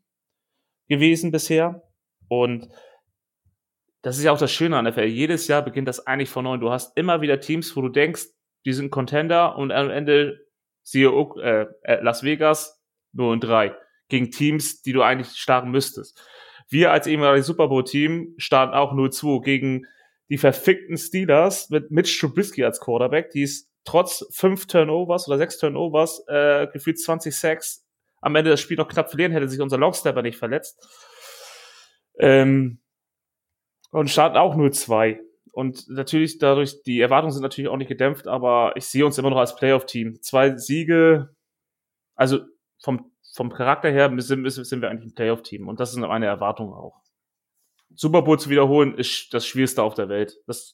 gewesen 0.87 1.31
bisher. 1.31 1.83
Und 2.27 2.69
das 4.01 4.17
ist 4.17 4.23
ja 4.23 4.31
auch 4.31 4.37
das 4.37 4.51
Schöne 4.51 4.77
an 4.77 4.85
der 4.85 4.93
NFL. 4.93 5.05
Jedes 5.05 5.47
Jahr 5.47 5.63
beginnt 5.63 5.87
das 5.87 6.05
eigentlich 6.05 6.29
von 6.29 6.43
neu. 6.43 6.57
Du 6.57 6.71
hast 6.71 6.97
immer 6.97 7.21
wieder 7.21 7.39
Teams, 7.39 7.75
wo 7.75 7.81
du 7.81 7.89
denkst, 7.89 8.25
die 8.65 8.73
sind 8.73 8.91
Contender 8.91 9.57
und 9.57 9.71
am 9.71 9.89
Ende 9.89 10.45
siehe 10.83 11.09
äh, 11.09 11.65
äh, 11.81 12.01
Las 12.01 12.23
Vegas 12.23 12.81
nur 13.13 13.33
in 13.33 13.39
drei 13.39 13.75
gegen 14.07 14.31
Teams, 14.31 14.81
die 14.81 14.93
du 14.93 15.01
eigentlich 15.01 15.29
starten 15.29 15.71
müsstest. 15.71 16.21
Wir 16.69 16.91
als 16.91 17.07
ehemaliges 17.07 17.47
Super 17.47 17.67
Bowl 17.67 17.83
Team 17.83 18.33
starten 18.37 18.73
auch 18.73 18.93
0-2 18.93 19.43
gegen 19.43 19.85
die 20.29 20.37
verfickten 20.37 20.97
Steelers 20.97 21.69
mit 21.69 21.91
Mitch 21.91 22.19
Trubisky 22.19 22.63
als 22.63 22.79
Quarterback, 22.79 23.29
die 23.31 23.43
ist 23.43 23.69
trotz 23.83 24.25
fünf 24.31 24.65
Turnovers 24.65 25.27
oder 25.27 25.37
sechs 25.37 25.59
Turnovers 25.59 26.23
äh, 26.27 26.67
gefühlt 26.73 26.99
20 26.99 27.35
Sacks 27.35 27.84
am 28.25 28.35
Ende 28.35 28.49
das 28.49 28.59
Spiel 28.59 28.75
noch 28.75 28.87
knapp 28.87 29.09
verlieren, 29.09 29.31
hätte 29.31 29.47
sich 29.47 29.61
unser 29.61 29.77
Longstepper 29.77 30.23
nicht 30.23 30.37
verletzt. 30.37 30.83
Ähm, 32.17 32.79
und 33.91 34.09
starten 34.09 34.35
auch 34.35 34.55
0-2. 34.55 35.19
Und 35.51 35.87
natürlich 35.89 36.39
dadurch, 36.39 36.81
die 36.81 36.99
Erwartungen 36.99 37.31
sind 37.31 37.43
natürlich 37.43 37.69
auch 37.69 37.77
nicht 37.77 37.87
gedämpft, 37.87 38.27
aber 38.27 38.73
ich 38.75 38.87
sehe 38.87 39.05
uns 39.05 39.19
immer 39.19 39.29
noch 39.29 39.37
als 39.37 39.55
Playoff-Team. 39.55 40.23
Zwei 40.23 40.57
Siege, 40.57 41.35
also 42.15 42.39
vom, 42.81 43.11
vom 43.35 43.51
Charakter 43.51 43.91
her 43.91 44.11
sind, 44.17 44.49
sind 44.49 44.81
wir 44.81 44.89
eigentlich 44.89 45.11
ein 45.11 45.15
Playoff-Team. 45.15 45.67
Und 45.67 45.79
das 45.79 45.91
ist 45.91 45.97
meine 45.97 46.25
Erwartung 46.25 46.73
auch. 46.73 46.99
Super 47.93 48.23
Bowl 48.23 48.39
zu 48.39 48.49
wiederholen 48.49 48.95
ist 48.95 49.35
das 49.35 49.45
Schwierigste 49.45 49.83
auf 49.83 49.93
der 49.93 50.09
Welt. 50.09 50.35
Das 50.47 50.73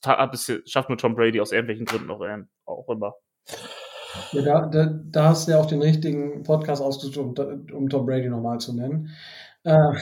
schafft 0.65 0.87
nur 0.87 0.97
Tom 0.97 1.15
Brady 1.15 1.41
aus 1.41 1.51
irgendwelchen 1.51 1.85
Gründen 1.85 2.09
auch, 2.09 2.25
auch 2.65 2.89
immer. 2.89 3.13
Ja, 4.31 4.41
da, 4.41 4.65
da, 4.65 4.85
da, 4.85 5.29
hast 5.29 5.47
du 5.47 5.51
ja 5.51 5.59
auch 5.59 5.65
den 5.65 5.81
richtigen 5.81 6.43
Podcast 6.43 6.81
ausgesucht, 6.81 7.39
um, 7.39 7.67
um 7.73 7.89
Tom 7.89 8.05
Brady 8.05 8.29
nochmal 8.29 8.59
zu 8.59 8.73
nennen. 8.73 9.09
Äh, 9.63 9.93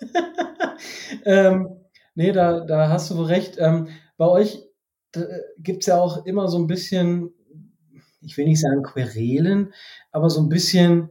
ähm, 1.24 1.80
Nee, 2.20 2.32
da, 2.32 2.60
da 2.60 2.88
hast 2.90 3.10
du 3.10 3.16
wohl 3.16 3.26
recht. 3.26 3.56
Ähm, 3.58 3.88
bei 4.18 4.26
euch 4.26 4.62
gibt 5.58 5.82
es 5.82 5.86
ja 5.86 5.98
auch 5.98 6.26
immer 6.26 6.48
so 6.48 6.58
ein 6.58 6.66
bisschen, 6.66 7.32
ich 8.20 8.36
will 8.36 8.44
nicht 8.44 8.60
sagen 8.60 8.82
Querelen, 8.82 9.72
aber 10.12 10.28
so 10.28 10.40
ein 10.40 10.50
bisschen 10.50 11.08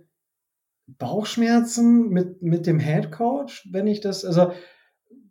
Bauchschmerzen 0.86 2.10
mit, 2.10 2.44
mit 2.44 2.68
dem 2.68 2.80
Head 2.80 3.12
Coach, 3.12 3.68
wenn 3.72 3.88
ich 3.88 4.02
das 4.02 4.24
also 4.24 4.52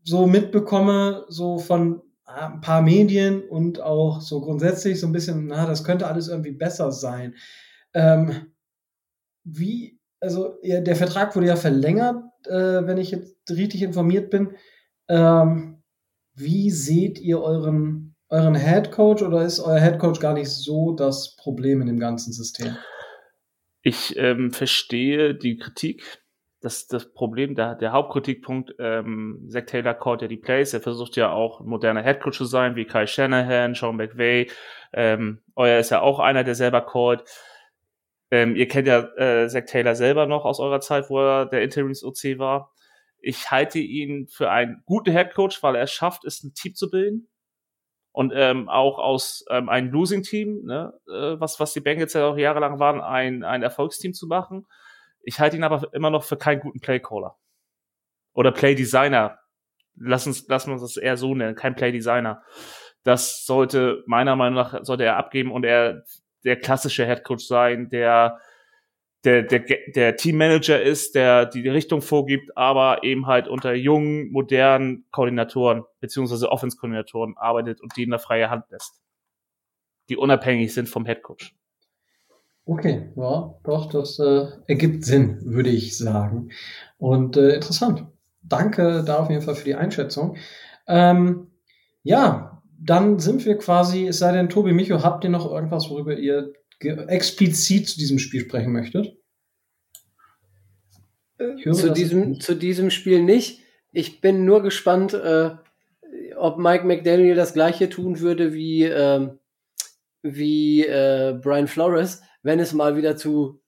so 0.02 0.26
mitbekomme, 0.26 1.26
so 1.28 1.58
von 1.58 2.02
ein 2.28 2.60
paar 2.60 2.82
Medien 2.82 3.42
und 3.42 3.80
auch 3.80 4.20
so 4.20 4.40
grundsätzlich 4.40 5.00
so 5.00 5.06
ein 5.06 5.12
bisschen, 5.12 5.46
na, 5.46 5.66
das 5.66 5.82
könnte 5.82 6.06
alles 6.06 6.28
irgendwie 6.28 6.52
besser 6.52 6.92
sein. 6.92 7.34
Ähm, 7.94 8.52
wie, 9.44 9.98
also 10.20 10.58
ja, 10.62 10.80
der 10.80 10.96
Vertrag 10.96 11.34
wurde 11.34 11.46
ja 11.46 11.56
verlängert, 11.56 12.22
äh, 12.46 12.86
wenn 12.86 12.98
ich 12.98 13.10
jetzt 13.12 13.34
richtig 13.50 13.82
informiert 13.82 14.30
bin. 14.30 14.50
Ähm, 15.08 15.82
wie 16.34 16.70
seht 16.70 17.18
ihr 17.18 17.40
euren, 17.40 18.14
euren 18.28 18.54
Head 18.54 18.92
Coach 18.92 19.22
oder 19.22 19.44
ist 19.44 19.58
euer 19.58 19.80
Head 19.80 19.98
Coach 19.98 20.20
gar 20.20 20.34
nicht 20.34 20.50
so 20.50 20.92
das 20.92 21.34
Problem 21.36 21.80
in 21.80 21.86
dem 21.86 21.98
ganzen 21.98 22.32
System? 22.32 22.76
Ich 23.82 24.16
ähm, 24.18 24.50
verstehe 24.52 25.34
die 25.34 25.56
Kritik. 25.56 26.20
Das, 26.60 26.88
das 26.88 27.12
Problem, 27.12 27.54
der, 27.54 27.76
der 27.76 27.92
Hauptkritikpunkt, 27.92 28.74
ähm, 28.80 29.46
Zach 29.48 29.66
Taylor 29.66 29.94
callt 29.94 30.22
ja 30.22 30.28
die 30.28 30.36
Plays. 30.36 30.74
Er 30.74 30.80
versucht 30.80 31.14
ja 31.16 31.30
auch 31.30 31.60
moderner 31.60 32.02
Headcoach 32.02 32.34
zu 32.34 32.44
sein, 32.44 32.74
wie 32.74 32.84
Kai 32.84 33.06
Shanahan, 33.06 33.74
Sean 33.74 33.96
McVay. 33.96 34.50
Ähm, 34.92 35.40
euer 35.54 35.78
ist 35.78 35.90
ja 35.90 36.00
auch 36.00 36.18
einer, 36.18 36.42
der 36.42 36.56
selber 36.56 36.80
callt. 36.80 37.22
Ähm, 38.30 38.56
ihr 38.56 38.66
kennt 38.66 38.88
ja 38.88 39.00
äh, 39.16 39.48
Zach 39.48 39.66
Taylor 39.66 39.94
selber 39.94 40.26
noch 40.26 40.44
aus 40.44 40.58
eurer 40.58 40.80
Zeit, 40.80 41.08
wo 41.10 41.20
er 41.20 41.46
der 41.46 41.62
Interims-OC 41.62 42.38
war. 42.38 42.72
Ich 43.20 43.50
halte 43.50 43.78
ihn 43.78 44.26
für 44.28 44.50
einen 44.50 44.82
guten 44.84 45.12
Headcoach, 45.12 45.62
weil 45.62 45.76
er 45.76 45.82
es 45.84 45.92
schafft, 45.92 46.24
ist 46.24 46.44
ein 46.44 46.54
Team 46.54 46.74
zu 46.74 46.90
bilden 46.90 47.28
und 48.18 48.32
ähm, 48.34 48.68
auch 48.68 48.98
aus 48.98 49.44
ähm, 49.48 49.68
einem 49.68 49.92
Losing-Team, 49.92 50.64
ne, 50.64 50.92
äh, 51.06 51.38
was, 51.38 51.60
was 51.60 51.72
die 51.72 51.80
Bengals 51.80 52.14
ja 52.14 52.26
auch 52.26 52.36
jahrelang 52.36 52.80
waren, 52.80 53.00
ein, 53.00 53.44
ein 53.44 53.62
Erfolgsteam 53.62 54.12
zu 54.12 54.26
machen. 54.26 54.66
Ich 55.22 55.40
halte 55.40 55.56
ihn 55.56 55.64
aber 55.64 55.92
immer 55.92 56.10
noch 56.10 56.24
für 56.24 56.36
keinen 56.36 56.60
guten 56.60 56.80
Playcaller. 56.80 57.36
Oder 58.34 58.52
Playdesigner. 58.52 59.38
Lass 59.96 60.26
uns, 60.26 60.46
lass 60.48 60.66
uns 60.66 60.80
das 60.80 60.96
eher 60.96 61.16
so 61.16 61.34
nennen, 61.34 61.56
kein 61.56 61.74
Playdesigner. 61.74 62.42
Das 63.02 63.44
sollte, 63.44 64.04
meiner 64.06 64.36
Meinung 64.36 64.54
nach, 64.54 64.84
sollte 64.84 65.04
er 65.04 65.16
abgeben 65.16 65.50
und 65.50 65.64
er 65.64 66.04
der 66.44 66.56
klassische 66.56 67.04
Headcoach 67.04 67.40
sein, 67.40 67.88
der 67.88 68.38
der, 69.24 69.42
der, 69.42 69.64
der 69.94 70.16
Teammanager 70.16 70.80
ist, 70.80 71.14
der 71.14 71.46
die 71.46 71.68
Richtung 71.68 72.02
vorgibt, 72.02 72.56
aber 72.56 73.02
eben 73.02 73.26
halt 73.26 73.48
unter 73.48 73.74
jungen, 73.74 74.30
modernen 74.30 75.06
Koordinatoren 75.10 75.84
beziehungsweise 76.00 76.50
Offense-Koordinatoren 76.50 77.36
arbeitet 77.36 77.80
und 77.80 77.96
die 77.96 78.04
in 78.04 78.10
der 78.10 78.20
freie 78.20 78.48
Hand 78.48 78.64
lässt. 78.70 79.02
Die 80.08 80.16
unabhängig 80.16 80.72
sind 80.72 80.88
vom 80.88 81.04
Headcoach. 81.04 81.57
Okay, 82.68 83.08
ja, 83.16 83.54
doch, 83.64 83.88
das 83.88 84.18
äh, 84.18 84.46
ergibt 84.66 85.02
Sinn, 85.02 85.38
würde 85.42 85.70
ich 85.70 85.96
sagen. 85.96 86.50
Und 86.98 87.38
äh, 87.38 87.54
interessant. 87.54 88.04
Danke 88.42 89.02
da 89.06 89.20
auf 89.20 89.30
jeden 89.30 89.40
Fall 89.40 89.54
für 89.54 89.64
die 89.64 89.74
Einschätzung. 89.74 90.36
Ähm, 90.86 91.46
ja, 92.02 92.62
dann 92.78 93.20
sind 93.20 93.46
wir 93.46 93.56
quasi, 93.56 94.06
es 94.06 94.18
sei 94.18 94.32
denn, 94.32 94.50
Tobi, 94.50 94.74
Micho, 94.74 95.02
habt 95.02 95.24
ihr 95.24 95.30
noch 95.30 95.50
irgendwas, 95.50 95.88
worüber 95.88 96.18
ihr 96.18 96.52
explizit 96.78 97.88
zu 97.88 97.98
diesem 97.98 98.18
Spiel 98.18 98.42
sprechen 98.42 98.72
möchtet? 98.72 99.16
Höre, 101.38 101.72
zu, 101.72 101.90
diesem, 101.90 102.38
zu 102.38 102.54
diesem 102.54 102.90
Spiel 102.90 103.22
nicht. 103.22 103.62
Ich 103.92 104.20
bin 104.20 104.44
nur 104.44 104.62
gespannt, 104.62 105.14
äh, 105.14 105.52
ob 106.36 106.58
Mike 106.58 106.86
McDaniel 106.86 107.34
das 107.34 107.54
gleiche 107.54 107.88
tun 107.88 108.20
würde 108.20 108.52
wie, 108.52 108.82
äh, 108.84 109.30
wie 110.20 110.84
äh, 110.84 111.38
Brian 111.42 111.66
Flores, 111.66 112.20
wenn 112.42 112.60
es 112.60 112.72
mal 112.72 112.96
wieder 112.96 113.16
zu 113.16 113.60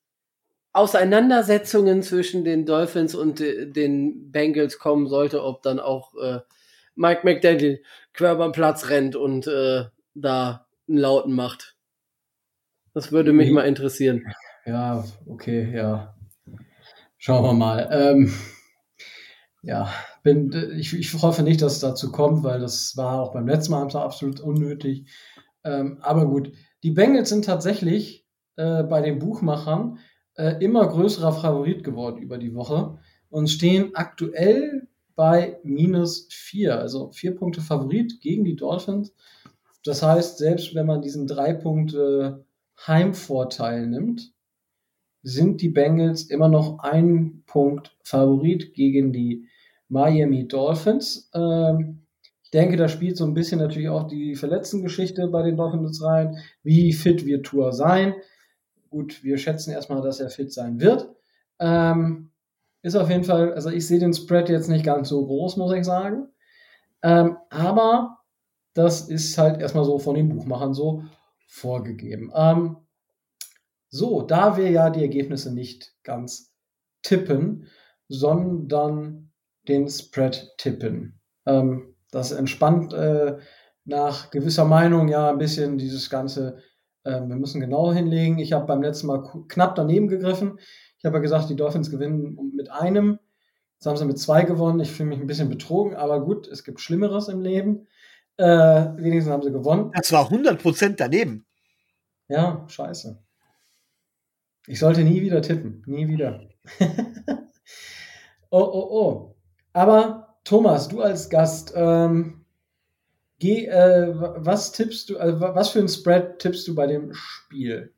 Auseinandersetzungen 0.72 2.02
zwischen 2.02 2.44
den 2.44 2.64
Dolphins 2.64 3.14
und 3.14 3.40
den 3.40 4.30
Bengals 4.30 4.78
kommen 4.78 5.08
sollte, 5.08 5.42
ob 5.42 5.62
dann 5.62 5.80
auch 5.80 6.14
äh, 6.14 6.40
Mike 6.94 7.22
McDaniel 7.24 7.82
quer 8.12 8.36
beim 8.36 8.52
Platz 8.52 8.88
rennt 8.88 9.16
und 9.16 9.46
äh, 9.48 9.86
da 10.14 10.66
einen 10.88 10.98
Lauten 10.98 11.32
macht. 11.32 11.76
Das 12.94 13.10
würde 13.10 13.32
mich 13.32 13.50
mal 13.50 13.66
interessieren. 13.66 14.24
Ja, 14.64 15.04
okay, 15.26 15.72
ja. 15.74 16.14
Schauen 17.18 17.44
wir 17.44 17.52
mal. 17.52 17.88
Ähm, 17.90 18.32
ja, 19.62 19.92
bin, 20.22 20.52
ich, 20.76 20.94
ich 20.94 21.12
hoffe 21.22 21.42
nicht, 21.42 21.62
dass 21.62 21.74
es 21.74 21.80
dazu 21.80 22.10
kommt, 22.10 22.42
weil 22.44 22.60
das 22.60 22.96
war 22.96 23.20
auch 23.20 23.32
beim 23.32 23.46
letzten 23.46 23.72
Mal 23.72 23.94
absolut 23.96 24.40
unnötig. 24.40 25.06
Ähm, 25.64 25.98
aber 26.00 26.26
gut, 26.26 26.52
die 26.82 26.90
Bengals 26.92 27.28
sind 27.28 27.44
tatsächlich 27.44 28.19
äh, 28.60 28.82
bei 28.82 29.00
den 29.00 29.18
Buchmachern 29.18 29.98
äh, 30.36 30.62
immer 30.62 30.86
größerer 30.86 31.32
Favorit 31.32 31.82
geworden 31.82 32.18
über 32.18 32.36
die 32.36 32.54
Woche 32.54 32.98
und 33.30 33.48
stehen 33.48 33.94
aktuell 33.94 34.86
bei 35.16 35.58
minus 35.62 36.28
vier, 36.30 36.78
also 36.78 37.10
vier 37.10 37.34
Punkte 37.34 37.62
Favorit 37.62 38.20
gegen 38.20 38.44
die 38.44 38.56
Dolphins. 38.56 39.14
Das 39.82 40.02
heißt, 40.02 40.36
selbst 40.36 40.74
wenn 40.74 40.84
man 40.84 41.00
diesen 41.00 41.26
drei 41.26 41.54
Punkte 41.54 42.44
Heimvorteil 42.86 43.86
nimmt, 43.86 44.34
sind 45.22 45.62
die 45.62 45.70
Bengals 45.70 46.24
immer 46.24 46.48
noch 46.48 46.80
ein 46.80 47.42
Punkt 47.46 47.96
Favorit 48.02 48.74
gegen 48.74 49.12
die 49.12 49.46
Miami 49.88 50.48
Dolphins. 50.48 51.30
Ähm, 51.34 52.02
ich 52.42 52.50
denke, 52.50 52.76
da 52.76 52.88
spielt 52.88 53.16
so 53.16 53.24
ein 53.24 53.34
bisschen 53.34 53.60
natürlich 53.60 53.88
auch 53.88 54.06
die 54.06 54.34
Verletztengeschichte 54.34 55.28
bei 55.28 55.42
den 55.42 55.56
Dolphins 55.56 56.02
rein. 56.02 56.36
Wie 56.62 56.92
fit 56.92 57.24
wird 57.24 57.46
Tour 57.46 57.72
sein? 57.72 58.14
Gut, 58.90 59.22
wir 59.22 59.38
schätzen 59.38 59.72
erstmal, 59.72 60.02
dass 60.02 60.20
er 60.20 60.30
fit 60.30 60.52
sein 60.52 60.80
wird. 60.80 61.08
Ähm, 61.58 62.30
ist 62.82 62.96
auf 62.96 63.08
jeden 63.08 63.24
Fall, 63.24 63.52
also 63.52 63.70
ich 63.70 63.86
sehe 63.86 63.98
den 63.98 64.14
Spread 64.14 64.48
jetzt 64.48 64.68
nicht 64.68 64.84
ganz 64.84 65.08
so 65.08 65.24
groß, 65.24 65.56
muss 65.56 65.72
ich 65.72 65.84
sagen. 65.84 66.28
Ähm, 67.02 67.36
aber 67.50 68.18
das 68.74 69.08
ist 69.08 69.36
halt 69.38 69.60
erstmal 69.60 69.84
so 69.84 69.98
von 69.98 70.14
den 70.14 70.28
Buchmachern 70.28 70.74
so 70.74 71.04
vorgegeben. 71.46 72.32
Ähm, 72.34 72.76
so, 73.88 74.22
da 74.22 74.56
wir 74.56 74.70
ja 74.70 74.90
die 74.90 75.02
Ergebnisse 75.02 75.52
nicht 75.52 75.94
ganz 76.04 76.52
tippen, 77.02 77.66
sondern 78.08 79.32
den 79.68 79.88
Spread 79.88 80.54
tippen. 80.58 81.20
Ähm, 81.46 81.94
das 82.10 82.32
entspannt 82.32 82.92
äh, 82.92 83.38
nach 83.84 84.30
gewisser 84.30 84.64
Meinung 84.64 85.08
ja 85.08 85.30
ein 85.30 85.38
bisschen 85.38 85.78
dieses 85.78 86.10
ganze, 86.10 86.58
äh, 87.04 87.20
wir 87.20 87.36
müssen 87.36 87.60
genau 87.60 87.92
hinlegen. 87.92 88.38
Ich 88.38 88.52
habe 88.52 88.66
beim 88.66 88.82
letzten 88.82 89.06
Mal 89.06 89.22
knapp 89.48 89.74
daneben 89.74 90.08
gegriffen. 90.08 90.58
Ich 90.98 91.04
habe 91.04 91.16
ja 91.16 91.22
gesagt, 91.22 91.48
die 91.48 91.56
Dolphins 91.56 91.90
gewinnen 91.90 92.52
mit 92.54 92.70
einem. 92.70 93.18
Jetzt 93.74 93.86
haben 93.86 93.96
sie 93.96 94.04
mit 94.04 94.18
zwei 94.18 94.42
gewonnen. 94.42 94.80
Ich 94.80 94.92
fühle 94.92 95.08
mich 95.08 95.20
ein 95.20 95.26
bisschen 95.26 95.48
betrogen, 95.48 95.96
aber 95.96 96.20
gut, 96.20 96.46
es 96.46 96.64
gibt 96.64 96.80
Schlimmeres 96.80 97.28
im 97.28 97.40
Leben. 97.40 97.86
Äh, 98.36 98.44
wenigstens 98.44 99.32
haben 99.32 99.42
sie 99.42 99.52
gewonnen. 99.52 99.90
Das 99.94 100.12
war 100.12 100.30
100% 100.30 100.96
daneben. 100.96 101.46
Ja, 102.28 102.64
scheiße. 102.68 103.22
Ich 104.66 104.78
sollte 104.78 105.02
nie 105.02 105.22
wieder 105.22 105.42
tippen. 105.42 105.82
Nie 105.86 106.08
wieder. 106.08 106.48
oh, 108.50 108.60
oh, 108.60 108.88
oh. 108.90 109.36
Aber 109.72 110.36
Thomas, 110.44 110.88
du 110.88 111.00
als 111.00 111.30
Gast, 111.30 111.72
ähm, 111.74 112.39
geh, 113.40 113.66
äh, 113.66 114.12
was 114.14 114.70
tippst 114.70 115.10
du, 115.10 115.18
also 115.18 115.40
was 115.40 115.70
für 115.70 115.80
ein 115.80 115.88
Spread 115.88 116.38
tippst 116.38 116.68
du 116.68 116.76
bei 116.76 116.86
dem 116.86 117.12
Spiel? 117.12 117.92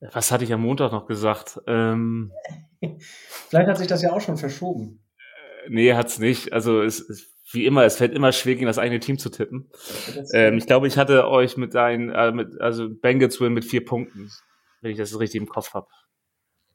Was 0.00 0.30
hatte 0.30 0.44
ich 0.44 0.52
am 0.52 0.60
Montag 0.60 0.92
noch 0.92 1.06
gesagt? 1.06 1.60
Ähm, 1.66 2.32
Vielleicht 3.48 3.68
hat 3.68 3.78
sich 3.78 3.86
das 3.86 4.02
ja 4.02 4.12
auch 4.12 4.20
schon 4.20 4.36
verschoben. 4.36 5.00
Äh, 5.64 5.70
nee, 5.70 5.94
hat's 5.94 6.18
nicht. 6.18 6.52
Also 6.52 6.82
es, 6.82 7.00
es, 7.08 7.30
wie 7.52 7.64
immer, 7.64 7.84
es 7.84 7.96
fällt 7.96 8.12
immer 8.12 8.32
schwer, 8.32 8.56
gegen 8.56 8.66
das 8.66 8.78
eigene 8.78 9.00
Team 9.00 9.16
zu 9.16 9.30
tippen. 9.30 9.70
Ähm, 10.34 10.58
ich 10.58 10.66
glaube, 10.66 10.88
ich 10.88 10.98
hatte 10.98 11.28
euch 11.28 11.56
mit 11.56 11.74
ein, 11.74 12.10
äh, 12.10 12.32
mit, 12.32 12.60
also 12.60 12.90
Bengals 12.90 13.40
Win 13.40 13.54
mit 13.54 13.64
vier 13.64 13.84
Punkten 13.84 14.30
wenn 14.82 14.90
ich 14.90 14.98
das 14.98 15.18
richtig 15.18 15.40
im 15.40 15.48
Kopf 15.48 15.72
habe. 15.72 15.88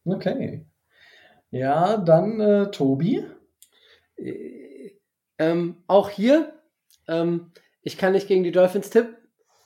Okay. 0.06 0.66
Ja, 1.52 1.98
dann 1.98 2.40
äh, 2.40 2.72
Tobi. 2.72 3.24
Äh, 4.18 4.92
ähm, 5.38 5.84
auch 5.86 6.10
hier, 6.10 6.57
ähm, 7.08 7.52
ich 7.82 7.98
kann 7.98 8.14
nicht 8.14 8.28
gegen 8.28 8.44
die 8.44 8.52
Dolphins 8.52 8.90
tippen, 8.90 9.16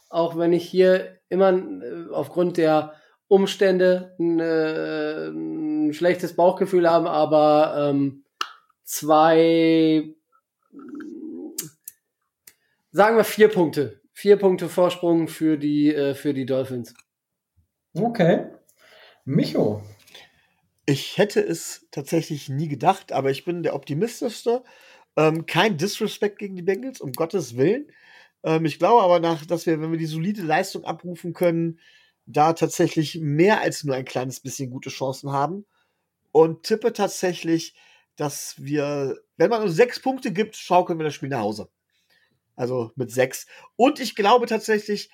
auch 0.10 0.38
wenn 0.38 0.54
ich 0.54 0.68
hier 0.68 1.20
immer 1.30 1.52
äh, 1.52 2.10
aufgrund 2.12 2.58
der 2.58 2.94
Umstände 3.28 4.16
ein, 4.20 4.40
äh, 4.40 5.28
ein 5.30 5.94
schlechtes 5.94 6.36
Bauchgefühl 6.36 6.90
habe, 6.90 7.10
aber 7.10 7.90
ähm, 7.90 8.26
zwei, 8.84 10.14
sagen 12.92 13.18
wir 13.18 13.24
vier 13.24 13.48
Punkte. 13.48 14.02
Vier 14.12 14.36
Punkte 14.38 14.68
Vorsprung 14.70 15.28
für 15.28 15.58
die, 15.58 15.96
äh, 15.96 16.14
für 16.14 16.34
die 16.34 16.46
Dolphins. 16.46 16.94
Okay. 17.94 18.48
Micho. 19.26 19.82
Ich 20.86 21.18
hätte 21.18 21.40
es 21.40 21.88
tatsächlich 21.92 22.50
nie 22.50 22.68
gedacht, 22.68 23.14
aber 23.14 23.32
ich 23.32 23.46
bin 23.46 23.64
der 23.64 23.76
optimistischste. 23.76 24.64
Ähm, 25.18 25.46
kein 25.46 25.78
Disrespect 25.78 26.40
gegen 26.40 26.56
die 26.56 26.62
Bengals, 26.62 27.02
um 27.02 27.12
Gottes 27.12 27.58
Willen. 27.58 27.92
Ähm, 28.44 28.66
ich 28.66 28.80
glaube 28.80 29.04
aber 29.04 29.20
nach, 29.20 29.46
dass 29.46 29.66
wir, 29.66 29.82
wenn 29.82 29.92
wir 29.92 30.00
die 30.00 30.06
solide 30.06 30.42
Leistung 30.42 30.86
abrufen 30.86 31.34
können, 31.34 31.80
da 32.26 32.54
tatsächlich 32.54 33.20
mehr 33.20 33.62
als 33.62 33.84
nur 33.84 33.96
ein 33.96 34.06
kleines 34.06 34.40
bisschen 34.40 34.70
gute 34.70 34.90
Chancen 34.90 35.32
haben. 35.32 35.66
Und 36.32 36.64
tippe 36.64 36.94
tatsächlich, 36.94 37.76
dass 38.16 38.56
wir, 38.58 39.20
wenn 39.38 39.50
man 39.50 39.64
uns 39.64 39.76
sechs 39.76 40.00
Punkte 40.00 40.32
gibt, 40.32 40.56
schaukeln 40.56 41.00
wir 41.00 41.04
das 41.04 41.14
Spiel 41.14 41.30
nach 41.30 41.42
Hause. 41.42 41.70
Also 42.56 42.92
mit 42.96 43.12
sechs. 43.12 43.48
Und 43.76 44.00
ich 44.00 44.16
glaube 44.16 44.46
tatsächlich, 44.46 45.10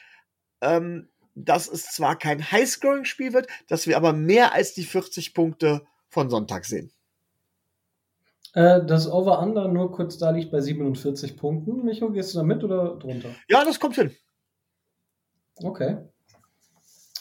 ähm, 0.61 1.09
dass 1.35 1.67
es 1.67 1.85
zwar 1.91 2.17
kein 2.17 2.51
Highscoring-Spiel 2.51 3.33
wird, 3.33 3.47
dass 3.67 3.87
wir 3.87 3.95
aber 3.97 4.13
mehr 4.13 4.53
als 4.53 4.73
die 4.73 4.83
40 4.83 5.33
Punkte 5.33 5.85
von 6.09 6.29
Sonntag 6.29 6.65
sehen. 6.65 6.91
Äh, 8.57 8.83
das 8.87 9.07
Over-Under 9.07 9.67
nur 9.67 9.91
kurz 9.91 10.17
da 10.17 10.31
liegt 10.31 10.49
bei 10.49 10.61
47 10.61 11.37
Punkten. 11.37 11.85
Micho, 11.85 12.09
gehst 12.09 12.33
du 12.33 12.39
da 12.39 12.43
mit 12.43 12.63
oder 12.63 12.95
drunter? 12.95 13.29
Ja, 13.47 13.63
das 13.63 13.79
kommt 13.79 13.93
hin. 13.93 14.09
Okay. 15.57 15.97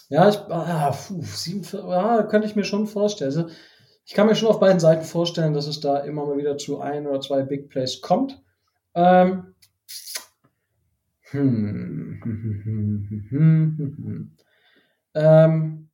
Ja, 0.08 0.30
ich, 0.30 0.38
ah, 0.48 0.92
puh, 0.92 1.20
47, 1.20 1.84
ah, 1.90 2.22
könnte 2.22 2.48
ich 2.48 2.56
mir 2.56 2.64
schon 2.64 2.86
vorstellen. 2.86 3.36
Also, 3.36 3.50
ich 4.06 4.14
kann 4.14 4.26
mir 4.26 4.34
schon 4.34 4.48
auf 4.48 4.60
beiden 4.60 4.80
Seiten 4.80 5.04
vorstellen, 5.04 5.52
dass 5.52 5.66
es 5.66 5.80
da 5.80 5.98
immer 5.98 6.24
mal 6.24 6.38
wieder 6.38 6.56
zu 6.56 6.80
ein 6.80 7.06
oder 7.06 7.20
zwei 7.20 7.42
Big 7.42 7.68
Plays 7.68 8.00
kommt. 8.00 8.42
Ähm, 8.94 9.54
hm, 11.32 12.18
hm, 12.24 13.26
hm, 13.28 14.36
ähm, 15.12 15.85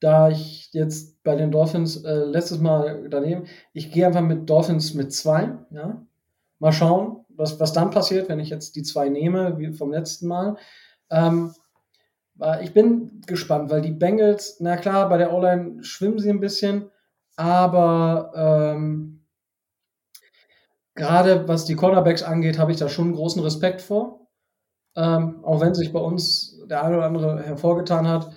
da 0.00 0.28
ich 0.28 0.72
jetzt 0.72 1.22
bei 1.22 1.36
den 1.36 1.50
Dolphins 1.50 2.04
äh, 2.04 2.24
letztes 2.24 2.58
Mal 2.60 3.08
daneben, 3.10 3.46
ich 3.72 3.90
gehe 3.90 4.06
einfach 4.06 4.22
mit 4.22 4.48
Dolphins 4.48 4.94
mit 4.94 5.12
zwei, 5.12 5.58
ja. 5.70 6.04
Mal 6.60 6.72
schauen, 6.72 7.24
was, 7.28 7.60
was 7.60 7.72
dann 7.72 7.90
passiert, 7.90 8.28
wenn 8.28 8.40
ich 8.40 8.50
jetzt 8.50 8.74
die 8.74 8.82
zwei 8.82 9.08
nehme, 9.08 9.58
wie 9.58 9.72
vom 9.72 9.92
letzten 9.92 10.26
Mal. 10.26 10.56
Ähm, 11.10 11.54
ich 12.62 12.72
bin 12.72 13.20
gespannt, 13.26 13.70
weil 13.70 13.80
die 13.80 13.92
Bengals, 13.92 14.58
na 14.60 14.76
klar, 14.76 15.08
bei 15.08 15.18
der 15.18 15.32
O-Line 15.32 15.82
schwimmen 15.82 16.18
sie 16.18 16.30
ein 16.30 16.40
bisschen, 16.40 16.90
aber 17.36 18.32
ähm, 18.34 19.24
gerade 20.94 21.48
was 21.48 21.64
die 21.64 21.74
Cornerbacks 21.74 22.22
angeht, 22.22 22.58
habe 22.58 22.72
ich 22.72 22.78
da 22.78 22.88
schon 22.88 23.14
großen 23.14 23.42
Respekt 23.42 23.80
vor. 23.80 24.28
Ähm, 24.96 25.44
auch 25.44 25.60
wenn 25.60 25.74
sich 25.74 25.92
bei 25.92 26.00
uns 26.00 26.60
der 26.66 26.84
eine 26.84 26.96
oder 26.96 27.06
andere 27.06 27.42
hervorgetan 27.42 28.08
hat. 28.08 28.32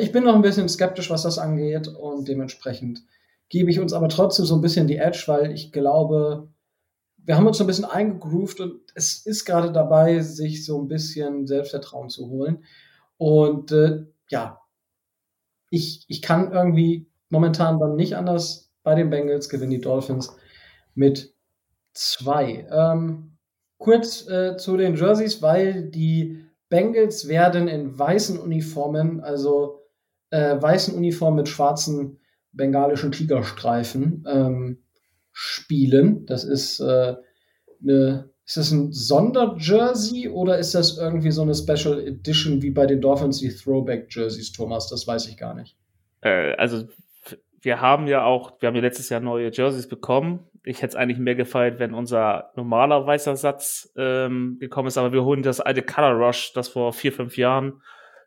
Ich 0.00 0.12
bin 0.12 0.24
noch 0.24 0.34
ein 0.34 0.42
bisschen 0.42 0.68
skeptisch, 0.68 1.10
was 1.10 1.22
das 1.22 1.38
angeht 1.38 1.88
und 1.88 2.26
dementsprechend 2.26 3.02
gebe 3.48 3.70
ich 3.70 3.80
uns 3.80 3.92
aber 3.92 4.08
trotzdem 4.08 4.46
so 4.46 4.54
ein 4.54 4.62
bisschen 4.62 4.86
die 4.86 4.96
Edge, 4.96 5.24
weil 5.26 5.52
ich 5.52 5.72
glaube, 5.72 6.48
wir 7.18 7.36
haben 7.36 7.46
uns 7.46 7.58
so 7.58 7.64
ein 7.64 7.66
bisschen 7.66 7.84
eingegroovt 7.84 8.60
und 8.60 8.80
es 8.94 9.24
ist 9.26 9.44
gerade 9.44 9.72
dabei, 9.72 10.20
sich 10.20 10.64
so 10.64 10.80
ein 10.80 10.88
bisschen 10.88 11.46
Selbstvertrauen 11.46 12.08
zu 12.08 12.28
holen. 12.28 12.64
Und 13.16 13.72
äh, 13.72 14.04
ja, 14.28 14.60
ich, 15.70 16.04
ich 16.08 16.22
kann 16.22 16.52
irgendwie 16.52 17.06
momentan 17.28 17.78
dann 17.78 17.96
nicht 17.96 18.16
anders 18.16 18.72
bei 18.82 18.94
den 18.94 19.10
Bengals 19.10 19.48
gewinnen 19.48 19.70
die 19.70 19.80
Dolphins 19.80 20.36
mit 20.94 21.34
zwei. 21.94 22.66
Ähm, 22.70 23.36
kurz 23.78 24.28
äh, 24.28 24.56
zu 24.56 24.76
den 24.76 24.96
Jerseys, 24.96 25.42
weil 25.42 25.90
die 25.90 26.43
Bengals 26.74 27.28
werden 27.28 27.68
in 27.68 27.96
weißen 27.96 28.36
Uniformen, 28.36 29.20
also 29.20 29.82
äh, 30.30 30.60
weißen 30.60 30.92
Uniformen 30.92 31.36
mit 31.36 31.48
schwarzen 31.48 32.18
bengalischen 32.50 33.12
Tigerstreifen 33.12 34.24
ähm, 34.28 34.82
spielen. 35.30 36.26
Das 36.26 36.42
ist 36.42 36.80
äh, 36.80 37.14
eine 37.80 38.34
ist 38.44 38.56
das 38.56 38.72
ein 38.72 38.92
Sonderjersey 38.92 40.28
oder 40.28 40.58
ist 40.58 40.74
das 40.74 40.98
irgendwie 40.98 41.30
so 41.30 41.42
eine 41.42 41.54
Special 41.54 42.04
Edition 42.04 42.60
wie 42.60 42.70
bei 42.70 42.86
den 42.86 43.00
Dolphins, 43.00 43.38
die 43.38 43.54
Throwback 43.54 44.08
Jerseys, 44.10 44.50
Thomas? 44.50 44.88
Das 44.88 45.06
weiß 45.06 45.28
ich 45.28 45.36
gar 45.36 45.54
nicht. 45.54 45.76
Äh, 46.22 46.54
also, 46.56 46.88
wir 47.62 47.80
haben 47.80 48.08
ja 48.08 48.24
auch, 48.24 48.60
wir 48.60 48.66
haben 48.66 48.74
ja 48.74 48.82
letztes 48.82 49.10
Jahr 49.10 49.20
neue 49.20 49.52
Jerseys 49.52 49.88
bekommen. 49.88 50.40
Ich 50.64 50.78
hätte 50.78 50.92
es 50.92 50.96
eigentlich 50.96 51.18
mehr 51.18 51.34
gefeiert, 51.34 51.78
wenn 51.78 51.94
unser 51.94 52.50
normaler 52.56 53.06
weißer 53.06 53.36
Satz 53.36 53.92
ähm, 53.96 54.56
gekommen 54.58 54.88
ist, 54.88 54.96
aber 54.96 55.12
wir 55.12 55.24
holen 55.24 55.42
das 55.42 55.60
alte 55.60 55.82
Color 55.82 56.12
Rush, 56.12 56.52
das 56.54 56.68
vor 56.68 56.92
vier, 56.92 57.12
fünf 57.12 57.36
Jahren 57.36 57.82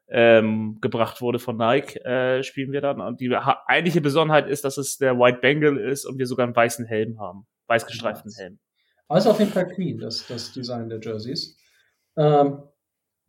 ähm, 0.10 0.78
gebracht 0.80 1.22
wurde 1.22 1.40
von 1.40 1.58
Nike, 1.58 1.98
äh, 2.06 2.44
spielen 2.44 2.72
wir 2.72 2.82
dann. 2.82 3.02
Und 3.02 3.20
die 3.20 3.36
eigentliche 3.36 4.02
Besonderheit 4.02 4.48
ist, 4.48 4.64
dass 4.64 4.78
es 4.78 4.98
der 4.98 5.18
White 5.18 5.40
Bengal 5.42 5.78
ist 5.78 6.06
und 6.06 6.18
wir 6.18 6.28
sogar 6.28 6.46
einen 6.46 6.56
weißen 6.56 6.86
Helm 6.86 7.20
haben. 7.20 7.48
Weiß 7.68 7.86
gestreiften 7.86 8.32
Helm. 8.38 8.60
Ist 9.14 9.28
auf 9.28 9.40
jeden 9.40 9.52
Fall 9.52 9.68
clean, 9.68 9.98
das, 9.98 10.28
das 10.28 10.52
Design 10.52 10.90
der 10.90 11.00
Jerseys. 11.00 11.58
Ähm, 12.18 12.64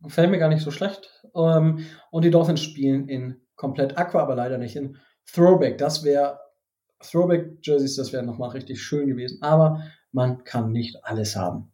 gefällt 0.01 0.29
mir 0.29 0.39
gar 0.39 0.49
nicht 0.49 0.63
so 0.63 0.71
schlecht. 0.71 1.09
Ähm, 1.35 1.85
und 2.11 2.25
die 2.25 2.31
Dolphins 2.31 2.61
spielen 2.61 3.07
in 3.07 3.41
komplett 3.55 3.97
Aqua, 3.97 4.21
aber 4.21 4.35
leider 4.35 4.57
nicht 4.57 4.75
in 4.75 4.97
Throwback. 5.33 5.77
Das 5.77 6.03
wäre 6.03 6.39
Throwback 7.01 7.57
Jerseys, 7.61 7.95
das 7.95 8.13
wäre 8.13 8.23
nochmal 8.23 8.49
richtig 8.51 8.81
schön 8.81 9.07
gewesen. 9.07 9.41
Aber 9.41 9.83
man 10.11 10.43
kann 10.43 10.71
nicht 10.71 11.03
alles 11.03 11.35
haben. 11.35 11.71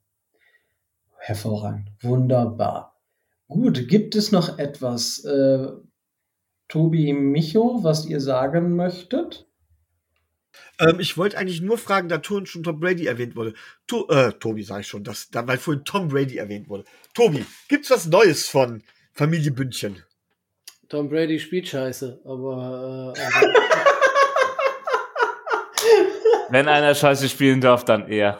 Hervorragend. 1.17 1.91
Wunderbar. 2.01 2.99
Gut, 3.47 3.87
gibt 3.87 4.15
es 4.15 4.31
noch 4.31 4.59
etwas, 4.59 5.23
äh, 5.23 5.67
Tobi 6.67 7.13
Micho, 7.13 7.83
was 7.83 8.05
ihr 8.05 8.19
sagen 8.19 8.75
möchtet? 8.75 9.47
Ähm, 10.79 10.99
ich 10.99 11.17
wollte 11.17 11.37
eigentlich 11.37 11.61
nur 11.61 11.77
fragen, 11.77 12.09
da 12.09 12.21
schon 12.23 12.45
Tom 12.45 12.79
Brady 12.79 13.05
erwähnt 13.05 13.35
wurde. 13.35 13.53
To 13.87 14.07
äh, 14.09 14.33
Tobi 14.33 14.63
sage 14.63 14.81
ich 14.81 14.87
schon, 14.87 15.03
das, 15.03 15.29
da, 15.29 15.47
weil 15.47 15.57
vorhin 15.57 15.83
Tom 15.85 16.07
Brady 16.07 16.37
erwähnt 16.37 16.69
wurde. 16.69 16.85
Tobi, 17.13 17.45
gibt's 17.69 17.89
was 17.89 18.07
Neues 18.07 18.47
von 18.47 18.83
Familie 19.13 19.51
Bündchen? 19.51 20.03
Tom 20.89 21.09
Brady 21.09 21.39
spielt 21.39 21.67
scheiße, 21.67 22.21
aber, 22.25 23.13
äh, 23.15 23.21
aber 23.21 23.53
Wenn 26.49 26.67
einer 26.67 26.95
scheiße 26.95 27.29
spielen 27.29 27.61
darf, 27.61 27.85
dann 27.85 28.07
er. 28.07 28.39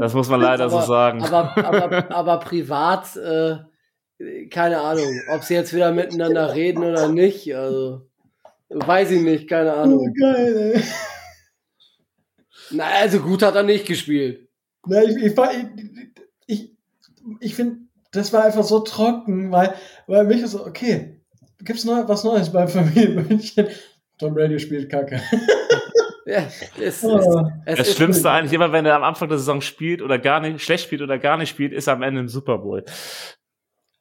Das 0.00 0.12
muss 0.14 0.28
man 0.28 0.40
leider 0.40 0.64
aber, 0.64 0.80
so 0.80 0.86
sagen. 0.86 1.22
Aber, 1.24 1.56
aber, 1.56 2.10
aber 2.10 2.40
privat, 2.40 3.16
äh, 3.16 3.56
keine 4.50 4.80
Ahnung, 4.80 5.08
ob 5.32 5.42
sie 5.42 5.54
jetzt 5.54 5.72
wieder 5.72 5.92
miteinander 5.92 6.54
reden 6.54 6.84
oder 6.84 7.08
nicht. 7.08 7.54
Also, 7.54 8.08
weiß 8.68 9.10
ich 9.12 9.22
nicht, 9.22 9.48
keine 9.48 9.72
Ahnung. 9.72 10.08
Oh, 10.08 10.20
geil, 10.20 10.72
ey. 10.74 10.82
Na, 12.70 12.84
also 13.00 13.20
gut 13.20 13.42
hat 13.42 13.54
er 13.54 13.62
nicht 13.62 13.86
gespielt. 13.86 14.48
Na, 14.86 15.02
ich, 15.02 15.16
ich, 15.16 15.34
ich, 16.46 16.72
ich 17.40 17.54
finde, 17.54 17.78
das 18.12 18.32
war 18.32 18.44
einfach 18.44 18.64
so 18.64 18.80
trocken, 18.80 19.52
weil, 19.52 19.74
weil 20.06 20.24
mich 20.24 20.42
ist 20.42 20.52
so, 20.52 20.66
okay, 20.66 21.20
gibt's 21.60 21.84
neu, 21.84 22.02
was 22.06 22.24
Neues 22.24 22.50
beim 22.50 22.68
Familienmünchen? 22.68 23.68
Tom 24.18 24.34
Brady 24.34 24.58
spielt 24.58 24.90
Kacke. 24.90 25.20
Ja, 26.24 26.46
es, 26.80 27.04
oh. 27.04 27.48
es, 27.64 27.78
das 27.78 27.94
Schlimmste 27.94 28.28
cool. 28.28 28.34
eigentlich 28.34 28.52
immer, 28.52 28.72
wenn 28.72 28.86
er 28.86 28.96
am 28.96 29.02
Anfang 29.02 29.28
der 29.28 29.38
Saison 29.38 29.60
spielt 29.60 30.02
oder 30.02 30.18
gar 30.18 30.40
nicht, 30.40 30.62
schlecht 30.62 30.84
spielt 30.84 31.02
oder 31.02 31.18
gar 31.18 31.36
nicht 31.36 31.50
spielt, 31.50 31.72
ist 31.72 31.88
er 31.88 31.94
am 31.94 32.02
Ende 32.02 32.20
im 32.20 32.28
Super 32.28 32.58
Bowl. 32.58 32.84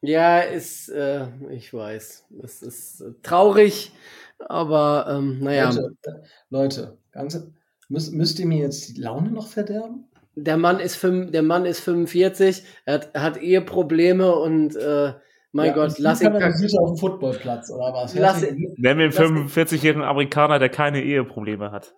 Ja, 0.01 0.39
ist, 0.39 0.89
äh, 0.89 1.27
ich 1.51 1.73
weiß, 1.73 2.27
es 2.43 2.61
ist 2.61 3.03
traurig, 3.21 3.91
aber 4.39 5.07
ähm, 5.09 5.39
naja. 5.39 5.69
Leute, 5.69 6.23
Leute 6.49 6.97
ganz, 7.11 7.47
müsst, 7.87 8.13
müsst 8.13 8.39
ihr 8.39 8.47
mir 8.47 8.59
jetzt 8.59 8.89
die 8.89 9.01
Laune 9.01 9.31
noch 9.31 9.47
verderben? 9.47 10.05
Der 10.35 10.57
Mann 10.57 10.79
ist, 10.79 10.95
fünf, 10.95 11.31
der 11.31 11.43
Mann 11.43 11.65
ist 11.65 11.81
45, 11.81 12.63
er 12.85 12.93
hat, 12.93 13.13
hat 13.13 13.37
Eheprobleme 13.37 14.33
und 14.35 14.75
äh, 14.75 15.13
mein 15.53 15.67
ja, 15.67 15.73
Gott, 15.73 15.99
lass 15.99 16.21
ihn 16.21 16.31
kacken. 16.31 16.77
auf 16.79 16.89
dem 16.91 16.97
Footballplatz 16.97 17.69
oder 17.71 17.93
was? 17.93 18.15
Lass 18.15 18.41
ihn, 18.41 18.73
Nenn 18.77 18.97
mir 18.97 19.03
einen 19.03 19.11
45-jährigen 19.13 20.03
Amerikaner, 20.03 20.59
der 20.59 20.69
keine 20.69 21.03
Eheprobleme 21.03 21.71
hat. 21.71 21.93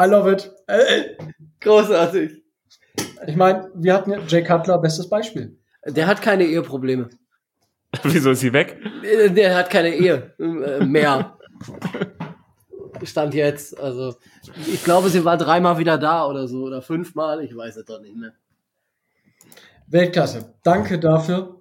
I 0.00 0.06
love 0.06 0.30
it. 0.30 0.52
Äh, 0.66 0.76
äh. 0.78 1.16
Großartig. 1.60 2.42
Ich 3.26 3.36
meine, 3.36 3.70
wir 3.74 3.94
hatten 3.94 4.10
ja 4.10 4.18
Jay 4.26 4.42
Cutler, 4.42 4.78
bestes 4.78 5.08
Beispiel. 5.08 5.56
Der 5.86 6.06
hat 6.06 6.20
keine 6.20 6.44
Eheprobleme. 6.44 7.08
Wieso 8.02 8.32
ist 8.32 8.40
sie 8.40 8.52
weg? 8.52 8.78
Der 9.02 9.56
hat 9.56 9.70
keine 9.70 9.94
Ehe 9.94 10.34
äh, 10.38 10.84
mehr. 10.84 11.38
Stand 13.06 13.34
jetzt. 13.34 13.78
Also, 13.78 14.16
ich 14.66 14.84
glaube, 14.84 15.08
sie 15.08 15.24
war 15.24 15.36
dreimal 15.36 15.78
wieder 15.78 15.98
da 15.98 16.26
oder 16.26 16.48
so 16.48 16.64
oder 16.64 16.82
fünfmal. 16.82 17.42
Ich 17.44 17.56
weiß 17.56 17.76
es 17.76 17.84
doch 17.84 18.00
nicht 18.00 18.16
mehr. 18.16 18.32
Weltklasse. 19.86 20.54
Danke 20.62 20.98
dafür. 20.98 21.60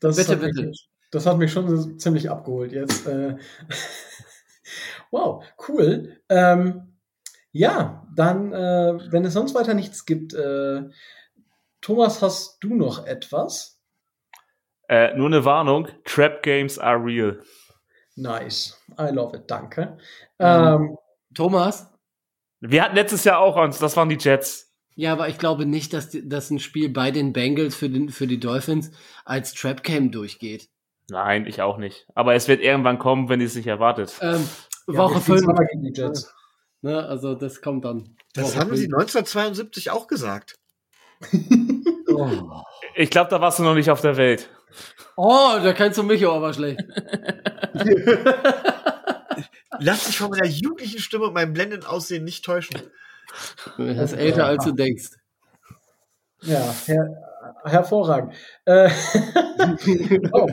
Das 0.00 0.16
bitte, 0.16 0.36
bitte. 0.36 0.62
Mich, 0.64 0.88
das 1.10 1.26
hat 1.26 1.38
mich 1.38 1.52
schon 1.52 1.98
ziemlich 1.98 2.30
abgeholt 2.30 2.72
jetzt. 2.72 3.06
Äh, 3.06 3.36
wow, 5.10 5.44
cool. 5.68 6.20
Ähm, 6.28 6.94
ja, 7.52 8.06
dann, 8.14 8.52
äh, 8.52 9.12
wenn 9.12 9.24
es 9.24 9.32
sonst 9.32 9.54
weiter 9.54 9.74
nichts 9.74 10.06
gibt, 10.06 10.34
äh, 10.34 10.82
Thomas, 11.80 12.22
hast 12.22 12.58
du 12.60 12.74
noch 12.74 13.06
etwas? 13.06 13.80
Äh, 14.88 15.14
nur 15.16 15.26
eine 15.26 15.44
Warnung: 15.44 15.88
Trap 16.04 16.42
Games 16.42 16.78
are 16.78 17.02
real. 17.02 17.40
Nice. 18.16 18.80
I 18.98 19.10
love 19.12 19.36
it. 19.36 19.50
Danke. 19.50 19.98
Ähm, 20.38 20.64
ähm, 20.64 20.98
Thomas? 21.34 21.90
Wir 22.60 22.82
hatten 22.82 22.94
letztes 22.94 23.24
Jahr 23.24 23.40
auch 23.40 23.56
uns, 23.56 23.78
das 23.78 23.96
waren 23.96 24.08
die 24.08 24.18
Jets. 24.18 24.72
Ja, 24.96 25.12
aber 25.12 25.28
ich 25.28 25.38
glaube 25.38 25.66
nicht, 25.66 25.92
dass, 25.92 26.10
die, 26.10 26.28
dass 26.28 26.50
ein 26.50 26.60
Spiel 26.60 26.88
bei 26.88 27.10
den 27.10 27.32
Bengals 27.32 27.74
für, 27.74 27.90
den, 27.90 28.10
für 28.10 28.26
die 28.26 28.38
Dolphins 28.38 28.92
als 29.24 29.52
Trap 29.52 29.82
Game 29.82 30.12
durchgeht. 30.12 30.68
Nein, 31.10 31.46
ich 31.46 31.60
auch 31.60 31.76
nicht. 31.76 32.06
Aber 32.14 32.34
es 32.34 32.48
wird 32.48 32.62
irgendwann 32.62 32.98
kommen, 32.98 33.28
wenn 33.28 33.40
ihr 33.40 33.46
es 33.46 33.56
nicht 33.56 33.66
erwartet. 33.66 34.16
Ähm, 34.22 34.48
Woche 34.86 35.20
5. 35.20 35.44
Ne? 36.82 37.04
Also 37.06 37.34
das 37.34 37.60
kommt 37.60 37.84
dann. 37.84 38.16
Das 38.34 38.56
haben 38.56 38.74
sie 38.76 38.86
1972 38.86 39.90
auch 39.90 40.06
gesagt. 40.06 40.58
Oh. 42.08 42.62
Ich 42.96 43.10
glaube, 43.10 43.28
da 43.28 43.40
warst 43.40 43.58
du 43.58 43.64
noch 43.64 43.74
nicht 43.74 43.90
auf 43.90 44.02
der 44.02 44.16
Welt. 44.16 44.48
Oh, 45.16 45.58
da 45.62 45.72
kennst 45.72 45.98
du 45.98 46.02
mich 46.02 46.26
aber 46.26 46.52
schlecht. 46.52 46.82
Lass 49.80 50.04
dich 50.06 50.18
von 50.18 50.30
meiner 50.30 50.46
jugendlichen 50.46 51.00
Stimme 51.00 51.26
und 51.26 51.34
meinem 51.34 51.52
blendenden 51.52 51.88
Aussehen 51.88 52.24
nicht 52.24 52.44
täuschen. 52.44 52.80
Das 53.76 54.12
ist 54.12 54.18
älter, 54.18 54.46
als 54.46 54.64
du 54.64 54.72
denkst. 54.72 55.10
Ja, 56.42 56.74
her 56.86 57.24
hervorragend. 57.64 58.34
Äh, 58.64 58.90
oh. 60.32 60.48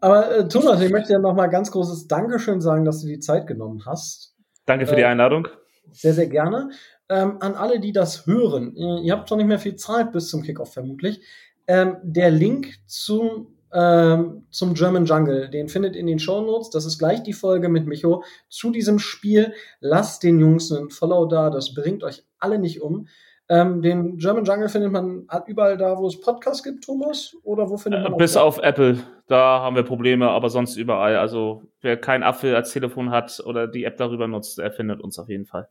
Aber 0.00 0.36
äh, 0.36 0.48
Thomas, 0.48 0.80
ich 0.80 0.90
möchte 0.90 1.12
ja 1.12 1.18
noch 1.18 1.34
mal 1.34 1.48
ganz 1.48 1.70
großes 1.70 2.06
Dankeschön 2.06 2.60
sagen, 2.60 2.84
dass 2.84 3.00
du 3.00 3.08
die 3.08 3.18
Zeit 3.18 3.46
genommen 3.46 3.84
hast. 3.86 4.34
Danke 4.66 4.86
für 4.86 4.96
die 4.96 5.02
Äh, 5.02 5.06
Einladung. 5.06 5.48
Sehr, 5.92 6.14
sehr 6.14 6.28
gerne. 6.28 6.70
Ähm, 7.08 7.38
an 7.40 7.54
alle, 7.54 7.80
die 7.80 7.92
das 7.92 8.26
hören, 8.26 8.74
ihr, 8.76 8.98
ihr 9.02 9.12
habt 9.14 9.28
schon 9.28 9.38
nicht 9.38 9.46
mehr 9.46 9.58
viel 9.58 9.76
Zeit 9.76 10.12
bis 10.12 10.28
zum 10.28 10.42
Kickoff 10.42 10.72
vermutlich. 10.72 11.20
Ähm, 11.66 11.96
der 12.02 12.30
Link 12.30 12.74
zum, 12.86 13.57
ähm, 13.72 14.44
zum 14.50 14.74
German 14.74 15.04
Jungle, 15.04 15.48
den 15.50 15.68
findet 15.68 15.96
in 15.96 16.06
den 16.06 16.18
Show 16.18 16.40
Notes. 16.40 16.70
Das 16.70 16.84
ist 16.86 16.98
gleich 16.98 17.22
die 17.22 17.32
Folge 17.32 17.68
mit 17.68 17.86
Micho 17.86 18.22
zu 18.48 18.70
diesem 18.70 18.98
Spiel. 18.98 19.52
Lasst 19.80 20.22
den 20.22 20.38
Jungs 20.40 20.72
einen 20.72 20.90
Follow 20.90 21.26
da, 21.26 21.50
das 21.50 21.74
bringt 21.74 22.02
euch 22.04 22.24
alle 22.38 22.58
nicht 22.58 22.80
um. 22.80 23.08
Ähm, 23.50 23.80
den 23.80 24.18
German 24.18 24.44
Jungle 24.44 24.68
findet 24.68 24.92
man 24.92 25.26
überall 25.46 25.78
da, 25.78 25.96
wo 25.96 26.06
es 26.06 26.20
Podcasts 26.20 26.62
gibt, 26.62 26.84
Thomas? 26.84 27.34
Oder 27.44 27.70
wo 27.70 27.78
findet 27.78 28.02
man 28.02 28.12
Äh, 28.12 28.14
auch 28.14 28.18
Bis 28.18 28.34
da? 28.34 28.42
auf 28.42 28.58
Apple, 28.58 28.98
da 29.26 29.60
haben 29.60 29.74
wir 29.74 29.84
Probleme, 29.84 30.28
aber 30.28 30.50
sonst 30.50 30.76
überall. 30.76 31.16
Also 31.16 31.62
wer 31.80 31.96
kein 31.96 32.22
Apfel 32.22 32.54
als 32.54 32.72
Telefon 32.72 33.10
hat 33.10 33.40
oder 33.46 33.66
die 33.66 33.84
App 33.84 33.96
darüber 33.96 34.28
nutzt, 34.28 34.58
der 34.58 34.70
findet 34.70 35.00
uns 35.00 35.18
auf 35.18 35.30
jeden 35.30 35.46
Fall. 35.46 35.68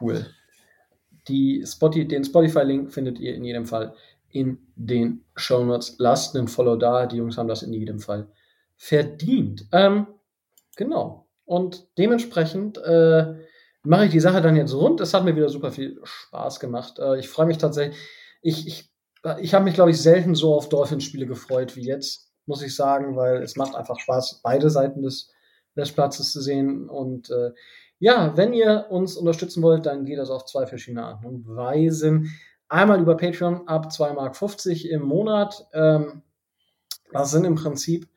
Cool. 0.00 0.26
Die 1.28 1.64
Spotify, 1.66 2.06
den 2.06 2.24
Spotify-Link 2.24 2.92
findet 2.92 3.18
ihr 3.18 3.34
in 3.34 3.44
jedem 3.44 3.64
Fall 3.64 3.94
in 4.34 4.58
den 4.74 5.24
Show 5.36 5.64
Notes. 5.64 5.94
Lasst 5.98 6.36
einen 6.36 6.48
Follow 6.48 6.76
da. 6.76 7.06
Die 7.06 7.16
Jungs 7.16 7.38
haben 7.38 7.48
das 7.48 7.62
in 7.62 7.72
jedem 7.72 8.00
Fall 8.00 8.28
verdient. 8.76 9.66
Ähm, 9.72 10.08
genau. 10.76 11.28
Und 11.44 11.86
dementsprechend 11.98 12.78
äh, 12.78 13.34
mache 13.84 14.06
ich 14.06 14.10
die 14.10 14.20
Sache 14.20 14.42
dann 14.42 14.56
jetzt 14.56 14.74
rund. 14.74 15.00
Es 15.00 15.14
hat 15.14 15.24
mir 15.24 15.36
wieder 15.36 15.48
super 15.48 15.70
viel 15.70 16.00
Spaß 16.02 16.58
gemacht. 16.58 16.98
Äh, 16.98 17.20
ich 17.20 17.28
freue 17.28 17.46
mich 17.46 17.58
tatsächlich. 17.58 17.96
Ich, 18.42 18.66
ich, 18.66 18.92
ich 19.40 19.54
habe 19.54 19.64
mich, 19.64 19.74
glaube 19.74 19.92
ich, 19.92 20.02
selten 20.02 20.34
so 20.34 20.54
auf 20.54 20.68
Dolphins-Spiele 20.68 21.26
gefreut 21.26 21.76
wie 21.76 21.86
jetzt, 21.86 22.32
muss 22.46 22.62
ich 22.62 22.74
sagen, 22.74 23.14
weil 23.14 23.40
es 23.42 23.54
macht 23.54 23.76
einfach 23.76 24.00
Spaß, 24.00 24.40
beide 24.42 24.68
Seiten 24.68 25.02
des, 25.02 25.30
des 25.76 25.92
Platzes 25.92 26.32
zu 26.32 26.40
sehen. 26.40 26.88
Und 26.88 27.30
äh, 27.30 27.52
ja, 28.00 28.36
wenn 28.36 28.52
ihr 28.52 28.86
uns 28.90 29.16
unterstützen 29.16 29.62
wollt, 29.62 29.86
dann 29.86 30.04
geht 30.04 30.18
das 30.18 30.30
auf 30.30 30.44
zwei 30.44 30.66
verschiedene 30.66 31.04
Arten 31.04 31.24
und 31.24 31.46
Weisen. 31.46 32.34
Einmal 32.74 33.00
über 33.00 33.16
Patreon 33.16 33.68
ab 33.68 33.86
2,50 33.86 34.14
Mark 34.14 34.84
im 34.84 35.02
Monat. 35.02 35.64
Ähm, 35.72 36.22
das 37.12 37.30
sind 37.30 37.44
im 37.44 37.54
Prinzip 37.54 38.08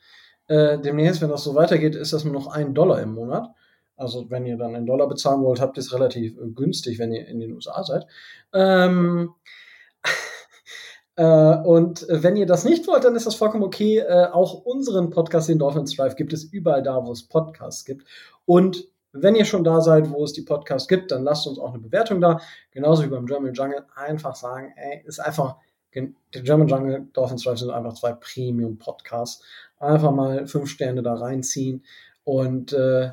äh, 0.48 0.80
demnächst, 0.80 1.22
wenn 1.22 1.30
das 1.30 1.44
so 1.44 1.54
weitergeht, 1.54 1.94
ist 1.94 2.12
das 2.12 2.24
nur 2.24 2.34
noch 2.34 2.48
ein 2.48 2.74
Dollar 2.74 3.00
im 3.04 3.14
Monat. 3.14 3.50
Also 3.98 4.32
wenn 4.32 4.48
ihr 4.48 4.58
dann 4.58 4.74
einen 4.74 4.88
Dollar 4.88 5.08
bezahlen 5.08 5.44
wollt, 5.44 5.62
habt 5.62 5.78
ihr 5.78 5.82
es 5.82 5.94
relativ 5.94 6.40
äh, 6.40 6.48
günstig, 6.48 6.98
wenn 6.98 7.12
ihr 7.12 7.28
in 7.28 7.40
den 7.40 7.54
USA 7.54 7.84
seid. 7.84 8.08
Ähm, 8.52 9.36
äh, 11.18 11.58
und 11.58 12.08
wenn 12.10 12.36
ihr 12.36 12.48
das 12.48 12.64
nicht 12.64 12.88
wollt, 12.88 13.04
dann 13.04 13.16
ist 13.16 13.28
das 13.28 13.36
vollkommen 13.36 13.64
okay. 13.64 14.00
Äh, 14.00 14.30
auch 14.32 14.66
unseren 14.66 15.12
Podcast, 15.12 15.50
den 15.50 15.60
Dolphins 15.60 15.96
Drive, 15.96 16.16
gibt 16.16 16.34
es 16.34 16.44
überall 16.46 16.82
da, 16.82 17.06
wo 17.06 17.12
es 17.12 17.28
Podcasts 17.28 17.86
gibt. 17.86 18.08
Und 18.46 18.88
wenn 19.14 19.36
ihr 19.36 19.46
schon 19.46 19.64
da 19.64 19.82
seid, 19.82 20.10
wo 20.12 20.24
es 20.24 20.34
die 20.34 20.42
Podcasts 20.42 20.88
gibt, 20.88 21.12
dann 21.12 21.24
lasst 21.24 21.48
uns 21.48 21.60
auch 21.60 21.74
eine 21.74 21.80
Bewertung 21.80 22.22
da. 22.22 22.40
Genauso 22.72 23.04
wie 23.04 23.08
beim 23.08 23.26
German 23.26 23.54
Jungle. 23.54 23.86
Einfach 23.96 24.36
sagen, 24.36 24.74
ey, 24.76 25.04
ist 25.06 25.20
einfach, 25.20 25.58
der 25.94 26.42
German 26.44 26.68
Jungle, 26.68 27.08
Dolphins 27.14 27.44
Drive 27.44 27.60
sind 27.60 27.72
einfach 27.72 27.94
zwei 27.94 28.14
Premium-Podcasts. 28.14 29.44
Einfach 29.80 30.12
mal 30.12 30.48
fünf 30.48 30.70
Sterne 30.70 31.02
da 31.02 31.16
reinziehen. 31.16 31.84
Und 32.24 32.74
äh, 32.74 33.12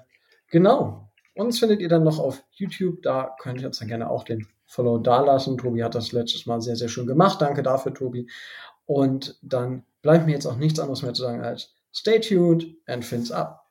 genau. 0.51 1.09
Uns 1.35 1.59
findet 1.59 1.81
ihr 1.81 1.89
dann 1.89 2.05
noch 2.05 2.19
auf 2.19 2.45
YouTube. 2.53 3.03
Da 3.03 3.35
könnt 3.41 3.61
ihr 3.61 3.66
uns 3.66 3.79
dann 3.79 3.89
gerne 3.89 4.11
auch 4.11 4.25
den 4.25 4.47
Follow 4.66 4.99
dalassen. 4.99 5.59
Tobi 5.59 5.83
hat 5.83 5.95
das 5.95 6.12
letztes 6.12 6.47
Mal 6.47 6.61
sehr, 6.61 6.77
sehr 6.77 6.89
schön 6.89 7.07
gemacht. 7.07 7.41
Danke 7.41 7.62
dafür, 7.62 7.95
Tobi. 7.95 8.29
Und 8.87 9.39
dann 9.43 9.85
bleibt 10.03 10.27
mir 10.27 10.33
jetzt 10.33 10.47
auch 10.47 10.57
nichts 10.57 10.79
anderes 10.79 11.03
mehr 11.03 11.15
zu 11.15 11.23
sagen 11.23 11.43
als 11.43 11.75
stay 11.93 12.21
tuned 12.21 12.66
and 12.87 13.05
fins 13.05 13.31
up. 13.31 13.64